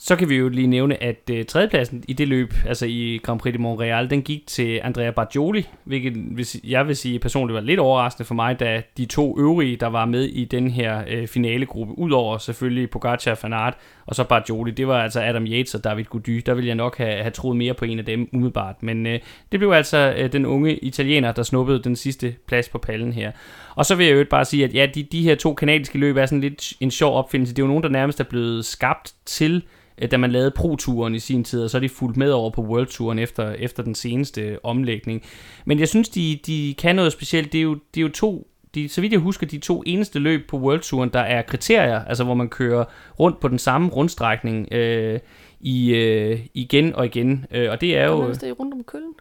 Så 0.04 0.16
kan 0.16 0.28
vi 0.28 0.36
jo 0.36 0.48
lige 0.48 0.66
nævne, 0.66 1.02
at 1.02 1.30
øh, 1.30 1.44
tredjepladsen 1.44 2.04
i 2.08 2.12
det 2.12 2.28
løb, 2.28 2.54
altså 2.66 2.86
i 2.86 3.20
Grand 3.22 3.40
Prix 3.40 3.52
de 3.52 3.58
Montreal, 3.58 4.10
den 4.10 4.22
gik 4.22 4.46
til 4.46 4.80
Andrea 4.82 5.10
Bargioli, 5.10 5.68
hvilket 5.84 6.12
hvis, 6.12 6.56
jeg 6.64 6.88
vil 6.88 6.96
sige 6.96 7.18
personligt 7.18 7.54
var 7.54 7.60
lidt 7.60 7.80
overraskende 7.80 8.26
for 8.26 8.34
mig, 8.34 8.60
da 8.60 8.82
de 8.96 9.06
to 9.06 9.38
øvrige, 9.38 9.76
der 9.76 9.86
var 9.86 10.04
med 10.04 10.24
i 10.24 10.44
den 10.44 10.70
her 10.70 11.02
øh, 11.08 11.28
finalegruppe, 11.28 11.98
udover 11.98 12.38
selvfølgelig 12.38 12.90
Pogacar, 12.90 13.34
Fanart 13.34 13.74
og 14.12 14.16
så 14.16 14.42
Jolie, 14.48 14.74
det 14.74 14.86
var 14.86 15.02
altså 15.02 15.20
Adam 15.20 15.46
Yates 15.46 15.74
og 15.74 15.84
David 15.84 16.04
Gody. 16.04 16.42
Der 16.46 16.54
ville 16.54 16.68
jeg 16.68 16.74
nok 16.74 16.98
have, 16.98 17.22
have 17.22 17.30
troet 17.30 17.56
mere 17.56 17.74
på 17.74 17.84
en 17.84 17.98
af 17.98 18.04
dem 18.04 18.28
umiddelbart. 18.32 18.82
Men 18.82 19.06
øh, 19.06 19.20
det 19.52 19.60
blev 19.60 19.70
altså 19.70 20.14
øh, 20.16 20.32
den 20.32 20.46
unge 20.46 20.76
italiener, 20.76 21.32
der 21.32 21.42
snuppede 21.42 21.82
den 21.82 21.96
sidste 21.96 22.34
plads 22.46 22.68
på 22.68 22.78
pallen 22.78 23.12
her. 23.12 23.32
Og 23.74 23.86
så 23.86 23.94
vil 23.94 24.06
jeg 24.06 24.16
jo 24.16 24.24
bare 24.30 24.44
sige, 24.44 24.64
at 24.64 24.74
ja, 24.74 24.86
de, 24.94 25.02
de 25.02 25.22
her 25.22 25.34
to 25.34 25.54
kanadiske 25.54 25.98
løb 25.98 26.16
er 26.16 26.26
sådan 26.26 26.40
lidt 26.40 26.72
en 26.80 26.90
sjov 26.90 27.16
opfindelse. 27.18 27.54
Det 27.54 27.62
er 27.62 27.66
jo 27.66 27.68
nogen, 27.68 27.82
der 27.82 27.88
nærmest 27.88 28.20
er 28.20 28.24
blevet 28.24 28.64
skabt 28.64 29.14
til 29.26 29.62
øh, 30.02 30.10
da 30.10 30.16
man 30.16 30.32
lavede 30.32 30.50
Pro-turen 30.50 31.14
i 31.14 31.18
sin 31.18 31.44
tid, 31.44 31.64
og 31.64 31.70
så 31.70 31.78
er 31.78 31.80
de 31.80 31.88
fulgt 31.88 32.16
med 32.16 32.30
over 32.30 32.50
på 32.50 32.62
World-turen 32.62 33.18
efter, 33.18 33.52
efter 33.52 33.82
den 33.82 33.94
seneste 33.94 34.64
omlægning. 34.64 35.22
Men 35.64 35.78
jeg 35.78 35.88
synes, 35.88 36.08
de, 36.08 36.38
de 36.46 36.74
kan 36.78 36.96
noget 36.96 37.12
specielt. 37.12 37.52
Det 37.52 37.58
er 37.58 37.62
jo, 37.62 37.74
det 37.94 38.00
er 38.00 38.02
jo 38.02 38.08
to 38.08 38.51
de, 38.74 38.88
så 38.88 39.00
vidt 39.00 39.12
jeg 39.12 39.20
husker, 39.20 39.46
de 39.46 39.58
to 39.58 39.82
eneste 39.86 40.18
løb 40.18 40.48
på 40.48 40.58
World-turen, 40.58 41.10
der 41.12 41.20
er 41.20 41.42
kriterier, 41.42 42.04
altså 42.04 42.24
hvor 42.24 42.34
man 42.34 42.48
kører 42.48 42.84
rundt 43.20 43.40
på 43.40 43.48
den 43.48 43.58
samme 43.58 43.88
rundstrækning 43.88 44.72
øh, 44.72 45.20
i, 45.60 45.94
øh, 45.94 46.40
igen 46.54 46.94
og 46.94 47.06
igen. 47.06 47.46
Øh, 47.50 47.70
og 47.70 47.80
det 47.80 47.98
er 47.98 48.04
jo... 48.04 48.30
det 48.30 48.42
er 48.42 48.52
rundt 48.52 48.74
om 48.74 48.84
Køln. 48.84 49.12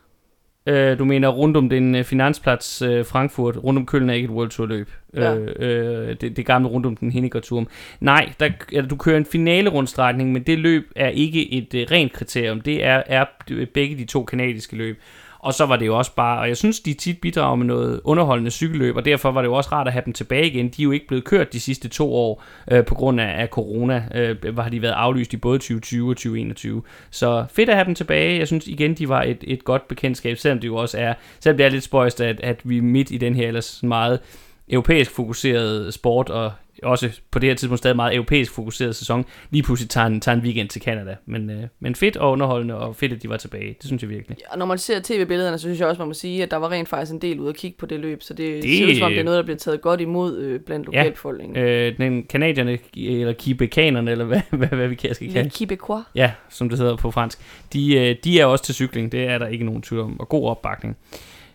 Øh, 0.65 0.99
du 0.99 1.05
mener 1.05 1.27
rundt 1.27 1.57
om 1.57 1.69
den 1.69 1.95
øh, 1.95 2.03
finansplads 2.03 2.81
øh, 2.81 3.05
Frankfurt, 3.05 3.57
rundt 3.63 3.77
om 3.79 3.85
Køln 3.85 4.09
er 4.09 4.13
ikke 4.13 4.25
et 4.25 4.31
World 4.31 4.49
Tour 4.49 4.67
løb. 4.67 4.89
Ja. 5.13 5.35
Øh, 5.35 6.09
øh, 6.09 6.15
det, 6.21 6.37
det 6.37 6.45
gamle 6.45 6.69
rundt 6.69 6.85
om 6.85 6.95
den 6.95 7.11
Henniger 7.11 7.65
Nej, 7.99 8.33
der, 8.39 8.49
eller, 8.71 8.89
du 8.89 8.95
kører 8.95 9.17
en 9.17 9.25
finale 9.25 9.69
rundstrækning, 9.69 10.31
men 10.31 10.43
det 10.43 10.59
løb 10.59 10.91
er 10.95 11.07
ikke 11.07 11.53
et 11.53 11.73
øh, 11.73 11.87
rent 11.91 12.13
kriterium. 12.13 12.61
Det 12.61 12.85
er, 12.85 13.03
er 13.05 13.25
begge 13.73 13.97
de 13.97 14.05
to 14.05 14.23
kanadiske 14.23 14.75
løb. 14.75 14.99
Og 15.41 15.53
så 15.53 15.65
var 15.65 15.75
det 15.75 15.85
jo 15.85 15.97
også 15.97 16.15
bare, 16.15 16.39
og 16.39 16.47
jeg 16.47 16.57
synes, 16.57 16.79
de 16.79 16.93
tit 16.93 17.21
bidrager 17.21 17.55
med 17.55 17.65
noget 17.65 18.01
underholdende 18.03 18.51
cykelløb, 18.51 18.95
og 18.95 19.05
derfor 19.05 19.31
var 19.31 19.41
det 19.41 19.47
jo 19.47 19.53
også 19.53 19.69
rart 19.71 19.87
at 19.87 19.93
have 19.93 20.03
dem 20.05 20.13
tilbage 20.13 20.47
igen. 20.47 20.69
De 20.69 20.81
er 20.81 20.83
jo 20.83 20.91
ikke 20.91 21.07
blevet 21.07 21.23
kørt 21.23 21.53
de 21.53 21.59
sidste 21.59 21.89
to 21.89 22.13
år 22.13 22.43
øh, 22.71 22.85
på 22.85 22.95
grund 22.95 23.21
af, 23.21 23.41
af 23.41 23.47
corona, 23.47 24.03
øh, 24.15 24.57
har 24.57 24.69
de 24.69 24.81
været 24.81 24.93
aflyst 24.93 25.33
i 25.33 25.37
både 25.37 25.59
2020 25.59 26.09
og 26.09 26.15
2021. 26.15 26.81
Så 27.09 27.45
fedt 27.53 27.69
at 27.69 27.75
have 27.75 27.85
dem 27.85 27.95
tilbage. 27.95 28.39
Jeg 28.39 28.47
synes 28.47 28.67
igen, 28.67 28.93
de 28.93 29.09
var 29.09 29.23
et, 29.23 29.43
et 29.47 29.63
godt 29.63 29.87
bekendtskab, 29.87 30.37
selvom 30.37 30.59
det 30.59 30.67
jo 30.67 30.75
også 30.75 30.97
er, 30.97 31.13
selvom 31.39 31.57
det 31.57 31.65
er 31.65 31.69
lidt 31.69 31.83
spøjst, 31.83 32.21
at, 32.21 32.39
at 32.39 32.59
vi 32.63 32.79
midt 32.79 33.11
i 33.11 33.17
den 33.17 33.35
her 33.35 33.47
ellers 33.47 33.83
meget 33.83 34.19
europæisk 34.69 35.11
fokuseret 35.11 35.93
sport, 35.93 36.29
og 36.29 36.51
også 36.83 37.09
på 37.31 37.39
det 37.39 37.49
her 37.49 37.55
tidspunkt 37.55 37.77
stadig 37.77 37.95
meget 37.95 38.15
europæisk 38.15 38.51
fokuseret 38.51 38.95
sæson, 38.95 39.25
lige 39.49 39.63
pludselig 39.63 39.89
tager 39.89 40.07
en, 40.07 40.21
tager 40.21 40.35
en 40.37 40.41
weekend 40.43 40.69
til 40.69 40.81
Canada. 40.81 41.15
Men, 41.25 41.49
øh, 41.49 41.63
men 41.79 41.95
fedt 41.95 42.17
og 42.17 42.31
underholdende, 42.31 42.75
og 42.75 42.95
fedt, 42.95 43.13
at 43.13 43.23
de 43.23 43.29
var 43.29 43.37
tilbage. 43.37 43.67
Det 43.67 43.85
synes 43.85 44.01
jeg 44.01 44.09
virkelig. 44.09 44.37
Og 44.49 44.57
når 44.57 44.65
man 44.65 44.77
ser 44.77 44.99
tv-billederne, 45.03 45.57
så 45.57 45.61
synes 45.61 45.79
jeg 45.79 45.87
også, 45.87 45.99
man 46.01 46.07
må 46.07 46.13
sige, 46.13 46.43
at 46.43 46.51
der 46.51 46.57
var 46.57 46.71
rent 46.71 46.89
faktisk 46.89 47.11
en 47.11 47.21
del 47.21 47.39
ude 47.39 47.49
at 47.49 47.55
kigge 47.55 47.77
på 47.77 47.85
det 47.85 47.99
løb, 47.99 48.21
så 48.23 48.33
det, 48.33 48.63
Det- 48.63 48.77
ser 48.77 48.87
ud 48.87 48.95
som 48.95 49.05
om, 49.05 49.11
det 49.11 49.19
er 49.19 49.23
noget, 49.23 49.37
der 49.37 49.43
bliver 49.43 49.57
taget 49.57 49.81
godt 49.81 50.01
imod 50.01 50.37
øh, 50.37 50.59
blandt 50.59 50.85
lokalbefolkningen. 50.85 51.55
Ja. 51.55 51.87
Øh, 51.89 51.97
den 51.97 52.23
kanadierne, 52.23 52.77
eller 52.97 53.33
kibekanerne, 53.33 54.11
eller 54.11 54.25
hvad, 54.25 54.41
hvad, 54.57 54.67
hvad 54.67 54.87
vi 54.87 54.95
kan, 54.95 55.15
skal 55.15 55.33
kalde 55.33 55.49
Québécois. 55.73 56.11
Ja, 56.15 56.31
som 56.49 56.69
det 56.69 56.79
hedder 56.79 56.95
på 56.95 57.11
fransk. 57.11 57.39
De, 57.73 57.95
øh, 57.95 58.15
de 58.23 58.39
er 58.39 58.45
også 58.45 58.63
til 58.63 58.75
cykling, 58.75 59.11
det 59.11 59.23
er 59.27 59.37
der 59.37 59.47
ikke 59.47 59.65
nogen 59.65 59.81
tvivl 59.81 60.01
om, 60.03 60.19
og 60.19 60.29
god 60.29 60.49
opbakning. 60.49 60.97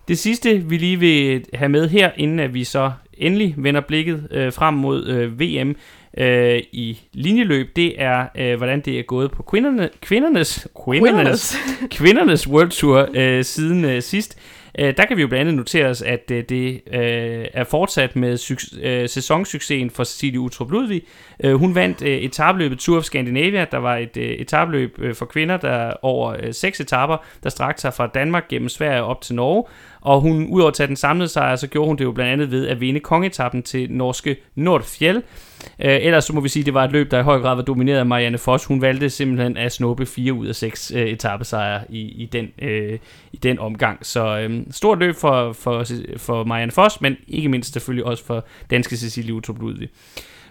Det 0.08 0.18
sidste, 0.18 0.58
vi 0.58 0.76
lige 0.76 1.00
vil 1.00 1.44
have 1.54 1.68
med 1.68 1.88
her, 1.88 2.10
inden 2.16 2.40
at 2.40 2.54
vi 2.54 2.64
så 2.64 2.90
endelig 3.12 3.54
vender 3.56 3.80
blikket 3.80 4.28
øh, 4.30 4.52
frem 4.52 4.74
mod 4.74 5.06
øh, 5.06 5.40
VM 5.40 5.76
øh, 6.18 6.62
i 6.72 6.98
linjeløb, 7.12 7.76
det 7.76 8.02
er, 8.02 8.26
øh, 8.34 8.56
hvordan 8.56 8.80
det 8.80 8.98
er 8.98 9.02
gået 9.02 9.30
på 9.30 9.42
kvinderne, 9.42 9.90
kvindernes, 10.00 10.68
kvindernes, 10.84 11.56
kvindernes 11.98 12.48
World 12.48 12.70
Tour 12.70 13.08
øh, 13.14 13.44
siden 13.44 13.84
øh, 13.84 14.02
sidst. 14.02 14.38
Øh, 14.78 14.96
der 14.96 15.04
kan 15.06 15.16
vi 15.16 15.22
jo 15.22 15.28
blandt 15.28 15.40
andet 15.40 15.54
notere 15.54 15.86
os, 15.86 16.02
at 16.02 16.30
øh, 16.30 16.44
det 16.48 16.80
øh, 16.92 17.46
er 17.54 17.64
fortsat 17.64 18.16
med 18.16 18.58
øh, 18.82 19.08
sæsonsuccesen 19.08 19.90
for 19.90 20.04
Cecilie 20.04 20.40
Utrup 20.40 20.70
Ludvig. 20.70 21.02
Øh, 21.44 21.54
hun 21.54 21.74
vandt 21.74 22.02
øh, 22.02 22.18
etabløbet 22.18 22.78
Tour 22.78 22.98
of 22.98 23.04
Scandinavia. 23.04 23.66
Der 23.72 23.78
var 23.78 23.96
et 23.96 24.16
øh, 24.16 24.24
etabløb 24.24 24.98
øh, 24.98 25.14
for 25.14 25.26
kvinder, 25.26 25.56
der 25.56 25.92
over 26.02 26.36
øh, 26.42 26.54
seks 26.54 26.80
etaper, 26.80 27.16
der 27.42 27.50
strakte 27.50 27.80
sig 27.80 27.94
fra 27.94 28.06
Danmark 28.06 28.48
gennem 28.48 28.68
Sverige 28.68 29.02
op 29.02 29.20
til 29.20 29.34
Norge. 29.34 29.64
Og 30.06 30.20
hun, 30.20 30.46
udover 30.46 30.68
at 30.68 30.74
tage 30.74 30.86
den 30.86 30.96
samlede 30.96 31.28
sejr, 31.28 31.56
så 31.56 31.66
gjorde 31.66 31.86
hun 31.88 31.96
det 31.96 32.04
jo 32.04 32.12
blandt 32.12 32.32
andet 32.32 32.50
ved 32.50 32.68
at 32.68 32.80
vinde 32.80 33.00
kongetappen 33.00 33.62
til 33.62 33.92
norske 33.92 34.36
Nordfjell. 34.54 35.16
Øh, 35.16 35.98
ellers 36.00 36.24
så 36.24 36.32
må 36.32 36.40
vi 36.40 36.48
sige, 36.48 36.62
at 36.62 36.66
det 36.66 36.74
var 36.74 36.84
et 36.84 36.92
løb, 36.92 37.10
der 37.10 37.20
i 37.20 37.22
høj 37.22 37.38
grad 37.38 37.56
var 37.56 37.62
domineret 37.62 37.98
af 37.98 38.06
Marianne 38.06 38.38
Foss. 38.38 38.64
Hun 38.64 38.80
valgte 38.80 39.10
simpelthen 39.10 39.56
at 39.56 39.72
snuppe 39.72 40.06
fire 40.06 40.32
ud 40.32 40.46
af 40.46 40.54
seks 40.54 40.92
øh, 40.96 41.06
etappesejre 41.06 41.80
i, 41.88 42.00
i, 42.00 42.26
den, 42.32 42.48
øh, 42.62 42.98
i 43.32 43.36
den 43.36 43.58
omgang. 43.58 44.06
Så 44.06 44.38
øh, 44.38 44.60
stort 44.70 44.98
løb 44.98 45.14
for, 45.14 45.52
for, 45.52 45.84
for 46.16 46.44
Marianne 46.44 46.72
Foss, 46.72 47.00
men 47.00 47.16
ikke 47.28 47.48
mindst 47.48 47.72
selvfølgelig 47.72 48.04
også 48.04 48.24
for 48.24 48.46
danske 48.70 48.96
Cecilie 48.96 49.34
Utrup 49.34 49.60
Ludvig. 49.60 49.88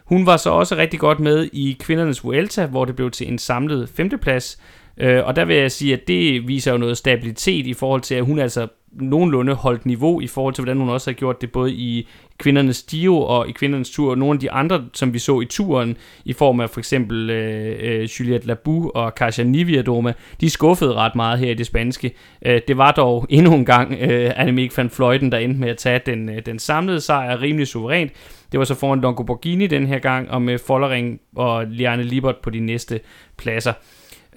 Hun 0.05 0.25
var 0.25 0.37
så 0.37 0.49
også 0.49 0.75
rigtig 0.75 0.99
godt 0.99 1.19
med 1.19 1.49
i 1.53 1.77
kvindernes 1.79 2.23
Vuelta, 2.23 2.65
hvor 2.65 2.85
det 2.85 2.95
blev 2.95 3.11
til 3.11 3.27
en 3.27 3.37
samlet 3.37 3.89
femteplads. 3.89 4.59
Øh, 4.97 5.25
og 5.25 5.35
der 5.35 5.45
vil 5.45 5.55
jeg 5.55 5.71
sige, 5.71 5.93
at 5.93 6.07
det 6.07 6.47
viser 6.47 6.71
jo 6.71 6.77
noget 6.77 6.97
stabilitet 6.97 7.67
i 7.67 7.73
forhold 7.73 8.01
til, 8.01 8.15
at 8.15 8.25
hun 8.25 8.39
altså 8.39 8.67
nogenlunde 8.95 9.53
holdt 9.53 9.85
niveau 9.85 10.21
i 10.21 10.27
forhold 10.27 10.53
til, 10.53 10.63
hvordan 10.63 10.77
hun 10.77 10.89
også 10.89 11.09
har 11.09 11.15
gjort 11.15 11.41
det 11.41 11.51
både 11.51 11.71
i 11.71 12.07
kvindernes 12.37 12.83
Dio 12.83 13.17
og 13.17 13.49
i 13.49 13.51
kvindernes 13.51 13.89
tur, 13.89 14.11
og 14.11 14.17
nogle 14.17 14.35
af 14.35 14.39
de 14.39 14.51
andre, 14.51 14.85
som 14.93 15.13
vi 15.13 15.19
så 15.19 15.39
i 15.41 15.45
turen, 15.45 15.97
i 16.25 16.33
form 16.33 16.59
af 16.59 16.69
for 16.69 16.79
eksempel 16.79 17.29
øh, 17.29 17.75
øh, 17.81 18.03
Juliette 18.03 18.47
Labou 18.47 18.91
og 18.95 19.15
Kasia 19.15 19.43
Niviadoma, 19.43 20.13
de 20.41 20.49
skuffede 20.49 20.93
ret 20.93 21.15
meget 21.15 21.39
her 21.39 21.51
i 21.51 21.53
det 21.53 21.65
spanske. 21.65 22.11
Øh, 22.45 22.61
det 22.67 22.77
var 22.77 22.91
dog 22.91 23.25
endnu 23.29 23.53
en 23.53 23.65
gang 23.65 23.97
øh, 24.01 24.31
Annemiek 24.35 24.77
van 24.77 24.89
Fløjten, 24.89 25.31
der 25.31 25.37
endte 25.37 25.59
med 25.59 25.69
at 25.69 25.77
tage 25.77 26.01
den, 26.05 26.29
øh, 26.29 26.45
den 26.45 26.59
samlede 26.59 27.01
sejr 27.01 27.41
rimelig 27.41 27.67
suverænt. 27.67 28.11
Det 28.51 28.59
var 28.59 28.65
så 28.65 28.75
foran 28.75 29.01
Longo 29.01 29.23
Borghini 29.23 29.67
den 29.67 29.87
her 29.87 29.99
gang, 29.99 30.31
og 30.31 30.41
med 30.41 30.57
Follering 30.57 31.19
og 31.35 31.65
Liane 31.67 32.03
Libert 32.03 32.37
på 32.43 32.49
de 32.49 32.59
næste 32.59 32.99
pladser. 33.37 33.73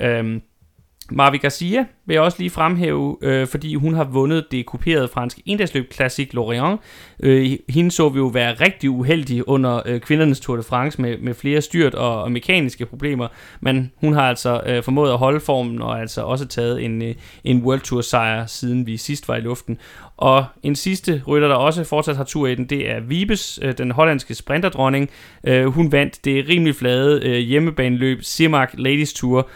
Øh, 0.00 0.40
Marvi 1.12 1.38
Garcia 1.38 1.86
vil 2.06 2.14
jeg 2.14 2.22
også 2.22 2.38
lige 2.38 2.50
fremhæve, 2.50 3.16
øh, 3.22 3.46
fordi 3.46 3.74
hun 3.74 3.94
har 3.94 4.04
vundet 4.04 4.46
det 4.50 4.66
kuperede 4.66 5.08
franske 5.08 5.42
endagsløb 5.46 5.94
Classique 5.94 6.34
Lorient. 6.34 6.80
Øh, 7.20 7.58
hende 7.68 7.90
så 7.90 8.08
vi 8.08 8.18
jo 8.18 8.26
være 8.26 8.54
rigtig 8.54 8.90
uheldig 8.90 9.48
under 9.48 9.82
øh, 9.86 10.00
kvindernes 10.00 10.40
Tour 10.40 10.56
de 10.56 10.62
France 10.62 11.00
med, 11.00 11.18
med 11.18 11.34
flere 11.34 11.60
styrt 11.60 11.94
og, 11.94 12.22
og 12.22 12.32
mekaniske 12.32 12.86
problemer, 12.86 13.28
men 13.60 13.92
hun 13.96 14.12
har 14.12 14.22
altså 14.22 14.62
øh, 14.66 14.82
formået 14.82 15.12
at 15.12 15.18
holde 15.18 15.40
formen 15.40 15.82
og 15.82 16.00
altså 16.00 16.22
også 16.22 16.46
taget 16.46 16.84
en, 16.84 17.02
øh, 17.02 17.14
en 17.44 17.62
World 17.62 17.80
Tour 17.80 18.00
sejr, 18.00 18.46
siden 18.46 18.86
vi 18.86 18.96
sidst 18.96 19.28
var 19.28 19.36
i 19.36 19.40
luften. 19.40 19.78
Og 20.18 20.44
en 20.62 20.76
sidste 20.76 21.22
rytter, 21.26 21.48
der 21.48 21.54
også 21.54 21.84
fortsat 21.84 22.16
har 22.16 22.24
tur 22.24 22.46
i 22.46 22.54
den, 22.54 22.64
det 22.64 22.90
er 22.90 23.00
Vibes, 23.00 23.58
øh, 23.62 23.78
den 23.78 23.90
hollandske 23.90 24.34
sprinterdronning. 24.34 25.10
Øh, 25.44 25.66
hun 25.66 25.92
vandt 25.92 26.24
det 26.24 26.48
rimelig 26.48 26.74
flade 26.74 27.26
øh, 27.26 27.38
hjemmebaneløb 27.38 28.22
Simak 28.22 28.70
Ladies 28.74 29.12
Tour 29.12 29.48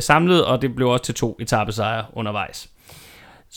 samlet, 0.00 0.44
og 0.44 0.62
det 0.62 0.74
blev 0.74 0.88
også 0.88 1.04
til 1.04 1.14
to 1.14 1.36
etappesejre 1.40 2.04
undervejs. 2.12 2.70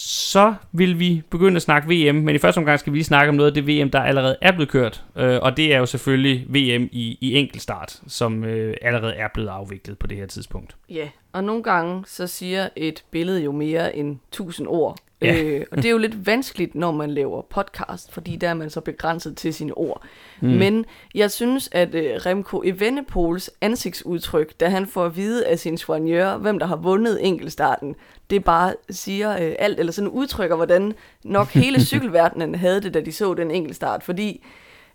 Så 0.01 0.53
vil 0.71 0.99
vi 0.99 1.21
begynde 1.29 1.55
at 1.55 1.61
snakke 1.61 1.87
VM, 1.87 2.15
men 2.15 2.35
i 2.35 2.37
første 2.37 2.57
omgang 2.57 2.79
skal 2.79 2.93
vi 2.93 2.97
lige 2.97 3.05
snakke 3.05 3.29
om 3.29 3.35
noget 3.35 3.57
af 3.57 3.63
det 3.63 3.67
VM, 3.67 3.89
der 3.89 3.99
allerede 3.99 4.37
er 4.41 4.51
blevet 4.51 4.69
kørt. 4.69 5.03
Øh, 5.15 5.39
og 5.41 5.57
det 5.57 5.73
er 5.73 5.77
jo 5.77 5.85
selvfølgelig 5.85 6.45
VM 6.47 6.89
i, 6.91 7.17
i 7.21 7.35
enkeltstart, 7.35 8.01
som 8.07 8.43
øh, 8.43 8.77
allerede 8.81 9.13
er 9.13 9.27
blevet 9.33 9.49
afviklet 9.49 9.97
på 9.97 10.07
det 10.07 10.17
her 10.17 10.25
tidspunkt. 10.25 10.75
Ja, 10.89 11.09
og 11.33 11.43
nogle 11.43 11.63
gange 11.63 12.03
så 12.07 12.27
siger 12.27 12.69
et 12.75 13.03
billede 13.11 13.43
jo 13.43 13.51
mere 13.51 13.95
end 13.95 14.17
tusind 14.31 14.67
ord. 14.67 14.97
Ja. 15.21 15.41
Øh, 15.41 15.65
og 15.71 15.77
det 15.77 15.85
er 15.85 15.89
jo 15.89 15.97
lidt 15.97 16.25
vanskeligt, 16.25 16.75
når 16.75 16.91
man 16.91 17.11
laver 17.11 17.41
podcast, 17.41 18.13
fordi 18.13 18.35
der 18.35 18.49
er 18.49 18.53
man 18.53 18.69
så 18.69 18.81
begrænset 18.81 19.37
til 19.37 19.53
sine 19.53 19.73
ord. 19.73 20.03
Mm. 20.41 20.49
Men 20.49 20.85
jeg 21.15 21.31
synes, 21.31 21.69
at 21.71 21.95
øh, 21.95 22.15
Remco 22.25 22.61
Evenepoels 22.65 23.51
ansigtsudtryk, 23.61 24.59
da 24.59 24.69
han 24.69 24.87
får 24.87 25.05
at 25.05 25.15
vide 25.15 25.47
af 25.47 25.59
sin 25.59 25.77
soigneur, 25.77 26.37
hvem 26.37 26.59
der 26.59 26.65
har 26.65 26.75
vundet 26.75 27.25
enkeltstarten, 27.25 27.95
det 28.29 28.43
bare 28.43 28.73
siger 28.89 29.31
øh, 29.31 29.55
alt, 29.59 29.79
eller 29.79 29.91
sådan 29.91 30.09
udtrykker, 30.09 30.55
hvordan 30.55 30.93
nok 31.23 31.47
hele 31.47 31.85
cykelverdenen 31.91 32.55
havde 32.55 32.81
det, 32.81 32.93
da 32.93 33.01
de 33.01 33.11
så 33.11 33.33
den 33.33 33.51
enkeltstart. 33.51 34.03
Fordi 34.03 34.45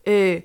øh, 0.07 0.41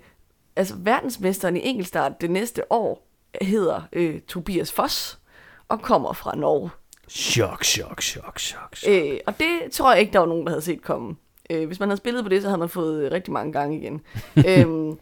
altså, 0.55 0.75
verdensmesteren 0.77 1.57
i 1.57 1.61
enkeltstart 1.63 2.21
det 2.21 2.31
næste 2.31 2.71
år 2.71 3.07
hedder 3.41 3.81
øh, 3.93 4.21
Tobias 4.21 4.71
Foss 4.71 5.19
og 5.67 5.81
kommer 5.81 6.13
fra 6.13 6.35
Norge. 6.35 6.69
Chok, 7.09 7.63
chok, 7.63 8.01
chok, 8.01 8.39
chok. 8.39 8.75
chok. 8.75 8.91
Øh, 8.91 9.19
og 9.25 9.39
det 9.39 9.71
tror 9.71 9.91
jeg 9.91 10.01
ikke, 10.01 10.13
der 10.13 10.19
var 10.19 10.25
nogen, 10.25 10.45
der 10.45 10.51
havde 10.51 10.61
set 10.61 10.81
komme. 10.81 11.15
Øh, 11.49 11.67
hvis 11.67 11.79
man 11.79 11.89
havde 11.89 11.97
spillet 11.97 12.23
på 12.23 12.29
det, 12.29 12.41
så 12.41 12.47
havde 12.47 12.59
man 12.59 12.69
fået 12.69 13.03
øh, 13.03 13.11
rigtig 13.11 13.33
mange 13.33 13.53
gange 13.53 13.77
igen. 13.77 14.01
øhm, 14.47 14.97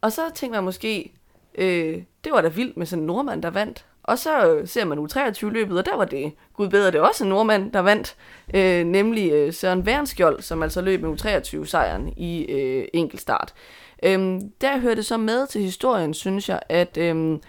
og 0.00 0.12
så 0.12 0.22
tænkte 0.34 0.56
man 0.56 0.64
måske, 0.64 1.12
øh, 1.54 2.02
det 2.24 2.32
var 2.32 2.40
da 2.40 2.48
vildt 2.48 2.76
med 2.76 2.86
sådan 2.86 3.02
en 3.02 3.06
nordmand, 3.06 3.42
der 3.42 3.50
vandt. 3.50 3.84
Og 4.02 4.18
så 4.18 4.52
øh, 4.52 4.68
ser 4.68 4.84
man 4.84 4.98
U23-løbet, 4.98 5.78
og 5.78 5.84
der 5.84 5.96
var 5.96 6.04
det, 6.04 6.32
gud 6.54 6.68
bedre, 6.68 6.90
det 6.90 7.00
var 7.00 7.08
også 7.08 7.24
en 7.24 7.30
nordmand, 7.30 7.72
der 7.72 7.80
vandt. 7.80 8.16
Øh, 8.54 8.84
nemlig 8.84 9.32
øh, 9.32 9.52
Søren 9.52 9.80
Wernskjold, 9.80 10.42
som 10.42 10.62
altså 10.62 10.80
løb 10.80 11.02
med 11.02 11.10
U23-sejren 11.10 12.12
i 12.16 12.44
øh, 12.44 12.84
enkeltstart. 12.94 13.54
Øhm, 14.02 14.50
der 14.60 14.78
hører 14.78 14.94
det 14.94 15.06
så 15.06 15.16
med 15.16 15.46
til 15.46 15.62
historien, 15.62 16.14
synes 16.14 16.48
jeg, 16.48 16.60
at 16.68 16.96
øhm, 16.96 17.40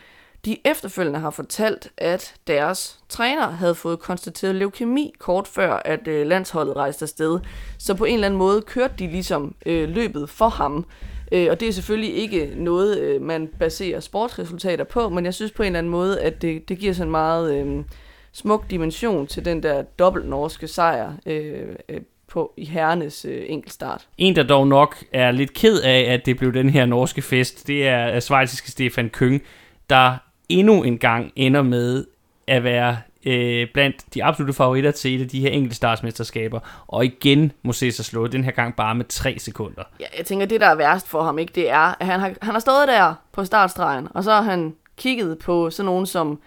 de 0.46 0.58
efterfølgende 0.66 1.20
har 1.20 1.30
fortalt, 1.30 1.92
at 1.98 2.36
deres 2.48 3.00
træner 3.10 3.52
havde 3.52 3.76
fået 3.76 4.00
konstateret 4.00 4.56
leukemi 4.56 5.14
kort 5.20 5.48
før, 5.48 5.82
at 5.86 6.08
øh, 6.08 6.28
landsholdet 6.28 6.76
rejste 6.76 7.04
afsted. 7.04 7.40
Så 7.78 7.94
på 7.94 8.06
en 8.06 8.14
eller 8.14 8.28
anden 8.28 8.38
måde 8.38 8.62
kørte 8.62 8.94
de 9.00 9.08
ligesom 9.08 9.56
øh, 9.66 9.90
løbet 9.90 10.30
for 10.30 10.50
ham. 10.50 10.86
Øh, 11.32 11.48
og 11.52 11.60
det 11.60 11.68
er 11.68 11.72
selvfølgelig 11.72 12.16
ikke 12.16 12.54
noget, 12.56 13.00
øh, 13.00 13.22
man 13.22 13.50
baserer 13.60 14.00
sportsresultater 14.00 14.84
på, 14.84 15.10
men 15.10 15.26
jeg 15.26 15.34
synes 15.34 15.52
på 15.52 15.64
en 15.64 15.68
eller 15.68 15.80
anden 15.80 15.92
måde, 15.92 16.22
at 16.22 16.42
det, 16.42 16.70
det 16.70 16.78
giver 16.78 16.94
sådan 16.94 17.08
en 17.08 17.12
meget 17.12 17.56
øh, 17.56 17.84
smuk 18.32 18.70
dimension 18.70 19.28
til 19.28 19.46
den 19.46 19.64
der 19.64 19.82
dobbelt 19.82 20.30
norske 20.30 20.68
sejr 20.68 21.14
øh, 21.26 21.68
øh, 21.90 22.02
på 22.28 22.54
i 22.58 22.66
herrenes 22.66 23.26
øh, 23.26 23.44
enkeltstart. 23.48 24.08
En, 24.18 24.36
der 24.36 24.44
dog 24.44 24.68
nok 24.68 25.04
er 25.14 25.32
lidt 25.32 25.54
ked 25.54 25.82
af, 25.82 26.00
at 26.00 26.26
det 26.26 26.38
blev 26.38 26.54
den 26.54 26.70
her 26.70 26.86
norske 26.86 27.22
fest, 27.22 27.68
det 27.68 27.88
er 27.88 28.20
svejsiske 28.20 28.72
Stefan 28.72 29.10
Køng, 29.10 29.42
der 29.90 30.18
endnu 30.60 30.84
en 30.84 30.98
gang 30.98 31.32
ender 31.36 31.62
med 31.62 32.06
at 32.48 32.64
være 32.64 32.98
øh, 33.26 33.68
blandt 33.74 33.96
de 34.14 34.24
absolutte 34.24 34.54
favoritter 34.54 34.92
til 34.92 35.16
et 35.16 35.22
af 35.22 35.28
de 35.30 35.40
her 35.40 35.50
enkeltstartsmesterskaber, 35.50 36.60
og 36.88 37.06
igen 37.06 37.52
må 37.64 37.74
se 37.74 37.92
sig 37.92 38.06
slå, 38.06 38.28
den 38.28 38.44
her 38.44 38.52
gang 38.52 38.76
bare 38.76 38.96
med 38.96 39.06
3 39.06 39.40
sekunder. 39.40 39.84
Ja, 40.00 40.06
jeg 40.18 40.26
tænker, 40.26 40.46
det 40.46 40.62
der 40.62 40.68
er 40.68 40.76
værst 40.76 41.08
for 41.08 41.24
ham, 41.24 41.40
ikke, 41.40 41.54
det 41.56 41.70
er, 41.70 41.96
at 42.00 42.06
han 42.06 42.20
har, 42.20 42.34
han 42.42 42.54
har 42.54 42.60
stået 42.60 42.88
der 42.88 43.14
på 43.32 43.46
startstregen, 43.46 44.08
og 44.12 44.24
så 44.24 44.32
har 44.32 44.42
han 44.42 44.76
kigget 44.98 45.40
på 45.40 45.70
sådan 45.70 45.86
nogen 45.86 46.06
som 46.06 46.40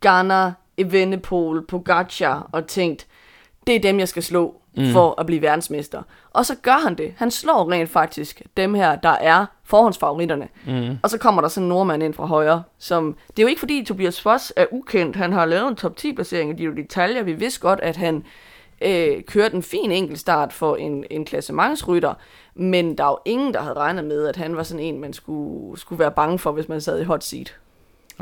Ghana, 0.00 0.52
Evenepoel, 0.78 1.66
Pogacar, 1.66 2.48
og 2.52 2.66
tænkt, 2.66 3.06
det 3.66 3.76
er 3.76 3.80
dem, 3.80 3.98
jeg 3.98 4.08
skal 4.08 4.22
slå 4.22 4.54
mm. 4.76 4.84
for 4.92 5.20
at 5.20 5.26
blive 5.26 5.42
verdensmester. 5.42 6.02
Og 6.30 6.46
så 6.46 6.54
gør 6.62 6.84
han 6.84 6.94
det. 6.94 7.14
Han 7.16 7.30
slår 7.30 7.70
rent 7.70 7.90
faktisk 7.90 8.42
dem 8.56 8.74
her, 8.74 8.96
der 8.96 9.08
er 9.08 9.46
forhåndsfavoritterne. 9.64 10.48
Mm. 10.66 10.98
Og 11.02 11.10
så 11.10 11.18
kommer 11.18 11.42
der 11.42 11.48
sådan 11.48 11.64
en 11.64 11.68
nordmand 11.68 12.02
ind 12.02 12.14
fra 12.14 12.26
højre, 12.26 12.62
som... 12.78 13.16
Det 13.28 13.38
er 13.38 13.42
jo 13.42 13.48
ikke 13.48 13.60
fordi 13.60 13.84
Tobias 13.84 14.20
Foss 14.20 14.52
er 14.56 14.66
ukendt. 14.72 15.16
Han 15.16 15.32
har 15.32 15.46
lavet 15.46 15.68
en 15.68 15.76
top 15.76 15.96
10 15.96 16.12
placering 16.12 16.60
i 16.60 16.66
de 16.66 16.76
detaljer. 16.76 17.22
Vi 17.22 17.32
vidste 17.32 17.60
godt, 17.60 17.80
at 17.80 17.96
han 17.96 18.24
øh, 18.84 19.22
kørte 19.22 19.56
en 19.56 19.62
fin 19.62 19.90
enkeltstart 19.90 20.52
for 20.52 20.76
en, 20.76 21.04
en 21.10 21.24
klassementsrytter, 21.24 22.14
men 22.54 22.98
der 22.98 23.04
er 23.04 23.08
jo 23.08 23.18
ingen, 23.24 23.54
der 23.54 23.60
havde 23.60 23.76
regnet 23.76 24.04
med, 24.04 24.26
at 24.26 24.36
han 24.36 24.56
var 24.56 24.62
sådan 24.62 24.84
en, 24.84 25.00
man 25.00 25.12
skulle, 25.12 25.80
skulle 25.80 25.98
være 25.98 26.10
bange 26.10 26.38
for, 26.38 26.52
hvis 26.52 26.68
man 26.68 26.80
sad 26.80 27.00
i 27.00 27.04
hot 27.04 27.24
seat. 27.24 27.56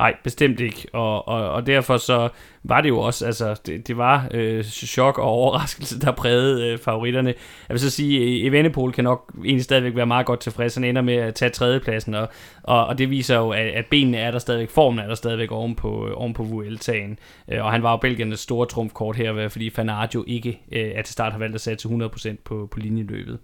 Nej, 0.00 0.16
bestemt 0.24 0.60
ikke. 0.60 0.86
Og, 0.92 1.28
og, 1.28 1.50
og 1.50 1.66
derfor 1.66 1.96
så 1.96 2.28
var 2.62 2.80
det 2.80 2.88
jo 2.88 2.98
også, 2.98 3.26
altså 3.26 3.60
det, 3.66 3.88
det 3.88 3.96
var 3.96 4.28
øh, 4.30 4.64
chok 4.64 5.18
og 5.18 5.24
overraskelse, 5.24 6.00
der 6.00 6.12
prægede 6.12 6.68
øh, 6.68 6.78
favoritterne. 6.78 7.34
Jeg 7.68 7.74
vil 7.74 7.80
så 7.80 7.90
sige, 7.90 8.46
Evenepoel 8.46 8.92
kan 8.92 9.04
nok 9.04 9.32
egentlig 9.44 9.64
stadigvæk 9.64 9.96
være 9.96 10.06
meget 10.06 10.26
godt 10.26 10.40
tilfreds. 10.40 10.74
Han 10.74 10.84
ender 10.84 11.02
med 11.02 11.14
at 11.14 11.34
tage 11.34 11.50
tredjepladsen, 11.50 12.14
og, 12.14 12.28
og, 12.62 12.86
og 12.86 12.98
det 12.98 13.10
viser 13.10 13.36
jo, 13.36 13.50
at, 13.50 13.66
at 13.66 13.86
benene 13.90 14.16
er 14.16 14.30
der 14.30 14.38
stadigvæk, 14.38 14.70
formen 14.70 14.98
er 14.98 15.06
der 15.06 15.14
stadigvæk 15.14 15.52
oven 15.52 15.74
på, 15.74 16.08
øh, 16.08 16.12
oven 16.16 16.34
på 16.34 16.42
Vueltaen. 16.42 17.18
Øh, 17.48 17.64
og 17.64 17.72
han 17.72 17.82
var 17.82 17.90
jo 17.90 17.96
Belgiernes 17.96 18.40
store 18.40 18.66
trumfkort 18.66 19.16
her, 19.16 19.48
fordi 19.48 19.70
Fanart 19.70 20.14
jo 20.14 20.24
ikke 20.26 20.60
øh, 20.72 20.90
er 20.94 21.02
til 21.02 21.12
start 21.12 21.32
har 21.32 21.38
valgt 21.38 21.54
at 21.54 21.60
sætte 21.60 21.82
til 21.82 21.88
100% 21.88 22.36
på, 22.44 22.68
på 22.70 22.78
linjeløbet 22.78 23.38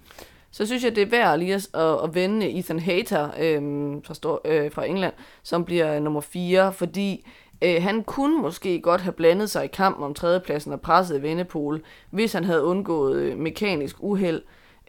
så 0.56 0.66
synes 0.66 0.84
jeg, 0.84 0.96
det 0.96 1.02
er 1.02 1.06
værd 1.06 1.38
lige 1.38 1.54
at, 1.54 1.68
at, 1.74 2.04
at 2.04 2.14
vende 2.14 2.50
Ethan 2.58 2.78
Hayter 2.78 3.28
øhm, 3.40 4.02
fra, 4.02 4.14
Stor, 4.14 4.40
øh, 4.44 4.72
fra 4.72 4.84
England, 4.84 5.12
som 5.42 5.64
bliver 5.64 6.00
nummer 6.00 6.20
4, 6.20 6.72
fordi 6.72 7.26
øh, 7.62 7.82
han 7.82 8.02
kunne 8.02 8.42
måske 8.42 8.80
godt 8.80 9.00
have 9.00 9.12
blandet 9.12 9.50
sig 9.50 9.64
i 9.64 9.68
kampen 9.68 10.04
om 10.04 10.14
tredjepladsen 10.14 10.72
og 10.72 10.80
presset 10.80 11.22
Vennepol, 11.22 11.82
hvis 12.10 12.32
han 12.32 12.44
havde 12.44 12.64
undgået 12.64 13.16
øh, 13.16 13.38
mekanisk 13.38 13.96
uheld. 14.00 14.42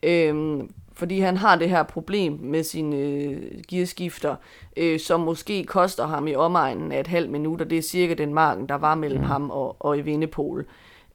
Øhm, 0.03 0.69
fordi 0.93 1.19
han 1.19 1.37
har 1.37 1.55
det 1.55 1.69
her 1.69 1.83
problem 1.83 2.39
med 2.41 2.63
sine 2.63 2.95
øh, 2.97 3.41
gearskifter, 3.67 4.35
øh, 4.77 4.99
som 4.99 5.19
måske 5.19 5.63
koster 5.63 6.07
ham 6.07 6.27
i 6.27 6.35
omegnen 6.35 6.91
af 6.91 6.99
et 6.99 7.07
halvt 7.07 7.31
minut, 7.31 7.61
og 7.61 7.69
det 7.69 7.77
er 7.77 7.81
cirka 7.81 8.13
den 8.13 8.33
marken, 8.33 8.69
der 8.69 8.75
var 8.75 8.95
mellem 8.95 9.21
mm. 9.21 9.27
ham 9.27 9.51
og, 9.51 9.75
og 9.79 9.99
Evenepoel. 9.99 10.65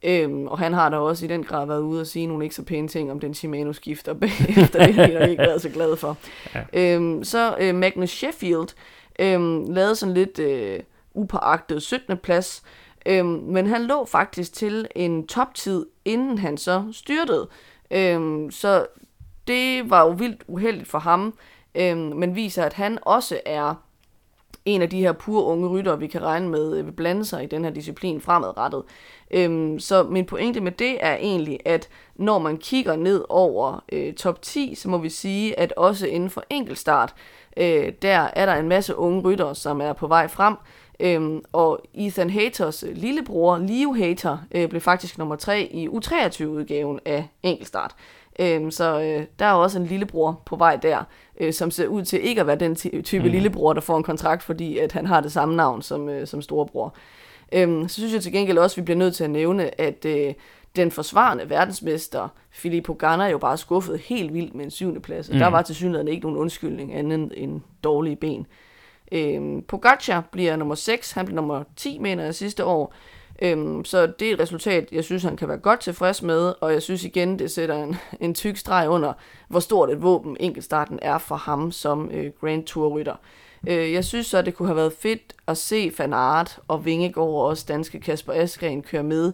Øhm, 0.04 0.46
og 0.46 0.58
han 0.58 0.72
har 0.72 0.88
da 0.88 0.96
også 0.96 1.24
i 1.24 1.28
den 1.28 1.44
grad 1.44 1.66
været 1.66 1.80
ude 1.80 2.00
og 2.00 2.06
sige 2.06 2.26
nogle 2.26 2.44
ikke 2.44 2.54
så 2.54 2.62
pæne 2.62 2.88
ting 2.88 3.10
om 3.10 3.20
den 3.20 3.34
Shimano-skifter 3.34 4.14
bagefter. 4.20 4.86
det 4.86 4.94
har 4.94 5.06
jeg 5.06 5.30
ikke 5.30 5.42
været 5.42 5.62
så 5.62 5.68
glad 5.68 5.96
for. 5.96 6.16
Ja. 6.54 6.62
Øhm, 6.72 7.24
så 7.24 7.56
øh, 7.60 7.74
Magnus 7.74 8.10
Sheffield 8.10 8.68
øhm, 9.18 9.64
lavede 9.64 9.96
sådan 9.96 10.14
lidt 10.14 10.38
øh, 10.38 10.80
upåagtet 11.14 11.82
17. 11.82 12.16
plads, 12.16 12.62
øhm, 13.06 13.26
men 13.28 13.66
han 13.66 13.82
lå 13.82 14.04
faktisk 14.04 14.52
til 14.52 14.88
en 14.96 15.26
toptid, 15.26 15.86
inden 16.04 16.38
han 16.38 16.56
så 16.56 16.84
styrtede. 16.92 17.48
Øhm, 17.90 18.50
så 18.50 18.86
det 19.46 19.90
var 19.90 20.06
jo 20.06 20.10
vildt 20.10 20.42
uheldigt 20.46 20.88
for 20.88 20.98
ham, 20.98 21.34
øhm, 21.74 21.98
men 21.98 22.34
viser, 22.34 22.64
at 22.64 22.72
han 22.72 22.98
også 23.02 23.40
er 23.46 23.74
en 24.64 24.82
af 24.82 24.90
de 24.90 25.00
her 25.00 25.12
pure 25.12 25.44
unge 25.44 25.68
ryttere, 25.68 25.98
vi 25.98 26.06
kan 26.06 26.22
regne 26.22 26.48
med, 26.48 26.76
øh, 26.76 26.86
vil 26.86 26.92
blande 26.92 27.24
sig 27.24 27.42
i 27.44 27.46
den 27.46 27.64
her 27.64 27.70
disciplin 27.70 28.20
fremadrettet. 28.20 28.82
Øhm, 29.32 29.78
så 29.78 30.02
min 30.02 30.26
pointe 30.26 30.60
med 30.60 30.72
det 30.72 31.04
er 31.04 31.14
egentlig, 31.14 31.58
at 31.64 31.88
når 32.16 32.38
man 32.38 32.56
kigger 32.56 32.96
ned 32.96 33.24
over 33.28 33.84
øh, 33.92 34.14
top 34.14 34.42
10, 34.42 34.74
så 34.74 34.88
må 34.88 34.98
vi 34.98 35.08
sige, 35.08 35.58
at 35.58 35.72
også 35.72 36.06
inden 36.06 36.30
for 36.30 36.44
enkeltstart, 36.50 37.14
øh, 37.56 37.92
der 38.02 38.28
er 38.32 38.46
der 38.46 38.54
en 38.54 38.68
masse 38.68 38.96
unge 38.96 39.20
ryttere, 39.20 39.54
som 39.54 39.80
er 39.80 39.92
på 39.92 40.06
vej 40.06 40.28
frem. 40.28 40.56
Øhm, 41.00 41.40
og 41.52 41.80
Ethan 41.94 42.30
Haters 42.30 42.82
øh, 42.82 42.96
lillebror, 42.96 43.58
Leo 43.58 43.92
Hater, 43.92 44.38
øh, 44.54 44.68
blev 44.68 44.80
faktisk 44.80 45.18
nummer 45.18 45.36
3 45.36 45.62
i 45.62 45.88
U23-udgaven 45.88 47.00
af 47.04 47.28
enkeltstart. 47.42 47.94
Øhm, 48.38 48.70
så 48.70 49.00
øh, 49.00 49.26
der 49.38 49.46
er 49.46 49.52
også 49.52 49.78
en 49.78 49.86
lillebror 49.86 50.42
på 50.46 50.56
vej 50.56 50.76
der, 50.76 51.04
øh, 51.40 51.52
som 51.52 51.70
ser 51.70 51.86
ud 51.86 52.04
til 52.04 52.28
ikke 52.28 52.40
at 52.40 52.46
være 52.46 52.56
den 52.56 52.74
ty- 52.74 53.00
type 53.04 53.24
mm. 53.24 53.30
lillebror, 53.30 53.72
der 53.72 53.80
får 53.80 53.96
en 53.96 54.02
kontrakt, 54.02 54.42
fordi 54.42 54.78
at 54.78 54.92
han 54.92 55.06
har 55.06 55.20
det 55.20 55.32
samme 55.32 55.56
navn 55.56 55.82
som, 55.82 56.08
øh, 56.08 56.26
som 56.26 56.42
storebror. 56.42 56.94
Øhm, 57.52 57.88
så 57.88 57.94
synes 57.94 58.12
jeg 58.12 58.22
til 58.22 58.32
gengæld 58.32 58.58
også, 58.58 58.74
at 58.74 58.76
vi 58.76 58.84
bliver 58.84 58.98
nødt 58.98 59.14
til 59.14 59.24
at 59.24 59.30
nævne, 59.30 59.80
at 59.80 60.04
øh, 60.04 60.34
den 60.76 60.90
forsvarende 60.90 61.50
verdensmester, 61.50 62.28
Filippo 62.50 62.92
Ganna, 62.92 63.24
jo 63.24 63.38
bare 63.38 63.58
skuffet 63.58 63.98
helt 63.98 64.34
vildt 64.34 64.54
med 64.54 64.64
en 64.64 64.70
syvende 64.70 65.00
plads. 65.00 65.30
Mm. 65.30 65.38
Der 65.38 65.46
var 65.46 65.62
til 65.62 65.74
synligheden 65.74 66.08
ikke 66.08 66.22
nogen 66.22 66.38
undskyldning 66.38 66.94
anden 66.94 67.32
end 67.36 67.60
dårlige 67.84 68.16
ben. 68.16 68.46
Øhm, 69.12 69.62
Pogacar 69.62 70.20
bliver 70.32 70.56
nummer 70.56 70.74
6, 70.74 71.12
han 71.12 71.26
blev 71.26 71.36
nummer 71.36 71.64
10, 71.76 71.98
mener 71.98 72.24
jeg, 72.24 72.34
sidste 72.34 72.64
år. 72.64 72.94
Øhm, 73.42 73.84
så 73.84 74.06
det 74.06 74.28
er 74.28 74.32
et 74.32 74.40
resultat, 74.40 74.88
jeg 74.92 75.04
synes, 75.04 75.22
han 75.22 75.36
kan 75.36 75.48
være 75.48 75.58
godt 75.58 75.80
tilfreds 75.80 76.22
med, 76.22 76.54
og 76.60 76.72
jeg 76.72 76.82
synes 76.82 77.04
igen, 77.04 77.38
det 77.38 77.50
sætter 77.50 77.82
en, 77.82 77.96
en 78.20 78.34
tyk 78.34 78.56
streg 78.56 78.88
under, 78.88 79.12
hvor 79.48 79.60
stort 79.60 79.90
et 79.90 80.02
våben 80.02 80.36
enkeltstarten 80.40 80.98
er 81.02 81.18
for 81.18 81.36
ham 81.36 81.72
som 81.72 82.10
øh, 82.12 82.30
Grand 82.40 82.64
Tour-rytter. 82.64 83.16
Øh, 83.66 83.92
jeg 83.92 84.04
synes 84.04 84.26
så, 84.26 84.42
det 84.42 84.54
kunne 84.54 84.68
have 84.68 84.76
været 84.76 84.92
fedt 84.92 85.34
at 85.46 85.58
se 85.58 85.92
Van 85.98 86.12
Aert 86.12 86.58
og 86.68 86.84
Vingegaard 86.84 87.28
og 87.28 87.44
også 87.44 87.64
danske 87.68 88.00
Kasper 88.00 88.32
Askren 88.32 88.82
køre 88.82 89.02
med, 89.02 89.32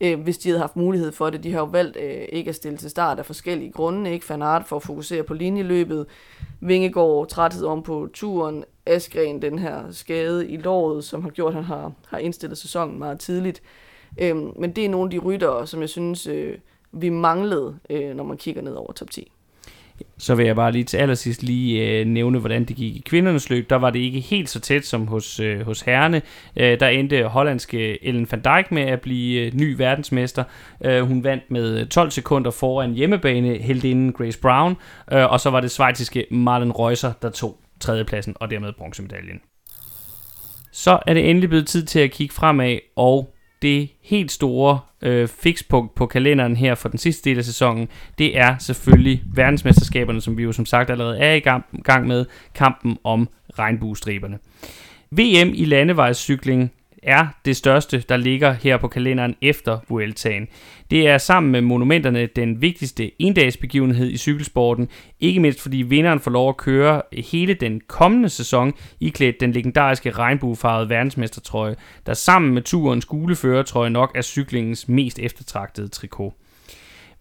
øh, 0.00 0.20
hvis 0.20 0.38
de 0.38 0.48
havde 0.48 0.60
haft 0.60 0.76
mulighed 0.76 1.12
for 1.12 1.30
det. 1.30 1.42
De 1.44 1.52
har 1.52 1.58
jo 1.58 1.64
valgt 1.64 1.96
øh, 1.96 2.24
ikke 2.32 2.48
at 2.48 2.54
stille 2.54 2.78
til 2.78 2.90
start 2.90 3.18
af 3.18 3.26
forskellige 3.26 3.72
grunde. 3.72 4.12
Ikke 4.12 4.28
Van 4.28 4.42
Aert 4.42 4.66
for 4.66 4.76
at 4.76 4.82
fokusere 4.82 5.22
på 5.22 5.34
linjeløbet, 5.34 6.06
Vingegaard 6.60 7.28
træthed 7.28 7.64
om 7.64 7.82
på 7.82 8.08
turen, 8.12 8.64
Askren 8.86 9.42
den 9.42 9.58
her 9.58 9.82
skade 9.90 10.48
i 10.48 10.56
låret, 10.56 11.04
som 11.04 11.22
har 11.22 11.30
gjort, 11.30 11.48
at 11.48 11.54
han 11.54 11.64
har, 11.64 11.92
har 12.08 12.18
indstillet 12.18 12.58
sæsonen 12.58 12.98
meget 12.98 13.20
tidligt. 13.20 13.62
Øh, 14.18 14.36
men 14.60 14.72
det 14.76 14.84
er 14.84 14.88
nogle 14.88 15.06
af 15.06 15.10
de 15.10 15.18
ryttere, 15.26 15.66
som 15.66 15.80
jeg 15.80 15.88
synes, 15.88 16.26
øh, 16.26 16.58
vi 16.92 17.08
manglede, 17.08 17.78
øh, 17.90 18.14
når 18.16 18.24
man 18.24 18.36
kigger 18.36 18.62
ned 18.62 18.72
over 18.72 18.92
top 18.92 19.10
10. 19.10 19.32
Så 20.18 20.34
vil 20.34 20.46
jeg 20.46 20.56
bare 20.56 20.72
lige 20.72 20.84
til 20.84 20.96
allersidst 20.96 21.42
lige 21.42 22.00
øh, 22.00 22.06
nævne, 22.06 22.38
hvordan 22.38 22.64
det 22.64 22.76
gik 22.76 22.96
i 22.96 23.02
kvindernes 23.06 23.50
løb. 23.50 23.70
Der 23.70 23.76
var 23.76 23.90
det 23.90 23.98
ikke 23.98 24.20
helt 24.20 24.50
så 24.50 24.60
tæt 24.60 24.86
som 24.86 25.06
hos, 25.06 25.40
øh, 25.40 25.60
hos 25.60 25.80
herrene. 25.80 26.22
Øh, 26.56 26.80
der 26.80 26.88
endte 26.88 27.24
hollandske 27.24 28.04
Ellen 28.04 28.26
van 28.30 28.40
Dijk 28.40 28.72
med 28.72 28.82
at 28.82 29.00
blive 29.00 29.46
øh, 29.46 29.54
ny 29.54 29.76
verdensmester. 29.76 30.44
Øh, 30.84 31.02
hun 31.02 31.24
vandt 31.24 31.50
med 31.50 31.80
øh, 31.80 31.86
12 31.86 32.10
sekunder 32.10 32.50
foran 32.50 32.92
hjemmebane 32.92 33.58
heldinden 33.58 34.12
Grace 34.12 34.40
Brown. 34.40 34.76
Øh, 35.12 35.32
og 35.32 35.40
så 35.40 35.50
var 35.50 35.60
det 35.60 35.70
svejtiske 35.70 36.26
Marlen 36.30 36.72
Reusser, 36.72 37.12
der 37.22 37.30
tog 37.30 37.58
tredjepladsen 37.80 38.36
og 38.40 38.50
dermed 38.50 38.72
bronzemedaljen. 38.72 39.40
Så 40.72 40.98
er 41.06 41.14
det 41.14 41.30
endelig 41.30 41.48
blevet 41.48 41.66
tid 41.66 41.86
til 41.86 42.00
at 42.00 42.10
kigge 42.10 42.34
fremad, 42.34 42.78
og 42.96 43.34
det 43.62 43.88
helt 44.02 44.32
store 44.32 44.80
øh, 45.02 45.28
fikspunkt 45.28 45.94
på 45.94 46.06
kalenderen 46.06 46.56
her 46.56 46.74
for 46.74 46.88
den 46.88 46.98
sidste 46.98 47.30
del 47.30 47.38
af 47.38 47.44
sæsonen, 47.44 47.88
det 48.18 48.38
er 48.38 48.58
selvfølgelig 48.58 49.22
verdensmesterskaberne, 49.34 50.20
som 50.20 50.38
vi 50.38 50.42
jo 50.42 50.52
som 50.52 50.66
sagt 50.66 50.90
allerede 50.90 51.18
er 51.18 51.32
i 51.32 51.40
gang, 51.40 51.64
gang 51.84 52.06
med, 52.06 52.26
kampen 52.54 52.98
om 53.04 53.28
regnbuestriberne. 53.58 54.38
VM 55.10 55.52
i 55.54 55.64
landevejscykling 55.64 56.72
er 57.02 57.26
det 57.44 57.56
største, 57.56 58.04
der 58.08 58.16
ligger 58.16 58.52
her 58.52 58.76
på 58.76 58.88
kalenderen 58.88 59.34
efter 59.42 59.78
Vueltaen. 59.88 60.48
Det 60.90 61.08
er 61.08 61.18
sammen 61.18 61.52
med 61.52 61.60
monumenterne 61.60 62.26
den 62.26 62.62
vigtigste 62.62 63.22
endagsbegivenhed 63.22 64.10
i 64.10 64.16
cykelsporten, 64.16 64.88
ikke 65.20 65.40
mindst 65.40 65.60
fordi 65.60 65.76
vinderen 65.76 66.20
får 66.20 66.30
lov 66.30 66.48
at 66.48 66.56
køre 66.56 67.02
hele 67.12 67.54
den 67.54 67.80
kommende 67.88 68.28
sæson 68.28 68.72
iklædt 69.00 69.40
den 69.40 69.52
legendariske 69.52 70.10
regnbuefarvede 70.10 70.88
verdensmestertrøje, 70.88 71.76
der 72.06 72.14
sammen 72.14 72.54
med 72.54 72.62
turens 72.62 73.04
gule 73.04 73.36
førertrøje 73.36 73.90
nok 73.90 74.12
er 74.14 74.22
cyklingens 74.22 74.88
mest 74.88 75.18
eftertragtede 75.18 75.88
trikot. 75.88 76.34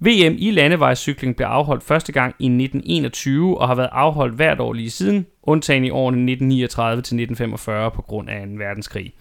VM 0.01 0.35
i 0.37 0.51
landevejscykling 0.51 1.35
blev 1.35 1.47
afholdt 1.47 1.83
første 1.83 2.11
gang 2.11 2.35
i 2.39 2.45
1921 2.45 3.57
og 3.57 3.67
har 3.67 3.75
været 3.75 3.89
afholdt 3.91 4.35
hvert 4.35 4.59
år 4.59 4.73
lige 4.73 4.89
siden, 4.89 5.25
undtagen 5.43 5.85
i 5.85 5.89
årene 5.89 6.31
1939 6.31 6.95
til 6.95 6.99
1945 6.99 7.91
på 7.91 8.01
grund 8.01 8.29
af 8.29 8.39
en 8.43 8.59
verdenskrig. 8.59 9.13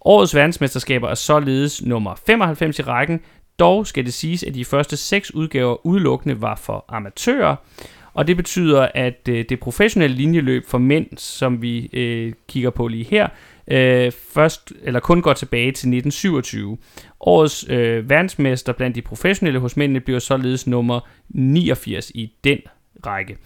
Årets 0.00 0.34
verdensmesterskaber 0.34 1.08
er 1.08 1.14
således 1.14 1.84
nummer 1.84 2.14
95 2.26 2.78
i 2.78 2.82
rækken, 2.82 3.20
dog 3.58 3.86
skal 3.86 4.04
det 4.04 4.14
siges, 4.14 4.42
at 4.42 4.54
de 4.54 4.64
første 4.64 4.96
seks 4.96 5.34
udgaver 5.34 5.86
udelukkende 5.86 6.42
var 6.42 6.56
for 6.56 6.84
amatører, 6.88 7.56
og 8.14 8.26
det 8.26 8.36
betyder, 8.36 8.88
at 8.94 9.28
øh, 9.28 9.44
det 9.48 9.60
professionelle 9.60 10.16
linjeløb 10.16 10.66
for 10.66 10.78
mænd, 10.78 11.06
som 11.16 11.62
vi 11.62 11.90
øh, 11.92 12.32
kigger 12.48 12.70
på 12.70 12.88
lige 12.88 13.04
her, 13.04 13.28
øh, 13.70 14.12
først 14.34 14.72
eller 14.82 15.00
kun 15.00 15.22
går 15.22 15.32
tilbage 15.32 15.66
til 15.66 15.70
1927. 15.70 16.78
Årets 17.20 17.66
øh, 17.68 18.10
verdensmester 18.10 18.72
blandt 18.72 18.96
de 18.96 19.02
professionelle 19.02 19.60
hos 19.60 19.76
mændene 19.76 20.00
bliver 20.00 20.18
således 20.18 20.66
nummer 20.66 21.00
89 21.28 22.10
i 22.14 22.32
den 22.44 22.58
række. 23.06 23.36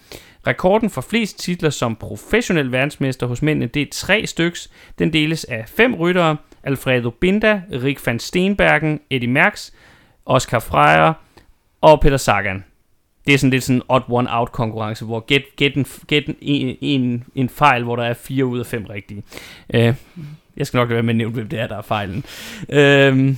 Rekorden 0.46 0.90
for 0.90 1.00
flest 1.00 1.38
titler 1.38 1.70
som 1.70 1.96
professionel 1.96 2.72
verdensmester 2.72 3.26
hos 3.26 3.42
mændene, 3.42 3.66
det 3.66 3.82
er 3.82 3.86
tre 3.92 4.26
styks. 4.26 4.70
Den 4.98 5.12
deles 5.12 5.44
af 5.44 5.64
fem 5.68 5.94
ryttere, 5.94 6.36
Alfredo 6.62 7.10
Binda, 7.10 7.62
Rik 7.72 8.06
van 8.06 8.18
Steenbergen, 8.18 9.00
Eddie 9.10 9.30
Merckx, 9.30 9.70
Oscar 10.26 10.58
Freire 10.58 11.14
og 11.80 12.00
Peter 12.00 12.16
Sagan. 12.16 12.64
Det 13.26 13.34
er 13.34 13.38
sådan 13.38 13.50
lidt 13.50 13.64
sådan 13.64 13.76
en 13.76 13.82
odd 13.88 14.04
one 14.08 14.28
out 14.30 14.52
konkurrence, 14.52 15.04
hvor 15.04 15.24
get, 15.28 15.42
get, 15.56 15.74
en, 15.74 15.86
get 16.08 16.36
en, 16.40 16.76
en, 16.80 17.24
en 17.34 17.48
fejl, 17.48 17.84
hvor 17.84 17.96
der 17.96 18.04
er 18.04 18.14
fire 18.14 18.44
ud 18.44 18.58
af 18.58 18.66
fem 18.66 18.84
rigtige. 18.84 19.22
Uh, 19.74 19.94
jeg 20.56 20.66
skal 20.66 20.78
nok 20.78 20.88
lade 20.88 20.94
være 20.94 21.02
med 21.02 21.14
at 21.14 21.16
nævne, 21.16 21.34
hvem 21.34 21.48
det 21.48 21.60
er, 21.60 21.66
der 21.66 21.76
er 21.76 21.82
fejlen. 21.82 22.24
Uh, 22.68 23.36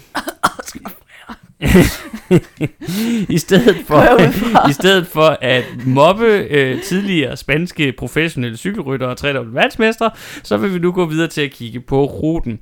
i 3.29 3.39
stedet 3.39 3.77
for, 3.87 4.69
i 4.69 4.73
stedet 4.73 5.07
for 5.07 5.39
at 5.41 5.65
mobbe 5.87 6.25
øh, 6.51 6.83
tidligere 6.83 7.37
spanske 7.37 7.93
professionelle 7.93 8.57
cykelryttere 8.57 9.11
og 9.11 9.17
tredobbelt 9.17 9.55
verdensmestre, 9.55 10.11
så 10.43 10.57
vil 10.57 10.75
vi 10.75 10.79
nu 10.79 10.93
gå 10.93 11.07
videre 11.07 11.29
til 11.29 11.41
at 11.41 11.51
kigge 11.51 11.81
på 11.81 12.05
ruten. 12.05 12.59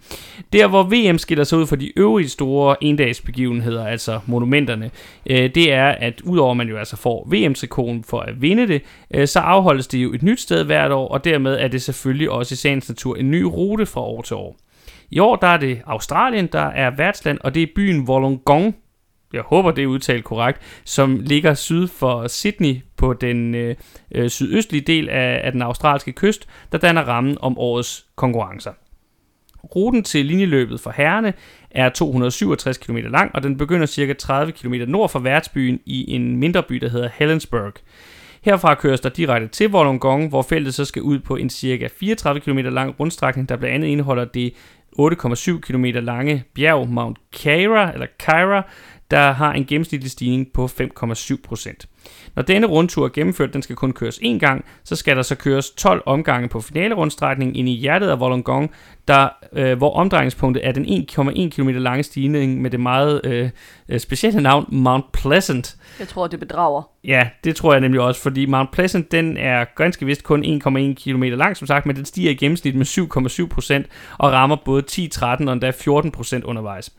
Der 0.52 0.66
hvor 0.66 0.82
VM 0.82 1.18
skiller 1.18 1.44
sig 1.44 1.58
ud 1.58 1.66
fra 1.66 1.76
de 1.76 1.98
øvrige 1.98 2.28
store 2.28 2.84
endagsbegivenheder, 2.84 3.86
altså 3.86 4.20
monumenterne, 4.26 4.90
øh, 5.26 5.54
det 5.54 5.72
er, 5.72 5.88
at 5.88 6.20
udover 6.24 6.54
man 6.54 6.68
jo 6.68 6.76
altså 6.78 6.96
får 6.96 7.28
VM-trikonen 7.30 8.04
for 8.04 8.20
at 8.20 8.42
vinde 8.42 8.68
det, 8.68 8.82
øh, 9.14 9.28
så 9.28 9.38
afholdes 9.38 9.86
det 9.86 9.98
jo 9.98 10.12
et 10.12 10.22
nyt 10.22 10.40
sted 10.40 10.64
hvert 10.64 10.92
år, 10.92 11.08
og 11.08 11.24
dermed 11.24 11.58
er 11.60 11.68
det 11.68 11.82
selvfølgelig 11.82 12.30
også 12.30 12.52
i 12.52 12.56
sagens 12.56 12.88
natur 12.88 13.16
en 13.16 13.30
ny 13.30 13.42
rute 13.42 13.86
fra 13.86 14.00
år 14.00 14.22
til 14.22 14.36
år. 14.36 14.56
I 15.12 15.18
år 15.18 15.36
der 15.36 15.46
er 15.46 15.56
det 15.56 15.82
Australien, 15.86 16.46
der 16.46 16.66
er 16.66 16.90
værtsland, 16.90 17.38
og 17.40 17.54
det 17.54 17.62
er 17.62 17.66
byen 17.76 18.08
Wollongong, 18.08 18.76
jeg 19.32 19.42
håber 19.42 19.70
det 19.70 19.84
er 19.84 19.86
udtalt 19.86 20.24
korrekt, 20.24 20.82
som 20.84 21.20
ligger 21.20 21.54
syd 21.54 21.88
for 21.88 22.28
Sydney 22.28 22.76
på 22.96 23.12
den 23.12 23.54
øh, 23.54 23.76
øh, 24.14 24.30
sydøstlige 24.30 24.82
del 24.82 25.08
af, 25.08 25.40
af 25.44 25.52
den 25.52 25.62
australske 25.62 26.12
kyst, 26.12 26.48
der 26.72 26.78
danner 26.78 27.02
rammen 27.02 27.38
om 27.40 27.58
årets 27.58 28.06
konkurrencer. 28.16 28.72
Ruten 29.64 30.02
til 30.02 30.26
linjeløbet 30.26 30.80
for 30.80 30.90
herrene 30.96 31.32
er 31.70 31.88
267 31.88 32.78
km 32.78 32.96
lang, 32.96 33.30
og 33.34 33.42
den 33.42 33.58
begynder 33.58 33.86
ca. 33.86 34.12
30 34.12 34.52
km 34.52 34.74
nord 34.86 35.08
for 35.08 35.18
værtsbyen 35.18 35.80
i 35.86 36.14
en 36.14 36.36
mindre 36.36 36.62
by, 36.62 36.74
der 36.74 36.88
hedder 36.88 37.08
Helensburgh. 37.14 37.74
Herfra 38.42 38.74
køres 38.74 39.00
der 39.00 39.08
direkte 39.08 39.48
til 39.48 39.68
Wollongong, 39.68 40.28
hvor 40.28 40.42
feltet 40.42 40.74
så 40.74 40.84
skal 40.84 41.02
ud 41.02 41.18
på 41.18 41.36
en 41.36 41.50
ca. 41.50 41.88
34 42.00 42.40
km 42.40 42.58
lang 42.58 43.00
rundstrækning, 43.00 43.48
der 43.48 43.56
blandt 43.56 43.74
andet 43.74 43.88
indeholder 43.88 44.24
det 44.24 44.52
8,7 44.98 45.60
km 45.60 45.84
lange 45.84 46.44
bjerg 46.54 46.88
Mount 46.88 47.18
Kaira, 47.32 47.92
eller 47.92 48.06
Kyra, 48.18 48.62
der 49.10 49.32
har 49.32 49.52
en 49.52 49.64
gennemsnitlig 49.64 50.10
stigning 50.10 50.52
på 50.54 50.64
5,7%. 50.66 51.86
Når 52.34 52.42
denne 52.42 52.66
rundtur 52.66 53.04
er 53.04 53.08
gennemført, 53.08 53.52
den 53.52 53.62
skal 53.62 53.76
kun 53.76 53.92
køres 53.92 54.18
én 54.18 54.38
gang, 54.38 54.64
så 54.84 54.96
skal 54.96 55.16
der 55.16 55.22
så 55.22 55.34
køres 55.34 55.70
12 55.70 56.02
omgange 56.06 56.48
på 56.48 56.60
finalerundstrækningen 56.60 57.56
ind 57.56 57.68
i 57.68 57.72
hjertet 57.72 58.08
af 58.08 58.16
Wollongong, 58.16 58.70
der, 59.08 59.28
øh, 59.52 59.78
hvor 59.78 59.94
omdrejningspunktet 59.94 60.66
er 60.66 60.72
den 60.72 60.84
1,1 60.84 61.48
km 61.48 61.68
lange 61.68 62.02
stigning 62.02 62.62
med 62.62 62.70
det 62.70 62.80
meget 62.80 63.20
øh, 63.24 64.00
specielle 64.00 64.42
navn 64.42 64.66
Mount 64.68 65.12
Pleasant. 65.12 65.76
Jeg 65.98 66.08
tror, 66.08 66.26
det 66.26 66.40
bedrager. 66.40 66.82
Ja, 67.04 67.28
det 67.44 67.56
tror 67.56 67.72
jeg 67.72 67.80
nemlig 67.80 68.00
også, 68.00 68.20
fordi 68.20 68.46
Mount 68.46 68.70
Pleasant, 68.70 69.12
den 69.12 69.36
er 69.36 69.64
ganske 69.76 70.06
vist 70.06 70.24
kun 70.24 70.44
1,1 70.44 70.94
km 70.94 71.22
lang, 71.22 71.56
som 71.56 71.66
sagt, 71.66 71.86
men 71.86 71.96
den 71.96 72.04
stiger 72.04 72.30
i 72.30 72.34
gennemsnit 72.34 72.74
med 72.74 72.86
7,7% 73.84 73.90
og 74.18 74.32
rammer 74.32 74.56
både 74.64 74.82
10, 74.82 75.08
13 75.08 75.48
og 75.48 75.52
endda 75.52 75.70
14% 75.70 76.44
undervejs. 76.44 76.90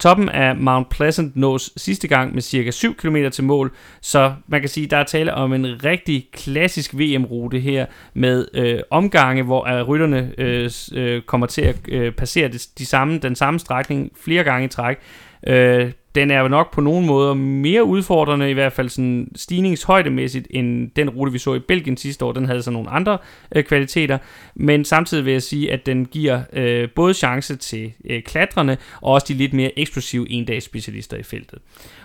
Toppen 0.00 0.28
af 0.28 0.56
Mount 0.56 0.88
Pleasant 0.88 1.36
nås 1.36 1.72
sidste 1.76 2.08
gang 2.08 2.34
med 2.34 2.42
cirka 2.42 2.70
7 2.70 2.94
km 2.94 3.16
til 3.32 3.44
mål, 3.44 3.72
så 4.00 4.34
man 4.46 4.60
kan 4.60 4.68
sige, 4.68 4.86
der 4.86 4.96
er 4.96 5.04
tale 5.04 5.34
om 5.34 5.52
en 5.52 5.84
rigtig 5.84 6.28
klassisk 6.32 6.94
VM-rute 6.94 7.60
her 7.60 7.86
med 8.14 8.46
øh, 8.54 8.80
omgange, 8.90 9.42
hvor 9.42 9.68
øh, 9.68 9.82
rytterne 9.88 10.32
øh, 10.38 10.70
øh, 10.92 11.22
kommer 11.22 11.46
til 11.46 11.62
at 11.62 11.76
øh, 11.88 12.12
passere 12.12 12.48
det, 12.48 12.66
de 12.78 12.86
samme, 12.86 13.18
den 13.18 13.34
samme 13.34 13.60
strækning 13.60 14.12
flere 14.24 14.44
gange 14.44 14.64
i 14.64 14.68
træk. 14.68 14.98
Øh, 15.46 15.92
den 16.14 16.30
er 16.30 16.48
nok 16.48 16.72
på 16.72 16.80
nogle 16.80 17.06
måder 17.06 17.34
mere 17.34 17.84
udfordrende, 17.84 18.50
i 18.50 18.52
hvert 18.52 18.72
fald 18.72 18.88
sådan 18.88 19.28
stigningshøjdemæssigt, 19.36 20.46
end 20.50 20.90
den 20.96 21.10
rute, 21.10 21.32
vi 21.32 21.38
så 21.38 21.54
i 21.54 21.58
Belgien 21.58 21.96
sidste 21.96 22.24
år. 22.24 22.32
Den 22.32 22.46
havde 22.46 22.62
så 22.62 22.70
nogle 22.70 22.90
andre 22.90 23.18
øh, 23.54 23.64
kvaliteter, 23.64 24.18
men 24.54 24.84
samtidig 24.84 25.24
vil 25.24 25.32
jeg 25.32 25.42
sige, 25.42 25.72
at 25.72 25.86
den 25.86 26.06
giver 26.06 26.42
øh, 26.52 26.88
både 26.96 27.14
chance 27.14 27.56
til 27.56 27.92
øh, 28.04 28.22
klatrerne, 28.22 28.76
og 29.00 29.12
også 29.12 29.26
de 29.28 29.34
lidt 29.34 29.52
mere 29.52 29.78
eksplosive 29.78 30.30
endags 30.30 30.64
specialister 30.64 31.16
i 31.16 31.22
feltet. 31.22 31.58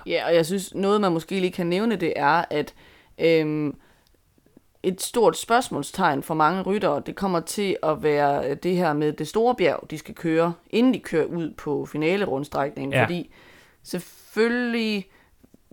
Ja, 0.07 0.27
og 0.27 0.35
jeg 0.35 0.45
synes, 0.45 0.75
noget 0.75 1.01
man 1.01 1.11
måske 1.11 1.39
lige 1.39 1.51
kan 1.51 1.67
nævne, 1.67 1.95
det 1.95 2.13
er, 2.15 2.45
at 2.51 2.73
øhm, 3.19 3.75
et 4.87 5.01
stort 5.01 5.37
spørgsmålstegn 5.37 6.23
for 6.23 6.33
mange 6.33 6.61
ryttere, 6.61 7.01
det 7.05 7.15
kommer 7.15 7.39
til 7.39 7.77
at 7.83 8.03
være 8.03 8.49
øh, 8.49 8.57
det 8.63 8.75
her 8.75 8.93
med 8.93 9.13
det 9.13 9.27
store 9.27 9.55
bjerg, 9.55 9.83
de 9.91 9.97
skal 9.97 10.15
køre, 10.15 10.53
inden 10.69 10.93
de 10.93 10.99
kører 10.99 11.25
ud 11.25 11.53
på 11.57 11.85
finalerundstrækningen, 11.85 12.93
Ja. 12.93 12.99
ja. 12.99 13.03
fordi 13.05 13.29
selvfølgelig, 13.83 15.05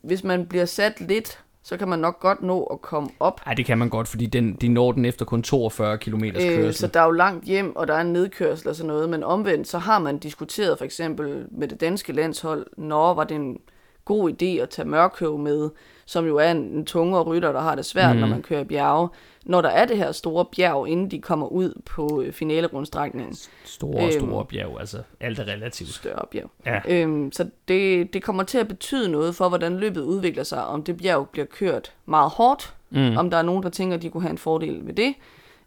hvis 0.04 0.24
man 0.24 0.46
bliver 0.46 0.64
sat 0.64 1.00
lidt, 1.00 1.38
så 1.64 1.76
kan 1.76 1.88
man 1.88 1.98
nok 1.98 2.20
godt 2.20 2.42
nå 2.42 2.62
at 2.64 2.80
komme 2.80 3.08
op. 3.20 3.40
Ej, 3.46 3.54
det 3.54 3.66
kan 3.66 3.78
man 3.78 3.88
godt, 3.88 4.08
fordi 4.08 4.26
den, 4.26 4.54
de 4.54 4.68
når 4.68 4.92
den 4.92 5.04
efter 5.04 5.24
kun 5.24 5.42
42 5.42 5.98
km 5.98 6.24
Øh, 6.24 6.32
kørsel. 6.32 6.74
så 6.74 6.86
der 6.86 7.00
er 7.00 7.04
jo 7.04 7.10
langt 7.10 7.44
hjem, 7.44 7.76
og 7.76 7.88
der 7.88 7.94
er 7.94 8.00
en 8.00 8.12
nedkørsel 8.12 8.68
og 8.68 8.76
sådan 8.76 8.86
noget, 8.88 9.08
men 9.08 9.22
omvendt, 9.22 9.68
så 9.68 9.78
har 9.78 9.98
man 9.98 10.18
diskuteret 10.18 10.78
for 10.78 10.84
eksempel 10.84 11.46
med 11.50 11.68
det 11.68 11.80
danske 11.80 12.12
landshold, 12.12 12.66
når 12.76 13.14
var 13.14 13.24
det 13.24 13.34
en 13.34 13.58
god 14.04 14.30
idé 14.42 14.46
at 14.62 14.68
tage 14.70 14.88
Mørkøv 14.88 15.38
med, 15.38 15.70
som 16.06 16.26
jo 16.26 16.36
er 16.36 16.50
en, 16.50 16.56
en 16.56 16.86
tungere 16.86 17.22
rytter, 17.22 17.52
der 17.52 17.60
har 17.60 17.74
det 17.74 17.84
svært, 17.84 18.14
mm. 18.16 18.20
når 18.20 18.26
man 18.28 18.42
kører 18.42 18.64
bjerge. 18.64 19.08
Når 19.46 19.60
der 19.60 19.68
er 19.68 19.84
det 19.84 19.96
her 19.96 20.12
store 20.12 20.44
bjerg, 20.56 20.88
inden 20.88 21.10
de 21.10 21.20
kommer 21.20 21.46
ud 21.46 21.80
på 21.86 22.22
øh, 22.22 22.32
finalerundstrækningen, 22.32 23.36
Store, 23.64 24.02
Øhm. 24.02 24.12
store 24.12 24.44
bjerg, 24.44 24.76
altså 24.80 24.98
alt 25.20 25.38
er 25.38 25.44
relativt. 25.44 25.88
større 25.90 26.24
bjerg. 26.30 26.50
Ja. 26.66 26.80
Øhm, 26.88 27.32
så 27.32 27.48
det, 27.68 28.12
det 28.14 28.22
kommer 28.22 28.42
til 28.42 28.58
at 28.58 28.68
betyde 28.68 29.08
noget 29.08 29.34
for, 29.34 29.48
hvordan 29.48 29.76
løbet 29.76 30.00
udvikler 30.02 30.42
sig, 30.44 30.66
om 30.66 30.82
det 30.84 30.96
bjerg 30.96 31.28
bliver 31.28 31.46
kørt 31.46 31.92
meget 32.06 32.30
hårdt, 32.30 32.74
mm. 32.90 33.16
om 33.16 33.30
der 33.30 33.36
er 33.36 33.42
nogen, 33.42 33.62
der 33.62 33.68
tænker, 33.70 33.96
at 33.96 34.02
de 34.02 34.10
kunne 34.10 34.22
have 34.22 34.30
en 34.30 34.38
fordel 34.38 34.86
ved 34.86 34.94
det, 34.94 35.14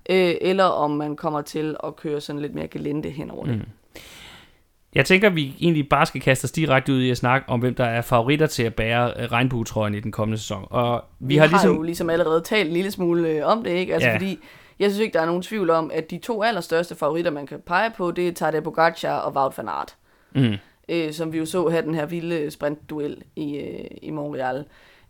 øh, 0.10 0.36
eller 0.42 0.64
om 0.64 0.92
man 0.92 1.16
kommer 1.16 1.42
til 1.42 1.76
at 1.84 1.96
køre 1.96 2.22
sådan 2.22 2.42
lidt 2.42 2.56
mere 2.56 2.68
gelente 2.68 3.10
hen 3.10 3.32
over 3.32 3.46
det. 3.46 3.56
Mm. 3.56 3.66
Jeg 4.96 5.06
tænker, 5.06 5.30
vi 5.30 5.56
egentlig 5.60 5.90
bare 5.90 6.06
skal 6.06 6.22
kaste 6.22 6.46
os 6.46 6.52
direkte 6.52 6.94
ud 6.94 7.02
i 7.02 7.10
at 7.10 7.18
snakke 7.18 7.50
om, 7.50 7.60
hvem 7.60 7.76
der 7.76 7.86
er 7.86 8.02
favoritter 8.02 8.48
til 8.48 8.64
at 8.64 8.76
bære 8.76 9.14
øh, 9.20 9.32
regnbuetrøjen 9.32 9.96
i 9.96 10.00
den 10.00 10.12
kommende 10.12 10.38
sæson. 10.38 10.68
Og 10.70 11.04
vi, 11.20 11.28
Vi 11.28 11.36
har 11.38 11.48
har, 11.48 11.56
ligesom... 11.58 11.76
jo 11.76 11.82
ligesom 11.82 12.10
allerede 12.10 12.42
talt 12.42 12.68
en 12.68 12.74
lille 12.74 12.92
smule 12.92 13.30
øh, 13.30 13.46
om 13.46 13.64
det, 13.64 13.72
ikke? 13.72 13.94
Altså 13.94 14.10
Ja. 14.10 14.16
fordi, 14.16 14.40
jeg 14.80 14.90
synes 14.92 15.00
ikke, 15.00 15.14
der 15.14 15.22
er 15.22 15.26
nogen 15.26 15.42
tvivl 15.42 15.70
om, 15.70 15.92
at 15.94 16.12
de 16.12 16.18
to 16.18 16.44
allerstørste 16.44 16.96
favoritter, 16.96 17.32
man 17.32 17.48
kan 17.48 17.60
pege 17.68 17.92
på, 17.98 18.12
det 18.12 18.28
er 18.28 18.32
Tadej 18.34 18.60
Pogacar 18.60 19.18
og 19.18 19.34
Wout 19.36 19.58
van 19.58 19.68
Aert. 19.70 19.96
Mm. 20.36 20.54
øh, 20.90 21.14
som 21.14 21.34
vi 21.34 21.38
jo 21.38 21.46
så 21.46 21.70
have 21.70 21.82
den 21.82 21.96
her 21.96 22.06
vilde 22.06 22.52
sprintduel 22.52 23.18
i, 23.36 23.56
øh, 23.58 23.86
i 24.02 24.12
Montreal. 24.12 24.66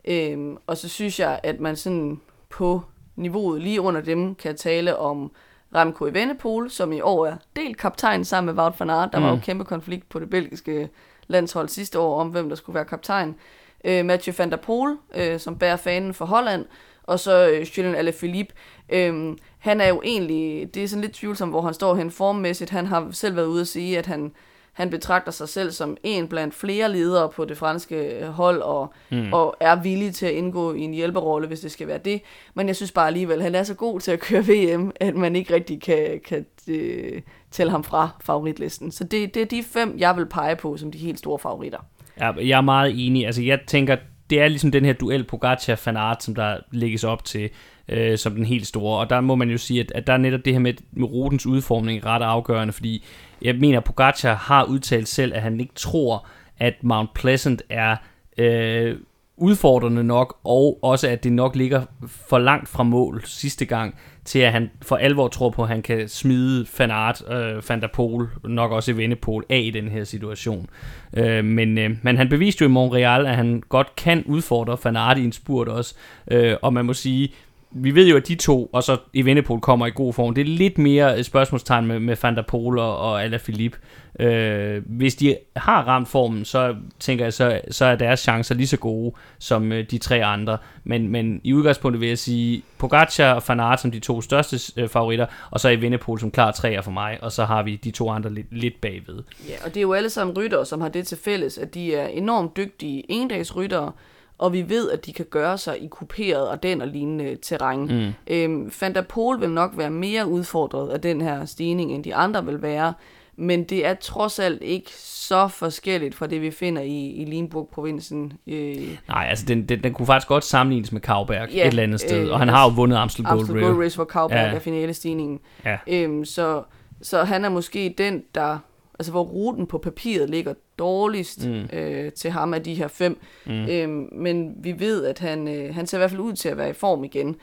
Øhm, 0.08 0.58
og 0.68 0.78
så 0.78 0.90
synes 0.90 1.20
jeg, 1.20 1.40
at 1.44 1.60
man 1.60 1.76
sådan 1.76 2.22
på 2.50 2.82
niveauet 3.16 3.62
lige 3.62 3.82
under 3.82 4.02
dem 4.02 4.36
kan 4.36 4.56
tale 4.56 4.98
om 4.98 5.32
Remco 5.76 6.06
Evenepoel, 6.06 6.70
som 6.70 6.92
i 6.94 7.02
år 7.02 7.26
er 7.28 7.36
delt 7.56 7.78
kaptajn 7.78 8.26
sammen 8.26 8.56
med 8.56 8.64
Wout 8.64 8.80
van 8.80 8.90
Aert. 8.90 9.10
Der 9.14 9.20
var 9.20 9.30
Mm. 9.32 9.36
jo 9.36 9.42
kæmpe 9.44 9.64
konflikt 9.64 10.10
på 10.10 10.20
det 10.20 10.30
belgiske 10.30 10.90
landshold 11.28 11.68
sidste 11.70 12.00
år 12.00 12.20
om, 12.22 12.28
hvem 12.28 12.50
der 12.50 12.56
skulle 12.56 12.74
være 12.76 12.86
kaptajn. 12.86 13.36
Øh, 13.84 14.06
Mathieu 14.06 14.34
van 14.38 14.52
der 14.52 14.58
Poel, 14.58 14.98
øh, 15.16 15.40
som 15.40 15.58
bærer 15.58 15.76
fanen 15.76 16.14
for 16.14 16.26
Holland, 16.26 16.66
og 17.04 17.20
så 17.20 17.50
øh, 17.50 17.62
Julian 17.78 17.96
Alaphilippe. 17.96 18.54
Øhm, 18.90 19.38
han 19.60 19.82
er 19.82 19.88
jo 19.88 20.02
egentlig, 20.06 20.74
det 20.76 20.84
er 20.84 20.88
sådan 20.88 21.02
lidt 21.02 21.14
tvivlsomt, 21.14 21.52
hvor 21.52 21.62
han 21.62 21.74
står 21.74 21.96
hen 21.96 22.12
formmæssigt. 22.12 22.70
Han 22.70 22.86
har 22.86 23.08
selv 23.12 23.36
været 23.36 23.46
ude 23.46 23.62
at 23.62 23.68
sige, 23.68 23.98
at 23.98 24.06
han, 24.06 24.32
han 24.76 24.90
betragter 24.90 25.32
sig 25.32 25.50
selv 25.50 25.72
som 25.72 25.98
en 26.04 26.28
blandt 26.28 26.56
flere 26.56 26.92
ledere 26.92 27.30
på 27.30 27.46
det 27.46 27.58
franske 27.58 27.96
øh, 27.96 28.28
hold, 28.28 28.62
og, 28.62 28.94
mm. 29.12 29.34
og 29.34 29.56
er 29.60 29.76
villig 29.76 30.14
til 30.14 30.26
at 30.26 30.32
indgå 30.32 30.74
i 30.74 30.80
en 30.80 30.94
hjælperolle, 30.94 31.48
hvis 31.48 31.60
det 31.60 31.72
skal 31.72 31.88
være 31.88 31.98
det. 31.98 32.22
Men 32.54 32.68
jeg 32.68 32.76
synes 32.76 32.92
bare 32.92 33.08
alligevel, 33.08 33.42
han 33.42 33.56
er 33.56 33.64
så 33.64 33.74
god 33.74 34.00
til 34.00 34.12
at 34.12 34.20
køre 34.20 34.44
VM, 34.52 34.92
at 34.96 35.16
man 35.16 35.36
ikke 35.36 35.54
rigtig 35.54 35.82
kan, 35.82 36.22
kan 36.26 36.46
øh, 36.68 37.22
tælle 37.52 37.72
ham 37.72 37.84
fra 37.84 38.10
favoritlisten. 38.24 38.92
Så 38.92 39.04
det, 39.04 39.34
det 39.34 39.42
er 39.42 39.46
de 39.46 39.64
fem, 39.64 39.96
jeg 39.98 40.18
vil 40.18 40.26
pege 40.26 40.56
på 40.56 40.78
som 40.78 40.92
de 40.92 40.98
helt 40.98 41.20
store 41.20 41.40
favoritter. 41.40 41.80
Ja, 42.20 42.32
jeg 42.32 42.58
er 42.58 42.62
meget 42.62 43.06
enig. 43.08 43.26
Altså, 43.26 43.42
jeg 43.42 43.60
tænker, 43.68 43.98
det 44.30 44.42
er 44.42 44.48
ligesom 44.48 44.72
den 44.72 44.86
her 44.86 44.94
duel 44.94 45.24
Pogacar 45.24 45.82
van 45.86 45.98
Aert, 45.98 46.24
som 46.24 46.36
der 46.36 46.58
lægges 46.72 47.04
op 47.04 47.26
til 47.26 47.50
øh, 47.88 48.18
som 48.18 48.36
den 48.36 48.46
helt 48.46 48.68
store. 48.68 49.00
Og 49.00 49.10
der 49.10 49.22
må 49.22 49.36
man 49.36 49.50
jo 49.50 49.58
sige, 49.58 49.80
at, 49.80 49.92
at 49.96 50.08
der 50.08 50.14
er 50.14 50.18
netop 50.18 50.46
det 50.46 50.54
her 50.54 50.60
med, 50.60 50.74
med 50.92 51.08
rutens 51.08 51.46
udformning 51.46 52.06
ret 52.06 52.22
afgørende, 52.22 52.74
fordi 52.74 53.06
jeg 53.42 53.56
mener, 53.56 53.80
Pogacar 53.80 54.36
har 54.36 54.64
udtalt 54.64 55.08
selv, 55.08 55.34
at 55.36 55.42
han 55.42 55.60
ikke 55.60 55.74
tror, 55.76 56.28
at 56.58 56.74
Mount 56.84 57.14
Pleasant 57.14 57.62
er 57.70 57.96
øh, 58.38 58.96
udfordrende 59.38 60.04
nok, 60.04 60.38
og 60.44 60.80
også 60.82 61.08
at 61.08 61.24
det 61.24 61.34
nok 61.34 61.56
ligger 61.56 61.86
for 62.08 62.40
langt 62.40 62.70
fra 62.70 62.84
mål 62.84 63.22
sidste 63.26 63.66
gang, 63.66 63.96
til 64.26 64.40
at 64.40 64.52
han 64.52 64.70
for 64.82 64.96
alvor 64.96 65.28
tror 65.28 65.50
på, 65.50 65.62
at 65.62 65.68
han 65.68 65.82
kan 65.82 66.10
smide 66.10 66.66
Fanart, 66.66 67.24
øh, 67.30 67.70
Van 67.70 67.82
der 67.82 68.48
nok 68.48 68.72
også 68.72 68.94
Vennepol, 68.94 69.46
af 69.50 69.60
i 69.60 69.70
den 69.70 69.88
her 69.88 70.04
situation. 70.04 70.70
Øh, 71.14 71.46
men, 71.46 71.78
øh, 71.78 71.90
men 72.02 72.18
han 72.18 72.30
beviste 72.30 72.62
jo 72.62 72.70
i 72.70 72.72
Montreal, 72.72 73.26
at 73.26 73.36
han 73.36 73.64
godt 73.70 73.96
kan 73.96 74.24
udfordre 74.26 74.78
Fanart 74.78 75.18
i 75.18 75.24
en 75.24 75.32
spurt 75.32 75.68
også, 75.68 75.96
øh, 76.32 76.56
og 76.62 76.74
man 76.74 76.86
må 76.86 76.94
sige, 76.94 77.34
vi 77.78 77.96
ved 77.96 78.08
jo, 78.08 78.18
at 78.18 78.28
de 78.28 78.36
to, 78.36 78.66
og 78.66 78.84
så 78.84 78.98
Evenepoel 79.14 79.62
kommer 79.62 79.86
i 79.86 79.92
god 79.96 80.14
form. 80.14 80.34
Det 80.34 80.42
er 80.42 80.46
lidt 80.46 80.78
mere 80.78 81.20
et 81.20 81.26
spørgsmålstegn 81.26 81.86
med, 81.86 82.00
med 82.00 82.16
Van 82.22 82.36
der 82.36 82.42
Poel 82.42 82.80
og, 82.80 82.98
og 82.98 83.24
Alaphilippe. 83.24 83.78
Øh, 84.20 84.84
hvis 84.86 85.16
de 85.16 85.38
har 85.56 85.84
ramt 85.84 86.08
formen, 86.08 86.46
så 86.46 86.76
tænker 87.00 87.26
jeg, 87.26 87.34
så, 87.34 87.62
så 87.72 87.86
er 87.86 87.96
deres 87.96 88.20
chancer 88.20 88.56
lige 88.56 88.68
så 88.68 88.78
gode 88.78 89.16
som 89.40 89.72
øh, 89.72 89.86
de 89.92 89.98
tre 89.98 90.24
andre. 90.24 90.58
Men, 90.84 91.08
men 91.08 91.42
i 91.44 91.54
udgangspunktet 91.54 92.02
vil 92.02 92.10
jeg 92.10 92.18
sige 92.18 92.64
Pogacar 92.78 93.34
og 93.34 93.44
Fanart 93.44 93.82
som 93.82 93.92
de 93.92 94.00
to 94.00 94.22
største 94.22 94.82
øh, 94.82 94.90
favoritter, 94.90 95.26
og 95.52 95.60
så 95.60 95.70
Evenepoel 95.70 96.20
som 96.20 96.32
klar 96.32 96.52
træer 96.52 96.82
for 96.82 96.92
mig, 96.92 97.18
og 97.22 97.32
så 97.32 97.46
har 97.46 97.64
vi 97.64 97.76
de 97.76 97.92
to 97.92 98.10
andre 98.10 98.34
lidt, 98.34 98.48
lidt 98.52 98.82
bagved. 98.82 99.24
Ja, 99.50 99.56
og 99.66 99.70
det 99.70 99.78
er 99.78 99.82
jo 99.82 99.94
alle 99.94 100.10
sammen 100.10 100.38
ryttere, 100.38 100.66
som 100.66 100.82
har 100.82 100.90
det 100.90 101.08
til 101.08 101.18
fælles, 101.18 101.58
at 101.58 101.74
de 101.74 101.96
er 101.96 102.08
enormt 102.08 102.58
dygtige 102.58 103.04
endagsryttere, 103.12 103.92
og 104.38 104.54
vi 104.54 104.70
ved, 104.70 104.92
at 104.92 105.06
de 105.06 105.14
kan 105.14 105.26
gøre 105.30 105.58
sig 105.58 105.84
i 105.84 105.88
kuperet 105.88 106.50
og 106.50 106.64
den 106.64 106.82
og 106.82 106.88
lignende 106.88 107.38
terræn. 107.42 107.80
Mm. 107.80 108.14
Øhm, 108.28 108.72
Poel 109.10 109.42
vil 109.42 109.50
nok 109.50 109.72
være 109.78 109.90
mere 109.90 110.28
udfordret 110.28 110.90
af 110.90 111.02
den 111.02 111.22
her 111.22 111.46
stigning, 111.46 111.92
end 111.92 112.04
de 112.04 112.16
andre 112.16 112.46
vil 112.46 112.62
være, 112.62 112.94
men 113.36 113.64
det 113.64 113.86
er 113.86 113.94
trods 113.94 114.40
alt 114.40 114.62
ikke 114.62 114.92
så 114.96 115.48
forskelligt 115.48 116.16
fra 116.16 116.28
det, 116.28 116.42
vi 116.42 116.52
finder 116.52 116.82
i, 116.82 117.08
i 117.10 117.26
Limburg-provinsen. 117.26 118.34
Øh, 118.48 118.98
Nej, 119.08 119.26
altså 119.30 119.46
den, 119.46 119.70
den, 119.70 119.84
den 119.84 119.94
kunne 119.94 120.06
faktisk 120.06 120.28
godt 120.28 120.44
sammenlignes 120.44 120.92
med 120.92 121.02
Kauberg 121.02 121.50
Ja, 121.50 121.62
et 121.62 121.68
eller 121.68 121.84
andet 121.84 122.00
sted, 122.00 122.26
øh, 122.28 122.34
og 122.34 122.40
han 122.40 122.48
har 122.48 122.64
jo 122.64 122.70
vundet 122.76 122.98
Amstel 122.98 123.26
Gold 123.26 123.40
Amstel 123.40 123.56
Race. 123.56 123.68
Gold 123.68 123.84
Race, 123.84 123.96
hvor 123.96 124.06
Kauberg 124.06 124.38
ja. 124.38 124.56
er 124.56 124.60
finalestigningen. 124.60 125.40
Ja. 125.66 125.78
Øhm, 125.88 126.26
så, 126.26 126.64
så 127.02 127.24
han 127.24 127.46
er 127.46 127.50
måske 127.50 127.96
den, 127.98 128.24
der, 128.36 128.58
altså 129.00 129.12
hvor 129.12 129.24
ruten 129.24 129.68
på 129.68 129.78
papiret 129.78 130.30
ligger 130.30 130.54
dårligst 130.80 131.48
mm. 131.48 131.70
øh, 131.74 132.12
til 132.12 132.32
ham 132.32 132.54
af 132.54 132.64
de 132.64 132.74
her 132.74 132.88
fem. 132.88 133.20
Mm. 133.46 133.70
Øhm, 133.70 134.10
men 134.12 134.56
vi 134.58 134.80
ved, 134.80 135.06
at 135.06 135.20
han, 135.20 135.48
øh, 135.48 135.76
han 135.76 135.88
ser 135.88 135.98
i 135.98 136.00
hvert 136.00 136.10
fald 136.10 136.22
ud 136.22 136.34
til 136.34 136.50
at 136.50 136.58
være 136.58 136.70
i 136.70 136.74
form 136.74 137.04
igen. 137.04 137.36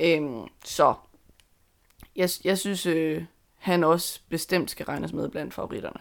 Øhm, 0.00 0.42
så 0.64 0.94
jeg, 2.16 2.28
jeg 2.44 2.58
synes, 2.58 2.86
øh, 2.86 3.22
han 3.58 3.84
også 3.84 4.20
bestemt 4.28 4.70
skal 4.70 4.86
regnes 4.86 5.12
med 5.12 5.28
blandt 5.28 5.54
favoritterne. 5.54 6.00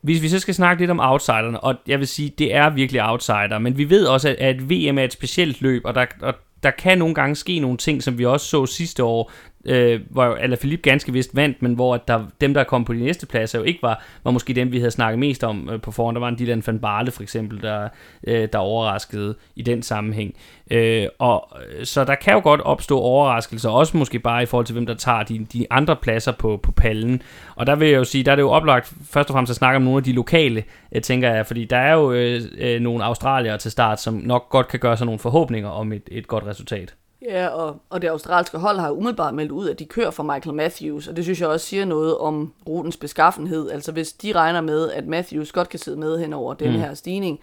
Hvis 0.00 0.22
vi 0.22 0.28
så 0.28 0.38
skal 0.38 0.54
snakke 0.54 0.82
lidt 0.82 0.90
om 0.90 1.00
outsiderne, 1.00 1.60
og 1.60 1.74
jeg 1.86 1.98
vil 1.98 2.08
sige, 2.08 2.30
det 2.38 2.54
er 2.54 2.70
virkelig 2.70 3.02
outsider, 3.02 3.58
men 3.58 3.78
vi 3.78 3.90
ved 3.90 4.06
også, 4.06 4.28
at, 4.28 4.34
at 4.34 4.70
VM 4.70 4.98
er 4.98 5.04
et 5.04 5.12
specielt 5.12 5.60
løb, 5.60 5.82
og 5.84 5.94
der, 5.94 6.06
og 6.22 6.34
der 6.62 6.70
kan 6.70 6.98
nogle 6.98 7.14
gange 7.14 7.36
ske 7.36 7.58
nogle 7.58 7.76
ting, 7.76 8.02
som 8.02 8.18
vi 8.18 8.24
også 8.24 8.46
så 8.46 8.66
sidste 8.66 9.04
år, 9.04 9.32
øh, 9.66 10.00
hvor 10.10 10.24
Alaphilippe 10.24 10.90
ganske 10.90 11.12
vist 11.12 11.36
vandt, 11.36 11.62
men 11.62 11.74
hvor 11.74 11.94
at 11.94 12.08
der, 12.08 12.24
dem, 12.40 12.54
der 12.54 12.64
kom 12.64 12.84
på 12.84 12.92
de 12.92 12.98
næste 12.98 13.26
pladser, 13.26 13.58
jo 13.58 13.64
ikke 13.64 13.82
var, 13.82 14.02
var 14.24 14.30
måske 14.30 14.52
dem, 14.52 14.72
vi 14.72 14.78
havde 14.78 14.90
snakket 14.90 15.18
mest 15.18 15.44
om 15.44 15.70
øh, 15.72 15.80
på 15.80 15.90
forhånd. 15.90 16.14
Der 16.14 16.20
var 16.20 16.28
en 16.28 16.38
Dylan 16.38 16.62
van 16.66 16.78
Barle 16.78 17.10
for 17.10 17.22
eksempel, 17.22 17.62
der, 17.62 17.88
øh, 18.26 18.48
der 18.52 18.58
overraskede 18.58 19.34
i 19.56 19.62
den 19.62 19.82
sammenhæng. 19.82 20.34
Øh, 20.70 21.06
og 21.18 21.48
øh, 21.78 21.84
så 21.84 22.04
der 22.04 22.14
kan 22.14 22.34
jo 22.34 22.40
godt 22.40 22.60
opstå 22.60 22.98
overraskelser, 22.98 23.70
også 23.70 23.96
måske 23.96 24.18
bare 24.18 24.42
i 24.42 24.46
forhold 24.46 24.66
til, 24.66 24.72
hvem 24.72 24.86
der 24.86 24.94
tager 24.94 25.22
de, 25.22 25.46
de 25.52 25.66
andre 25.70 25.96
pladser 25.96 26.32
på, 26.32 26.60
på 26.62 26.72
pallen. 26.72 27.22
Og 27.56 27.66
der 27.66 27.74
vil 27.76 27.88
jeg 27.88 27.96
jo 27.96 28.04
sige, 28.04 28.24
der 28.24 28.32
er 28.32 28.36
det 28.36 28.42
jo 28.42 28.50
oplagt 28.50 28.94
først 29.10 29.30
og 29.30 29.34
fremmest 29.34 29.50
at 29.50 29.56
snakke 29.56 29.76
om 29.76 29.82
nogle 29.82 29.96
af 29.96 30.04
de 30.04 30.12
lokale, 30.12 30.64
øh, 30.92 31.02
tænker 31.02 31.32
jeg, 31.32 31.46
fordi 31.46 31.64
der 31.64 31.78
er 31.78 31.92
jo 31.92 32.12
øh, 32.12 32.40
øh, 32.58 32.80
nogle 32.80 33.04
australier 33.04 33.56
til 33.56 33.70
start, 33.70 34.00
som 34.00 34.14
nok 34.14 34.48
godt 34.48 34.68
kan 34.68 34.80
gøre 34.80 34.96
sig 34.96 35.06
nogle 35.06 35.18
forhåbninger 35.18 35.68
om 35.68 35.92
et, 35.92 36.08
et 36.10 36.26
godt 36.26 36.46
resultat. 36.46 36.94
Ja, 37.22 37.48
og, 37.48 37.76
og 37.90 38.02
det 38.02 38.08
australske 38.08 38.58
hold 38.58 38.78
har 38.78 38.90
umiddelbart 38.90 39.34
meldt 39.34 39.52
ud, 39.52 39.68
at 39.68 39.78
de 39.78 39.84
kører 39.84 40.10
for 40.10 40.22
Michael 40.22 40.54
Matthews, 40.56 41.08
og 41.08 41.16
det 41.16 41.24
synes 41.24 41.40
jeg 41.40 41.48
også 41.48 41.66
siger 41.66 41.84
noget 41.84 42.18
om 42.18 42.52
rutens 42.68 42.96
beskaffenhed. 42.96 43.70
Altså 43.70 43.92
hvis 43.92 44.12
de 44.12 44.32
regner 44.32 44.60
med, 44.60 44.90
at 44.90 45.06
Matthews 45.06 45.52
godt 45.52 45.68
kan 45.68 45.78
sidde 45.78 45.98
med 45.98 46.18
hen 46.18 46.32
over 46.32 46.54
den 46.54 46.72
Mm. 46.72 46.78
her 46.78 46.94
stigning, 46.94 47.40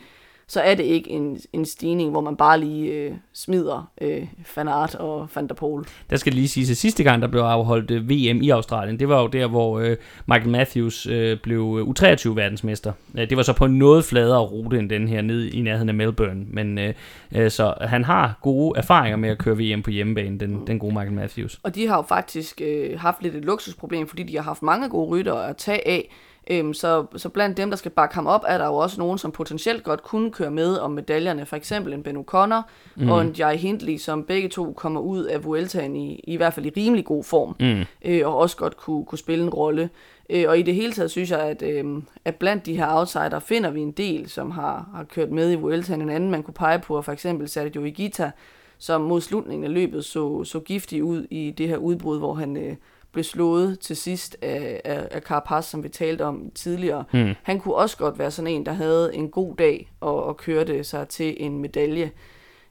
så 0.47 0.61
er 0.61 0.75
det 0.75 0.83
ikke 0.83 1.09
en, 1.09 1.39
en 1.53 1.65
stigning, 1.65 2.11
hvor 2.11 2.21
man 2.21 2.35
bare 2.35 2.59
lige 2.59 2.91
øh, 2.91 3.11
smider 3.33 3.91
øh, 4.01 4.27
Van 4.55 4.67
Aert 4.67 4.95
og 4.95 5.29
Van 5.35 5.47
der 5.47 5.53
Poel. 5.53 5.85
Der 6.09 6.15
skal 6.15 6.33
lige 6.33 6.47
sige, 6.47 6.71
at 6.71 6.77
sidste 6.77 7.03
gang, 7.03 7.21
der 7.21 7.27
blev 7.27 7.41
afholdt 7.41 7.91
øh, 7.91 8.09
VM 8.09 8.41
i 8.41 8.49
Australien, 8.49 8.99
det 8.99 9.09
var 9.09 9.21
jo 9.21 9.27
der, 9.27 9.47
hvor 9.47 9.79
øh, 9.79 9.97
Michael 10.27 10.49
Matthews 10.49 11.05
øh, 11.05 11.39
blev 11.39 11.77
øh, 11.79 11.87
U23-verdensmester. 11.87 12.91
Øh, 13.17 13.29
det 13.29 13.37
var 13.37 13.43
så 13.43 13.53
på 13.53 13.65
en 13.65 13.79
noget 13.79 14.05
fladere 14.05 14.39
rute 14.39 14.79
end 14.79 14.89
den 14.89 15.07
her, 15.07 15.21
ned 15.21 15.45
i 15.45 15.61
nærheden 15.61 15.89
af 15.89 15.95
Melbourne. 15.95 16.45
Men 16.47 16.77
øh, 16.77 16.93
øh, 17.35 17.51
så 17.51 17.73
han 17.81 18.03
har 18.03 18.39
gode 18.41 18.77
erfaringer 18.77 19.17
med 19.17 19.29
at 19.29 19.37
køre 19.37 19.57
VM 19.57 19.83
på 19.83 19.89
hjemmebane, 19.89 20.39
den, 20.39 20.67
den 20.67 20.79
gode 20.79 20.93
Michael 20.93 21.13
Matthews. 21.13 21.59
Og 21.63 21.75
de 21.75 21.87
har 21.87 21.95
jo 21.95 22.01
faktisk 22.01 22.61
øh, 22.61 22.99
haft 22.99 23.23
lidt 23.23 23.35
et 23.35 23.45
luksusproblem, 23.45 24.07
fordi 24.07 24.23
de 24.23 24.35
har 24.35 24.43
haft 24.43 24.63
mange 24.63 24.89
gode 24.89 25.09
ryttere 25.09 25.49
at 25.49 25.57
tage 25.57 25.87
af. 25.87 26.09
Øhm, 26.49 26.73
så, 26.73 27.05
så 27.15 27.29
blandt 27.29 27.57
dem, 27.57 27.69
der 27.69 27.77
skal 27.77 27.91
bakke 27.91 28.15
ham 28.15 28.27
op, 28.27 28.43
er 28.47 28.57
der 28.57 28.65
jo 28.65 28.75
også 28.75 28.99
nogen, 28.99 29.17
som 29.17 29.31
potentielt 29.31 29.83
godt 29.83 30.03
kunne 30.03 30.31
køre 30.31 30.51
med 30.51 30.77
om 30.77 30.91
medaljerne. 30.91 31.45
For 31.45 31.55
eksempel 31.55 31.93
en 31.93 32.03
Ben 32.03 32.17
O'Connor 32.17 32.61
mm. 32.95 33.09
og 33.09 33.21
en 33.21 33.31
Jai 33.31 33.57
Hindley, 33.57 33.97
som 33.97 34.23
begge 34.23 34.49
to 34.49 34.73
kommer 34.73 35.01
ud 35.01 35.23
af 35.23 35.43
Vueltaen 35.45 35.95
i, 35.95 36.15
i 36.15 36.37
hvert 36.37 36.53
fald 36.53 36.65
i 36.65 36.71
rimelig 36.77 37.05
god 37.05 37.23
form. 37.23 37.55
Mm. 37.59 37.85
Øh, 38.05 38.27
og 38.27 38.37
også 38.37 38.57
godt 38.57 38.77
kunne, 38.77 39.05
kunne 39.05 39.19
spille 39.19 39.43
en 39.43 39.49
rolle. 39.49 39.89
Øh, 40.29 40.45
og 40.47 40.59
i 40.59 40.61
det 40.61 40.75
hele 40.75 40.93
taget 40.93 41.11
synes 41.11 41.31
jeg, 41.31 41.39
at, 41.39 41.61
øh, 41.61 41.85
at 42.25 42.35
blandt 42.35 42.65
de 42.65 42.77
her 42.77 42.97
outsider 42.97 43.39
finder 43.39 43.71
vi 43.71 43.79
en 43.79 43.91
del, 43.91 44.29
som 44.29 44.51
har, 44.51 44.89
har 44.95 45.03
kørt 45.03 45.31
med 45.31 45.51
i 45.51 45.55
Vueltaen. 45.55 46.01
En 46.01 46.09
anden, 46.09 46.31
man 46.31 46.43
kunne 46.43 46.53
pege 46.53 46.79
på, 46.79 46.97
er 46.97 47.01
for 47.01 47.11
eksempel 47.11 47.49
Sergio 47.49 47.83
Higuita, 47.83 48.31
som 48.77 49.01
mod 49.01 49.21
slutningen 49.21 49.63
af 49.63 49.73
løbet 49.73 50.05
så, 50.05 50.43
så 50.43 50.59
giftig 50.59 51.03
ud 51.03 51.27
i 51.29 51.51
det 51.51 51.67
her 51.67 51.77
udbrud, 51.77 52.19
hvor 52.19 52.33
han 52.33 52.57
øh, 52.57 52.75
blev 53.14 53.24
slået 53.24 53.80
til 53.80 53.95
sidst 53.95 54.38
af, 54.41 54.82
af, 54.86 55.07
af 55.11 55.22
Carapaz, 55.22 55.66
som 55.66 55.84
vi 55.84 55.89
talte 55.89 56.26
om 56.26 56.51
tidligere. 56.55 57.03
Mm. 57.14 57.34
Han 57.43 57.59
kunne 57.59 57.76
også 57.76 57.97
godt 57.97 58.20
være 58.20 58.32
sådan 58.32 58.51
en, 58.51 58.66
der 58.66 58.74
havde 58.74 59.16
en 59.16 59.30
god 59.30 59.55
dag 59.55 59.91
og, 60.01 60.24
og 60.24 60.38
kørte 60.38 60.84
sig 60.84 61.07
til 61.07 61.36
en 61.39 61.57
medalje. 61.59 62.11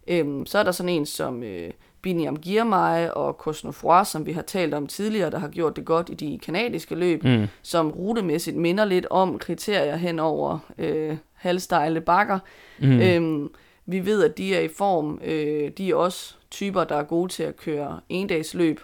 Øhm, 0.08 0.46
så 0.46 0.58
er 0.58 0.62
der 0.62 0.72
sådan 0.72 0.88
en 0.92 1.06
som 1.06 1.42
øh, 1.42 1.70
Biniam 2.02 2.36
Girmay 2.36 3.08
og 3.08 3.32
Cosnefroy, 3.32 4.04
som 4.04 4.26
vi 4.26 4.32
har 4.32 4.42
talt 4.42 4.74
om 4.74 4.86
tidligere, 4.86 5.30
der 5.30 5.38
har 5.38 5.48
gjort 5.48 5.76
det 5.76 5.84
godt 5.84 6.08
i 6.10 6.14
de 6.14 6.38
kanadiske 6.38 6.94
løb, 6.94 7.24
Mm. 7.24 7.46
som 7.62 7.90
rutemæssigt 7.90 8.56
minder 8.56 8.84
lidt 8.84 9.06
om 9.10 9.38
kriterier 9.38 9.96
hen 9.96 10.18
over 10.18 10.58
øh, 10.78 11.16
halvstejle 11.32 12.00
bakker. 12.00 12.38
Mm. 12.78 13.00
Øhm, 13.00 13.50
vi 13.86 14.06
ved, 14.06 14.24
at 14.24 14.38
de 14.38 14.54
er 14.56 14.60
i 14.60 14.68
form. 14.68 15.20
Øh, 15.24 15.70
de 15.78 15.90
er 15.90 15.94
også 15.94 16.34
typer, 16.50 16.84
der 16.84 16.96
er 16.96 17.02
gode 17.02 17.32
til 17.32 17.42
at 17.42 17.56
køre 17.56 18.00
endagsløb. 18.08 18.80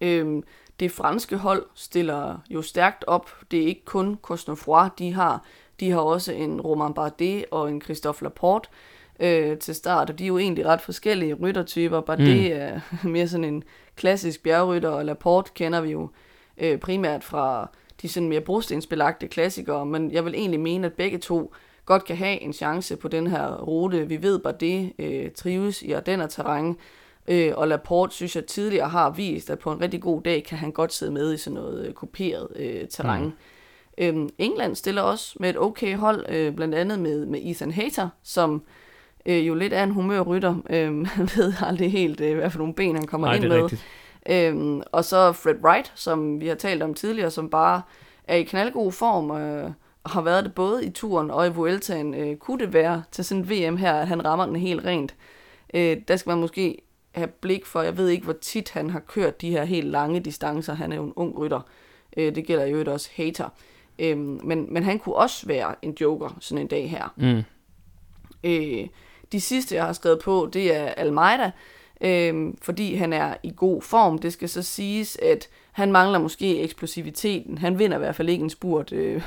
Øhm, 0.00 0.42
det 0.80 0.92
franske 0.92 1.36
hold 1.36 1.66
stiller 1.74 2.38
jo 2.50 2.62
stærkt 2.62 3.04
op. 3.06 3.30
Det 3.50 3.62
er 3.62 3.66
ikke 3.66 3.84
kun 3.84 4.18
Cosnefroid, 4.22 4.90
de 4.98 5.12
har. 5.12 5.44
De 5.80 5.90
har 5.90 6.00
også 6.00 6.32
en 6.32 6.60
Romain 6.60 6.94
Bardet 6.94 7.44
og 7.50 7.70
en 7.70 7.82
Christophe 7.82 8.24
Laporte 8.24 8.68
øh, 9.20 9.58
til 9.58 9.74
start, 9.74 10.10
og 10.10 10.18
de 10.18 10.24
er 10.24 10.28
jo 10.28 10.38
egentlig 10.38 10.66
ret 10.66 10.80
forskellige 10.80 11.34
ryttertyper. 11.34 12.00
Bardet 12.00 12.50
mm. 12.50 12.52
er 12.52 12.80
mere 13.08 13.28
sådan 13.28 13.44
en 13.44 13.64
klassisk 13.96 14.42
bjergrytter, 14.42 14.88
og 14.88 15.04
Laporte 15.04 15.50
kender 15.54 15.80
vi 15.80 15.90
jo 15.90 16.08
øh, 16.58 16.78
primært 16.78 17.24
fra 17.24 17.70
de 18.02 18.08
sådan 18.08 18.28
mere 18.28 18.40
brostensbelagte 18.40 19.28
klassikere, 19.28 19.86
men 19.86 20.12
jeg 20.12 20.24
vil 20.24 20.34
egentlig 20.34 20.60
mene, 20.60 20.86
at 20.86 20.92
begge 20.92 21.18
to 21.18 21.54
godt 21.86 22.04
kan 22.04 22.16
have 22.16 22.40
en 22.40 22.52
chance 22.52 22.96
på 22.96 23.08
den 23.08 23.26
her 23.26 23.56
rute. 23.56 24.08
Vi 24.08 24.22
ved, 24.22 24.40
at 24.44 24.60
det 24.60 24.92
øh, 24.98 25.30
trives 25.30 25.82
i 25.82 25.92
Ardenner 25.92 26.26
terræn, 26.26 26.76
øh, 27.28 27.52
og 27.56 27.68
Laporte 27.68 28.14
synes 28.14 28.36
jeg 28.36 28.46
tidligere 28.46 28.88
har 28.88 29.10
vist, 29.10 29.50
at 29.50 29.58
på 29.58 29.72
en 29.72 29.80
rigtig 29.80 30.00
god 30.00 30.22
dag 30.22 30.44
kan 30.44 30.58
han 30.58 30.72
godt 30.72 30.92
sidde 30.92 31.12
med 31.12 31.34
i 31.34 31.36
sådan 31.36 31.54
noget 31.54 31.86
øh, 31.86 31.92
kuperet 31.92 32.48
øh, 32.56 32.88
terræn. 32.88 33.24
Mm. 33.24 33.32
Øhm, 33.98 34.28
England 34.38 34.74
stiller 34.74 35.02
også 35.02 35.36
med 35.40 35.50
et 35.50 35.58
okay 35.58 35.96
hold, 35.96 36.26
øh, 36.28 36.54
blandt 36.54 36.74
andet 36.74 36.98
med, 36.98 37.26
med 37.26 37.40
Ethan 37.42 37.70
Hayter, 37.70 38.08
som 38.22 38.62
øh, 39.26 39.48
jo 39.48 39.54
lidt 39.54 39.72
er 39.72 39.82
en 39.84 39.90
humørrytter. 39.90 40.54
Øh, 40.70 40.92
man 40.94 41.28
ved 41.36 41.52
aldrig 41.60 41.92
helt, 41.92 42.20
øh, 42.20 42.38
hvad 42.38 42.50
for 42.50 42.58
nogle 42.58 42.74
ben 42.74 42.96
han 42.96 43.06
kommer 43.06 43.26
Nej, 43.26 43.36
ind 43.36 43.48
med. 43.48 43.62
rigtigt. 43.62 43.86
Øhm, 44.28 44.82
og 44.92 45.04
så 45.04 45.32
Fred 45.32 45.54
Wright, 45.64 45.92
som 45.94 46.40
vi 46.40 46.48
har 46.48 46.54
talt 46.54 46.82
om 46.82 46.94
tidligere, 46.94 47.30
som 47.30 47.50
bare 47.50 47.82
er 48.24 48.36
i 48.36 48.42
knaldgod 48.42 48.92
form, 48.92 49.30
øh, 49.30 49.70
har 50.06 50.20
været 50.20 50.44
det 50.44 50.54
både 50.54 50.84
i 50.84 50.90
turen 50.90 51.30
og 51.30 51.46
i 51.46 51.50
Vueltaen. 51.50 52.14
Øh, 52.14 52.36
kunne 52.36 52.58
det 52.58 52.72
være 52.72 53.02
til 53.12 53.24
sådan 53.24 53.44
et 53.44 53.50
VM 53.50 53.76
her, 53.76 53.94
at 53.94 54.08
han 54.08 54.24
rammer 54.24 54.46
den 54.46 54.56
helt 54.56 54.84
rent? 54.84 55.14
Øh, 55.74 55.96
der 56.08 56.16
skal 56.16 56.30
man 56.30 56.38
måske 56.38 56.82
have 57.12 57.28
blik 57.28 57.66
for, 57.66 57.82
jeg 57.82 57.96
ved 57.96 58.08
ikke, 58.08 58.24
hvor 58.24 58.36
tit 58.40 58.70
han 58.70 58.90
har 58.90 59.00
kørt 59.00 59.40
de 59.40 59.50
her 59.50 59.64
helt 59.64 59.86
lange 59.86 60.20
distancer. 60.20 60.74
Han 60.74 60.92
er 60.92 60.96
jo 60.96 61.04
en 61.04 61.12
ung 61.16 61.38
rytter. 61.38 61.60
Øh, 62.16 62.34
det 62.34 62.46
gælder 62.46 62.66
jo 62.66 62.92
også 62.92 63.10
hater. 63.14 63.48
Øh, 63.98 64.18
men, 64.18 64.66
men 64.74 64.82
han 64.82 64.98
kunne 64.98 65.14
også 65.14 65.46
være 65.46 65.74
en 65.82 65.96
joker 66.00 66.36
sådan 66.40 66.62
en 66.62 66.68
dag 66.68 66.90
her. 66.90 67.14
Mm. 67.16 67.42
Øh, 68.44 68.88
de 69.32 69.40
sidste, 69.40 69.74
jeg 69.74 69.84
har 69.84 69.92
skrevet 69.92 70.18
på, 70.18 70.50
det 70.52 70.76
er 70.76 70.86
Almeida, 70.86 71.50
øh, 72.00 72.54
fordi 72.62 72.94
han 72.94 73.12
er 73.12 73.34
i 73.42 73.52
god 73.56 73.82
form. 73.82 74.18
Det 74.18 74.32
skal 74.32 74.48
så 74.48 74.62
siges, 74.62 75.18
at 75.22 75.48
han 75.72 75.92
mangler 75.92 76.18
måske 76.18 76.60
eksplosiviteten. 76.60 77.58
Han 77.58 77.78
vinder 77.78 77.96
i 77.96 77.98
hvert 77.98 78.16
fald 78.16 78.28
ikke 78.28 78.42
en 78.42 78.50
spurt, 78.50 78.92
øh, 78.92 79.22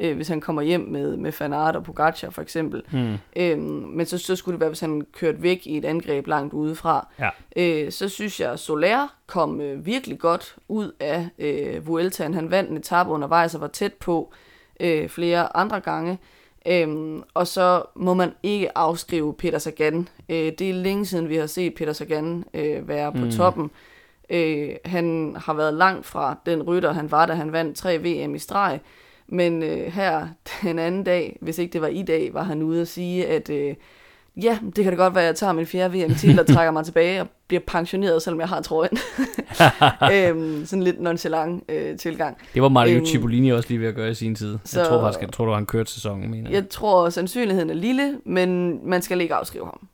øh, 0.00 0.16
hvis 0.16 0.28
han 0.28 0.40
kommer 0.40 0.62
hjem 0.62 0.80
med, 0.80 1.16
med 1.16 1.32
Van 1.40 1.52
Aert 1.52 1.76
og 1.76 1.84
Pogacar 1.84 2.30
for 2.30 2.42
eksempel. 2.42 2.82
Mm. 2.92 3.14
Øh, 3.36 3.58
men 3.58 4.06
så, 4.06 4.18
så 4.18 4.36
skulle 4.36 4.52
det 4.52 4.60
være, 4.60 4.70
hvis 4.70 4.80
han 4.80 5.06
kørte 5.12 5.42
væk 5.42 5.66
i 5.66 5.76
et 5.76 5.84
angreb 5.84 6.26
langt 6.26 6.54
udefra. 6.54 7.08
Ja. 7.18 7.30
Øh, 7.56 7.92
så 7.92 8.08
synes 8.08 8.40
jeg, 8.40 8.52
at 8.52 8.58
Soler 8.58 9.14
kom 9.26 9.60
øh, 9.60 9.86
virkelig 9.86 10.18
godt 10.18 10.56
ud 10.68 10.92
af 11.00 11.28
øh, 11.38 11.86
Vueltaen. 11.86 12.34
Han 12.34 12.50
vandt 12.50 12.70
en 12.70 12.76
etape 12.76 13.10
undervejs 13.10 13.54
og 13.54 13.60
var 13.60 13.66
tæt 13.66 13.92
på 13.92 14.32
øh, 14.80 15.08
flere 15.08 15.56
andre 15.56 15.80
gange. 15.80 16.18
Øhm, 16.66 17.22
og 17.34 17.46
så 17.46 17.82
må 17.94 18.14
man 18.14 18.32
ikke 18.42 18.78
afskrive 18.78 19.34
Peter 19.34 19.58
Sagan. 19.58 20.08
Øh, 20.28 20.52
det 20.58 20.70
er 20.70 20.74
længe 20.74 21.06
siden, 21.06 21.28
vi 21.28 21.36
har 21.36 21.46
set 21.46 21.74
Peter 21.74 21.92
Sagan 21.92 22.44
øh, 22.54 22.88
være 22.88 23.12
på 23.12 23.24
mm. 23.24 23.30
toppen. 23.30 23.70
Øh, 24.30 24.70
han 24.84 25.36
har 25.40 25.54
været 25.54 25.74
langt 25.74 26.06
fra 26.06 26.36
den 26.46 26.62
rytter, 26.62 26.92
han 26.92 27.10
var, 27.10 27.26
da 27.26 27.32
han 27.32 27.52
vandt 27.52 27.76
tre 27.76 27.98
VM 27.98 28.34
i 28.34 28.38
streg. 28.38 28.80
Men 29.32 29.62
øh, 29.62 29.92
her 29.92 30.28
den 30.62 30.78
anden 30.78 31.04
dag, 31.04 31.38
hvis 31.40 31.58
ikke 31.58 31.72
det 31.72 31.80
var 31.80 31.88
i 31.88 32.02
dag, 32.02 32.34
var 32.34 32.42
han 32.42 32.62
ude 32.62 32.80
at 32.80 32.88
sige, 32.88 33.26
at 33.26 33.50
øh, 33.50 33.74
ja, 34.42 34.58
det 34.76 34.84
kan 34.84 34.92
da 34.92 34.96
godt 35.02 35.14
være, 35.14 35.24
at 35.24 35.26
jeg 35.26 35.36
tager 35.36 35.52
min 35.52 35.66
fjerde 35.66 35.98
VM-titel 35.98 36.40
og 36.40 36.46
trækker 36.46 36.72
mig 36.72 36.84
tilbage 36.84 37.20
og 37.20 37.26
bliver 37.48 37.62
pensioneret, 37.66 38.22
selvom 38.22 38.40
jeg 38.40 38.48
har 38.48 38.60
trøjen. 38.60 38.98
øhm, 40.14 40.66
sådan 40.66 40.82
lidt 40.82 41.00
nonchalant 41.00 41.64
øh, 41.68 41.98
tilgang. 41.98 42.36
Det 42.54 42.62
var 42.62 42.68
Mario 42.68 42.96
Øhm, 42.96 43.06
Cipollini 43.06 43.52
også 43.52 43.68
lige 43.68 43.80
ved 43.80 43.88
at 43.88 43.94
gøre 43.94 44.10
i 44.10 44.14
sin 44.14 44.34
tid. 44.34 44.58
Så... 44.64 44.80
Jeg 44.80 44.88
tror 44.88 45.00
faktisk, 45.00 45.20
jeg 45.22 45.32
tror, 45.32 45.44
du 45.44 45.50
har 45.50 45.56
han 45.56 45.66
kørt 45.66 45.90
sæsonen, 45.90 46.30
mener 46.30 46.50
jeg. 46.50 46.54
Jeg 46.54 46.68
tror, 46.68 47.08
sandsynligheden 47.08 47.70
er 47.70 47.74
lille, 47.74 48.18
men 48.24 48.80
man 48.88 49.02
skal 49.02 49.20
ikke 49.20 49.34
afskrive 49.34 49.64
ham. 49.64 49.88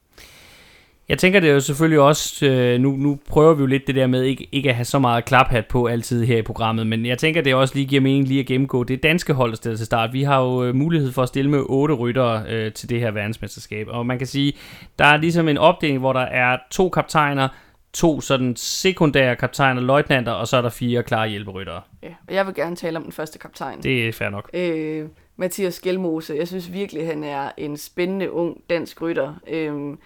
Jeg 1.08 1.18
tænker 1.18 1.40
det 1.40 1.50
er 1.50 1.54
jo 1.54 1.60
selvfølgelig 1.60 2.00
også, 2.00 2.46
øh, 2.46 2.80
nu, 2.80 2.90
nu 2.90 3.18
prøver 3.28 3.54
vi 3.54 3.60
jo 3.60 3.66
lidt 3.66 3.86
det 3.86 3.94
der 3.94 4.06
med 4.06 4.22
ikke, 4.22 4.48
ikke 4.52 4.68
at 4.68 4.74
have 4.74 4.84
så 4.84 4.98
meget 4.98 5.24
klaphat 5.24 5.66
på 5.66 5.86
altid 5.86 6.24
her 6.24 6.38
i 6.38 6.42
programmet, 6.42 6.86
men 6.86 7.06
jeg 7.06 7.18
tænker 7.18 7.42
det 7.42 7.54
også 7.54 7.74
lige 7.74 7.86
giver 7.86 8.00
mening 8.00 8.28
lige 8.28 8.40
at 8.40 8.46
gennemgå 8.46 8.84
det 8.84 9.02
danske 9.02 9.32
hold, 9.32 9.50
der 9.50 9.56
stiller 9.56 9.76
til 9.76 9.86
start. 9.86 10.12
Vi 10.12 10.22
har 10.22 10.42
jo 10.42 10.64
øh, 10.64 10.74
mulighed 10.74 11.12
for 11.12 11.22
at 11.22 11.28
stille 11.28 11.50
med 11.50 11.62
otte 11.68 11.94
ryttere 11.94 12.44
øh, 12.48 12.72
til 12.72 12.88
det 12.88 13.00
her 13.00 13.10
verdensmesterskab, 13.10 13.86
og 13.90 14.06
man 14.06 14.18
kan 14.18 14.26
sige, 14.26 14.52
der 14.98 15.04
er 15.04 15.16
ligesom 15.16 15.48
en 15.48 15.58
opdeling, 15.58 15.98
hvor 15.98 16.12
der 16.12 16.20
er 16.20 16.58
to 16.70 16.88
kaptajner, 16.88 17.48
to 17.92 18.20
sådan 18.20 18.56
sekundære 18.56 19.36
kaptajner, 19.36 19.80
løjtnanter, 19.80 20.32
og 20.32 20.48
så 20.48 20.56
er 20.56 20.62
der 20.62 20.70
fire 20.70 21.02
klare 21.02 21.28
hjælperyttere. 21.28 21.80
Ja, 22.02 22.14
og 22.28 22.34
jeg 22.34 22.46
vil 22.46 22.54
gerne 22.54 22.76
tale 22.76 22.96
om 22.96 23.02
den 23.02 23.12
første 23.12 23.38
kaptajn. 23.38 23.82
Det 23.82 24.08
er 24.08 24.12
fair 24.12 24.28
nok. 24.28 24.50
Øh, 24.54 25.08
Mathias 25.36 25.74
Skelmose. 25.74 26.34
Jeg 26.34 26.48
synes 26.48 26.72
virkelig, 26.72 27.06
han 27.06 27.24
er 27.24 27.50
en 27.56 27.76
spændende 27.76 28.32
ung 28.32 28.60
dansk 28.70 29.02
rytter, 29.02 29.34
øh, 29.48 29.96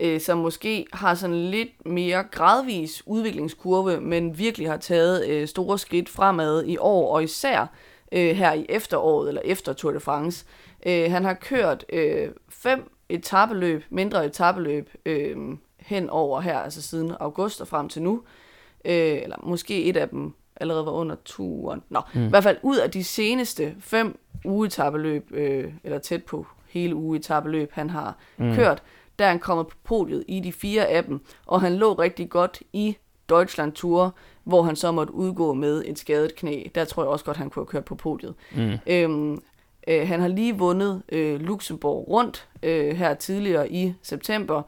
øh, 0.00 0.20
som 0.20 0.38
måske 0.38 0.86
har 0.92 1.14
sådan 1.14 1.36
lidt 1.36 1.86
mere 1.86 2.24
gradvis 2.30 3.02
udviklingskurve, 3.06 4.00
men 4.00 4.38
virkelig 4.38 4.70
har 4.70 4.76
taget 4.76 5.28
øh, 5.28 5.48
store 5.48 5.78
skridt 5.78 6.08
fremad 6.08 6.64
i 6.64 6.76
år, 6.76 7.14
og 7.14 7.24
især 7.24 7.66
øh, 8.12 8.36
her 8.36 8.52
i 8.52 8.66
efteråret, 8.68 9.28
eller 9.28 9.42
efter 9.44 9.72
Tour 9.72 9.92
de 9.92 10.00
France. 10.00 10.46
Øh, 10.86 11.10
han 11.10 11.24
har 11.24 11.34
kørt 11.34 11.84
øh, 11.92 12.28
fem 12.48 12.90
etabeløb, 13.08 13.84
mindre 13.90 14.26
etabeløb, 14.26 14.90
øh, 15.06 15.36
hen 15.78 16.10
over 16.10 16.40
her, 16.40 16.58
altså 16.58 16.82
siden 16.82 17.12
august 17.20 17.60
og 17.60 17.68
frem 17.68 17.88
til 17.88 18.02
nu. 18.02 18.22
Øh, 18.84 19.22
eller 19.22 19.36
måske 19.42 19.84
et 19.84 19.96
af 19.96 20.08
dem 20.08 20.32
allerede 20.56 20.86
var 20.86 20.92
under 20.92 21.16
turen. 21.24 21.82
Nå, 21.88 22.00
mm. 22.14 22.26
i 22.26 22.28
hvert 22.28 22.42
fald 22.42 22.56
ud 22.62 22.76
af 22.76 22.90
de 22.90 23.04
seneste 23.04 23.74
fem 23.80 24.18
ugetabeløb, 24.44 25.32
øh, 25.32 25.72
eller 25.84 25.98
tæt 25.98 26.24
på 26.24 26.46
hele 26.68 26.94
ugetabeløb, 26.94 27.72
han 27.72 27.90
har 27.90 28.16
mm. 28.36 28.54
kørt, 28.54 28.82
der 29.18 29.24
er 29.24 29.28
han 29.28 29.38
kommet 29.38 29.66
på 29.66 29.76
podiet 29.84 30.24
i 30.28 30.40
de 30.40 30.52
fire 30.52 30.86
af 30.86 31.04
dem, 31.04 31.20
og 31.46 31.60
han 31.60 31.74
lå 31.76 31.92
rigtig 31.92 32.30
godt 32.30 32.62
i 32.72 32.96
Deutschland 33.28 33.72
Tour, 33.72 34.14
hvor 34.44 34.62
han 34.62 34.76
så 34.76 34.92
måtte 34.92 35.14
udgå 35.14 35.54
med 35.54 35.82
et 35.86 35.98
skadet 35.98 36.34
knæ. 36.34 36.62
Der 36.74 36.84
tror 36.84 37.02
jeg 37.02 37.10
også 37.10 37.24
godt, 37.24 37.36
han 37.36 37.50
kunne 37.50 37.60
have 37.60 37.66
kørt 37.70 37.84
på 37.84 37.94
podiet. 37.94 38.34
Mm. 38.56 38.72
Øhm, 38.86 39.42
øh, 39.88 40.08
han 40.08 40.20
har 40.20 40.28
lige 40.28 40.58
vundet 40.58 41.02
øh, 41.08 41.40
Luxembourg 41.40 42.08
rundt 42.08 42.48
øh, 42.62 42.96
her 42.96 43.14
tidligere 43.14 43.72
i 43.72 43.94
september, 44.02 44.62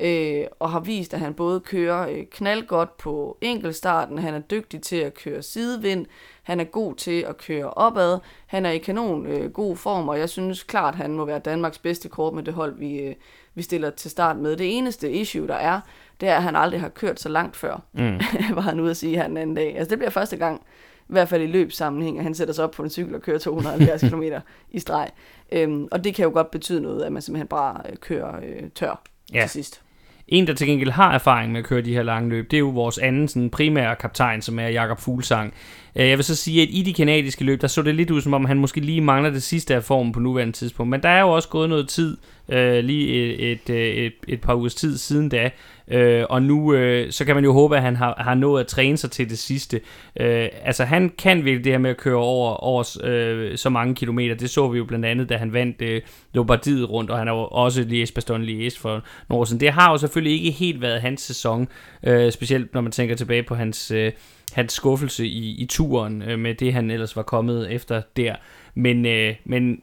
øh, 0.00 0.44
og 0.58 0.70
har 0.70 0.80
vist, 0.80 1.14
at 1.14 1.20
han 1.20 1.34
både 1.34 1.60
kører 1.60 2.08
øh, 2.08 2.24
knaldgodt 2.30 2.96
på 2.96 3.38
enkeltstarten, 3.40 4.18
han 4.18 4.34
er 4.34 4.38
dygtig 4.38 4.82
til 4.82 4.96
at 4.96 5.14
køre 5.14 5.42
sidevind, 5.42 6.06
han 6.42 6.60
er 6.60 6.64
god 6.64 6.94
til 6.94 7.20
at 7.28 7.36
køre 7.36 7.70
opad, 7.70 8.18
han 8.46 8.66
er 8.66 8.70
i 8.70 8.78
kanon 8.78 9.26
øh, 9.26 9.52
god 9.52 9.76
form, 9.76 10.08
og 10.08 10.18
jeg 10.18 10.28
synes 10.28 10.62
klart, 10.62 10.94
han 10.94 11.12
må 11.12 11.24
være 11.24 11.38
Danmarks 11.38 11.78
bedste 11.78 12.08
kort 12.08 12.34
med 12.34 12.42
det 12.42 12.54
hold, 12.54 12.78
vi, 12.78 12.98
øh, 12.98 13.14
vi 13.58 13.62
stiller 13.62 13.90
til 13.90 14.10
start 14.10 14.36
med. 14.36 14.56
Det 14.56 14.76
eneste 14.78 15.12
issue, 15.12 15.46
der 15.48 15.54
er, 15.54 15.80
det 16.20 16.28
er, 16.28 16.36
at 16.36 16.42
han 16.42 16.56
aldrig 16.56 16.80
har 16.80 16.88
kørt 16.88 17.20
så 17.20 17.28
langt 17.28 17.56
før, 17.56 17.82
Mm. 17.92 18.20
var 18.56 18.60
han 18.60 18.80
ude 18.80 18.90
at 18.90 18.96
sige 18.96 19.16
her 19.16 19.26
den 19.28 19.36
anden 19.36 19.56
dag. 19.56 19.76
Altså 19.78 19.90
det 19.90 19.98
bliver 19.98 20.10
første 20.10 20.36
gang, 20.36 20.60
i 21.00 21.12
hvert 21.12 21.28
fald 21.28 21.42
i 21.42 21.46
løbssammenhæng, 21.46 22.18
at 22.18 22.24
han 22.24 22.34
sætter 22.34 22.54
sig 22.54 22.64
op 22.64 22.70
på 22.70 22.82
en 22.82 22.90
cykel 22.90 23.14
og 23.14 23.22
kører 23.22 23.38
270 23.38 24.02
km 24.10 24.22
i 24.70 24.78
streg. 24.78 25.08
Øhm, 25.52 25.88
og 25.90 26.04
det 26.04 26.14
kan 26.14 26.24
jo 26.24 26.30
godt 26.30 26.50
betyde 26.50 26.80
noget, 26.80 27.02
at 27.04 27.12
man 27.12 27.22
simpelthen 27.22 27.48
bare 27.48 27.80
øh, 27.90 27.96
kører 27.96 28.36
øh, 28.36 28.70
tør 28.74 29.02
Ja. 29.32 29.38
ja. 29.38 29.42
til 29.42 29.50
sidst. 29.50 29.80
En, 30.28 30.46
der 30.46 30.54
til 30.54 30.66
gengæld 30.66 30.90
har 30.90 31.14
erfaring 31.14 31.52
med 31.52 31.60
at 31.60 31.66
køre 31.66 31.80
de 31.80 31.94
her 31.94 32.02
lange 32.02 32.28
løb, 32.30 32.50
det 32.50 32.56
er 32.56 32.58
jo 32.58 32.68
vores 32.68 32.98
anden 32.98 33.28
sådan, 33.28 33.50
primære 33.50 33.96
kaptajn, 33.96 34.42
som 34.42 34.58
er 34.58 34.68
Jakob 34.68 34.98
Fuglsang. 34.98 35.54
Øh, 35.98 36.08
jeg 36.08 36.18
vil 36.18 36.24
så 36.24 36.36
sige, 36.36 36.62
at 36.62 36.68
i 36.70 36.82
de 36.82 36.92
kanadiske 36.92 37.44
løb, 37.44 37.60
der 37.60 37.66
så 37.66 37.82
det 37.82 37.94
lidt 37.94 38.10
ud, 38.10 38.20
som 38.20 38.34
om 38.34 38.44
han 38.44 38.58
måske 38.58 38.80
lige 38.80 39.00
mangler 39.00 39.30
det 39.30 39.42
sidste 39.42 39.74
af 39.74 39.84
formen 39.84 40.12
på 40.12 40.20
nuværende 40.20 40.52
tidspunkt. 40.52 40.90
Men 40.90 41.02
der 41.02 41.08
er 41.08 41.20
jo 41.20 41.28
også 41.28 41.48
gået 41.48 41.68
noget 41.68 41.88
tid, 41.88 42.16
øh, 42.48 42.84
lige 42.84 43.08
et, 43.14 43.52
et, 43.52 43.70
øh, 43.70 43.86
et, 43.86 44.12
et, 44.28 44.40
par 44.40 44.54
ugers 44.54 44.74
tid 44.74 44.98
siden 44.98 45.28
da. 45.28 45.50
Øh, 45.88 46.24
og 46.30 46.42
nu 46.42 46.74
øh, 46.74 47.12
så 47.12 47.24
kan 47.24 47.34
man 47.34 47.44
jo 47.44 47.52
håbe, 47.52 47.76
at 47.76 47.82
han 47.82 47.96
har, 47.96 48.14
har 48.18 48.34
nået 48.34 48.60
at 48.60 48.66
træne 48.66 48.96
sig 48.96 49.10
til 49.10 49.30
det 49.30 49.38
sidste. 49.38 49.80
Øh, 50.20 50.48
altså 50.64 50.84
han 50.84 51.12
kan 51.18 51.44
virkelig 51.44 51.64
det 51.64 51.72
her 51.72 51.78
med 51.78 51.90
at 51.90 51.96
køre 51.96 52.16
over, 52.16 52.50
over 52.50 52.98
øh, 53.04 53.58
så 53.58 53.70
mange 53.70 53.94
kilometer. 53.94 54.34
Det 54.34 54.50
så 54.50 54.68
vi 54.68 54.78
jo 54.78 54.84
blandt 54.84 55.04
andet, 55.04 55.28
da 55.28 55.36
han 55.36 55.52
vandt 55.52 55.82
øh, 55.82 56.02
Lombardiet 56.32 56.90
rundt, 56.90 57.10
og 57.10 57.18
han 57.18 57.28
er 57.28 57.32
jo 57.32 57.44
også 57.44 57.82
lige 57.82 58.08
Baston 58.14 58.42
Lies 58.42 58.78
for 58.78 58.90
nogle 59.28 59.40
år 59.40 59.44
siden. 59.44 59.60
Det 59.60 59.72
har 59.72 59.90
jo 59.90 59.98
selvfølgelig 59.98 60.32
ikke 60.32 60.50
helt 60.50 60.80
været 60.80 61.00
hans 61.00 61.20
sæson, 61.20 61.68
øh, 62.02 62.32
specielt 62.32 62.74
når 62.74 62.80
man 62.80 62.92
tænker 62.92 63.16
tilbage 63.16 63.42
på 63.42 63.54
hans, 63.54 63.90
øh, 63.90 64.12
hans 64.52 64.72
skuffelse 64.72 65.26
i, 65.26 65.62
i 65.62 65.66
turen 65.66 66.22
øh, 66.22 66.38
med 66.38 66.54
det, 66.54 66.72
han 66.72 66.90
ellers 66.90 67.16
var 67.16 67.22
kommet 67.22 67.72
efter 67.72 68.02
der. 68.16 68.36
Men, 68.74 69.06
øh, 69.06 69.34
men 69.44 69.82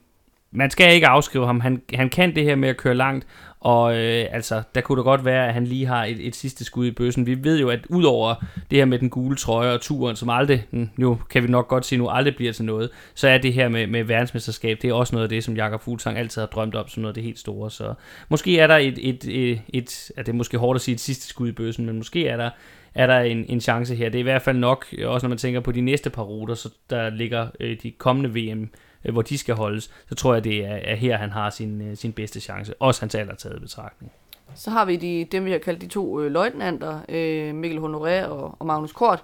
man 0.52 0.72
skal 0.72 0.94
ikke 0.94 1.08
afskrive 1.08 1.46
ham. 1.46 1.60
Han, 1.60 1.82
han 1.94 2.10
kan 2.10 2.36
det 2.36 2.44
her 2.44 2.56
med 2.56 2.70
at 2.70 2.78
køre 2.78 2.96
langt, 2.96 3.28
og 3.60 3.98
øh, 3.98 4.26
altså, 4.32 4.62
der 4.76 4.82
kunne 4.82 4.98
det 4.98 5.04
godt 5.04 5.26
være, 5.26 5.48
at 5.48 5.54
han 5.54 5.66
lige 5.66 5.86
har 5.86 6.06
et, 6.06 6.28
et 6.28 6.36
sidste 6.36 6.66
skud 6.66 6.86
i 6.86 6.92
bøssen. 6.92 7.26
Vi 7.26 7.44
ved 7.44 7.60
jo, 7.60 7.70
at 7.70 7.86
udover 7.90 8.36
det 8.72 8.78
her 8.78 8.86
med 8.86 9.00
den 9.00 9.10
gule 9.10 9.36
trøje 9.36 9.74
og 9.74 9.82
turen, 9.82 10.16
som 10.16 10.30
aldrig, 10.30 10.66
mm, 10.72 10.90
nu 10.98 11.20
kan 11.30 11.44
vi 11.44 11.48
nok 11.48 11.68
godt 11.68 11.86
sige, 11.86 12.00
nu 12.00 12.10
aldrig 12.10 12.36
bliver 12.36 12.54
til 12.54 12.66
noget, 12.66 12.90
så 13.14 13.28
er 13.28 13.38
det 13.38 13.54
her 13.54 13.70
med, 13.70 13.88
med 13.88 14.04
verdensmesterskab, 14.04 14.78
det 14.82 14.90
er 14.90 14.94
også 14.94 15.16
noget 15.16 15.24
af 15.24 15.30
det, 15.30 15.44
som 15.44 15.56
Jakob 15.56 15.82
Fuglsang 15.82 16.18
altid 16.18 16.42
har 16.42 16.48
drømt 16.48 16.76
om, 16.76 16.88
som 16.88 17.02
noget 17.02 17.12
af 17.12 17.14
det 17.14 17.24
helt 17.24 17.40
store. 17.40 17.72
Så 17.72 17.94
måske 18.30 18.60
er 18.60 18.68
der 18.68 18.78
et, 18.78 18.98
et, 19.02 19.24
et, 19.24 19.52
et, 19.52 19.62
et 19.74 20.12
at 20.18 20.26
det 20.26 20.32
er 20.32 20.36
måske 20.36 20.58
hårdt 20.58 20.76
at 20.76 20.82
sige 20.82 20.94
et 20.94 21.02
sidste 21.02 21.28
skud 21.28 21.48
i 21.48 21.52
bøssen, 21.52 21.86
men 21.86 21.98
måske 21.98 22.28
er 22.28 22.38
der 22.38 22.50
er 22.96 23.08
der 23.08 23.20
en, 23.20 23.46
en 23.50 23.62
chance 23.62 23.96
her. 23.96 24.10
Det 24.10 24.16
er 24.16 24.20
i 24.20 24.24
hvert 24.24 24.42
fald 24.42 24.58
nok, 24.58 24.86
øh, 24.98 25.10
også 25.10 25.26
når 25.28 25.30
man 25.30 25.38
tænker 25.38 25.60
på 25.60 25.72
de 25.72 25.82
næste 25.82 26.10
par 26.10 26.24
ruter, 26.24 26.56
så 26.56 26.70
der 26.90 27.10
ligger 27.10 27.48
øh, 27.60 27.78
de 27.84 27.92
kommende 27.92 28.30
VM, 28.30 28.70
øh, 29.06 29.14
hvor 29.14 29.22
de 29.22 29.38
skal 29.38 29.56
holdes, 29.56 29.92
så 30.10 30.16
tror 30.16 30.34
jeg, 30.34 30.44
det 30.44 30.66
er, 30.66 30.76
er 30.76 30.96
her, 30.96 31.18
han 31.18 31.30
har 31.30 31.50
sin, 31.50 31.82
øh, 31.82 31.98
sin 31.98 32.14
bedste 32.14 32.40
chance. 32.40 32.74
Også 32.80 33.02
hans 33.02 33.16
alder 33.16 33.36
taget 33.36 33.62
betragtning. 33.62 34.12
Så 34.56 34.70
har 34.70 34.86
vi 34.86 34.96
de, 34.96 35.28
dem, 35.32 35.46
vi 35.46 35.52
har 35.52 35.58
kaldt 35.58 35.82
de 35.82 35.88
to 35.88 36.22
øh, 36.22 36.32
løjtnanter, 36.32 37.00
øh, 37.10 37.56
Mikkel 37.56 37.80
Honoré 37.80 38.26
og, 38.26 38.56
og 38.60 38.66
Magnus 38.66 38.92
Kort. 38.92 39.24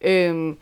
Øh, 0.00 0.54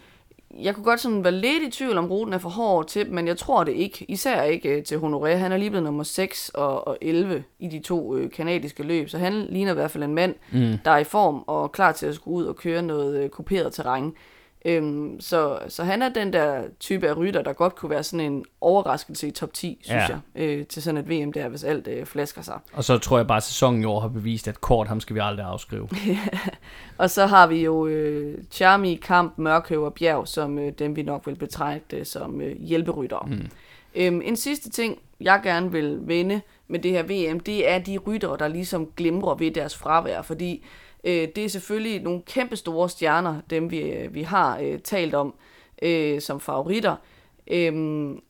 jeg 0.60 0.74
kunne 0.74 0.84
godt 0.84 1.00
sådan 1.00 1.24
være 1.24 1.32
lidt 1.32 1.62
i 1.62 1.70
tvivl 1.70 1.98
om 1.98 2.06
ruten 2.06 2.34
er 2.34 2.38
for 2.38 2.48
hård 2.48 2.86
til 2.86 3.06
dem, 3.06 3.14
men 3.14 3.26
jeg 3.26 3.36
tror 3.36 3.64
det 3.64 3.72
ikke. 3.72 4.04
Især 4.08 4.42
ikke 4.42 4.68
øh, 4.68 4.84
til 4.84 4.96
Honoré. 4.96 5.26
Han 5.28 5.52
er 5.52 5.56
lige 5.56 5.70
blevet 5.70 5.84
nummer 5.84 6.02
6 6.02 6.48
og, 6.54 6.88
og 6.88 6.98
11 7.00 7.44
i 7.58 7.68
de 7.68 7.78
to 7.80 8.16
øh, 8.16 8.30
kanadiske 8.30 8.82
løb, 8.82 9.08
så 9.08 9.18
han 9.18 9.32
ligner 9.50 9.70
i 9.70 9.74
hvert 9.74 9.90
fald 9.90 10.04
en 10.04 10.14
mand, 10.14 10.34
Mm. 10.52 10.78
der 10.84 10.90
er 10.90 10.98
i 10.98 11.04
form 11.04 11.44
og 11.46 11.72
klar 11.72 11.92
til 11.92 12.06
at 12.06 12.14
skulle 12.14 12.36
ud 12.36 12.44
og 12.44 12.56
køre 12.56 12.82
noget 12.82 13.22
øh, 13.24 13.28
kuperet 13.28 13.72
terræn. 13.72 14.12
Øhm, 14.68 15.20
så, 15.20 15.58
så 15.68 15.84
han 15.84 16.02
er 16.02 16.08
den 16.08 16.32
der 16.32 16.62
type 16.80 17.08
af 17.08 17.16
rytter, 17.16 17.42
der 17.42 17.52
godt 17.52 17.74
kunne 17.76 17.90
være 17.90 18.02
sådan 18.02 18.32
en 18.32 18.44
overraskelse 18.60 19.28
i 19.28 19.30
top 19.30 19.52
10, 19.52 19.78
synes 19.82 20.02
Ja. 20.08 20.18
jeg, 20.34 20.42
øh, 20.42 20.66
til 20.66 20.82
sådan 20.82 20.98
et 20.98 21.10
VM 21.10 21.32
der, 21.32 21.48
hvis 21.48 21.64
alt 21.64 21.88
øh, 21.88 22.06
flasker 22.06 22.42
sig. 22.42 22.58
Og 22.72 22.84
så 22.84 22.98
tror 22.98 23.18
jeg 23.18 23.26
bare, 23.26 23.36
at 23.36 23.42
sæsonen 23.42 23.82
i 23.82 23.84
år 23.84 24.00
har 24.00 24.08
bevist, 24.08 24.48
at 24.48 24.60
kort 24.60 24.88
ham 24.88 25.00
skal 25.00 25.14
vi 25.14 25.20
aldrig 25.22 25.46
afskrive. 25.46 25.88
Og 26.98 27.10
så 27.10 27.26
har 27.26 27.46
vi 27.46 27.64
jo 27.64 27.86
øh, 27.86 28.38
Charmi, 28.50 28.94
Kamp, 28.94 29.38
Mørkøv 29.38 29.82
og 29.82 29.94
Bjerg, 29.94 30.28
som 30.28 30.58
øh, 30.58 30.72
dem 30.78 30.96
vi 30.96 31.02
nok 31.02 31.26
vil 31.26 31.34
betragte 31.36 32.04
som 32.04 32.40
øh, 32.40 32.56
hjælperyttere. 32.62 33.26
Mm. 33.26 33.48
Øhm, 33.94 34.20
en 34.24 34.36
sidste 34.36 34.70
ting, 34.70 34.98
jeg 35.20 35.40
gerne 35.42 35.72
vil 35.72 35.98
vende 36.00 36.40
med 36.68 36.78
det 36.78 36.90
her 36.90 37.02
VM, 37.02 37.40
det 37.40 37.70
er 37.70 37.78
de 37.78 37.98
ryttere, 37.98 38.36
der 38.38 38.48
ligesom 38.48 38.88
glimrer 38.96 39.34
ved 39.34 39.50
deres 39.50 39.76
fravær, 39.76 40.22
fordi 40.22 40.64
øh, 41.06 41.28
det 41.36 41.44
er 41.44 41.48
selvfølgelig 41.48 42.02
nogle 42.02 42.22
kæmpe 42.26 42.56
store 42.56 42.88
stjerner, 42.88 43.40
dem 43.50 43.70
vi, 43.70 43.80
øh, 43.80 44.14
vi 44.14 44.22
har 44.22 44.58
øh, 44.62 44.78
talt 44.78 45.14
om 45.14 45.34
øh, 45.82 46.20
som 46.20 46.40
favoritter. 46.40 46.96
Øhm, 47.46 48.20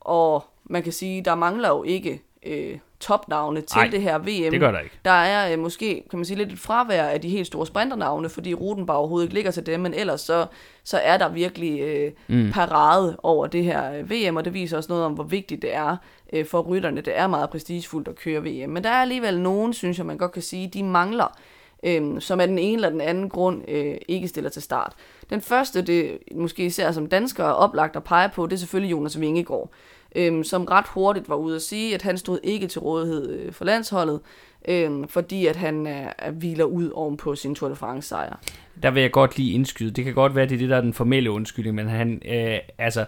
og 0.00 0.44
man 0.64 0.82
kan 0.82 0.92
sige, 0.92 1.24
der 1.24 1.34
mangler 1.34 1.68
jo 1.68 1.82
ikke 1.82 2.22
øh, 2.46 2.78
topnavne 3.00 3.60
til 3.60 3.78
Ej, 3.78 3.88
det 3.88 4.02
her 4.02 4.18
VM. 4.18 4.50
Det 4.50 4.60
gør 4.60 4.70
der 4.70 4.78
ikke. 4.78 4.98
Der 5.04 5.10
er 5.10 5.52
øh, 5.52 5.58
måske, 5.58 6.04
kan 6.10 6.18
man 6.18 6.24
sige, 6.24 6.36
lidt 6.36 6.52
et 6.52 6.58
fravær 6.58 7.04
af 7.04 7.20
de 7.20 7.28
helt 7.28 7.46
store 7.46 7.66
sprinternavne, 7.66 8.28
fordi 8.28 8.54
ruten 8.54 8.86
bare 8.86 8.96
overhovedet 8.96 9.26
ikke 9.26 9.34
ligger 9.34 9.50
til 9.50 9.66
dem, 9.66 9.80
men 9.80 9.94
ellers 9.94 10.20
så, 10.20 10.46
så 10.84 10.98
er 10.98 11.18
der 11.18 11.28
virkelig 11.28 11.80
øh, 11.80 12.12
mm. 12.28 12.50
parade 12.52 13.16
over 13.22 13.46
det 13.46 13.64
her 13.64 13.92
øh, 13.92 14.10
VM, 14.10 14.36
og 14.36 14.44
det 14.44 14.54
viser 14.54 14.76
også 14.76 14.88
noget 14.88 15.04
om, 15.04 15.12
hvor 15.12 15.24
vigtigt 15.24 15.62
det 15.62 15.74
er 15.74 15.96
øh, 16.32 16.46
for 16.46 16.60
rytterne. 16.60 17.00
Det 17.00 17.18
er 17.18 17.26
meget 17.26 17.50
prestigefuldt 17.50 18.08
at 18.08 18.16
køre 18.16 18.42
VM, 18.42 18.70
men 18.70 18.84
der 18.84 18.90
er 18.90 19.02
alligevel 19.02 19.40
nogen, 19.40 19.72
synes 19.72 19.98
jeg, 19.98 20.06
man 20.06 20.18
godt 20.18 20.32
kan 20.32 20.42
sige, 20.42 20.68
de 20.68 20.82
mangler, 20.82 21.38
øh, 21.82 22.20
som 22.20 22.40
af 22.40 22.46
den 22.46 22.58
ene 22.58 22.74
eller 22.74 22.90
den 22.90 23.00
anden 23.00 23.28
grund 23.28 23.62
øh, 23.68 23.96
ikke 24.08 24.28
stiller 24.28 24.50
til 24.50 24.62
start. 24.62 24.92
Den 25.30 25.40
første, 25.40 25.82
det 25.82 26.18
måske 26.34 26.66
især 26.66 26.92
som 26.92 27.06
dansker 27.06 27.44
er 27.44 27.52
oplagt 27.52 27.96
at 27.96 28.04
pege 28.04 28.28
på, 28.34 28.46
det 28.46 28.52
er 28.52 28.58
selvfølgelig 28.58 28.90
Jonas 28.90 29.20
Vingegaard 29.20 29.70
øh, 30.16 30.44
som 30.44 30.64
ret 30.64 30.86
hurtigt 30.88 31.28
var 31.28 31.36
ude 31.36 31.56
at 31.56 31.62
sige, 31.62 31.94
at 31.94 32.02
han 32.02 32.18
stod 32.18 32.38
ikke 32.42 32.66
til 32.66 32.80
rådighed 32.80 33.30
øh, 33.30 33.52
for 33.52 33.64
landsholdet, 33.64 34.20
øh, 34.68 34.90
fordi 35.08 35.46
at 35.46 35.56
han 35.56 35.86
er, 35.86 36.12
er 36.18 36.30
hviler 36.30 36.64
ud 36.64 36.90
oven 36.94 37.16
på 37.16 37.34
sin 37.34 37.54
Tour 37.54 37.68
de 37.68 37.76
France 37.76 38.08
sejr. 38.08 38.40
Der 38.82 38.90
vil 38.90 39.00
jeg 39.00 39.10
godt 39.10 39.38
lige 39.38 39.52
indskyde. 39.52 39.90
Det 39.90 40.04
kan 40.04 40.14
godt 40.14 40.34
være, 40.34 40.46
det 40.46 40.54
er 40.54 40.58
det, 40.58 40.68
der 40.68 40.76
er 40.76 40.80
den 40.80 40.94
formelle 40.94 41.30
undskyldning, 41.30 41.76
men 41.76 41.88
han, 41.88 42.22
øh, 42.24 42.58
altså, 42.78 43.04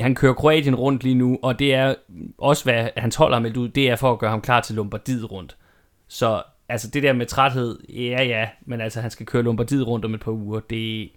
han 0.00 0.14
kører 0.14 0.34
Kroatien 0.34 0.74
rundt 0.74 1.02
lige 1.02 1.14
nu, 1.14 1.38
og 1.42 1.58
det 1.58 1.74
er 1.74 1.94
også, 2.38 2.64
hvad 2.64 2.88
hans 2.96 3.16
hold 3.16 3.32
har 3.32 3.40
meldt 3.40 3.56
ud, 3.56 3.68
det 3.68 3.90
er 3.90 3.96
for 3.96 4.12
at 4.12 4.18
gøre 4.18 4.30
ham 4.30 4.40
klar 4.40 4.60
til 4.60 4.74
Lombardiet 4.74 5.30
rundt. 5.30 5.56
Så 6.08 6.42
altså 6.68 6.90
det 6.90 7.02
der 7.02 7.12
med 7.12 7.26
træthed, 7.26 7.78
ja 7.88 8.22
ja, 8.22 8.48
men 8.66 8.80
altså 8.80 9.00
han 9.00 9.10
skal 9.10 9.26
køre 9.26 9.42
Lombardiet 9.42 9.86
rundt 9.86 10.04
om 10.04 10.14
et 10.14 10.20
par 10.20 10.32
uger, 10.32 10.60
det... 10.60 11.10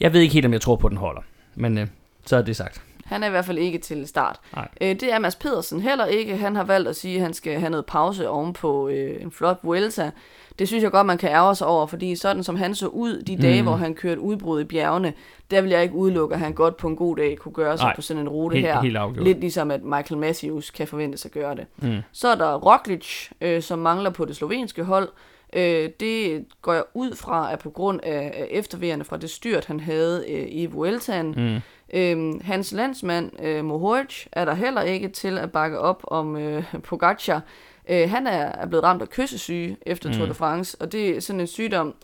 Jeg 0.00 0.12
ved 0.12 0.20
ikke 0.20 0.34
helt, 0.34 0.46
om 0.46 0.52
jeg 0.52 0.60
tror 0.60 0.76
på, 0.76 0.88
den 0.88 0.96
holder, 0.96 1.22
men 1.54 1.78
øh, 1.78 1.86
så 2.26 2.36
er 2.36 2.42
det 2.42 2.56
sagt. 2.56 2.82
Han 3.06 3.22
er 3.22 3.26
i 3.26 3.30
hvert 3.30 3.44
fald 3.44 3.58
ikke 3.58 3.78
til 3.78 4.06
start. 4.08 4.40
Nej. 4.56 4.68
Øh, 4.80 4.88
det 4.88 5.12
er 5.12 5.18
Mads 5.18 5.36
Pedersen 5.36 5.80
heller 5.80 6.04
ikke. 6.06 6.36
Han 6.36 6.56
har 6.56 6.64
valgt 6.64 6.88
at 6.88 6.96
sige, 6.96 7.16
at 7.16 7.22
han 7.22 7.34
skal 7.34 7.58
have 7.60 7.70
noget 7.70 7.86
pause 7.86 8.28
ovenpå 8.28 8.88
øh, 8.88 9.22
en 9.22 9.30
flot 9.30 9.58
Vuelta. 9.62 10.10
Det 10.58 10.68
synes 10.68 10.82
jeg 10.84 10.90
godt, 10.90 11.06
man 11.06 11.18
kan 11.18 11.30
ærge 11.30 11.54
sig 11.54 11.66
over, 11.66 11.86
fordi 11.86 12.16
sådan 12.16 12.42
som 12.44 12.56
han 12.56 12.74
så 12.74 12.86
ud 12.86 13.22
de 13.22 13.36
dage, 13.42 13.62
Mm. 13.62 13.66
hvor 13.68 13.76
han 13.76 13.94
kørte 13.94 14.20
udbrud 14.20 14.60
i 14.60 14.64
bjergene, 14.64 15.12
der 15.50 15.60
vil 15.60 15.70
jeg 15.70 15.82
ikke 15.82 15.94
udelukke, 15.94 16.34
at 16.34 16.40
han 16.40 16.52
godt 16.52 16.76
på 16.76 16.88
en 16.88 16.96
god 16.96 17.16
dag 17.16 17.38
kunne 17.38 17.52
gøre 17.54 17.78
sig 17.78 17.84
Nej, 17.86 17.94
på 17.96 18.02
sådan 18.02 18.20
en 18.22 18.28
rute 18.28 18.54
helt- 18.54 18.66
her. 18.66 18.80
helt 18.80 18.96
afgjort. 18.96 19.24
Lidt 19.24 19.40
ligesom 19.40 19.70
at 19.70 19.82
Michael 19.84 20.18
Matthews 20.18 20.70
kan 20.70 20.86
forventes 20.86 21.24
at 21.26 21.32
gøre 21.32 21.54
det. 21.54 21.66
Mm. 21.76 21.96
Så 22.12 22.28
er 22.28 22.34
der 22.34 22.54
Roglic, 22.54 23.30
øh, 23.40 23.62
som 23.62 23.78
mangler 23.78 24.10
på 24.10 24.24
det 24.24 24.36
slovenske 24.36 24.84
hold. 24.84 25.08
Øh, 25.52 25.90
det 26.00 26.44
går 26.62 26.72
jeg 26.72 26.84
ud 26.94 27.14
fra, 27.16 27.52
at 27.52 27.58
på 27.58 27.70
grund 27.70 28.00
af, 28.02 28.32
af 28.34 28.46
efterværende 28.50 29.04
fra 29.04 29.16
det 29.16 29.30
styrt, 29.30 29.64
han 29.64 29.80
havde 29.80 30.24
øh, 30.28 30.46
i 30.50 30.66
Vueltaen. 30.66 31.34
Mm. 31.36 31.60
Øhm, 31.98 32.40
hans 32.40 32.72
landsmand, 32.72 33.42
øh, 33.42 33.64
Mohoric, 33.64 34.26
er 34.32 34.44
der 34.44 34.54
heller 34.54 34.82
ikke 34.82 35.08
til 35.08 35.38
at 35.38 35.52
bakke 35.52 35.78
op 35.78 36.02
om 36.04 36.36
øh, 36.36 36.64
Pogacar. 36.84 37.42
Øh, 37.88 38.10
han 38.10 38.26
er, 38.26 38.52
er 38.52 38.66
blevet 38.66 38.84
ramt 38.84 39.02
af 39.02 39.08
kyssesyge 39.08 39.76
efter 39.86 40.12
Tour 40.12 40.26
de 40.26 40.34
France, 40.34 40.76
og 40.80 40.92
det 40.92 41.08
er 41.16 41.20
sådan 41.20 41.40
en 41.40 41.46
sygdom, 41.46 41.94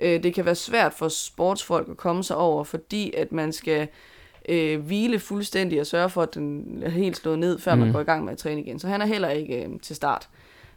øh, 0.00 0.22
det 0.22 0.34
kan 0.34 0.44
være 0.44 0.54
svært 0.54 0.92
for 0.94 1.08
sportsfolk 1.08 1.88
at 1.90 1.96
komme 1.96 2.24
sig 2.24 2.36
over, 2.36 2.64
fordi 2.64 3.12
at 3.16 3.32
man 3.32 3.52
skal 3.52 3.88
øh, 4.48 4.80
hvile 4.80 5.18
fuldstændig 5.18 5.80
og 5.80 5.86
sørge 5.86 6.10
for, 6.10 6.22
at 6.22 6.34
den 6.34 6.82
er 6.82 6.90
helt 6.90 7.16
slået 7.16 7.38
ned, 7.38 7.58
før 7.58 7.74
mm. 7.74 7.78
man 7.80 7.88
Mm. 7.88 7.92
går 7.94 8.00
i 8.00 8.04
gang 8.04 8.24
med 8.24 8.32
at 8.32 8.38
træne 8.38 8.60
igen. 8.60 8.78
Så 8.78 8.88
han 8.88 9.02
er 9.02 9.06
heller 9.06 9.28
ikke 9.28 9.64
øh, 9.64 9.68
til 9.82 9.96
start. 9.96 10.28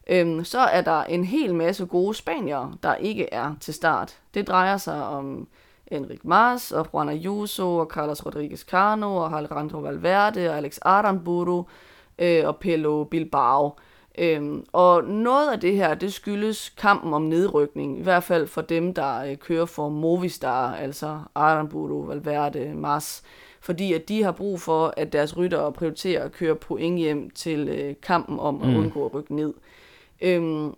Øhm, 0.09 0.43
så 0.43 0.59
er 0.59 0.81
der 0.81 1.03
en 1.03 1.23
hel 1.23 1.55
masse 1.55 1.85
gode 1.85 2.13
spaniere, 2.13 2.73
der 2.83 2.95
ikke 2.95 3.33
er 3.33 3.55
til 3.59 3.73
start. 3.73 4.17
Det 4.33 4.47
drejer 4.47 4.77
sig 4.77 5.07
om 5.07 5.47
Enric 5.87 6.19
Mas 6.23 6.71
og 6.71 6.87
Juan 6.93 7.09
Ayuso 7.09 7.77
og 7.77 7.85
Carlos 7.85 8.25
Rodriguez 8.25 8.61
Cano 8.65 9.15
og 9.15 9.37
Alejandro 9.37 9.79
Valverde 9.79 10.49
og 10.49 10.57
Alex 10.57 10.77
Aramburu 10.81 11.63
øh, 12.19 12.47
og 12.47 12.57
Pelo 12.57 13.03
Bilbao. 13.03 13.73
Øhm, 14.17 14.65
og 14.73 15.03
noget 15.03 15.51
af 15.51 15.59
det 15.59 15.75
her, 15.75 15.93
det 15.93 16.13
skyldes 16.13 16.69
kampen 16.69 17.13
om 17.13 17.21
nedrykning, 17.21 17.99
i 17.99 18.01
hvert 18.03 18.23
fald 18.23 18.47
for 18.47 18.61
dem, 18.61 18.93
der 18.93 19.23
øh, 19.25 19.37
kører 19.37 19.65
for 19.65 19.89
Movistar, 19.89 20.75
altså 20.75 21.19
Aramburu, 21.35 22.05
Valverde, 22.05 22.73
Mas, 22.75 23.23
fordi 23.61 23.93
at 23.93 24.07
de 24.09 24.23
har 24.23 24.31
brug 24.31 24.61
for, 24.61 24.93
at 24.97 25.13
deres 25.13 25.37
ryttere 25.37 25.71
prioriterer 25.71 26.23
at 26.23 26.31
køre 26.31 26.55
point 26.55 26.97
hjem 26.99 27.29
til 27.29 27.69
øh, 27.69 27.95
kampen 28.03 28.39
om 28.39 28.61
at 28.61 28.67
Mm. 28.69 28.75
undgå 28.77 29.05
at 29.05 29.13
rykke 29.13 29.35
ned. 29.35 29.53
Øhm, 30.21 30.73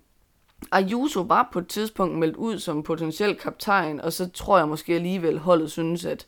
Ayuso 0.72 1.22
var 1.22 1.50
på 1.54 1.60
et 1.60 1.68
tidspunkt 1.68 2.18
meldt 2.18 2.36
ud 2.36 2.60
som 2.60 2.84
potentiel 2.84 3.36
kaptajn, 3.36 4.02
og 4.02 4.14
så 4.14 4.30
tror 4.30 4.58
jeg 4.58 4.68
måske 4.68 4.96
alligevel 4.96 5.40
holdet 5.40 5.72
synes, 5.72 6.06
at 6.06 6.28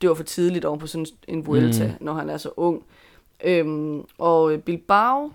det 0.00 0.08
var 0.08 0.14
for 0.14 0.22
tidligt 0.22 0.64
over 0.64 0.78
på 0.78 0.86
sådan 0.86 1.06
en 1.28 1.46
Vuelta, 1.46 1.86
mm. 1.86 2.04
når 2.04 2.14
han 2.14 2.30
er 2.30 2.36
så 2.36 2.50
ung. 2.56 2.84
Øhm, 3.44 4.04
og 4.18 4.62
Bilbao, 4.62 5.32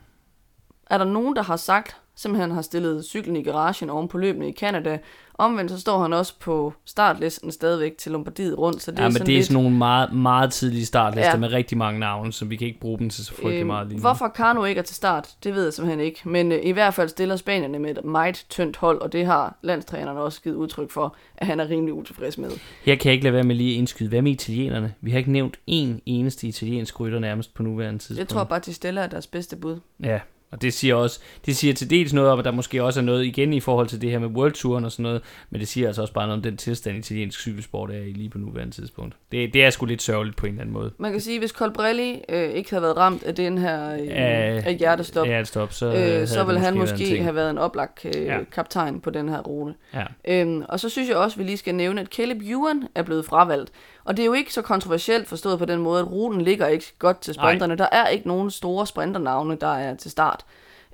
er 0.89 0.97
der 0.97 1.05
nogen, 1.05 1.35
der 1.35 1.43
har 1.43 1.57
sagt, 1.57 1.97
simpelthen 2.15 2.51
har 2.51 2.61
stillet 2.61 3.05
cyklen 3.05 3.35
i 3.35 3.43
garagen 3.43 3.89
oven 3.89 4.07
på 4.07 4.17
løbene 4.17 4.49
i 4.49 4.53
Canada. 4.53 4.99
Omvendt 5.37 5.71
så 5.71 5.79
står 5.79 6.01
han 6.01 6.13
også 6.13 6.33
på 6.39 6.73
startlisten 6.85 7.51
stadigvæk 7.51 7.97
til 7.97 8.11
Lombardiet 8.11 8.57
rundt, 8.57 8.81
så 8.83 8.91
det 8.91 8.97
ja, 8.97 9.03
er 9.03 9.07
men 9.07 9.13
sådan 9.13 9.27
det 9.27 9.33
er 9.33 9.37
lidt... 9.37 9.47
sådan 9.47 9.63
nogle 9.63 9.77
meget, 9.77 10.13
meget 10.13 10.51
tidlige 10.53 10.85
startlister 10.85 11.31
Ja. 11.31 11.37
med 11.37 11.51
rigtig 11.51 11.77
mange 11.77 11.99
navne, 11.99 12.33
så 12.33 12.45
vi 12.45 12.55
kan 12.55 12.67
ikke 12.67 12.79
bruge 12.79 12.99
dem 12.99 13.09
til 13.09 13.25
så 13.25 13.33
frygtelig 13.33 13.65
meget 13.65 13.87
lige 13.87 13.97
nu. 13.97 14.01
Hvorfor 14.01 14.27
Kano 14.27 14.63
ikke 14.63 14.79
er 14.79 14.83
til 14.83 14.95
start, 14.95 15.29
det 15.43 15.55
ved 15.55 15.63
jeg 15.63 15.73
simpelthen 15.73 15.99
ikke. 16.05 16.29
Men 16.29 16.51
øh, 16.51 16.59
i 16.63 16.71
hvert 16.71 16.93
fald 16.93 17.09
stiller 17.09 17.35
Spanierne 17.35 17.79
med 17.79 17.97
et 17.97 18.05
meget 18.05 18.45
tyndt 18.49 18.77
hold, 18.77 19.01
og 19.01 19.13
det 19.13 19.25
har 19.25 19.57
landstræneren 19.61 20.17
også 20.17 20.41
givet 20.41 20.55
udtryk 20.55 20.91
for, 20.91 21.15
at 21.37 21.47
han 21.47 21.59
er 21.59 21.69
rimelig 21.69 21.93
utilfreds 21.93 22.37
med. 22.37 22.51
Her 22.83 22.95
kan 22.95 23.05
jeg 23.05 23.13
ikke 23.13 23.23
lade 23.23 23.33
være 23.33 23.43
med 23.43 23.55
lige 23.55 23.73
at 23.73 23.77
indskyde. 23.77 24.09
Hvad 24.09 24.21
med 24.21 24.31
italienerne? 24.31 24.93
Vi 25.01 25.11
har 25.11 25.17
ikke 25.17 25.31
nævnt 25.31 25.57
én 25.71 25.87
eneste 26.05 26.47
italiensk 26.47 26.99
rytter 26.99 27.19
nærmest 27.19 27.53
på 27.53 27.63
nuværende 27.63 27.99
tidspunkt. 27.99 28.19
Jeg 28.19 28.27
tror 28.27 28.43
bare, 28.43 28.59
at 28.59 28.65
de 28.65 28.73
stiller 28.73 29.01
er 29.01 29.07
deres 29.07 29.27
bedste 29.27 29.55
bud. 29.55 29.79
Ja, 30.03 30.19
og 30.53 30.61
det 30.61 30.73
siger 30.73 30.95
også, 30.95 31.19
det 31.45 31.55
siger 31.55 31.73
til 31.73 31.89
dels 31.89 32.13
noget 32.13 32.31
om, 32.31 32.39
at 32.39 32.45
der 32.45 32.51
måske 32.51 32.83
også 32.83 32.99
er 32.99 33.03
noget 33.03 33.25
igen 33.25 33.53
i 33.53 33.59
forhold 33.59 33.87
til 33.87 34.01
det 34.01 34.11
her 34.11 34.19
med 34.19 34.27
World 34.27 34.51
Touren 34.53 34.85
og 34.85 34.91
sådan 34.91 35.03
noget, 35.03 35.21
men 35.49 35.59
det 35.59 35.67
siger 35.67 35.87
altså 35.87 36.01
også 36.01 36.13
bare 36.13 36.27
noget 36.27 36.37
om 36.37 36.41
den 36.43 36.57
tilstand, 36.57 36.97
italiensk 36.97 37.39
cykelsport 37.39 37.91
er 37.91 37.99
i 38.01 38.11
lige 38.11 38.29
på 38.29 38.37
nuværende 38.37 38.75
tidspunkt. 38.75 39.15
Det, 39.31 39.53
det 39.53 39.63
er 39.63 39.69
sgu 39.69 39.85
lidt 39.85 40.01
sørgeligt 40.01 40.37
på 40.37 40.45
en 40.45 40.51
eller 40.51 40.61
anden 40.61 40.73
måde. 40.73 40.91
Man 40.97 41.11
kan 41.11 41.21
sige, 41.21 41.39
hvis 41.39 41.51
Colbrelli 41.51 42.21
øh, 42.29 42.49
ikke 42.49 42.69
havde 42.69 42.81
været 42.83 42.97
ramt 42.97 43.23
af 43.23 43.35
den 43.35 43.57
her 43.57 43.93
øh, 43.93 43.99
Af- 44.09 44.63
af 44.65 44.75
hjertestop, 44.75 45.27
Ja, 45.27 45.43
stop, 45.43 45.73
så, 45.73 45.85
øh, 45.85 46.27
så 46.27 46.39
det 46.39 46.47
vil 46.47 46.59
han 46.59 46.77
måske 46.77 47.23
have 47.23 47.35
været 47.35 47.49
en 47.49 47.57
oplagt 47.57 48.05
øh, 48.05 48.23
Ja. 48.25 48.37
kaptajn 48.51 48.99
på 49.01 49.09
den 49.09 49.29
her 49.29 49.39
rute. 49.39 49.73
Ja. 49.93 50.03
Øhm, 50.27 50.63
og 50.69 50.79
så 50.79 50.89
synes 50.89 51.09
jeg 51.09 51.17
også, 51.17 51.35
at 51.35 51.39
vi 51.39 51.43
lige 51.43 51.57
skal 51.57 51.75
nævne, 51.75 52.01
at 52.01 52.07
Caleb 52.07 52.41
Ewan 52.41 52.83
er 52.95 53.03
blevet 53.03 53.25
fravalgt. 53.25 53.71
Og 54.05 54.17
det 54.17 54.23
er 54.23 54.27
jo 54.27 54.33
ikke 54.33 54.53
så 54.53 54.61
kontroversielt 54.61 55.27
forstået 55.27 55.59
på 55.59 55.65
den 55.65 55.79
måde, 55.79 55.99
at 55.99 56.11
ruten 56.11 56.41
ligger 56.41 56.67
ikke 56.67 56.93
godt 56.99 57.19
til 57.19 57.33
sprinterne. 57.33 57.75
Der 57.75 57.87
er 57.91 58.07
ikke 58.07 58.27
nogen 58.27 58.51
store 58.51 58.87
sprinternavne, 58.87 59.55
der 59.55 59.75
er 59.75 59.95
til 59.95 60.11
start. 60.11 60.45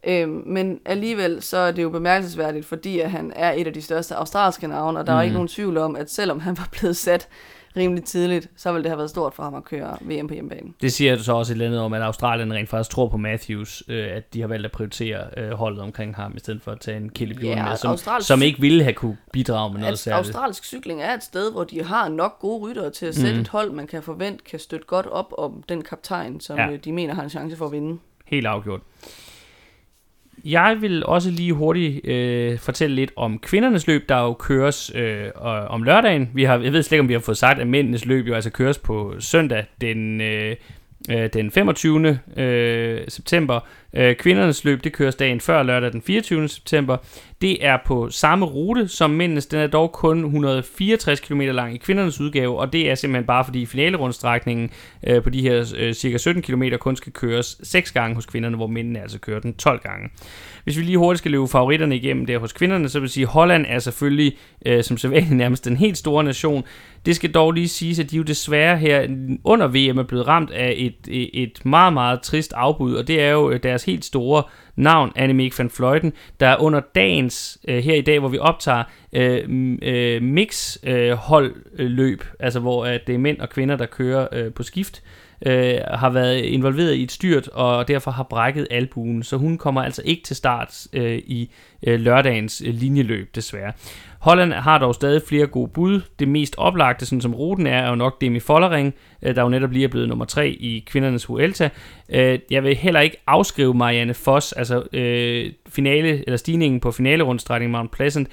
Øhm, 0.03 0.44
men 0.45 0.80
alligevel 0.86 1.41
så 1.41 1.57
er 1.57 1.72
det 1.72 1.84
jo 1.84 1.90
bemærkelsesværdigt, 1.90 2.65
fordi 2.65 2.99
at 2.99 3.11
han 3.11 3.34
er 3.36 3.52
et 3.52 3.68
af 3.68 3.73
de 3.73 3.81
største 3.81 4.15
australske 4.15 4.68
navne, 4.68 4.99
og 4.99 5.07
der 5.07 5.14
mm. 5.14 5.18
er 5.18 5.22
ikke 5.22 5.34
nogen 5.34 5.48
tvivl 5.48 5.77
om, 5.77 5.95
at 5.95 6.11
selvom 6.11 6.40
han 6.40 6.57
var 6.57 6.68
blevet 6.72 6.98
sat 6.98 7.27
rimelig 7.78 8.04
tidligt, 8.04 8.48
så 8.56 8.72
ville 8.72 8.84
det 8.84 8.90
have 8.90 8.98
været 8.98 9.10
stort 9.10 9.34
for 9.34 9.44
ham 9.44 9.56
at 9.56 9.64
køre 9.64 9.98
VM 10.02 10.28
på 10.28 10.34
hjemmebane. 10.34 10.70
Det 10.82 10.94
siger 10.94 11.18
så 11.18 11.34
også 11.34 11.52
et 11.52 11.56
eller 11.56 11.66
andet 11.66 11.80
om, 11.80 11.94
at 11.94 12.02
Australien 12.02 12.54
rent 12.54 12.70
faktisk 12.70 12.90
tror 12.91 13.08
på 13.08 13.18
Matthews, 13.18 13.84
øh, 13.88 14.08
at 14.16 14.34
de 14.34 14.41
har 14.41 14.48
valgt 14.48 14.66
at 14.66 14.72
prioritere 14.72 15.20
øh, 15.38 15.52
holdet 15.52 15.82
omkring 15.82 16.16
ham, 16.16 16.34
i 16.36 16.40
stedet 16.40 16.62
for 16.62 16.72
at 16.72 16.80
tage 16.80 16.98
en 16.98 17.10
Kelly 17.10 17.44
Ja, 17.44 17.70
med, 17.70 17.78
som, 17.78 17.91
australsk- 17.96 18.28
som 18.28 18.41
ikke 18.41 18.60
ville 18.62 18.84
have 18.84 18.94
kunne 18.94 19.18
bidrage 19.34 19.72
med 19.74 19.80
noget 19.80 19.94
At 19.94 20.00
særligt. 20.00 20.28
australsk 20.28 20.66
cykling 20.66 21.02
er 21.02 21.14
et 21.14 21.24
sted, 21.24 21.52
hvor 21.52 21.64
de 21.64 21.84
har 21.84 22.10
nok 22.10 22.40
gode 22.40 22.70
ryttere 22.70 22.90
til 22.91 23.06
at 23.06 23.16
sætte 23.16 23.32
Mhm. 23.32 23.41
et 23.41 23.48
hold, 23.48 23.72
man 23.72 23.88
kan 23.88 24.04
forvente 24.04 24.44
kan 24.44 24.60
støtte 24.60 24.86
godt 24.86 25.06
op 25.06 25.34
om 25.38 25.64
den 25.70 25.82
kaptajn, 25.82 26.40
som 26.40 26.58
Ja. 26.58 26.70
ja. 26.70 26.76
de 26.78 26.91
mener 26.91 27.14
har 27.14 27.24
en 27.24 27.30
chance 27.30 27.58
for 27.58 27.66
at 27.66 27.72
vinde. 27.72 28.00
Helt 28.26 28.48
afgjort. 28.48 28.82
Jeg 30.45 30.78
vil 30.82 31.06
også 31.06 31.32
lige 31.32 31.53
hurtigt 31.53 32.07
øh, 32.07 32.60
fortælle 32.60 32.95
lidt 32.95 33.11
om 33.16 33.40
kvindernes 33.40 33.88
løb, 33.88 34.10
der 34.10 34.22
jo 34.22 34.34
køres 34.34 34.91
øh, 34.95 35.30
om 35.70 35.84
lørdagen. 35.84 36.30
Vi 36.34 36.44
har, 36.44 36.57
jeg 36.60 36.74
ved 36.74 36.84
slet 36.84 36.91
ikke, 36.91 37.02
om 37.02 37.10
vi 37.10 37.14
har 37.14 37.20
fået 37.20 37.38
sagt, 37.38 37.60
at 37.60 37.68
mændenes 37.68 38.06
løb 38.06 38.28
jo 38.28 38.34
altså 38.34 38.49
køres 38.49 38.78
på 38.78 39.16
søndag 39.20 39.66
den, 39.82 40.22
øh, 40.22 40.56
øh, 41.09 41.30
den 41.34 41.51
25. 41.51 42.19
Øh, 42.38 43.01
september. 43.07 43.59
Øh, 43.93 44.15
kvindernes 44.15 44.63
løb, 44.63 44.84
det 44.84 44.93
køres 44.93 45.15
dagen 45.15 45.39
før 45.41 45.63
lørdag 45.63 45.91
den 45.91 46.01
24. 46.01 46.47
september. 46.47 46.97
Det 47.41 47.65
er 47.65 47.77
på 47.85 48.09
samme 48.09 48.45
rute 48.45 48.88
som 48.88 49.09
mændenes. 49.09 49.45
Den 49.45 49.59
er 49.59 49.67
dog 49.67 49.91
kun 49.91 50.23
164 50.23 51.19
km 51.19 51.41
lang 51.41 51.76
i 51.76 51.77
kvindernes 51.77 52.21
udgave, 52.21 52.59
og 52.59 52.73
det 52.73 52.89
er 52.89 52.95
simpelthen 52.95 53.26
bare 53.26 53.45
fordi 53.45 53.65
finalerundstrækningen 53.65 54.71
øh, 55.07 55.23
på 55.23 55.30
de 55.30 55.41
her 55.41 55.73
øh, 55.77 55.93
cirka 55.93 56.17
17 56.17 56.43
km 56.43 56.63
kun 56.80 56.95
skal 56.95 57.11
køres 57.11 57.57
6 57.63 57.91
gange 57.91 58.15
hos 58.15 58.26
kvinderne, 58.26 58.55
hvor 58.55 58.67
mændene 58.67 59.01
altså 59.01 59.19
kører 59.19 59.39
den 59.39 59.53
12 59.53 59.80
gange. 59.80 60.09
Hvis 60.64 60.77
vi 60.77 60.84
lige 60.84 60.98
hurtigt 60.98 61.18
skal 61.18 61.31
løbe 61.31 61.48
favoritterne 61.48 61.95
igennem 61.95 62.26
der 62.26 62.38
hos 62.38 62.53
kvinderne, 62.53 62.90
så 62.90 62.99
vil 62.99 63.06
jeg 63.06 63.11
sige, 63.11 63.23
at 63.23 63.30
Holland 63.30 63.65
er 63.69 63.80
selvfølgelig 63.80 64.38
øh, 64.65 64.84
som 64.84 64.98
sædvanligt 64.98 65.38
nærmest 65.44 65.65
den 65.65 65.77
helt 65.77 65.98
store 65.98 66.23
nation. 66.23 66.64
Det 67.06 67.15
skal 67.15 67.31
dog 67.31 67.52
lige 67.52 67.68
siges, 67.68 67.99
at 67.99 68.11
de 68.11 68.18
jo 68.18 68.23
desværre 68.23 68.77
her 68.77 69.07
under 69.44 69.68
VM 69.68 69.98
er 69.98 70.03
blevet 70.03 70.27
ramt 70.27 70.52
af 70.52 70.73
et, 70.77 71.34
et, 71.34 71.65
meget, 71.65 71.94
meget 71.94 72.22
trist 72.22 72.53
afbud, 72.53 72.94
og 72.94 73.07
det 73.07 73.22
er 73.22 73.30
jo 73.30 73.52
øh, 73.52 73.64
deres 73.64 73.84
helt 73.84 74.06
store 74.06 74.44
navn, 74.76 75.11
Annemiek 75.15 75.60
van 75.60 75.69
Fløjten, 75.69 76.14
der 76.40 76.61
under 76.61 76.81
dagens, 76.95 77.57
øh, 77.68 77.84
her 77.84 77.95
i 77.95 78.02
dag, 78.02 78.19
hvor 78.19 78.30
vi 78.30 78.38
optager, 78.38 78.84
øh, 79.14 79.77
øh, 79.81 80.22
mix 80.22 80.77
øh, 80.84 81.11
holdløb, 81.11 82.23
altså 82.40 82.60
hvor 82.60 82.86
øh, 82.86 82.99
det 83.07 83.15
er 83.15 83.19
mænd 83.19 83.40
og 83.40 83.49
kvinder, 83.49 83.76
der 83.76 83.86
kører 83.86 84.27
øh, 84.31 84.53
på 84.53 84.64
skift, 84.64 85.03
øh, 85.03 85.19
Øh, 85.45 85.76
har 85.94 86.10
været 86.10 86.38
involveret 86.38 86.94
i 86.94 87.03
et 87.03 87.11
styrt, 87.11 87.48
og 87.48 87.88
derfor 87.88 88.11
har 88.11 88.24
brækket 88.24 88.68
albuen, 88.72 89.24
så 89.24 89.38
hun 89.38 89.57
kommer 89.57 89.84
altså 89.84 90.02
ikke 90.06 90.24
til 90.24 90.36
start 90.36 90.88
øh, 90.94 91.18
i 91.18 91.52
øh, 91.88 91.99
lørdagens 91.99 92.64
øh, 92.66 92.74
linjeløb, 92.74 93.36
desværre. 93.36 93.72
Holland 94.20 94.53
har 94.53 94.78
dog 94.78 94.95
stadig 94.95 95.22
flere 95.28 95.48
gode 95.48 95.68
bud. 95.68 96.02
Det 96.20 96.28
mest 96.28 96.56
oplagte, 96.57 97.06
sådan 97.06 97.22
som 97.22 97.34
ruten 97.34 97.68
er, 97.68 97.80
er 97.80 97.90
jo 97.90 97.95
nok 97.95 98.22
Demi 98.22 98.40
Follering, 98.40 98.94
øh, 99.22 99.36
der 99.36 99.41
jo 99.41 99.49
netop 99.49 99.72
lige 99.72 99.84
er 99.84 99.88
blevet 99.88 100.10
nummer 100.10 100.26
3 100.26 100.49
i 100.49 100.84
kvindernes 100.88 101.30
Vuelta. 101.30 101.70
Øh, 102.10 102.40
jeg 102.52 102.64
vil 102.64 102.76
heller 102.76 102.99
ikke 102.99 103.18
afskrive 103.28 103.74
Marianne 103.74 104.14
Foss, 104.14 104.52
altså 104.52 104.84
øh, 104.94 105.52
finale, 105.70 106.24
eller 106.26 106.38
stigningen 106.38 106.80
på 106.80 106.91
finalerundstrækningen 106.91 107.72
Mount 107.72 107.91
Pleasant, 107.91 108.28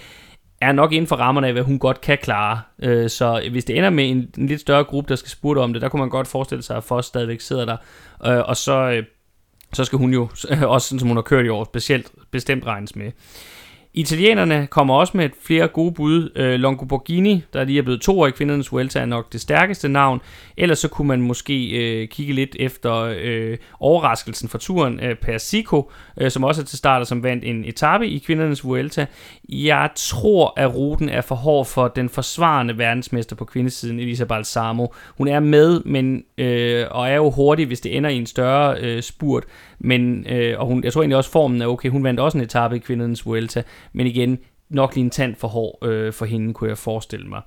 er 0.60 0.72
nok 0.72 0.92
inden 0.92 1.06
for 1.06 1.16
rammerne 1.16 1.46
af, 1.46 1.52
hvad 1.52 1.62
hun 1.62 1.78
godt 1.78 2.00
kan 2.00 2.18
klare. 2.22 2.60
Øh, 2.82 3.10
så 3.10 3.48
hvis 3.50 3.64
det 3.64 3.76
ender 3.76 3.90
med 3.90 4.10
en, 4.10 4.28
en 4.38 4.46
lidt 4.46 4.60
større 4.60 4.84
gruppe, 4.84 5.08
der 5.08 5.16
skal 5.16 5.30
spurgte 5.30 5.60
om 5.60 5.72
det, 5.72 5.82
der 5.82 5.88
kunne 5.88 6.00
man 6.00 6.10
godt 6.10 6.28
forestille 6.28 6.62
sig, 6.62 6.76
at 6.76 6.84
Foss 6.84 7.08
stadigvæk 7.08 7.40
sidder 7.40 7.64
der. 7.64 7.76
Øh, 8.26 8.48
og 8.48 8.56
så, 8.56 8.90
øh, 8.90 9.04
så 9.72 9.84
skal 9.84 9.98
hun 9.98 10.12
jo, 10.12 10.28
også 10.62 10.88
sådan 10.88 10.98
som 10.98 11.08
hun 11.08 11.16
har 11.16 11.22
kørt 11.22 11.46
i 11.46 11.48
år, 11.48 11.64
specielt 11.64 12.10
bestemt 12.30 12.66
regnes 12.66 12.96
med. 12.96 13.12
Italienerne 13.98 14.66
kommer 14.66 14.94
også 14.94 15.16
med 15.16 15.28
flere 15.42 15.68
gode 15.68 15.92
bud. 15.92 16.30
Øh, 16.34 16.54
Longo 16.54 16.84
Borghini, 16.84 17.42
der 17.52 17.64
lige 17.64 17.78
er 17.78 17.82
blevet 17.82 18.00
to 18.00 18.20
år 18.20 18.26
i 18.26 18.30
kvindernes 18.30 18.72
Vuelta, 18.72 18.98
er 18.98 19.06
nok 19.06 19.32
det 19.32 19.40
stærkeste 19.40 19.88
navn. 19.88 20.20
Ellers 20.56 20.78
så 20.78 20.88
kunne 20.88 21.08
man 21.08 21.22
måske 21.22 21.68
øh, 21.68 22.08
kigge 22.08 22.32
lidt 22.32 22.56
efter 22.58 23.14
øh, 23.18 23.58
overraskelsen 23.80 24.48
for 24.48 24.58
turen, 24.58 25.00
øh, 25.00 25.16
Persico, 25.16 25.90
øh, 26.20 26.30
som 26.30 26.44
også 26.44 26.60
er 26.60 26.64
til 26.64 26.78
starter, 26.78 27.06
som 27.06 27.22
vandt 27.22 27.44
en 27.44 27.64
etape 27.64 28.08
i 28.08 28.18
kvindernes 28.18 28.64
Vuelta. 28.64 29.06
Jeg 29.48 29.90
tror, 29.96 30.52
at 30.56 30.74
ruten 30.74 31.08
er 31.08 31.20
for 31.20 31.34
hård 31.34 31.66
for 31.66 31.88
den 31.88 32.08
forsvarende 32.08 32.78
verdensmester 32.78 33.36
på 33.36 33.44
kvindesiden, 33.44 34.00
Elisa 34.00 34.24
Balsamo. 34.24 34.86
Hun 35.18 35.28
er 35.28 35.40
med, 35.40 35.80
men 35.84 36.24
øh, 36.38 36.86
og 36.90 37.08
er 37.08 37.14
jo 37.14 37.30
hurtig, 37.30 37.66
hvis 37.66 37.80
det 37.80 37.96
ender 37.96 38.10
i 38.10 38.16
en 38.16 38.26
større 38.26 38.80
øh, 38.80 39.02
spurt. 39.02 39.44
Men, 39.78 40.26
øh, 40.28 40.60
og 40.60 40.66
hun, 40.66 40.84
jeg 40.84 40.92
tror 40.92 41.02
egentlig 41.02 41.16
også, 41.16 41.30
formen 41.30 41.62
er 41.62 41.66
okay. 41.66 41.88
Hun 41.88 42.04
vandt 42.04 42.20
også 42.20 42.38
en 42.38 42.44
etape 42.44 42.76
i 42.76 42.78
kvindernes 42.78 43.26
Vuelta. 43.26 43.62
Men 43.92 44.06
igen, 44.06 44.38
nok 44.68 44.94
lige 44.94 45.04
en 45.04 45.10
tand 45.10 45.34
for 45.34 45.48
hård 45.48 45.86
øh, 45.88 46.12
for 46.12 46.26
hende, 46.26 46.54
kunne 46.54 46.70
jeg 46.70 46.78
forestille 46.78 47.28
mig. 47.28 47.42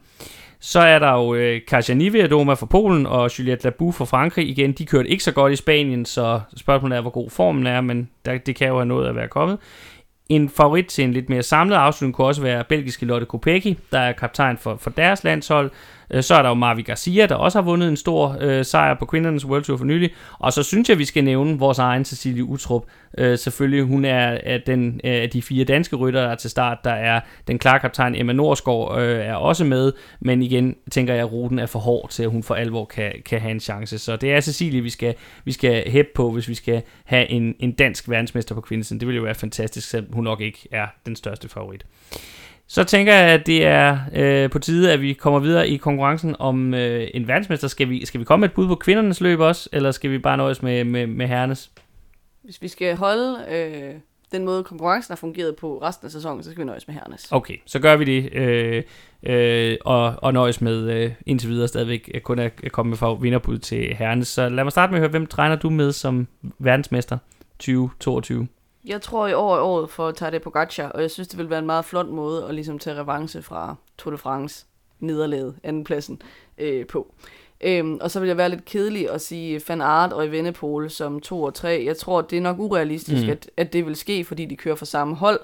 Så 0.60 0.80
er 0.80 1.00
der 1.00 1.12
jo 1.14 1.34
øh, 1.34 1.62
Kasia 1.68 1.96
Nivedoma 1.96 2.54
fra 2.54 2.66
Polen 2.66 3.06
og 3.06 3.40
Juliette 3.40 3.64
Labou 3.64 3.92
fra 3.92 4.06
Frankrig. 4.06 4.50
Igen, 4.50 4.72
de 4.72 4.86
kørte 4.86 5.10
ikke 5.10 5.24
så 5.24 5.32
godt 5.32 5.54
i 5.54 5.56
Spanien, 5.56 6.06
så 6.06 6.40
spørgsmålet 6.58 6.98
er, 6.98 7.02
hvor 7.02 7.12
god 7.12 7.30
formen 7.30 7.68
er, 7.68 7.82
men 7.82 8.10
der, 8.26 8.38
det 8.38 8.56
kan 8.56 8.68
jo 8.68 8.76
have 8.76 8.86
noget 8.86 9.08
at 9.08 9.16
være 9.16 9.28
kommet. 9.28 9.58
En 10.30 10.50
favorit 10.50 10.86
til 10.86 11.04
en 11.04 11.14
lidt 11.14 11.30
mere 11.30 11.44
samlet 11.44 11.76
afslutning 11.76 12.16
kunne 12.16 12.28
også 12.28 12.42
være 12.42 12.64
belgiske 12.64 13.06
Lotte 13.06 13.26
Kopecky, 13.26 13.78
der 13.92 14.00
er 14.00 14.12
kaptajn 14.12 14.58
for, 14.58 14.76
for 14.76 14.90
deres 14.90 15.24
landshold. 15.24 15.72
Øh, 16.12 16.24
så 16.24 16.36
er 16.36 16.42
der 16.42 16.50
jo 16.50 16.56
Marvi 16.56 16.82
Garcia, 16.82 17.26
der 17.26 17.36
også 17.36 17.58
har 17.58 17.64
vundet 17.64 17.90
en 17.90 17.98
stor 17.98 18.38
øh, 18.42 18.66
sejr 18.66 18.94
på 18.94 19.06
kvindernes 19.06 19.46
World 19.46 19.64
Tour 19.64 19.78
for 19.78 19.86
nylig. 19.86 20.10
Og 20.40 20.54
så 20.54 20.64
synes 20.64 20.90
jeg, 20.90 20.98
vi 20.98 21.06
skal 21.06 21.24
nævne 21.24 21.60
vores 21.60 21.80
egen 21.80 22.06
Cecilie 22.06 22.44
Utrup. 22.44 22.84
Øh, 23.18 23.38
selvfølgelig, 23.38 23.84
hun 23.84 24.06
er, 24.06 24.38
er 24.44 24.58
den 24.66 25.02
øh, 25.04 25.22
af 25.22 25.30
de 25.30 25.42
fire 25.42 25.66
danske 25.66 25.96
rytter, 25.96 26.22
der 26.22 26.30
er 26.30 26.36
til 26.36 26.50
start. 26.50 26.78
Der 26.84 26.92
er 26.92 27.20
den 27.48 27.60
klare 27.60 27.80
kaptajn 27.80 28.16
Emma 28.16 28.34
Norsgaard 28.34 29.02
øh, 29.02 29.26
er 29.26 29.36
også 29.36 29.64
med. 29.64 29.92
Men 30.20 30.42
igen 30.42 30.76
tænker 30.92 31.14
jeg, 31.14 31.24
at 31.24 31.32
ruten 31.32 31.60
er 31.60 31.66
for 31.66 31.80
hård 31.80 32.10
til, 32.10 32.24
at 32.24 32.30
hun 32.30 32.44
for 32.44 32.56
alvor 32.56 32.86
kan, 32.86 33.12
kan 33.26 33.42
have 33.42 33.52
en 33.52 33.60
chance. 33.60 34.00
Så 34.00 34.16
det 34.16 34.34
er 34.34 34.42
Cecilie, 34.42 34.82
vi 34.82 34.90
skal, 34.90 35.16
vi 35.46 35.52
skal 35.52 35.92
hæppe 35.92 36.12
på, 36.16 36.32
hvis 36.32 36.48
vi 36.48 36.56
skal 36.56 36.82
have 37.06 37.30
en, 37.30 37.56
en 37.60 37.72
dansk 37.72 38.10
verdensmester 38.10 38.56
på 38.56 38.62
kvindesiden. 38.62 39.00
Det 39.00 39.08
ville 39.08 39.18
jo 39.18 39.24
være 39.24 39.36
fantastisk, 39.36 39.90
selvom 39.90 40.14
hun 40.14 40.24
nok 40.24 40.42
ikke 40.42 40.68
er 40.72 40.88
den 41.06 41.16
største 41.16 41.50
favorit. 41.50 41.86
Så 42.72 42.84
tænker 42.84 43.14
jeg, 43.14 43.30
at 43.32 43.48
det 43.48 43.66
er 43.66 44.00
øh, 44.14 44.50
på 44.50 44.60
tide, 44.60 44.94
at 44.94 45.02
vi 45.02 45.14
kommer 45.14 45.40
videre 45.40 45.70
i 45.70 45.78
konkurrencen 45.78 46.36
om 46.40 46.74
øh, 46.74 47.08
en 47.14 47.28
verdensmester. 47.28 47.68
Skal 47.68 47.90
vi, 47.90 48.06
skal 48.06 48.20
vi 48.20 48.26
komme 48.26 48.42
med 48.42 48.50
et 48.50 48.56
bud 48.56 48.68
på 48.68 48.76
kvindernes 48.76 49.22
løb 49.22 49.40
også, 49.40 49.70
eller 49.74 49.92
skal 49.92 50.12
vi 50.12 50.18
bare 50.18 50.38
nøjes 50.38 50.62
med, 50.62 50.84
med, 50.84 51.08
med 51.08 51.28
herrenes? 51.28 51.72
Hvis 52.44 52.62
vi 52.62 52.68
skal 52.68 52.96
holde 52.96 53.46
øh, 53.52 53.94
den 54.32 54.46
måde, 54.46 54.64
konkurrencen 54.64 55.12
har 55.12 55.16
fungeret 55.16 55.56
på 55.56 55.80
resten 55.82 56.06
af 56.06 56.12
sæsonen, 56.12 56.44
så 56.44 56.52
skal 56.52 56.62
vi 56.62 56.66
nøjes 56.66 56.88
med 56.88 56.96
herrenes. 56.96 57.32
Okay, 57.32 57.58
så 57.66 57.80
gør 57.80 57.96
vi 57.96 58.06
det, 58.06 58.34
øh, 58.34 58.84
øh, 59.24 59.78
og, 59.86 60.16
og 60.18 60.34
nøjes 60.34 60.62
med 60.62 60.92
øh, 60.92 61.12
indtil 61.26 61.50
videre 61.50 61.68
stadigvæk 61.68 62.12
at 62.14 62.24
kun 62.24 62.40
at 62.40 62.72
komme 62.72 62.90
med 62.90 63.22
vinderbud 63.22 63.58
til 63.58 63.96
herrenes. 63.96 64.28
Så 64.28 64.50
lad 64.50 64.64
mig 64.64 64.72
starte 64.72 64.92
med 64.92 64.98
at 64.98 65.02
høre, 65.02 65.12
hvem 65.12 65.28
træner 65.28 65.56
du 65.56 65.70
med 65.70 65.92
som 65.92 66.28
verdensmester 66.60 67.18
2022? 67.60 68.48
Jeg 68.86 69.02
tror 69.02 69.28
i 69.28 69.34
år 69.34 69.56
er 69.56 69.62
året 69.62 69.90
for 69.90 70.12
Tadej 70.12 70.40
Pogacar, 70.40 70.90
og 70.90 71.02
jeg 71.02 71.12
synes, 71.12 71.28
det 71.28 71.38
vil 71.40 71.50
være 71.50 71.60
en 71.60 71.66
meget 71.66 71.86
flot 71.86 72.08
måde 72.08 72.46
at 72.48 72.56
ligesom 72.56 72.80
tage 72.80 72.96
revanche 73.00 73.42
fra 73.42 73.76
Tour 73.98 74.12
de 74.12 74.18
France 74.18 74.66
nederlaget 75.00 75.56
andenpladsen 75.64 76.22
øh, 76.58 76.86
på. 76.88 77.14
Øhm, 77.62 77.98
og 78.02 78.12
så 78.12 78.20
vil 78.20 78.28
jeg 78.28 78.38
være 78.38 78.50
lidt 78.50 78.66
kedelig 78.66 79.10
at 79.12 79.22
sige 79.22 79.62
Van 79.70 79.82
Aert 79.82 80.14
og 80.14 80.28
Evenepoel 80.28 80.90
som 80.90 81.20
2 81.20 81.42
og 81.44 81.54
3. 81.54 81.84
Jeg 81.86 81.98
tror, 81.98 82.22
det 82.22 82.38
er 82.38 82.42
nok 82.42 82.60
urealistisk, 82.60 83.24
Mm. 83.26 83.30
at, 83.32 83.50
at 83.58 83.74
det 83.74 83.86
vil 83.86 83.96
ske, 83.96 84.24
fordi 84.24 84.46
de 84.46 84.56
kører 84.56 84.76
for 84.76 84.86
samme 84.86 85.16
hold. 85.16 85.40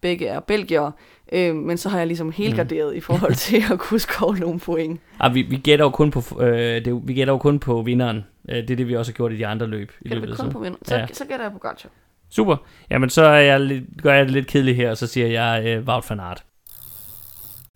Begge 0.00 0.26
er 0.26 0.40
belgier. 0.40 0.90
Øhm, 1.32 1.56
men 1.56 1.78
så 1.78 1.88
har 1.88 1.98
jeg 1.98 2.06
ligesom 2.06 2.32
helgarderet 2.32 2.92
mm. 2.92 2.96
i 2.96 3.00
forhold 3.00 3.34
til 3.34 3.62
at 3.72 3.78
kunne 3.78 4.00
score 4.00 4.38
nogle 4.38 4.60
point. 4.60 5.00
Ah, 5.20 5.34
vi, 5.34 5.42
vi 5.42 5.56
gætter 5.56 5.84
jo 5.84 5.90
kun 5.90 6.10
på, 6.10 6.42
øh, 6.42 6.84
det, 6.84 7.00
vi 7.08 7.14
gætter 7.14 7.34
jo 7.34 7.38
kun 7.38 7.58
på 7.58 7.82
vinderen. 7.82 8.24
Øh, 8.48 8.56
det 8.56 8.70
er 8.70 8.76
det, 8.76 8.88
vi 8.88 8.96
også 8.96 9.12
har 9.12 9.16
gjort 9.16 9.32
i 9.32 9.36
de 9.36 9.46
andre 9.46 9.66
løb. 9.66 9.92
I 10.00 10.08
løbet 10.08 10.28
kun 10.28 10.32
sæsonen. 10.36 10.52
på 10.52 10.58
vinder? 10.58 10.78
Så, 10.82 10.94
Ja. 10.96 11.06
så 11.12 11.24
gætter 11.24 11.44
jeg 11.44 11.52
Pogacar. 11.52 11.88
Super. 12.34 12.56
Jamen, 12.90 13.10
så 13.10 13.24
er 13.24 13.40
jeg 13.40 13.60
lidt, 13.60 13.84
gør 14.02 14.14
jeg 14.14 14.24
det 14.24 14.32
lidt 14.32 14.46
kedeligt 14.46 14.76
her, 14.76 14.90
og 14.90 14.96
så 14.96 15.06
siger 15.06 15.26
jeg 15.26 15.66
øh, 15.66 15.88
Wout 15.88 16.10
van 16.10 16.20
Aert. 16.20 16.44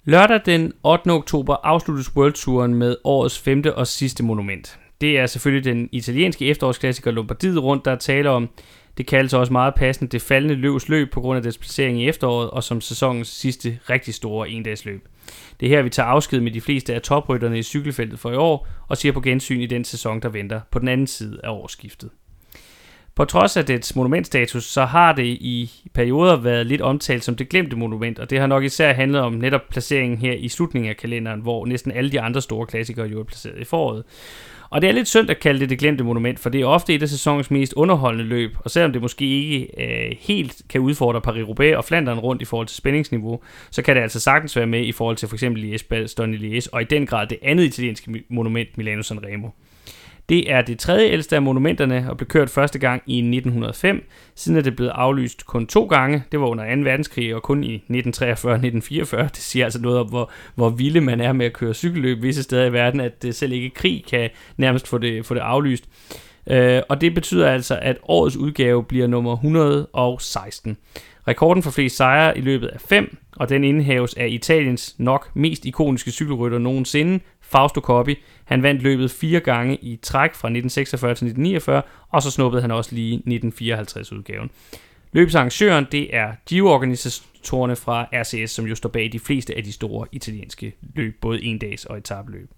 Lørdag 0.05 0.40
den 0.47 0.72
8. 0.82 1.10
oktober 1.10 1.56
afsluttes 1.62 2.16
World 2.16 2.32
Touren 2.32 2.74
med 2.74 2.97
årets 3.05 3.39
femte 3.39 3.74
og 3.74 3.86
sidste 3.86 4.22
monument. 4.22 4.78
Det 5.01 5.18
er 5.18 5.26
selvfølgelig 5.26 5.64
den 5.64 5.89
italienske 5.93 6.47
efterårsklassiker 6.47 7.10
Lombardiet 7.10 7.62
rundt, 7.62 7.85
der 7.85 7.90
er 7.90 7.97
tale 7.97 8.30
om. 8.30 8.48
Det 8.98 9.06
kaldes 9.06 9.35
også 9.35 9.52
meget 9.52 9.74
passende 9.74 10.10
det 10.10 10.22
faldende 10.22 10.55
løvs 10.55 10.89
løb 10.89 11.12
på 11.12 11.20
grund 11.20 11.36
af 11.36 11.43
dets 11.43 11.59
placering 11.59 12.02
i 12.02 12.09
efteråret 12.09 12.51
og 12.51 12.64
som 12.64 12.80
sæsonens 12.80 13.28
sidste 13.28 13.78
rigtig 13.90 14.14
store 14.14 14.48
endagsløb. 14.48 15.09
Det 15.60 15.66
er 15.66 15.70
her, 15.70 15.82
vi 15.82 15.90
tager 15.90 16.06
afsked 16.06 16.40
med 16.40 16.52
de 16.52 16.60
fleste 16.60 16.94
af 16.94 17.02
toprytterne 17.02 17.59
i 17.59 17.62
cykelfeltet 17.62 18.18
for 18.18 18.30
i 18.30 18.36
år 18.36 18.68
og 18.89 18.97
siger 18.97 19.12
på 19.12 19.20
gensyn 19.20 19.60
i 19.60 19.66
den 19.66 19.85
sæson, 19.85 20.20
der 20.20 20.28
venter 20.28 20.60
på 20.70 20.78
den 20.78 20.89
anden 20.89 21.06
side 21.06 21.40
af 21.44 21.51
årsskiftet. 21.51 22.10
På 23.19 23.24
trods 23.24 23.57
af 23.57 23.66
dets 23.66 23.97
monumentstatus, 23.97 24.65
så 24.65 24.85
har 24.85 25.12
det 25.12 25.27
i 25.27 25.70
perioder 25.95 26.36
været 26.36 26.66
lidt 26.66 26.81
omtalt 26.81 27.24
som 27.24 27.36
det 27.36 27.49
glemte 27.49 27.77
monument, 27.77 28.19
og 28.19 28.31
det 28.31 28.40
har 28.40 28.47
nok 28.47 28.65
især 28.65 28.93
handlet 28.93 29.20
om 29.20 29.32
netop 29.32 29.61
placeringen 29.70 30.19
her 30.19 30.32
i 30.32 30.49
slutningen 30.49 30.90
af 30.90 30.97
kalenderen, 30.97 31.40
hvor 31.40 31.66
næsten 31.66 31.93
alle 31.93 32.12
de 32.12 32.20
andre 32.20 32.40
store 32.43 32.66
klassikere 32.66 33.07
jo 33.07 33.20
er 33.20 33.24
placeret 33.24 33.61
i 33.61 33.65
foråret. 33.65 34.05
Og 34.70 34.82
det 34.82 34.89
er 34.89 34.93
lidt 34.93 35.09
synd 35.09 35.31
at 35.31 35.40
kalde 35.40 35.61
det 35.61 35.70
det 35.70 35.78
glemte 35.78 36.05
monument, 36.05 36.40
for 36.40 36.51
det 36.51 36.61
er 36.61 36.66
ofte 36.66 36.95
et 36.95 37.03
af 37.03 37.09
sæsonens 37.09 37.51
mest 37.51 37.73
underholdende 37.73 38.24
løb, 38.24 38.51
og 38.61 38.70
selvom 38.70 38.93
det 38.93 39.03
måske 39.03 39.24
ikke 39.24 39.69
øh, 39.78 40.16
helt 40.20 40.62
kan 40.69 40.81
udfordre 40.81 41.20
Paris-Roubaix 41.20 41.77
og 41.77 41.85
Flandern 41.85 42.19
rundt 42.19 42.43
i 42.43 42.45
forhold 42.45 42.66
til 42.66 42.77
spændingsniveau, 42.77 43.40
så 43.70 43.82
kan 43.82 43.97
det 43.97 44.03
altså 44.03 44.20
sagtens 44.20 44.57
være 44.57 44.66
med 44.66 44.81
i 44.85 44.93
forhold 44.93 45.16
til 45.16 45.28
for 45.28 45.36
eksempel 45.36 45.62
Liège-Bastogne-Liège, 45.62 46.69
og 46.73 46.82
i 46.82 46.85
den 46.85 47.07
grad 47.07 47.27
det 47.27 47.39
andet 47.43 47.65
italienske 47.65 48.24
monument, 48.28 48.78
Milano 48.78 49.03
Sanremo. 49.03 49.49
Det 50.28 50.52
er 50.52 50.62
det 50.62 50.78
tredje 50.78 51.09
ældste 51.09 51.36
af 51.36 51.42
monumenterne 51.42 52.06
og 52.10 52.16
blev 52.16 52.28
kørt 52.28 52.50
første 52.50 52.78
gang 52.78 53.02
i 53.06 53.18
1905. 53.18 54.09
Siden 54.34 54.59
er 54.59 54.62
det 54.62 54.76
blevet 54.76 54.90
aflyst 54.94 55.46
kun 55.46 55.66
to 55.66 55.86
gange. 55.86 56.22
Det 56.32 56.40
var 56.40 56.46
under 56.46 56.74
2. 56.76 56.80
verdenskrig 56.80 57.34
og 57.34 57.42
kun 57.42 57.64
i 57.64 57.74
1943 57.74 58.52
og 58.52 58.55
1944. 58.55 59.22
Det 59.22 59.36
siger 59.36 59.64
altså 59.64 59.80
noget 59.80 59.98
om, 59.98 60.09
hvor, 60.09 60.30
hvor 60.55 60.70
vilde 60.70 61.00
man 61.00 61.20
er 61.20 61.32
med 61.32 61.46
at 61.46 61.52
køre 61.52 61.74
cykelløb 61.74 62.22
visse 62.22 62.42
steder 62.42 62.64
i 62.64 62.72
verden, 62.72 63.00
at 63.00 63.22
det 63.22 63.34
selv 63.34 63.52
ikke 63.52 63.70
krig 63.70 64.05
kan 64.10 64.30
nærmest 64.56 64.88
få 64.88 64.98
det, 64.98 65.26
få 65.26 65.34
det 65.34 65.40
aflyst. 65.40 65.84
Øh, 66.50 66.82
og 66.88 67.00
det 67.00 67.14
betyder 67.14 67.50
altså, 67.50 67.78
at 67.82 67.98
årets 68.02 68.36
udgave 68.36 68.84
bliver 68.84 69.06
nummer 69.06 69.32
116. 69.32 70.76
Rekorden 71.28 71.62
for 71.62 71.70
flest 71.70 71.96
sejre 71.96 72.38
i 72.38 72.40
løbet 72.40 72.66
af 72.66 72.80
5, 72.80 73.16
og 73.36 73.48
den 73.48 73.64
indhæves 73.64 74.14
af 74.14 74.28
Italiens 74.28 74.94
nok 74.98 75.30
mest 75.34 75.66
ikoniske 75.66 76.10
cykelrytter 76.10 76.59
nogensinde, 76.59 77.20
Fausto 77.40 77.80
Coppi. 77.80 78.18
Han 78.48 78.62
vandt 78.62 78.82
løbet 78.82 79.10
fire 79.10 79.40
gange 79.40 79.76
i 79.76 79.96
træk 79.96 80.34
fra 80.34 80.48
1946 80.48 81.10
til 81.10 81.26
1949, 81.26 81.82
og 82.08 82.22
så 82.22 82.30
snuppede 82.30 82.62
han 82.62 82.70
også 82.70 82.94
lige 82.94 83.22
1954-udgaven. 83.26 84.50
Løbsarrangøren, 85.12 85.86
det 85.92 86.16
er 86.16 86.32
Giro-organisatorerne 86.46 87.76
fra 87.76 88.06
RCS, 88.12 88.50
som 88.50 88.66
jo 88.66 88.74
står 88.74 88.88
bag 88.88 89.12
de 89.12 89.18
fleste 89.18 89.56
af 89.56 89.64
de 89.64 89.72
store 89.72 90.06
italienske 90.12 90.76
løb, 90.94 91.20
både 91.20 91.44
en-dags 91.44 91.84
og 91.84 91.98
etabløb. 91.98 92.50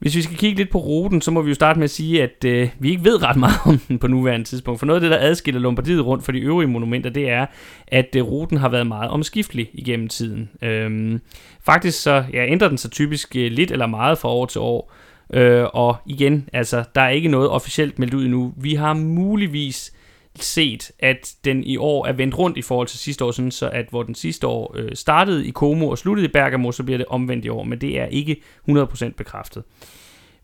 Hvis 0.00 0.16
vi 0.16 0.22
skal 0.22 0.36
kigge 0.36 0.56
lidt 0.56 0.70
på 0.70 0.78
ruten, 0.78 1.20
så 1.20 1.30
må 1.30 1.42
vi 1.42 1.48
jo 1.48 1.54
starte 1.54 1.78
med 1.78 1.84
at 1.84 1.90
sige, 1.90 2.22
at 2.22 2.44
øh, 2.44 2.68
vi 2.78 2.90
ikke 2.90 3.04
ved 3.04 3.22
ret 3.22 3.36
meget 3.36 3.60
om 3.64 3.78
den 3.78 3.98
på 3.98 4.06
nuværende 4.06 4.46
tidspunkt. 4.46 4.78
For 4.78 4.86
noget 4.86 4.96
af 4.96 5.00
det, 5.00 5.10
der 5.10 5.26
adskiller 5.28 5.60
Lombardiet 5.60 6.06
rundt 6.06 6.24
fra 6.24 6.32
de 6.32 6.38
øvrige 6.38 6.68
monumenter, 6.68 7.10
det 7.10 7.30
er, 7.30 7.46
at 7.86 8.16
øh, 8.16 8.22
ruten 8.22 8.58
har 8.58 8.68
været 8.68 8.86
meget 8.86 9.10
omskiftelig 9.10 9.70
igennem 9.72 10.08
tiden. 10.08 10.50
Øhm, 10.62 11.20
faktisk 11.64 12.02
så 12.02 12.24
ja, 12.32 12.46
ændrer 12.46 12.68
den 12.68 12.78
sig 12.78 12.90
typisk 12.90 13.36
øh, 13.36 13.50
lidt 13.50 13.70
eller 13.70 13.86
meget 13.86 14.18
fra 14.18 14.28
år 14.28 14.46
til 14.46 14.60
år. 14.60 14.92
Øh, 15.32 15.64
og 15.72 15.96
igen, 16.06 16.48
altså, 16.52 16.84
der 16.94 17.00
er 17.00 17.10
ikke 17.10 17.28
noget 17.28 17.48
officielt 17.48 17.98
meldt 17.98 18.14
ud 18.14 18.24
endnu. 18.24 18.52
Vi 18.56 18.74
har 18.74 18.94
muligvis 18.94 19.92
set, 20.36 20.90
at 20.98 21.34
den 21.44 21.64
i 21.64 21.76
år 21.76 22.06
er 22.06 22.12
vendt 22.12 22.38
rundt 22.38 22.56
i 22.56 22.62
forhold 22.62 22.88
til 22.88 22.98
sidste 22.98 23.24
år, 23.24 23.30
sådan 23.30 23.50
så 23.50 23.70
at 23.70 23.86
hvor 23.90 24.02
den 24.02 24.14
sidste 24.14 24.46
år 24.46 24.74
øh, 24.76 24.90
startede 24.94 25.46
i 25.46 25.50
Como 25.50 25.88
og 25.88 25.98
sluttede 25.98 26.28
i 26.28 26.30
Bergamo, 26.30 26.72
så 26.72 26.82
bliver 26.82 26.98
det 26.98 27.06
omvendt 27.06 27.44
i 27.44 27.48
år, 27.48 27.62
men 27.62 27.80
det 27.80 28.00
er 28.00 28.06
ikke 28.06 28.42
100% 28.70 29.08
bekræftet. 29.16 29.62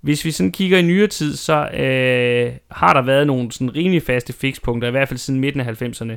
Hvis 0.00 0.24
vi 0.24 0.30
sådan 0.30 0.52
kigger 0.52 0.78
i 0.78 0.82
nyere 0.82 1.06
tid, 1.06 1.36
så 1.36 1.68
øh, 1.68 2.52
har 2.70 2.92
der 2.92 3.02
været 3.02 3.26
nogle 3.26 3.52
sådan 3.52 3.76
rimelig 3.76 4.02
faste 4.02 4.32
fikspunkter, 4.32 4.88
i 4.88 4.90
hvert 4.90 5.08
fald 5.08 5.18
siden 5.18 5.40
midten 5.40 5.60
af 5.60 5.82
90'erne. 5.82 6.16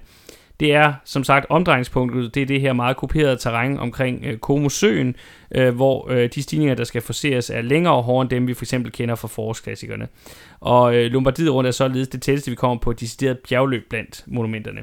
Det 0.60 0.74
er 0.74 0.94
som 1.06 1.24
sagt 1.24 1.46
omdrejningspunktet, 1.50 2.36
det 2.36 2.42
er 2.42 2.46
det 2.46 2.62
her 2.62 2.74
meget 2.74 2.98
kuperede 2.98 3.38
terræn 3.38 3.80
omkring 3.80 4.26
øh, 4.26 4.38
Como-søen, 4.38 5.16
øh, 5.56 5.76
hvor 5.76 6.12
øh, 6.12 6.30
de 6.36 6.44
stigninger, 6.44 6.76
der 6.76 6.84
skal 6.84 7.02
forseres, 7.02 7.50
er 7.50 7.62
længere 7.62 7.94
og 7.94 8.04
hårdere 8.04 8.22
end 8.22 8.30
dem, 8.30 8.48
vi 8.48 8.54
for 8.54 8.66
eksempel 8.66 8.92
kender 8.92 9.16
fra 9.16 9.28
forårsklassikerne. 9.28 10.08
Og 10.60 10.96
øh, 10.96 11.12
Lombardiet 11.12 11.54
rundt 11.54 11.68
er 11.68 11.72
således 11.72 12.08
det 12.08 12.22
tætteste, 12.22 12.52
vi 12.52 12.56
kommer 12.56 12.78
på 12.78 12.92
et 12.92 13.00
decideret 13.00 13.40
bjergløb 13.50 13.90
blandt 13.90 14.24
monumenterne. 14.28 14.82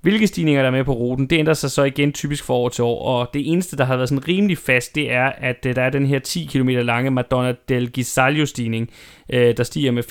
Hvilke 0.00 0.26
stigninger 0.26 0.62
der 0.62 0.66
er 0.66 0.72
med 0.72 0.84
på 0.84 0.92
ruten, 0.92 1.26
det 1.26 1.38
ændrer 1.38 1.54
sig 1.54 1.70
så 1.70 1.84
igen 1.84 2.12
typisk 2.12 2.44
fra 2.44 2.54
år 2.54 2.68
til 2.68 2.84
år, 2.84 3.02
og 3.02 3.30
det 3.34 3.52
eneste, 3.52 3.76
der 3.76 3.84
har 3.84 3.96
været 3.96 4.08
sådan 4.08 4.28
rimelig 4.28 4.58
fast, 4.58 4.94
det 4.94 5.12
er, 5.12 5.24
at 5.26 5.66
øh, 5.66 5.76
der 5.76 5.82
er 5.82 5.90
den 5.90 6.06
her 6.06 6.18
10 6.18 6.44
km 6.44 6.68
lange 6.68 7.10
Madonna 7.10 7.54
del 7.68 7.90
Gisaglio-stigning, 7.90 8.90
øh, 9.32 9.56
der 9.56 9.62
stiger 9.62 9.92
med 9.92 10.02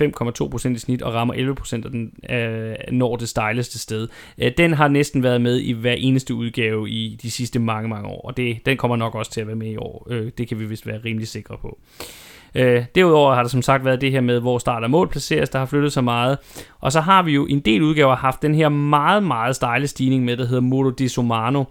5,2% 0.72 0.76
i 0.76 0.78
snit 0.78 1.02
og 1.02 1.14
rammer 1.14 1.34
11% 1.34 1.86
af 1.86 1.92
den 1.92 2.12
øh, 2.30 2.76
når 2.92 3.16
det 3.16 3.30
stejleste 3.30 3.80
sted. 3.80 4.08
Øh, 4.38 4.52
den 4.58 4.74
har 4.74 4.88
næsten 4.88 5.24
været 5.24 5.42
med 5.42 5.60
i 5.60 5.72
hver 5.72 5.94
eneste 5.94 6.34
udgave 6.34 6.90
i 6.90 7.20
de 7.22 7.32
sidste 7.32 7.60
mange, 7.60 7.90
mange 7.90 8.08
år, 8.08 8.22
og 8.22 8.38
det, 8.38 8.66
den 8.66 8.78
kommer 8.78 8.98
nok 8.98 9.16
også 9.16 9.32
til 9.32 9.42
at 9.42 9.48
være 9.48 9.56
med 9.56 9.72
i 9.72 9.78
år. 9.78 10.08
Det 10.38 10.48
kan 10.48 10.60
vi 10.60 10.66
vist 10.66 10.88
være 10.88 11.00
rimelig 11.06 11.28
sikre 11.28 11.58
på. 11.62 11.80
Øh, 12.00 12.25
Øh, 12.56 12.86
derudover 12.96 13.34
har 13.34 13.42
der 13.42 13.50
som 13.50 13.62
sagt 13.62 13.86
været 13.86 14.02
det 14.02 14.12
her 14.12 14.22
med, 14.22 14.40
hvor 14.40 14.58
start 14.58 14.84
og 14.84 14.90
mål 14.90 15.10
placeres, 15.10 15.50
der 15.50 15.60
har 15.60 15.66
flyttet 15.66 15.94
sig 15.94 16.04
meget. 16.04 16.38
Og 16.80 16.92
så 16.92 17.02
har 17.02 17.24
vi 17.24 17.32
jo 17.32 17.48
i 17.48 17.52
en 17.52 17.60
del 17.60 17.82
udgaver 17.82 18.16
haft 18.16 18.42
den 18.42 18.56
her 18.56 18.70
meget, 18.70 19.24
meget 19.24 19.56
stejle 19.56 19.88
stigning 19.88 20.26
med, 20.26 20.38
der 20.38 20.46
hedder 20.46 20.62
Moto 20.62 20.90
di 20.90 21.08
Somano. 21.08 21.64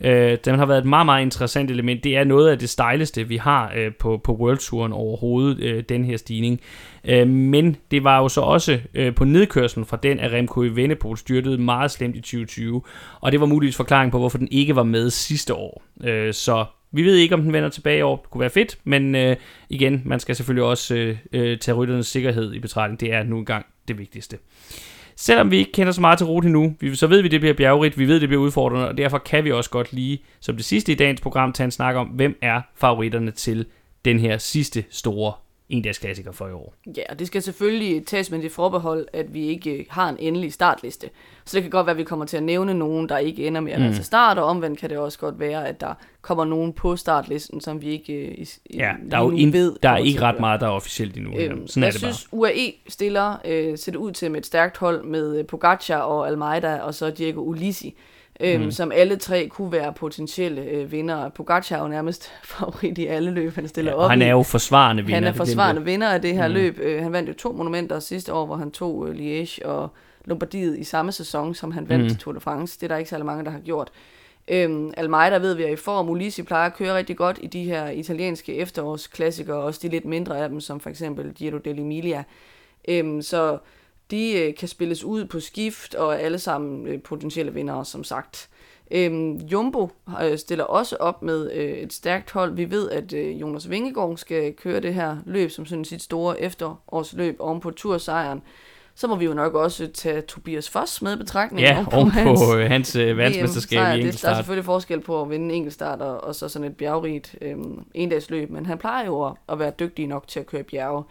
Øh, 0.00 0.38
den 0.44 0.58
har 0.58 0.66
været 0.66 0.78
et 0.78 0.86
meget, 0.86 1.06
meget 1.06 1.22
interessant 1.22 1.70
element. 1.70 2.04
Det 2.04 2.16
er 2.16 2.24
noget 2.24 2.50
af 2.50 2.58
det 2.58 2.68
stejleste, 2.68 3.28
vi 3.28 3.36
har 3.36 3.72
øh, 3.76 3.92
på, 3.98 4.20
på 4.24 4.32
World 4.32 4.58
Touren 4.58 4.92
overhovedet, 4.92 5.60
øh, 5.60 5.84
den 5.88 6.04
her 6.04 6.16
stigning. 6.16 6.60
Øh, 7.04 7.28
men 7.28 7.76
det 7.90 8.04
var 8.04 8.18
jo 8.18 8.28
så 8.28 8.40
også 8.40 8.80
øh, 8.94 9.14
på 9.14 9.24
nedkørslen 9.24 9.86
fra 9.86 9.98
den, 10.02 10.20
at 10.20 10.32
Remco 10.32 10.62
i 10.62 10.68
Vennepol 10.68 11.16
styrtede 11.16 11.58
meget 11.58 11.90
slemt 11.90 12.16
i 12.16 12.20
2020. 12.20 12.82
Og 13.20 13.32
det 13.32 13.40
var 13.40 13.46
muligvis 13.46 13.76
forklaring 13.76 14.12
på, 14.12 14.18
hvorfor 14.18 14.38
den 14.38 14.48
ikke 14.50 14.76
var 14.76 14.82
med 14.82 15.10
sidste 15.10 15.54
år. 15.54 15.82
Øh, 16.04 16.34
så 16.34 16.64
vi 16.92 17.02
ved 17.02 17.16
ikke, 17.16 17.34
om 17.34 17.42
den 17.42 17.52
vender 17.52 17.68
tilbage 17.68 17.98
i 17.98 18.02
år. 18.02 18.16
Det 18.16 18.30
kunne 18.30 18.40
være 18.40 18.50
fedt, 18.50 18.78
men 18.84 19.14
øh, 19.14 19.36
igen, 19.68 20.02
man 20.04 20.20
skal 20.20 20.36
selvfølgelig 20.36 20.64
også 20.64 20.94
øh, 20.94 21.16
øh, 21.32 21.58
tage 21.58 21.74
rytternes 21.74 22.06
sikkerhed 22.06 22.52
i 22.52 22.58
betragtning. 22.58 23.00
Det 23.00 23.12
er 23.12 23.22
nu 23.22 23.38
engang 23.38 23.66
det 23.88 23.98
vigtigste. 23.98 24.38
Selvom 25.16 25.50
vi 25.50 25.56
ikke 25.56 25.72
kender 25.72 25.92
så 25.92 26.00
meget 26.00 26.18
til 26.18 26.26
rute 26.26 26.48
nu, 26.48 26.74
så 26.94 27.06
ved 27.06 27.22
vi, 27.22 27.28
at 27.28 27.32
det 27.32 27.40
bliver 27.40 27.54
bjergrigt, 27.54 27.98
vi 27.98 28.08
ved, 28.08 28.14
at 28.14 28.20
det 28.20 28.28
bliver 28.28 28.42
udfordrende, 28.42 28.88
og 28.88 28.98
derfor 28.98 29.18
kan 29.18 29.44
vi 29.44 29.52
også 29.52 29.70
godt 29.70 29.92
lige, 29.92 30.18
som 30.40 30.56
det 30.56 30.64
sidste 30.64 30.92
i 30.92 30.94
dagens 30.94 31.20
program, 31.20 31.52
tage 31.52 31.64
en 31.64 31.70
snak 31.70 31.96
om, 31.96 32.06
hvem 32.06 32.38
er 32.42 32.60
favoritterne 32.76 33.30
til 33.30 33.66
den 34.04 34.18
her 34.18 34.38
sidste 34.38 34.84
store 34.90 35.32
endagsklassiker 35.68 36.32
for 36.32 36.48
i 36.48 36.52
år. 36.52 36.74
Ja, 36.96 37.02
og 37.10 37.18
det 37.18 37.26
skal 37.26 37.42
selvfølgelig 37.42 38.06
tages 38.06 38.30
med 38.30 38.42
det 38.42 38.52
forbehold, 38.52 39.06
at 39.12 39.34
vi 39.34 39.46
ikke 39.46 39.70
øh, 39.70 39.84
har 39.90 40.08
en 40.08 40.16
endelig 40.18 40.52
startliste. 40.52 41.10
Så 41.44 41.56
det 41.56 41.62
kan 41.62 41.70
godt 41.70 41.86
være, 41.86 41.90
at 41.94 41.98
vi 41.98 42.04
kommer 42.04 42.24
til 42.26 42.36
at 42.36 42.42
nævne 42.42 42.74
nogen, 42.74 43.08
der 43.08 43.18
ikke 43.18 43.46
ender 43.46 43.60
med 43.60 43.72
at 43.72 43.80
være 43.80 43.88
Mm. 43.88 43.94
til 43.94 44.04
start, 44.04 44.38
og 44.38 44.44
omvendt 44.44 44.78
kan 44.78 44.90
det 44.90 44.98
også 44.98 45.18
godt 45.18 45.40
være, 45.40 45.68
at 45.68 45.80
der 45.80 45.94
kommer 46.22 46.44
nogen 46.44 46.72
på 46.72 46.96
startlisten, 46.96 47.60
som 47.60 47.82
vi 47.82 47.86
ikke 47.88 48.12
øh, 48.12 48.34
i, 48.38 48.48
Ja, 48.74 48.92
der 49.10 49.18
er 49.18 49.22
jo 49.22 49.30
in, 49.30 49.52
ved. 49.52 49.76
der 49.82 49.88
er 49.90 49.96
ikke 49.96 50.20
ret 50.20 50.40
meget, 50.40 50.60
der 50.60 50.66
er 50.66 50.70
officielt 50.70 51.16
endnu. 51.16 51.30
Øhm, 51.38 51.52
Øhm, 51.52 51.66
Sådan 51.68 51.82
er 51.82 51.86
jeg 51.86 51.92
det 51.94 52.02
bare. 52.02 52.12
synes, 52.12 52.28
UAE 52.32 52.72
stiller 52.88 53.36
øh, 53.44 53.78
ser 53.78 53.92
det 53.92 53.98
ud 53.98 54.12
til 54.12 54.30
med 54.30 54.40
et 54.40 54.46
stærkt 54.46 54.76
hold 54.78 55.04
med 55.04 55.38
øh, 55.38 55.46
Pogacar 55.46 55.98
og 56.00 56.26
Almeida, 56.28 56.76
og 56.80 56.94
så 56.94 57.10
Diego 57.10 57.40
Ulisi, 57.40 57.96
øhm, 58.42 58.62
mm. 58.64 58.70
som 58.70 58.92
alle 58.94 59.16
tre 59.16 59.48
kunne 59.48 59.72
være 59.72 59.92
potentielle 59.92 60.62
øh, 60.62 60.92
vinder. 60.92 61.28
Pogacar 61.28 61.76
er 61.76 61.82
jo 61.82 61.88
nærmest 61.88 62.30
favorit 62.44 62.98
i 62.98 63.06
alle 63.06 63.30
løb, 63.30 63.54
han 63.54 63.68
stiller 63.68 63.92
Ja, 63.92 63.96
op 63.98 64.10
han 64.10 64.22
i. 64.22 64.24
er 64.24 64.30
jo 64.30 64.42
forsvarende 64.42 65.02
vinder. 65.02 65.14
Han 65.16 65.24
er 65.24 65.28
det 65.30 65.36
forsvarende 65.36 65.84
vinder 65.84 66.08
af 66.08 66.22
det 66.22 66.34
her 66.34 66.48
Mm. 66.48 66.54
løb. 66.54 66.78
Øh, 66.82 67.02
han 67.02 67.12
vandt 67.12 67.28
jo 67.28 67.34
to 67.34 67.52
monumenter 67.52 68.00
sidste 68.00 68.32
år, 68.32 68.46
hvor 68.46 68.56
han 68.56 68.70
tog 68.70 69.08
øh, 69.08 69.14
Liège 69.16 69.66
og 69.66 69.88
Lombardiet 70.24 70.78
i 70.78 70.84
samme 70.84 71.12
sæson, 71.12 71.54
som 71.54 71.72
han 71.72 71.88
vandt 71.88 72.04
mm. 72.12 72.16
Tour 72.16 72.32
de 72.34 72.40
France. 72.40 72.76
Det 72.80 72.82
er 72.82 72.88
der 72.88 72.96
ikke 72.96 73.10
særlig 73.10 73.26
mange, 73.26 73.44
der 73.44 73.50
har 73.50 73.60
gjort. 73.60 73.90
Øhm, 74.48 74.92
Almeida 74.96 75.36
ved 75.36 75.54
vi 75.54 75.62
er 75.62 75.68
i 75.68 75.76
form. 75.76 76.08
Ulisi 76.10 76.42
plejer 76.42 76.66
at 76.66 76.74
køre 76.76 76.96
rigtig 76.96 77.16
godt 77.16 77.38
i 77.42 77.46
de 77.46 77.64
her 77.64 77.88
italienske 77.88 78.54
efterårsklassikere, 78.56 79.56
også 79.56 79.80
de 79.82 79.88
lidt 79.88 80.04
mindre 80.04 80.38
af 80.38 80.48
dem, 80.48 80.60
som 80.60 80.80
for 80.80 80.90
eksempel 80.90 81.32
Giro 81.34 81.56
dell'Emilia. 81.56 82.22
Øhm, 82.88 83.22
så 83.22 83.58
de 84.12 84.32
øh, 84.40 84.54
kan 84.54 84.68
spilles 84.68 85.04
ud 85.04 85.24
på 85.24 85.40
skift, 85.40 85.94
og 85.94 86.12
er 86.12 86.16
alle 86.18 86.38
sammen 86.38 86.86
øh, 86.86 87.02
potentielle 87.02 87.54
vindere, 87.54 87.84
som 87.84 88.04
sagt. 88.04 88.48
Øhm, 88.90 89.36
Jumbo 89.36 89.88
øh, 90.22 90.38
stiller 90.38 90.64
også 90.64 90.96
op 90.96 91.22
med 91.22 91.50
øh, 91.52 91.72
et 91.72 91.92
stærkt 91.92 92.30
hold. 92.30 92.54
Vi 92.54 92.70
ved, 92.70 92.90
at 92.90 93.12
øh, 93.12 93.40
Jonas 93.40 93.70
Vingegaard 93.70 94.16
skal 94.16 94.52
køre 94.52 94.80
det 94.80 94.94
her 94.94 95.16
løb 95.26 95.50
som 95.50 95.66
sådan 95.66 95.84
sit 95.84 96.02
store 96.02 96.40
efterårsløb 96.40 97.36
oven 97.38 97.60
på 97.60 97.70
tursejren. 97.70 98.42
Så 98.94 99.06
må 99.06 99.16
vi 99.16 99.24
jo 99.24 99.34
nok 99.34 99.54
også 99.54 99.86
tage 99.94 100.20
Tobias 100.20 100.70
Foss 100.70 101.02
med 101.02 101.12
i 101.14 101.16
betragtning. 101.16 101.62
Ja, 101.66 101.84
oven 101.92 102.10
hans 102.10 102.40
på 102.40 102.56
øh, 102.56 102.66
hans 102.70 102.96
øh, 102.96 103.18
verdensmesterskab 103.18 103.76
VM-sejr. 103.78 103.92
i 103.92 103.92
Det- 103.92 103.92
Der 103.92 103.92
er 103.92 103.94
enkeltstart. 104.06 104.36
selvfølgelig 104.36 104.64
forskel 104.64 105.00
på 105.00 105.22
at 105.22 105.30
vinde 105.30 105.44
en 105.44 105.50
enkeltstart 105.50 106.00
og, 106.00 106.24
og 106.24 106.34
så 106.34 106.48
sådan 106.48 106.68
et 106.68 106.76
bjergrigt 106.76 107.36
øhm, 107.40 107.78
endagsløb, 107.94 108.50
men 108.50 108.66
han 108.66 108.78
plejer 108.78 109.06
jo 109.06 109.24
at, 109.26 109.32
at 109.48 109.58
være 109.58 109.72
dygtig 109.80 110.06
nok 110.06 110.28
til 110.28 110.40
at 110.40 110.46
køre 110.46 110.62
bjerge. 110.62 111.02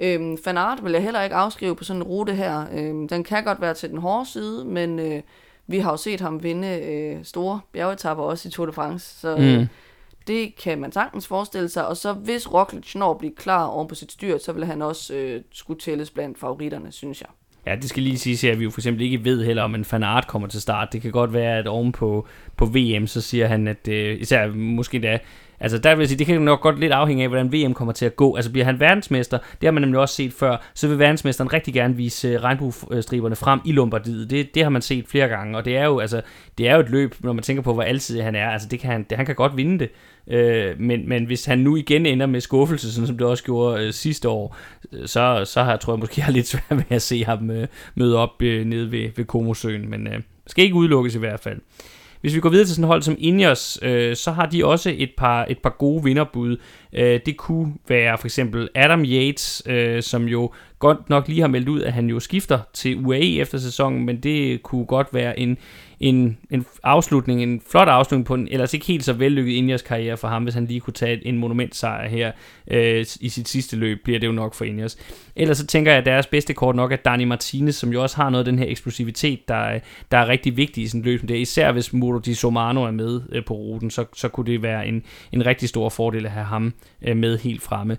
Øhm, 0.00 0.38
Van 0.44 0.58
Aert 0.58 0.84
vil 0.84 0.92
jeg 0.92 1.02
heller 1.02 1.22
ikke 1.22 1.36
afskrive 1.36 1.76
på 1.76 1.84
sådan 1.84 2.02
en 2.02 2.08
rute 2.08 2.34
her. 2.34 2.64
Øhm, 2.74 3.08
den 3.08 3.24
kan 3.24 3.44
godt 3.44 3.60
være 3.60 3.74
til 3.74 3.90
den 3.90 3.98
hårde 3.98 4.30
side, 4.30 4.64
men 4.64 4.98
øh, 4.98 5.22
vi 5.66 5.78
har 5.78 5.90
jo 5.90 5.96
set 5.96 6.20
ham 6.20 6.42
vinde 6.42 6.68
øh, 6.68 7.24
store 7.24 7.60
bjergetapper 7.72 8.24
også 8.24 8.48
i 8.48 8.50
Tour 8.50 8.66
de 8.66 8.72
France, 8.72 9.20
så 9.20 9.36
øh, 9.36 9.58
Mm. 9.60 9.66
det 10.26 10.56
kan 10.56 10.78
man 10.80 10.92
sagtens 10.92 11.26
forestille 11.26 11.68
sig. 11.68 11.86
Og 11.86 11.96
så 11.96 12.12
hvis 12.12 12.52
Roglic 12.52 12.94
når 12.94 13.10
at 13.10 13.18
blive 13.18 13.32
klar 13.36 13.64
oven 13.66 13.88
på 13.88 13.94
sit 13.94 14.12
styr, 14.12 14.38
så 14.38 14.52
vil 14.52 14.64
han 14.64 14.82
også 14.82 15.14
øh, 15.14 15.42
skulle 15.52 15.80
tælles 15.80 16.10
blandt 16.10 16.38
favoritterne, 16.38 16.92
synes 16.92 17.20
jeg. 17.20 17.28
Ja, 17.66 17.76
det 17.76 17.88
skal 17.88 18.02
lige 18.02 18.18
sige, 18.18 18.50
at 18.52 18.58
vi 18.58 18.64
jo 18.64 18.70
for 18.70 18.80
eksempel 18.80 19.02
ikke 19.02 19.24
ved 19.24 19.44
heller, 19.44 19.62
om 19.62 19.74
en 19.74 19.84
fanart 19.84 20.26
kommer 20.26 20.48
til 20.48 20.60
start. 20.60 20.92
Det 20.92 21.02
kan 21.02 21.10
godt 21.12 21.32
være, 21.32 21.58
at 21.58 21.66
oven 21.66 21.92
på, 21.92 22.26
på 22.56 22.66
VM, 22.66 23.06
så 23.06 23.20
siger 23.20 23.46
han, 23.46 23.68
at 23.68 23.88
øh, 23.88 24.20
især 24.20 24.48
måske 24.48 24.98
da, 24.98 25.18
Altså 25.62 25.78
der 25.78 25.94
vil 25.94 26.02
jeg 26.02 26.08
sige, 26.08 26.18
det 26.18 26.26
kan 26.26 26.42
nok 26.42 26.60
godt 26.60 26.80
lidt 26.80 26.92
afhænge 26.92 27.22
af, 27.22 27.28
hvordan 27.28 27.52
VM 27.52 27.74
kommer 27.74 27.92
til 27.92 28.06
at 28.06 28.16
gå. 28.16 28.36
Altså 28.36 28.52
bliver 28.52 28.64
han 28.64 28.80
verdensmester, 28.80 29.38
det 29.38 29.66
har 29.66 29.72
man 29.72 29.80
nemlig 29.80 30.00
også 30.00 30.14
set 30.14 30.32
før, 30.32 30.56
så 30.74 30.88
vil 30.88 30.98
verdensmesteren 30.98 31.52
rigtig 31.52 31.74
gerne 31.74 31.96
vise 31.96 32.28
øh, 32.28 32.42
regnbuestriberne 32.42 33.36
frem 33.36 33.60
i 33.64 33.72
Lombardiet. 33.72 34.30
Det, 34.30 34.54
det 34.54 34.62
har 34.62 34.70
man 34.70 34.82
set 34.82 35.08
flere 35.08 35.28
gange, 35.28 35.58
og 35.58 35.64
det 35.64 35.76
er 35.76 35.84
jo, 35.84 35.98
altså, 35.98 36.22
det 36.58 36.68
er 36.68 36.74
jo 36.74 36.80
et 36.80 36.90
løb, 36.90 37.14
når 37.20 37.32
man 37.32 37.42
tænker 37.42 37.62
på, 37.62 37.72
hvor 37.72 37.82
alsidig 37.82 38.24
han 38.24 38.34
er. 38.34 38.50
Altså 38.50 38.68
det 38.68 38.80
kan 38.80 38.90
han, 38.90 39.06
det, 39.10 39.16
han 39.16 39.26
kan 39.26 39.34
godt 39.34 39.56
vinde 39.56 39.78
det. 39.78 39.90
Øh, 40.26 40.80
men, 40.80 41.08
men 41.08 41.24
hvis 41.24 41.44
han 41.44 41.58
nu 41.58 41.76
igen 41.76 42.06
ender 42.06 42.26
med 42.26 42.40
skuffelse, 42.40 42.92
sådan 42.92 43.06
som 43.06 43.18
det 43.18 43.26
også 43.26 43.44
gjorde 43.44 43.86
øh, 43.86 43.92
sidste 43.92 44.28
år, 44.28 44.56
øh, 44.92 45.08
så, 45.08 45.42
så 45.44 45.62
har, 45.62 45.76
tror 45.76 45.92
jeg 45.92 46.00
måske, 46.00 46.14
jeg 46.16 46.24
har 46.24 46.32
lidt 46.32 46.46
svært 46.46 46.64
ved 46.70 46.84
at 46.90 47.02
se 47.02 47.24
ham 47.24 47.50
øh, 47.50 47.68
møde 47.94 48.16
op 48.18 48.42
øh, 48.42 48.66
nede 48.66 48.92
ved, 48.92 49.08
ved 49.16 49.24
Komosøen. 49.24 49.90
Men 49.90 50.06
øh, 50.06 50.20
skal 50.46 50.64
ikke 50.64 50.76
udelukkes 50.76 51.14
i 51.14 51.18
hvert 51.18 51.40
fald. 51.40 51.60
Hvis 52.22 52.34
vi 52.34 52.40
går 52.40 52.48
videre 52.48 52.66
til 52.66 52.74
sådan 52.74 52.84
et 52.84 52.88
hold 52.88 53.02
som 53.02 53.16
Ineos, 53.18 53.78
øh, 53.82 54.16
så 54.16 54.30
har 54.30 54.46
de 54.46 54.64
også 54.64 54.94
et 54.96 55.10
par, 55.16 55.46
et 55.50 55.58
par 55.58 55.76
gode 55.78 56.04
vinderbud. 56.04 56.56
Øh, 56.92 57.20
det 57.26 57.36
kunne 57.36 57.74
være 57.88 58.18
for 58.18 58.26
eksempel 58.26 58.68
Adam 58.74 59.04
Yates, 59.04 59.62
øh, 59.66 60.02
som 60.02 60.24
jo 60.24 60.52
godt 60.78 61.10
nok 61.10 61.28
lige 61.28 61.40
har 61.40 61.48
meldt 61.48 61.68
ud, 61.68 61.82
at 61.82 61.92
han 61.92 62.06
jo 62.06 62.20
skifter 62.20 62.58
til 62.72 63.06
UAE 63.06 63.40
efter 63.40 63.58
sæsonen, 63.58 64.06
men 64.06 64.16
det 64.16 64.62
kunne 64.62 64.86
godt 64.86 65.06
være 65.12 65.38
en, 65.38 65.58
en, 66.02 66.38
en 66.50 66.66
afslutning, 66.82 67.42
en 67.42 67.62
flot 67.70 67.88
afslutning 67.88 68.26
på 68.26 68.34
en 68.34 68.48
ellers 68.50 68.74
ikke 68.74 68.86
helt 68.86 69.04
så 69.04 69.12
vellykket 69.12 69.52
Ineos 69.52 69.82
karriere 69.82 70.16
for 70.16 70.28
ham, 70.28 70.42
hvis 70.42 70.54
han 70.54 70.66
lige 70.66 70.80
kunne 70.80 70.94
tage 70.94 71.26
en 71.26 71.38
monumentsejr 71.38 72.08
her 72.08 72.32
øh, 72.70 73.06
i 73.20 73.28
sit 73.28 73.48
sidste 73.48 73.76
løb, 73.76 74.04
bliver 74.04 74.18
det 74.18 74.26
jo 74.26 74.32
nok 74.32 74.54
for 74.54 74.64
Ineos. 74.64 74.96
Ellers 75.36 75.58
så 75.58 75.66
tænker 75.66 75.90
jeg, 75.90 75.98
at 75.98 76.06
deres 76.06 76.26
bedste 76.26 76.54
kort 76.54 76.76
nok 76.76 76.92
er 76.92 76.96
Dani 76.96 77.24
Martinez, 77.24 77.74
som 77.74 77.92
jo 77.92 78.02
også 78.02 78.16
har 78.16 78.30
noget 78.30 78.46
af 78.46 78.52
den 78.52 78.58
her 78.58 78.66
eksplosivitet, 78.68 79.48
der, 79.48 79.78
der 80.10 80.18
er 80.18 80.28
rigtig 80.28 80.56
vigtig 80.56 80.84
i 80.84 80.86
sådan 80.86 81.00
et 81.00 81.04
løb 81.04 81.20
som 81.20 81.26
det. 81.26 81.36
Især 81.36 81.72
hvis 81.72 81.92
Muro 81.92 82.18
Di 82.18 82.34
Somano 82.34 82.84
er 82.84 82.90
med 82.90 83.20
øh, 83.32 83.44
på 83.44 83.54
ruten, 83.54 83.90
så, 83.90 84.04
så 84.16 84.28
kunne 84.28 84.52
det 84.52 84.62
være 84.62 84.86
en, 84.86 85.02
en 85.32 85.46
rigtig 85.46 85.68
stor 85.68 85.88
fordel 85.88 86.26
at 86.26 86.32
have 86.32 86.46
ham 86.46 86.74
øh, 87.02 87.16
med 87.16 87.38
helt 87.38 87.62
fremme. 87.62 87.96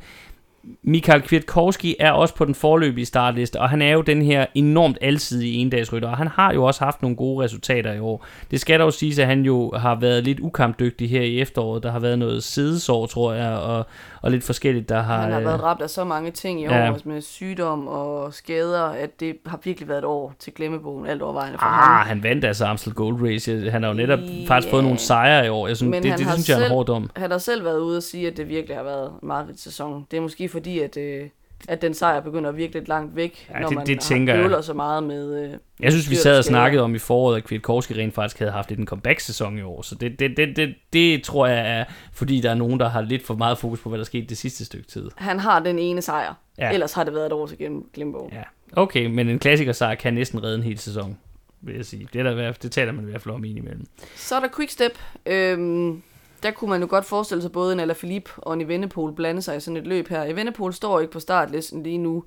Michael 0.84 1.22
Kwiatkowski 1.22 1.96
er 2.00 2.12
også 2.12 2.36
på 2.36 2.46
den 2.46 2.56
forløbige 2.56 3.06
startliste, 3.06 3.60
og 3.60 3.70
han 3.70 3.82
er 3.82 3.92
jo 3.92 4.02
den 4.02 4.22
her 4.22 4.46
enormt 4.56 4.98
alsidige 5.02 5.54
endagsrytter, 5.54 6.10
og 6.10 6.18
han 6.18 6.28
har 6.28 6.54
jo 6.54 6.64
også 6.64 6.84
haft 6.84 7.02
nogle 7.02 7.18
gode 7.18 7.44
resultater 7.44 7.94
i 7.94 8.00
år. 8.00 8.26
Det 8.52 8.60
skal 8.60 8.80
dog 8.80 8.94
siges, 8.94 9.20
at 9.20 9.28
han 9.28 9.46
jo 9.46 9.72
har 9.76 9.96
været 9.96 10.24
lidt 10.24 10.40
ukampdygtig 10.40 11.10
her 11.10 11.22
i 11.22 11.40
efteråret. 11.40 11.84
Der 11.84 11.92
har 11.92 12.00
været 12.00 12.20
noget 12.20 12.44
sidesår, 12.44 13.06
tror 13.06 13.34
jeg, 13.34 13.52
og, 13.52 13.86
og 14.24 14.32
lidt 14.32 14.44
forskelligt, 14.44 14.90
der 14.90 15.02
har... 15.02 15.22
Han 15.22 15.32
har 15.32 15.40
været 15.40 15.54
øh, 15.58 15.64
ramt 15.64 15.82
af 15.82 15.90
så 15.90 16.04
mange 16.04 16.32
ting 16.32 16.62
i 16.62 16.68
år, 16.68 16.72
Ja. 16.74 16.86
ja. 16.86 16.94
med 17.06 17.22
sygdom 17.22 17.88
og 17.88 18.34
skader, 18.34 18.82
at 18.84 19.20
det 19.20 19.36
har 19.46 19.60
virkelig 19.64 19.90
været 19.90 19.98
et 20.00 20.06
år 20.06 20.34
til 20.40 20.54
glemmebogen 20.54 21.06
alt 21.08 21.22
overvejende 21.22 21.58
for 21.58 21.66
ham. 21.66 22.00
Ah, 22.02 22.08
han 22.08 22.24
vandt 22.24 22.46
altså 22.46 22.66
Amstel 22.66 22.94
Gold 22.94 23.22
Race. 23.28 23.72
Han 23.72 23.84
har 23.84 23.90
jo 23.90 23.96
netop 23.96 24.20
Ja. 24.20 24.46
faktisk 24.48 24.72
fået 24.72 24.84
nogle 24.84 24.98
sejre 25.00 25.46
i 25.46 25.50
år. 25.50 25.68
Jeg 25.68 25.78
synes, 25.78 25.92
Men 25.92 26.04
det, 26.04 26.12
det, 26.12 26.20
det 26.20 26.34
synes 26.34 26.50
jeg 26.50 26.54
er 26.56 26.58
en 26.58 26.64
selv- 26.64 26.74
hård 26.74 26.86
dom. 26.86 27.10
Han 27.16 27.32
har 27.32 27.38
selv 27.38 27.64
været 27.66 27.80
ude 27.80 27.98
og 27.98 28.04
sige, 28.04 28.28
at 28.28 28.38
det 28.38 28.50
virkelig 28.50 28.78
har 28.78 28.84
været 28.84 29.08
en 29.22 29.28
meget 29.28 29.48
sæson. 29.56 30.08
Det 30.12 30.18
er 30.18 30.22
måske 30.22 30.50
fordi, 30.50 30.80
at, 30.80 30.98
øh, 30.98 31.28
at 31.68 31.82
den 31.82 31.94
sejr 31.94 32.20
begynder 32.22 32.50
at 32.50 32.58
virke 32.58 32.74
lidt 32.74 32.88
langt 32.88 33.16
væk, 33.16 33.48
Ja, 33.54 33.60
når 33.60 33.68
det- 33.68 33.76
man 33.78 33.88
det 33.88 34.00
tænker 34.00 34.36
har 34.36 34.50
jeg. 34.56 34.64
så 34.64 34.74
meget 34.74 35.04
med... 35.04 35.44
Øh, 35.44 35.54
Jeg 35.80 35.92
synes, 35.92 36.10
vi 36.10 36.16
sad 36.16 36.38
og 36.38 36.44
snakkede 36.44 36.84
om 36.84 36.96
i 36.96 36.98
foråret, 37.00 37.38
at 37.38 37.44
Kwiatkowski 37.44 37.94
rent 37.94 38.14
faktisk 38.14 38.40
havde 38.40 38.52
haft 38.52 38.72
en 38.72 38.86
comeback-sæson 38.88 39.58
i 39.58 39.62
år. 39.62 39.82
Så 39.82 39.96
det, 39.96 40.20
det, 40.20 40.38
det, 40.38 40.56
det, 40.58 40.76
det 40.94 41.24
tror 41.24 41.48
jeg 41.48 41.80
er, 41.80 41.84
fordi 42.14 42.42
der 42.42 42.50
er 42.50 42.56
nogen, 42.56 42.80
der 42.80 42.90
har 42.90 43.02
lidt 43.02 43.26
for 43.26 43.34
meget 43.36 43.58
fokus 43.58 43.80
på, 43.80 43.90
hvad 43.90 44.00
der 44.00 44.06
skete 44.06 44.26
det 44.28 44.38
sidste 44.38 44.66
stykke 44.66 44.88
tid. 44.88 45.10
Han 45.16 45.40
har 45.40 45.60
den 45.60 45.80
ene 45.80 46.02
sejr. 46.02 46.34
Ja. 46.58 46.72
Ellers 46.74 46.94
har 46.94 47.04
det 47.04 47.14
været 47.14 47.26
et 47.26 47.32
år 47.32 47.48
til 47.48 47.58
glemmebogen. 47.94 48.34
Ja. 48.34 48.44
Okay, 48.82 49.06
men 49.06 49.30
en 49.30 49.40
klassikersejr 49.40 49.96
kan 49.96 50.14
næsten 50.14 50.44
redde 50.44 50.56
en 50.56 50.64
hel 50.64 50.78
sæson, 50.80 51.18
vil 51.62 51.76
jeg 51.76 51.86
sige. 51.86 52.08
Det, 52.14 52.20
er 52.20 52.24
der, 52.34 52.52
det 52.52 52.72
taler 52.72 52.92
man 52.92 53.06
i 53.08 53.10
hvert 53.10 53.22
fald 53.22 53.36
om 53.36 53.44
indimellem. 53.44 53.86
Så 54.16 54.36
er 54.36 54.40
der 54.40 54.48
Quickstep. 54.56 54.92
Øhm, 55.26 56.02
der 56.44 56.52
kunne 56.52 56.70
man 56.70 56.82
jo 56.82 56.88
godt 56.90 57.06
forestille 57.06 57.42
sig 57.42 57.52
både 57.52 57.74
en 57.74 57.80
Alaphilippe 57.80 58.32
og 58.38 58.54
en 58.54 58.62
Evenepoel 58.62 59.14
blande 59.14 59.42
sig 59.42 59.58
i 59.58 59.60
sådan 59.60 59.78
et 59.78 59.88
løb 59.88 60.08
her. 60.08 60.24
Evenepoel 60.24 60.74
står 60.74 61.00
ikke 61.00 61.14
på 61.14 61.20
startlisten 61.20 61.84
lige 61.84 61.98
nu. 61.98 62.24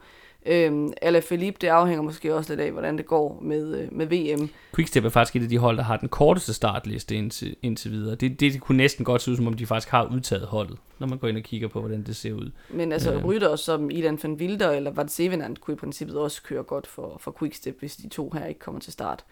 Øhm, 0.47 0.93
Alaphilippe, 1.03 1.59
det 1.61 1.69
afhænger 1.69 2.03
måske 2.03 2.35
også 2.35 2.53
lidt 2.53 2.61
af, 2.61 2.73
hvordan 2.73 2.99
det 2.99 3.07
går 3.07 3.39
med, 3.43 3.79
øh, 3.79 3.89
med 3.93 4.07
VM. 4.07 4.49
Quickstep 4.75 5.05
er 5.05 5.09
faktisk 5.09 5.37
et 5.37 5.43
af 5.43 5.49
de 5.49 5.59
hold, 5.59 5.77
der 5.77 5.83
har 5.83 5.97
den 5.97 6.09
korteste 6.09 6.55
startliste 6.55 7.15
indtil, 7.15 7.57
indtil 7.63 7.91
videre. 7.91 8.15
Det, 8.15 8.41
det 8.41 8.61
kunne 8.61 8.77
næsten 8.77 9.05
godt 9.05 9.23
se 9.23 9.31
ud, 9.31 9.37
som 9.37 9.47
om 9.47 9.55
de 9.55 9.67
faktisk 9.67 9.91
har 9.91 10.05
udtaget 10.15 10.47
holdet, 10.47 10.79
når 10.99 11.07
man 11.07 11.19
går 11.19 11.29
ind 11.29 11.37
og 11.37 11.43
kigger 11.43 11.69
på, 11.69 11.81
hvordan 11.81 12.03
det 12.03 12.17
ser 12.17 12.33
ud. 12.33 12.51
Men 12.71 12.93
altså 12.93 13.13
ja. 13.13 13.21
rytter 13.25 13.57
som 13.57 13.91
Ilan 13.91 14.19
van 14.23 14.33
Wilder 14.33 14.71
eller 14.71 14.91
Van 14.91 15.09
Sevenant 15.09 15.61
kunne 15.61 15.75
i 15.75 15.79
princippet 15.79 16.17
også 16.17 16.43
køre 16.43 16.63
godt 16.63 16.87
for, 16.87 17.17
for 17.21 17.37
Quickstep, 17.39 17.79
hvis 17.79 17.97
de 17.97 18.09
to 18.09 18.31
her 18.31 18.47
ikke 18.47 18.61
kommer 18.61 18.81
til 18.81 18.93
start. 18.93 19.25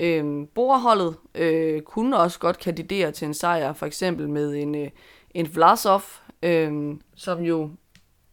Øhm, 0.00 0.46
Borerholdet 0.54 1.16
øh, 1.34 1.82
kunne 1.82 2.16
også 2.18 2.38
godt 2.38 2.58
kandidere 2.58 3.10
til 3.12 3.26
en 3.26 3.34
sejr, 3.34 3.72
for 3.72 3.86
eksempel 3.86 4.28
med 4.28 4.54
en, 4.54 4.74
øh, 4.74 4.88
en 5.34 5.54
Vlasov, 5.54 6.02
øh, 6.42 6.94
som 7.16 7.40
jo, 7.42 7.70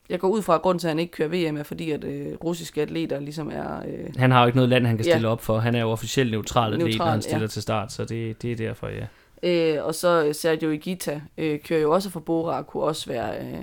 jeg 0.09 0.19
går 0.19 0.27
ud 0.27 0.41
fra, 0.41 0.55
at 0.55 0.61
grunden 0.61 0.79
til, 0.79 0.87
at 0.87 0.91
han 0.91 0.99
ikke 0.99 1.11
kører 1.11 1.29
VM, 1.51 1.57
er 1.57 1.63
fordi, 1.63 1.91
at 1.91 2.03
øh, 2.03 2.33
russiske 2.43 2.81
atleter 2.81 3.19
ligesom 3.19 3.49
er... 3.53 3.79
Øh, 3.87 4.05
Han 4.17 4.31
har 4.31 4.39
jo 4.41 4.45
ikke 4.45 4.55
noget 4.57 4.69
land, 4.69 4.85
han 4.85 4.97
kan 4.97 5.05
Ja. 5.05 5.11
stille 5.11 5.27
op 5.27 5.41
for. 5.41 5.59
Han 5.59 5.75
er 5.75 5.81
jo 5.81 5.89
officielt 5.91 6.31
neutral 6.31 6.73
atlet, 6.73 6.79
når 6.79 6.87
Neutral, 6.87 7.11
han 7.11 7.21
stiller 7.21 7.41
ja. 7.41 7.47
til 7.47 7.61
start, 7.61 7.91
så 7.91 8.05
det, 8.05 8.41
det 8.41 8.51
er 8.51 8.55
derfor, 8.55 8.87
ja. 8.87 9.05
Øh, 9.43 9.85
og 9.85 9.95
så 9.95 10.23
øh, 10.25 10.35
Sergio 10.35 10.69
Igita 10.69 11.21
øh, 11.37 11.59
kører 11.59 11.81
jo 11.81 11.91
også 11.91 12.09
for 12.09 12.19
Bora, 12.19 12.57
og 12.57 12.67
kunne 12.67 12.83
også 12.83 13.09
være 13.09 13.39
øh, 13.39 13.59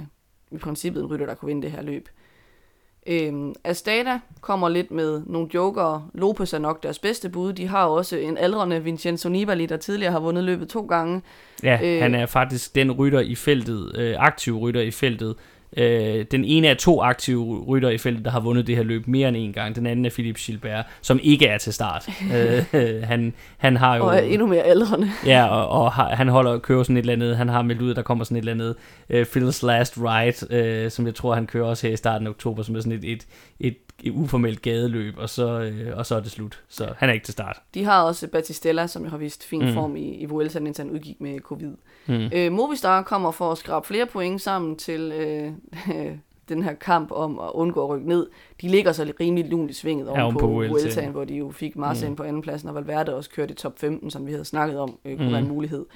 i 0.50 0.56
princippet 0.58 1.00
en 1.02 1.06
rytter, 1.06 1.26
der 1.26 1.34
kunne 1.34 1.46
vinde 1.46 1.62
det 1.62 1.70
her 1.70 1.82
løb. 1.82 2.08
Øh, 3.06 3.32
Astana 3.64 4.20
kommer 4.40 4.68
lidt 4.68 4.90
med 4.90 5.22
nogle 5.26 5.48
jokere. 5.54 6.06
Lopez 6.14 6.52
er 6.52 6.58
nok 6.58 6.82
deres 6.82 6.98
bedste 6.98 7.28
bud. 7.28 7.52
De 7.52 7.66
har 7.66 7.84
også 7.84 8.16
en 8.16 8.38
aldrende 8.38 8.84
Vincenzo 8.84 9.28
Nibali, 9.28 9.66
der 9.66 9.76
tidligere 9.76 10.12
har 10.12 10.20
vundet 10.20 10.44
løbet 10.44 10.68
to 10.68 10.80
gange. 10.86 11.22
Ja, 11.62 11.78
Øh. 11.84 12.02
han 12.02 12.14
er 12.14 12.26
faktisk 12.26 12.74
den 12.74 12.92
rytter 12.92 13.20
i 13.20 13.34
feltet, 13.34 13.96
øh, 13.98 14.14
aktiv 14.18 14.56
rytter 14.58 14.80
i 14.80 14.90
feltet. 14.90 15.34
Øh, 15.76 16.24
den 16.30 16.44
ene 16.44 16.68
af 16.68 16.76
to 16.76 17.02
aktive 17.02 17.64
rytter 17.68 17.88
i 17.88 17.98
feltet, 17.98 18.24
der 18.24 18.30
har 18.30 18.40
vundet 18.40 18.66
det 18.66 18.76
her 18.76 18.82
løb 18.82 19.06
mere 19.06 19.28
end 19.28 19.36
en 19.36 19.52
gang. 19.52 19.76
Den 19.76 19.86
anden 19.86 20.04
er 20.04 20.10
Philippe 20.10 20.40
Gilbert, 20.40 20.84
som 21.02 21.20
ikke 21.22 21.46
er 21.46 21.58
til 21.58 21.72
start. 21.72 22.08
øh, 22.74 23.02
han, 23.02 23.32
han 23.56 23.76
har 23.76 23.96
jo... 23.96 24.06
Og 24.06 24.16
er 24.16 24.20
endnu 24.20 24.46
mere 24.46 24.62
aldrende. 24.62 25.10
Ja, 25.26 25.46
og, 25.46 25.68
og 25.68 25.92
har, 25.92 26.14
han 26.14 26.28
holder 26.28 26.58
kører 26.58 26.82
sådan 26.82 26.96
et 26.96 27.00
eller 27.00 27.12
andet, 27.12 27.36
han 27.36 27.48
har 27.48 27.62
meldt 27.62 27.82
ud, 27.82 27.90
at 27.90 27.96
der 27.96 28.02
kommer 28.02 28.24
sådan 28.24 28.36
et 28.36 28.40
eller 28.40 28.52
andet 28.52 28.76
uh, 29.10 29.20
Phil's 29.20 29.66
Last 29.66 29.98
Ride, 29.98 30.84
uh, 30.84 30.90
som 30.90 31.06
jeg 31.06 31.14
tror, 31.14 31.34
han 31.34 31.46
kører 31.46 31.64
også 31.64 31.86
her 31.86 31.94
i 31.94 31.96
starten 31.96 32.26
af 32.26 32.30
oktober, 32.30 32.62
som 32.62 32.76
er 32.76 32.80
sådan 32.80 32.98
et, 32.98 33.12
et, 33.12 33.26
et 33.60 33.76
uformelt 34.10 34.62
gadeløb, 34.62 35.14
og 35.18 35.28
så, 35.28 35.72
uh, 35.90 35.98
og 35.98 36.06
så 36.06 36.14
er 36.16 36.20
det 36.20 36.30
slut. 36.30 36.62
Så 36.68 36.94
han 36.98 37.08
er 37.08 37.12
ikke 37.12 37.24
til 37.24 37.32
start. 37.32 37.62
De 37.74 37.84
har 37.84 38.02
også 38.02 38.28
Battistella, 38.28 38.86
som 38.86 39.04
jo 39.04 39.08
har 39.10 39.16
vist 39.16 39.44
fin 39.44 39.64
Mm. 39.68 39.74
form 39.74 39.96
i, 39.96 40.14
i 40.14 40.24
Vuelta, 40.24 40.58
indtil 40.58 40.84
han 40.84 40.92
udgik 40.92 41.20
med 41.20 41.38
covid. 41.40 41.72
Mm. 42.06 42.30
Øh, 42.34 42.52
Movistar 42.52 43.02
kommer 43.02 43.30
for 43.30 43.52
at 43.52 43.58
skrabe 43.58 43.86
flere 43.86 44.06
point 44.06 44.40
sammen 44.42 44.76
til 44.76 45.12
øh, 45.12 45.52
den 46.48 46.62
her 46.62 46.74
kamp 46.74 47.10
om 47.12 47.38
at 47.38 47.50
undgå 47.54 47.82
at 47.84 47.88
rykke 47.88 48.08
ned. 48.08 48.26
De 48.60 48.68
ligger 48.68 48.92
så 48.92 49.12
rimelig 49.20 49.50
lunt 49.50 49.70
i 49.70 49.74
svinget 49.74 50.08
oven 50.08 50.20
oven 50.20 50.34
på, 50.34 50.40
på 50.40 50.46
Vueltaen. 50.46 51.10
Hvor 51.10 51.24
de 51.24 51.34
jo 51.34 51.50
fik 51.50 51.76
Massa 51.76 52.06
Mm. 52.06 52.10
ind 52.10 52.16
på 52.16 52.22
andenpladsen, 52.22 52.68
og 52.68 52.74
Valverde 52.74 53.14
også 53.16 53.30
kørte 53.30 53.52
i 53.52 53.56
top 53.56 53.78
15, 53.78 54.10
som 54.10 54.26
vi 54.26 54.30
havde 54.32 54.44
snakket 54.44 54.78
om, 54.78 54.98
øh, 55.04 55.16
kunne 55.16 55.26
Mm. 55.26 55.32
være 55.32 55.40
en 55.42 55.48
mulighed. 55.48 55.86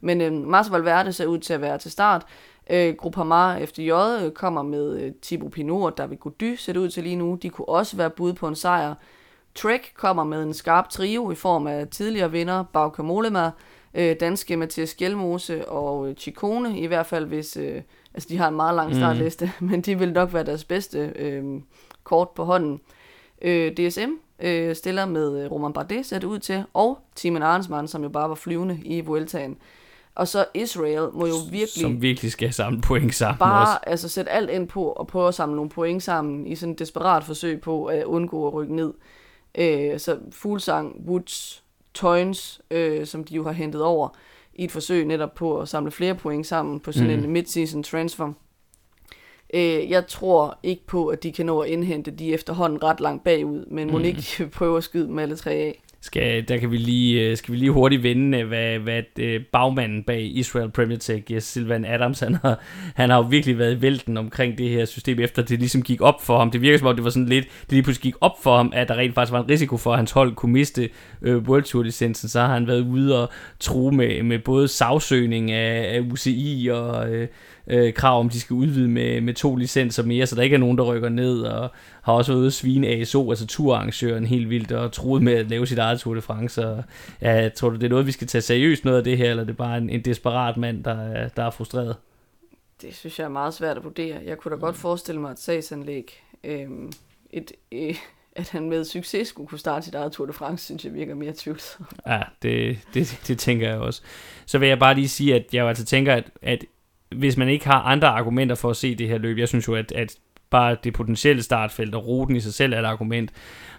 Men 0.00 0.20
øh, 0.20 0.32
Massa 0.32 0.72
Valverde 0.72 1.12
ser 1.12 1.26
ud 1.26 1.38
til 1.38 1.52
at 1.54 1.60
være 1.60 1.78
til 1.78 1.90
start. 1.90 2.22
Øh, 2.70 2.94
Groupama 2.94 3.64
FDJ 3.64 3.90
øh, 4.24 4.30
kommer 4.32 4.62
med 4.62 5.00
øh, 5.00 5.12
Thibaut 5.22 5.52
Pinot 5.52 5.92
og 5.92 5.98
David 5.98 6.16
Gody, 6.16 6.54
ser 6.54 6.72
det 6.72 6.80
ud 6.80 6.88
til 6.90 7.02
lige 7.02 7.16
nu. 7.16 7.38
De 7.42 7.50
kunne 7.50 7.68
også 7.68 7.96
være 7.96 8.10
bud 8.10 8.32
på 8.32 8.48
en 8.48 8.54
sejr. 8.54 8.94
Trek 9.54 9.92
kommer 9.96 10.24
med 10.24 10.42
en 10.42 10.54
skarp 10.54 10.88
trio 10.88 11.30
i 11.30 11.34
form 11.34 11.66
af 11.66 11.88
tidligere 11.88 12.30
vinder 12.30 12.62
Bauke 12.72 13.02
Mollema, 13.02 13.50
øh, 13.94 14.16
danske 14.20 14.56
Mathias 14.56 14.94
Gjelmose 14.94 15.68
og 15.68 16.08
øh, 16.08 16.14
Chikone, 16.14 16.78
i 16.78 16.86
hvert 16.86 17.06
fald 17.06 17.26
hvis, 17.26 17.56
øh, 17.56 17.82
altså 18.14 18.28
de 18.28 18.38
har 18.38 18.48
en 18.48 18.56
meget 18.56 18.74
lang 18.76 18.88
Mhm. 18.90 18.98
startliste, 18.98 19.52
mm. 19.60 19.66
men 19.70 19.80
de 19.80 19.98
vil 19.98 20.12
nok 20.12 20.34
være 20.34 20.44
deres 20.44 20.64
bedste 20.64 21.12
øh, 21.16 21.44
kort 22.04 22.28
på 22.30 22.44
hånden. 22.44 22.80
Øh, 23.42 23.72
DSM 23.72 24.10
øh, 24.40 24.76
stiller 24.76 25.06
med 25.06 25.44
øh, 25.44 25.50
Roman 25.50 25.72
Bardet, 25.72 26.06
ser 26.06 26.18
det 26.18 26.26
ud 26.26 26.38
til, 26.38 26.64
og 26.74 26.98
Timon 27.14 27.42
Arnsmann, 27.42 27.88
som 27.88 28.02
jo 28.02 28.08
bare 28.08 28.28
var 28.28 28.34
flyvende 28.34 28.78
i 28.84 29.00
Vueltaen. 29.00 29.56
Og 30.18 30.28
så 30.28 30.44
Israel 30.54 31.08
må 31.12 31.26
jo 31.26 31.34
virkelig 31.50 31.68
Som 31.82 32.02
virkelig 32.02 32.32
skal 32.32 32.52
samle 32.52 32.80
point 32.80 33.14
sammen 33.14 33.38
bare 33.38 33.62
også. 33.62 33.78
altså, 33.86 34.08
sætte 34.08 34.30
alt 34.30 34.50
ind 34.50 34.68
på 34.68 34.84
og 34.84 35.06
prøve 35.06 35.28
at 35.28 35.34
samle 35.34 35.56
nogle 35.56 35.70
point 35.70 36.02
sammen 36.02 36.46
i 36.46 36.54
sådan 36.56 36.72
et 36.72 36.78
desperat 36.78 37.24
forsøg 37.24 37.60
på 37.60 37.84
at 37.84 38.04
undgå 38.04 38.46
at 38.46 38.54
rykke 38.54 38.76
ned. 38.76 38.94
Øh, 39.58 39.98
så 40.00 40.18
Fuglsang, 40.32 40.96
Woods, 41.08 41.62
Toynes, 41.94 42.60
øh, 42.70 43.06
som 43.06 43.24
de 43.24 43.34
jo 43.34 43.44
har 43.44 43.52
hentet 43.52 43.82
over 43.82 44.08
i 44.54 44.64
et 44.64 44.70
forsøg 44.72 45.04
netop 45.06 45.34
på 45.34 45.60
at 45.60 45.68
samle 45.68 45.90
flere 45.90 46.14
point 46.14 46.46
sammen 46.46 46.80
på 46.80 46.92
sådan 46.92 47.10
Mm. 47.10 47.18
mm. 47.18 47.24
en 47.24 47.32
mid-season 47.32 47.82
transfer. 47.82 48.32
Øh, 49.54 49.90
jeg 49.90 50.06
tror 50.06 50.58
ikke 50.62 50.86
på, 50.86 51.06
at 51.06 51.22
de 51.22 51.32
kan 51.32 51.46
nå 51.46 51.60
at 51.60 51.70
indhente 51.70 52.10
de 52.10 52.32
efterhånden 52.34 52.82
ret 52.82 53.00
langt 53.00 53.24
bagud, 53.24 53.64
men 53.66 53.90
må 53.92 53.98
Mm. 53.98 54.04
ikke 54.04 54.22
de 54.38 54.46
prøve 54.58 54.76
at 54.76 54.84
skyde 54.84 55.08
med 55.12 55.22
alle 55.22 55.36
tre 55.36 55.50
af 55.50 55.82
skal, 56.00 56.48
der 56.48 56.56
kan 56.56 56.70
vi 56.70 56.76
lige, 56.76 57.30
øh, 57.30 57.36
skal 57.36 57.52
vi 57.52 57.58
lige 57.58 57.70
hurtigt 57.70 58.02
vende, 58.02 58.38
øh, 58.38 58.48
hvad, 58.48 58.78
hvad 58.78 59.02
øh, 59.18 59.40
bagmanden 59.52 60.02
bag 60.02 60.36
Israel 60.36 60.70
Premier 60.70 60.98
Tech, 60.98 61.32
yes, 61.32 61.44
Silvan 61.44 61.84
Adams, 61.84 62.20
han 62.20 62.34
har, 62.34 62.60
han 62.94 63.10
har 63.10 63.16
jo 63.16 63.22
virkelig 63.22 63.58
været 63.58 63.74
i 63.74 63.82
vælten 63.82 64.16
omkring 64.16 64.58
det 64.58 64.68
her 64.68 64.84
system, 64.84 65.20
efter 65.20 65.42
det 65.42 65.58
ligesom 65.58 65.82
gik 65.82 66.00
op 66.00 66.24
for 66.24 66.38
ham. 66.38 66.50
Det 66.50 66.60
virker 66.60 66.78
som 66.78 66.86
om, 66.86 66.94
det 66.94 67.04
var 67.04 67.10
sådan 67.10 67.28
lidt, 67.28 67.44
det 67.44 67.72
lige 67.72 67.82
pludselig 67.82 68.02
gik 68.02 68.14
op 68.20 68.42
for 68.42 68.56
ham, 68.56 68.72
at 68.74 68.88
der 68.88 68.94
rent 68.94 69.14
faktisk 69.14 69.32
var 69.32 69.42
en 69.42 69.50
risiko 69.50 69.76
for, 69.76 69.92
at 69.92 69.96
hans 69.96 70.10
hold 70.10 70.34
kunne 70.34 70.52
miste 70.52 70.90
øh, 71.22 71.36
World 71.36 71.62
Tour 71.62 71.82
licensen. 71.82 72.28
Så 72.28 72.40
har 72.40 72.54
han 72.54 72.66
været 72.66 72.80
ude 72.80 73.22
og 73.22 73.30
tro 73.60 73.90
med, 73.90 74.22
med 74.22 74.38
både 74.38 74.68
sagsøgning 74.68 75.50
af, 75.50 75.96
af 75.96 76.00
UCI 76.00 76.68
og 76.72 77.10
øh, 77.10 77.28
øh, 77.68 77.92
krav 77.92 78.20
om, 78.20 78.28
de 78.28 78.40
skal 78.40 78.54
udvide 78.54 78.88
med, 78.88 79.20
med 79.20 79.34
to 79.34 79.56
licenser 79.56 80.02
mere, 80.02 80.26
så 80.26 80.34
der 80.36 80.42
ikke 80.42 80.54
er 80.54 80.58
nogen, 80.60 80.78
der 80.78 80.84
rykker 80.84 81.08
ned, 81.08 81.40
og 81.42 81.70
har 82.02 82.12
også 82.12 82.32
været 82.32 82.38
ude 82.38 82.46
at 82.46 82.52
svine 82.52 82.86
ASO, 82.88 83.30
altså 83.30 83.46
turarrangøren, 83.46 84.26
helt 84.26 84.50
vildt, 84.50 84.72
og 84.72 84.92
troet 84.92 85.22
med 85.22 85.32
at 85.32 85.48
lave 85.50 85.66
sit 85.66 85.78
eget 85.78 86.00
Tour 86.00 86.14
de 86.14 86.20
France. 86.22 86.66
Og, 86.68 86.84
ja, 87.22 87.48
tror 87.56 87.68
du, 87.70 87.76
det 87.76 87.84
er 87.84 87.88
noget, 87.88 88.06
vi 88.06 88.12
skal 88.12 88.26
tage 88.26 88.42
seriøst 88.42 88.84
noget 88.84 88.98
af 88.98 89.04
det 89.04 89.18
her, 89.18 89.30
eller 89.30 89.44
det 89.44 89.52
er 89.52 89.56
bare 89.56 89.78
en, 89.78 89.90
en 89.90 90.00
desperat 90.04 90.56
mand, 90.56 90.84
der, 90.84 90.94
er- 90.94 91.28
der 91.28 91.42
er 91.42 91.50
frustreret? 91.50 91.96
Det 92.82 92.94
synes 92.94 93.18
jeg 93.18 93.24
er 93.24 93.28
meget 93.28 93.54
svært 93.54 93.76
at 93.76 93.84
vurdere. 93.84 94.16
Jeg 94.26 94.38
kunne 94.38 94.52
da 94.54 94.60
godt 94.60 94.76
forestille 94.76 95.20
mig 95.20 95.30
et 95.32 95.38
sagsanlæg. 95.38 96.22
Øhm, 96.44 96.92
et, 97.30 97.52
øh, 97.72 97.94
at 98.36 98.48
han 98.48 98.68
med 98.68 98.84
succes 98.84 99.28
skulle 99.28 99.48
kunne 99.48 99.58
starte 99.58 99.84
sit 99.84 99.94
eget 99.94 100.12
Tour 100.12 100.26
de 100.26 100.32
France, 100.32 100.64
synes 100.64 100.84
jeg 100.84 100.94
virker 100.94 101.14
mere 101.14 101.32
tvivlsomt. 101.36 101.88
Ja, 102.06 102.20
det, 102.42 102.78
det, 102.94 103.20
det 103.28 103.38
tænker 103.38 103.68
jeg 103.68 103.78
også. 103.78 104.02
Så 104.46 104.58
vil 104.58 104.68
jeg 104.68 104.78
bare 104.78 104.94
lige 104.94 105.08
sige, 105.08 105.34
at 105.34 105.44
jeg 105.52 105.60
jo 105.60 105.68
altså 105.68 105.84
tænker, 105.84 106.14
at, 106.14 106.24
at 106.42 106.64
hvis 107.16 107.36
man 107.36 107.48
ikke 107.48 107.66
har 107.66 107.82
andre 107.82 108.08
argumenter 108.08 108.54
for 108.54 108.70
at 108.70 108.76
se 108.76 108.94
det 108.94 109.08
her 109.08 109.18
løb, 109.18 109.38
jeg 109.38 109.48
synes 109.48 109.68
jo, 109.68 109.74
at, 109.74 109.92
at 109.92 110.16
bare 110.50 110.76
det 110.84 110.94
potentielle 110.94 111.42
startfelt 111.42 111.94
og 111.94 112.06
ruten 112.06 112.36
i 112.36 112.40
sig 112.40 112.54
selv 112.54 112.72
er 112.72 112.78
et 112.78 112.84
argument, 112.84 113.30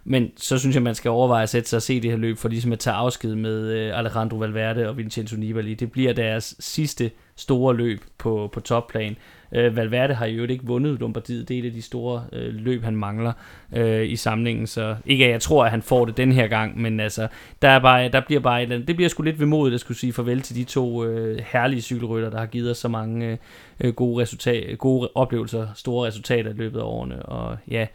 men 0.03 0.31
så 0.37 0.57
synes 0.57 0.75
jeg, 0.75 0.83
man 0.83 0.95
skal 0.95 1.11
overveje 1.11 1.43
at 1.43 1.49
sætte 1.49 1.69
sig 1.69 1.77
og 1.77 1.81
se 1.81 2.01
det 2.01 2.11
her 2.11 2.17
løb, 2.17 2.37
for 2.37 2.49
ligesom 2.49 2.71
at 2.71 2.79
tage 2.79 2.93
afsked 2.95 3.35
med 3.35 3.71
øh, 3.71 3.97
Alejandro 3.99 4.37
Valverde 4.37 4.89
og 4.89 4.97
Vincenzo 4.97 5.37
Nibali. 5.37 5.73
Det 5.73 5.91
bliver 5.91 6.13
deres 6.13 6.55
sidste 6.59 7.11
store 7.35 7.75
løb 7.75 8.01
på, 8.17 8.49
på 8.53 8.59
topplan. 8.59 9.15
Øh, 9.55 9.75
Valverde 9.75 10.13
har 10.13 10.25
jo 10.25 10.43
ikke 10.43 10.65
vundet 10.65 10.99
Lombardiet, 10.99 11.49
det 11.49 11.55
er 11.55 11.59
et 11.59 11.65
af 11.65 11.71
de 11.71 11.81
store 11.81 12.23
øh, 12.33 12.53
løb, 12.53 12.83
han 12.83 12.95
mangler 12.95 13.33
øh, 13.75 14.09
i 14.09 14.15
samlingen, 14.15 14.67
så 14.67 14.95
ikke 15.05 15.25
at 15.25 15.31
jeg 15.31 15.41
tror, 15.41 15.65
at 15.65 15.71
han 15.71 15.81
får 15.81 16.05
det 16.05 16.17
den 16.17 16.31
her 16.31 16.47
gang, 16.47 16.81
men 16.81 16.99
altså, 16.99 17.27
der, 17.61 17.69
er 17.69 17.79
bare, 17.79 18.09
der 18.09 18.21
bliver 18.25 18.41
bare 18.41 18.63
et, 18.63 18.71
andet- 18.71 18.87
det 18.87 18.95
bliver 18.95 19.09
sgu 19.09 19.23
lidt 19.23 19.39
vemodigt 19.39 19.73
at 19.73 19.79
skulle 19.79 19.97
sige 19.97 20.13
farvel 20.13 20.41
til 20.41 20.55
de 20.55 20.63
to 20.63 21.05
øh, 21.05 21.39
herlige 21.51 21.81
cykelrytter, 21.81 22.29
der 22.29 22.37
har 22.39 22.45
givet 22.45 22.71
os 22.71 22.77
så 22.77 22.87
mange 22.87 23.37
øh, 23.79 23.93
gode, 23.93 24.21
resultat, 24.21 24.77
gode 24.77 25.09
oplevelser, 25.15 25.67
store 25.75 26.07
resultater 26.07 26.49
i 26.49 26.53
løbet 26.57 26.79
af 26.79 26.83
årene, 26.83 27.23
og 27.23 27.57
ja, 27.71 27.87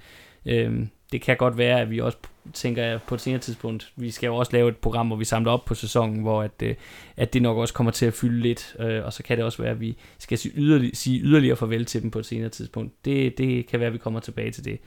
øh, 0.47 0.87
det 1.15 1.23
kan 1.23 1.37
godt 1.37 1.59
være, 1.59 1.81
at 1.81 1.91
vi 1.91 2.01
også 2.01 2.19
tænker 2.53 2.99
på 2.99 3.15
et 3.15 3.21
senere 3.21 3.41
tidspunkt, 3.41 3.93
vi 3.97 4.11
skal 4.11 4.27
jo 4.27 4.37
også 4.37 4.53
lave 4.53 4.69
et 4.69 4.77
program, 4.77 5.07
hvor 5.07 5.17
vi 5.17 5.25
samler 5.25 5.53
op 5.53 5.65
på 5.65 5.75
sæsonen, 5.75 6.23
hvor 6.23 6.43
at, 6.43 6.51
øh, 6.63 6.75
at 7.17 7.35
det 7.35 7.43
nok 7.43 7.57
også 7.57 7.75
kommer 7.75 7.91
til 7.91 8.07
at 8.07 8.15
fylde 8.15 8.41
lidt, 8.41 8.77
øh, 8.81 9.05
og 9.05 9.13
så 9.13 9.23
kan 9.23 9.37
det 9.37 9.45
også 9.45 9.63
være, 9.63 9.71
at 9.71 9.81
vi 9.81 9.97
skal 10.19 10.39
sige 10.39 10.53
yderligere, 10.57 10.95
sige 10.95 11.21
yderligere 11.21 11.57
farvel 11.57 11.85
til 11.85 12.03
dem 12.03 12.11
på 12.11 12.19
et 12.19 12.27
senere 12.27 12.49
tidspunkt. 12.49 13.05
Det, 13.05 13.39
det 13.39 13.67
kan 13.67 13.81
være, 13.81 13.87
at 13.87 13.93
vi 13.93 13.99
kommer 13.99 14.21
tilbage 14.21 14.51
til 14.51 14.65
det. 14.65 14.79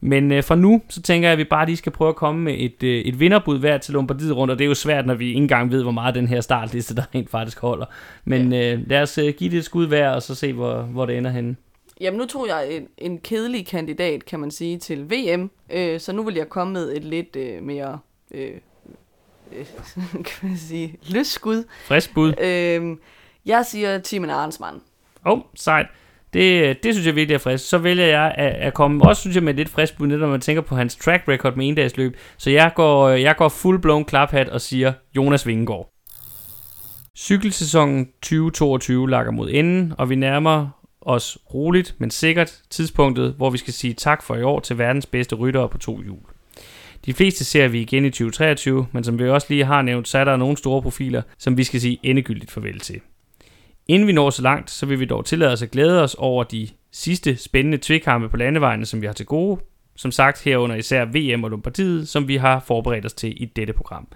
Men 0.00 0.32
øh, 0.32 0.44
fra 0.44 0.54
nu, 0.54 0.82
så 0.88 1.02
tænker 1.02 1.28
jeg, 1.28 1.32
at 1.32 1.38
vi 1.38 1.44
bare 1.44 1.66
lige 1.66 1.76
skal 1.76 1.92
prøve 1.92 2.08
at 2.08 2.16
komme 2.16 2.40
med 2.40 2.54
et, 2.58 2.82
øh, 2.82 3.00
et 3.00 3.20
vinderbud 3.20 3.58
hver 3.58 3.78
til 3.78 3.94
Lombardiet 3.94 4.36
rundt, 4.36 4.52
og 4.52 4.58
det 4.58 4.64
er 4.64 4.68
jo 4.68 4.74
svært, 4.74 5.06
når 5.06 5.14
vi 5.14 5.26
ikke 5.26 5.36
engang 5.36 5.70
ved, 5.70 5.82
hvor 5.82 5.92
meget 5.92 6.14
den 6.14 6.28
her 6.28 6.40
startliste, 6.40 6.96
der 6.96 7.02
rent 7.14 7.30
faktisk 7.30 7.60
holder. 7.60 7.86
Men 8.24 8.52
øh, 8.52 8.88
lad 8.88 9.02
os 9.02 9.18
øh, 9.18 9.34
give 9.38 9.50
det 9.50 9.58
et 9.58 9.64
skud 9.64 9.86
hver, 9.86 10.10
og 10.10 10.22
så 10.22 10.34
se, 10.34 10.52
hvor, 10.52 10.82
hvor 10.82 11.06
det 11.06 11.18
ender 11.18 11.30
henne. 11.30 11.56
Jamen, 12.00 12.18
nu 12.18 12.26
tog 12.26 12.48
jeg 12.48 12.72
en, 12.72 12.88
en 12.98 13.18
kedelig 13.18 13.66
kandidat, 13.66 14.24
kan 14.24 14.40
man 14.40 14.50
sige, 14.50 14.78
til 14.78 15.10
VM, 15.10 15.50
øh, 15.70 16.00
så 16.00 16.12
nu 16.12 16.22
vil 16.22 16.34
jeg 16.34 16.48
komme 16.48 16.72
med 16.72 16.96
et 16.96 17.04
lidt 17.04 17.36
øh, 17.36 17.62
mere, 17.62 17.98
øh, 18.30 18.50
øh, 19.52 19.66
kan 20.28 20.48
man 20.48 20.56
sige, 20.56 20.98
løsskud. 21.08 21.64
Frisk 21.84 22.14
bud. 22.14 22.32
Øh, 22.40 22.96
jeg 23.46 23.66
siger 23.66 23.98
Timen 23.98 24.30
Arnsmann. 24.30 24.80
Åh, 25.26 25.32
oh, 25.32 25.40
sejt. 25.54 25.86
Det, 26.32 26.82
det 26.82 26.94
synes 26.94 27.06
jeg 27.06 27.14
virkelig 27.14 27.34
er 27.34 27.38
frisk. 27.38 27.68
Så 27.68 27.78
vælger 27.78 28.06
jeg 28.06 28.34
at, 28.36 28.52
at 28.54 28.74
komme, 28.74 29.04
også 29.04 29.20
synes 29.20 29.34
jeg 29.34 29.44
med 29.44 29.52
et 29.52 29.56
lidt 29.56 29.68
frisk 29.68 29.98
bud, 29.98 30.06
når 30.06 30.28
man 30.28 30.40
tænker 30.40 30.62
på 30.62 30.76
hans 30.76 30.96
track 30.96 31.28
record 31.28 31.56
med 31.56 31.68
endagsløb. 31.68 32.16
Så 32.36 32.50
jeg 32.50 32.72
går, 32.74 33.08
jeg 33.08 33.36
går 33.36 33.48
full 33.48 33.78
blown 33.78 34.04
klaphat 34.04 34.48
og 34.48 34.60
siger 34.60 34.92
Jonas 35.16 35.46
Vingegaard. 35.46 35.92
Cykelsæsonen 37.16 38.06
2022 38.06 39.10
lakker 39.10 39.32
mod 39.32 39.50
enden, 39.52 39.94
og 39.98 40.10
vi 40.10 40.14
nærmer 40.14 40.77
os 41.08 41.38
roligt, 41.54 41.94
men 41.98 42.10
sikkert 42.10 42.60
tidspunktet, 42.70 43.34
hvor 43.36 43.50
vi 43.50 43.58
skal 43.58 43.72
sige 43.72 43.94
tak 43.94 44.22
for 44.22 44.36
i 44.36 44.42
år 44.42 44.60
til 44.60 44.78
verdens 44.78 45.06
bedste 45.06 45.36
ryttere 45.36 45.68
på 45.68 45.78
to 45.78 46.02
hjul. 46.02 46.18
De 47.06 47.14
fleste 47.14 47.44
ser 47.44 47.68
vi 47.68 47.80
igen 47.80 48.04
i 48.04 48.10
2023, 48.10 48.86
men 48.92 49.04
som 49.04 49.18
vi 49.18 49.28
også 49.28 49.46
lige 49.50 49.64
har 49.64 49.82
nævnt, 49.82 50.08
så 50.08 50.18
er 50.18 50.24
der 50.24 50.36
nogle 50.36 50.56
store 50.56 50.82
profiler, 50.82 51.22
som 51.38 51.56
vi 51.56 51.64
skal 51.64 51.80
sige 51.80 51.98
endegyldigt 52.02 52.50
farvel 52.50 52.80
til. 52.80 53.00
Inden 53.88 54.08
vi 54.08 54.12
når 54.12 54.30
så 54.30 54.42
langt, 54.42 54.70
så 54.70 54.86
vil 54.86 55.00
vi 55.00 55.04
dog 55.04 55.24
tillade 55.24 55.52
os 55.52 55.62
at 55.62 55.70
glæde 55.70 56.02
os 56.02 56.14
over 56.14 56.44
de 56.44 56.68
sidste 56.92 57.36
spændende 57.36 57.78
tvikampe 57.82 58.28
på 58.28 58.36
landevejene, 58.36 58.86
som 58.86 59.00
vi 59.00 59.06
har 59.06 59.12
til 59.12 59.26
gode. 59.26 59.60
Som 59.96 60.10
sagt 60.10 60.44
herunder 60.44 60.76
især 60.76 61.04
VM 61.04 61.44
og 61.44 61.50
Lombardiet, 61.50 62.08
som 62.08 62.28
vi 62.28 62.36
har 62.36 62.60
forberedt 62.66 63.06
os 63.06 63.12
til 63.12 63.42
i 63.42 63.44
dette 63.44 63.72
program. 63.72 64.08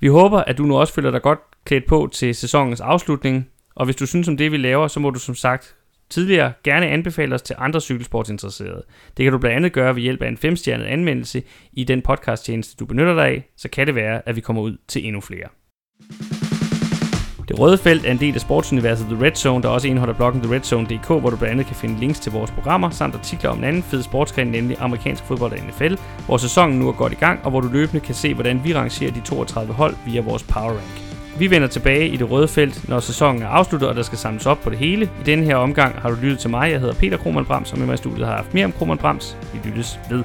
Vi 0.00 0.08
håber, 0.08 0.38
at 0.38 0.58
du 0.58 0.62
nu 0.62 0.78
også 0.78 0.94
føler 0.94 1.10
dig 1.10 1.22
godt 1.22 1.38
klædt 1.64 1.86
på 1.86 2.08
til 2.12 2.34
sæsonens 2.34 2.80
afslutning, 2.80 3.48
og 3.74 3.84
hvis 3.84 3.96
du 3.96 4.06
synes 4.06 4.28
om 4.28 4.36
det, 4.36 4.52
vi 4.52 4.56
laver, 4.56 4.88
så 4.88 5.00
må 5.00 5.10
du 5.10 5.18
som 5.18 5.34
sagt 5.34 5.76
tidligere 6.10 6.52
gerne 6.64 6.86
anbefale 6.86 7.34
os 7.34 7.42
til 7.42 7.56
andre 7.58 7.80
cykelsportsinteresserede. 7.80 8.82
Det 9.16 9.24
kan 9.24 9.32
du 9.32 9.38
blandt 9.38 9.56
andet 9.56 9.72
gøre 9.72 9.94
ved 9.94 10.02
hjælp 10.02 10.22
af 10.22 10.28
en 10.28 10.36
femstjernet 10.36 10.84
anmeldelse 10.84 11.42
i 11.72 11.84
den 11.84 12.02
podcasttjeneste, 12.02 12.76
du 12.76 12.86
benytter 12.86 13.14
dig 13.14 13.26
af, 13.26 13.50
så 13.56 13.68
kan 13.68 13.86
det 13.86 13.94
være, 13.94 14.28
at 14.28 14.36
vi 14.36 14.40
kommer 14.40 14.62
ud 14.62 14.76
til 14.88 15.06
endnu 15.06 15.20
flere. 15.20 15.48
Det 17.50 17.58
røde 17.58 17.78
felt 17.78 18.06
er 18.06 18.10
en 18.10 18.20
del 18.20 18.34
af 18.34 18.40
sportsuniverset 18.40 19.06
The 19.06 19.24
Red 19.24 19.34
Zone, 19.34 19.62
der 19.62 19.68
også 19.68 19.88
indeholder 19.88 20.14
bloggen 20.14 20.42
TheRedZone.dk, 20.42 21.06
hvor 21.06 21.30
du 21.30 21.36
blandt 21.36 21.52
andet 21.52 21.66
kan 21.66 21.76
finde 21.76 22.00
links 22.00 22.20
til 22.20 22.32
vores 22.32 22.50
programmer, 22.50 22.90
samt 22.90 23.14
artikler 23.14 23.50
om 23.50 23.58
en 23.58 23.64
anden 23.64 23.82
fed 23.82 24.02
sportsgren, 24.02 24.48
nemlig 24.48 24.76
amerikansk 24.80 25.24
fodbold 25.24 25.52
og 25.52 25.58
NFL, 25.58 25.94
hvor 26.26 26.36
sæsonen 26.36 26.78
nu 26.78 26.88
er 26.88 26.92
godt 26.92 27.12
i 27.12 27.16
gang, 27.16 27.44
og 27.44 27.50
hvor 27.50 27.60
du 27.60 27.68
løbende 27.68 28.00
kan 28.00 28.14
se, 28.14 28.34
hvordan 28.34 28.60
vi 28.64 28.74
rangerer 28.74 29.12
de 29.12 29.20
32 29.20 29.72
hold 29.72 29.94
via 30.06 30.20
vores 30.20 30.42
Power 30.42 30.70
Rank. 30.70 31.09
Vi 31.38 31.50
vender 31.50 31.68
tilbage 31.68 32.08
i 32.08 32.16
det 32.16 32.30
røde 32.30 32.48
felt, 32.48 32.88
når 32.88 33.00
sæsonen 33.00 33.42
er 33.42 33.48
afsluttet, 33.48 33.88
og 33.88 33.94
der 33.94 34.02
skal 34.02 34.18
samles 34.18 34.46
op 34.46 34.60
på 34.60 34.70
det 34.70 34.78
hele. 34.78 35.04
I 35.04 35.24
denne 35.26 35.44
her 35.44 35.56
omgang 35.56 36.00
har 36.00 36.10
du 36.10 36.16
lyttet 36.22 36.38
til 36.38 36.50
mig. 36.50 36.70
Jeg 36.70 36.80
hedder 36.80 36.94
Peter 36.94 37.16
Krohmann 37.16 37.46
Brams, 37.46 37.72
og 37.72 37.78
med 37.78 37.86
mig 37.86 37.94
i 37.94 37.96
studiet 37.96 38.26
har 38.26 38.32
jeg 38.32 38.38
haft 38.38 38.54
mere 38.54 38.64
om 38.64 38.72
Krohmann 38.72 38.98
Brams. 38.98 39.36
Vi 39.52 39.68
lyttes 39.68 40.00
ved. 40.10 40.24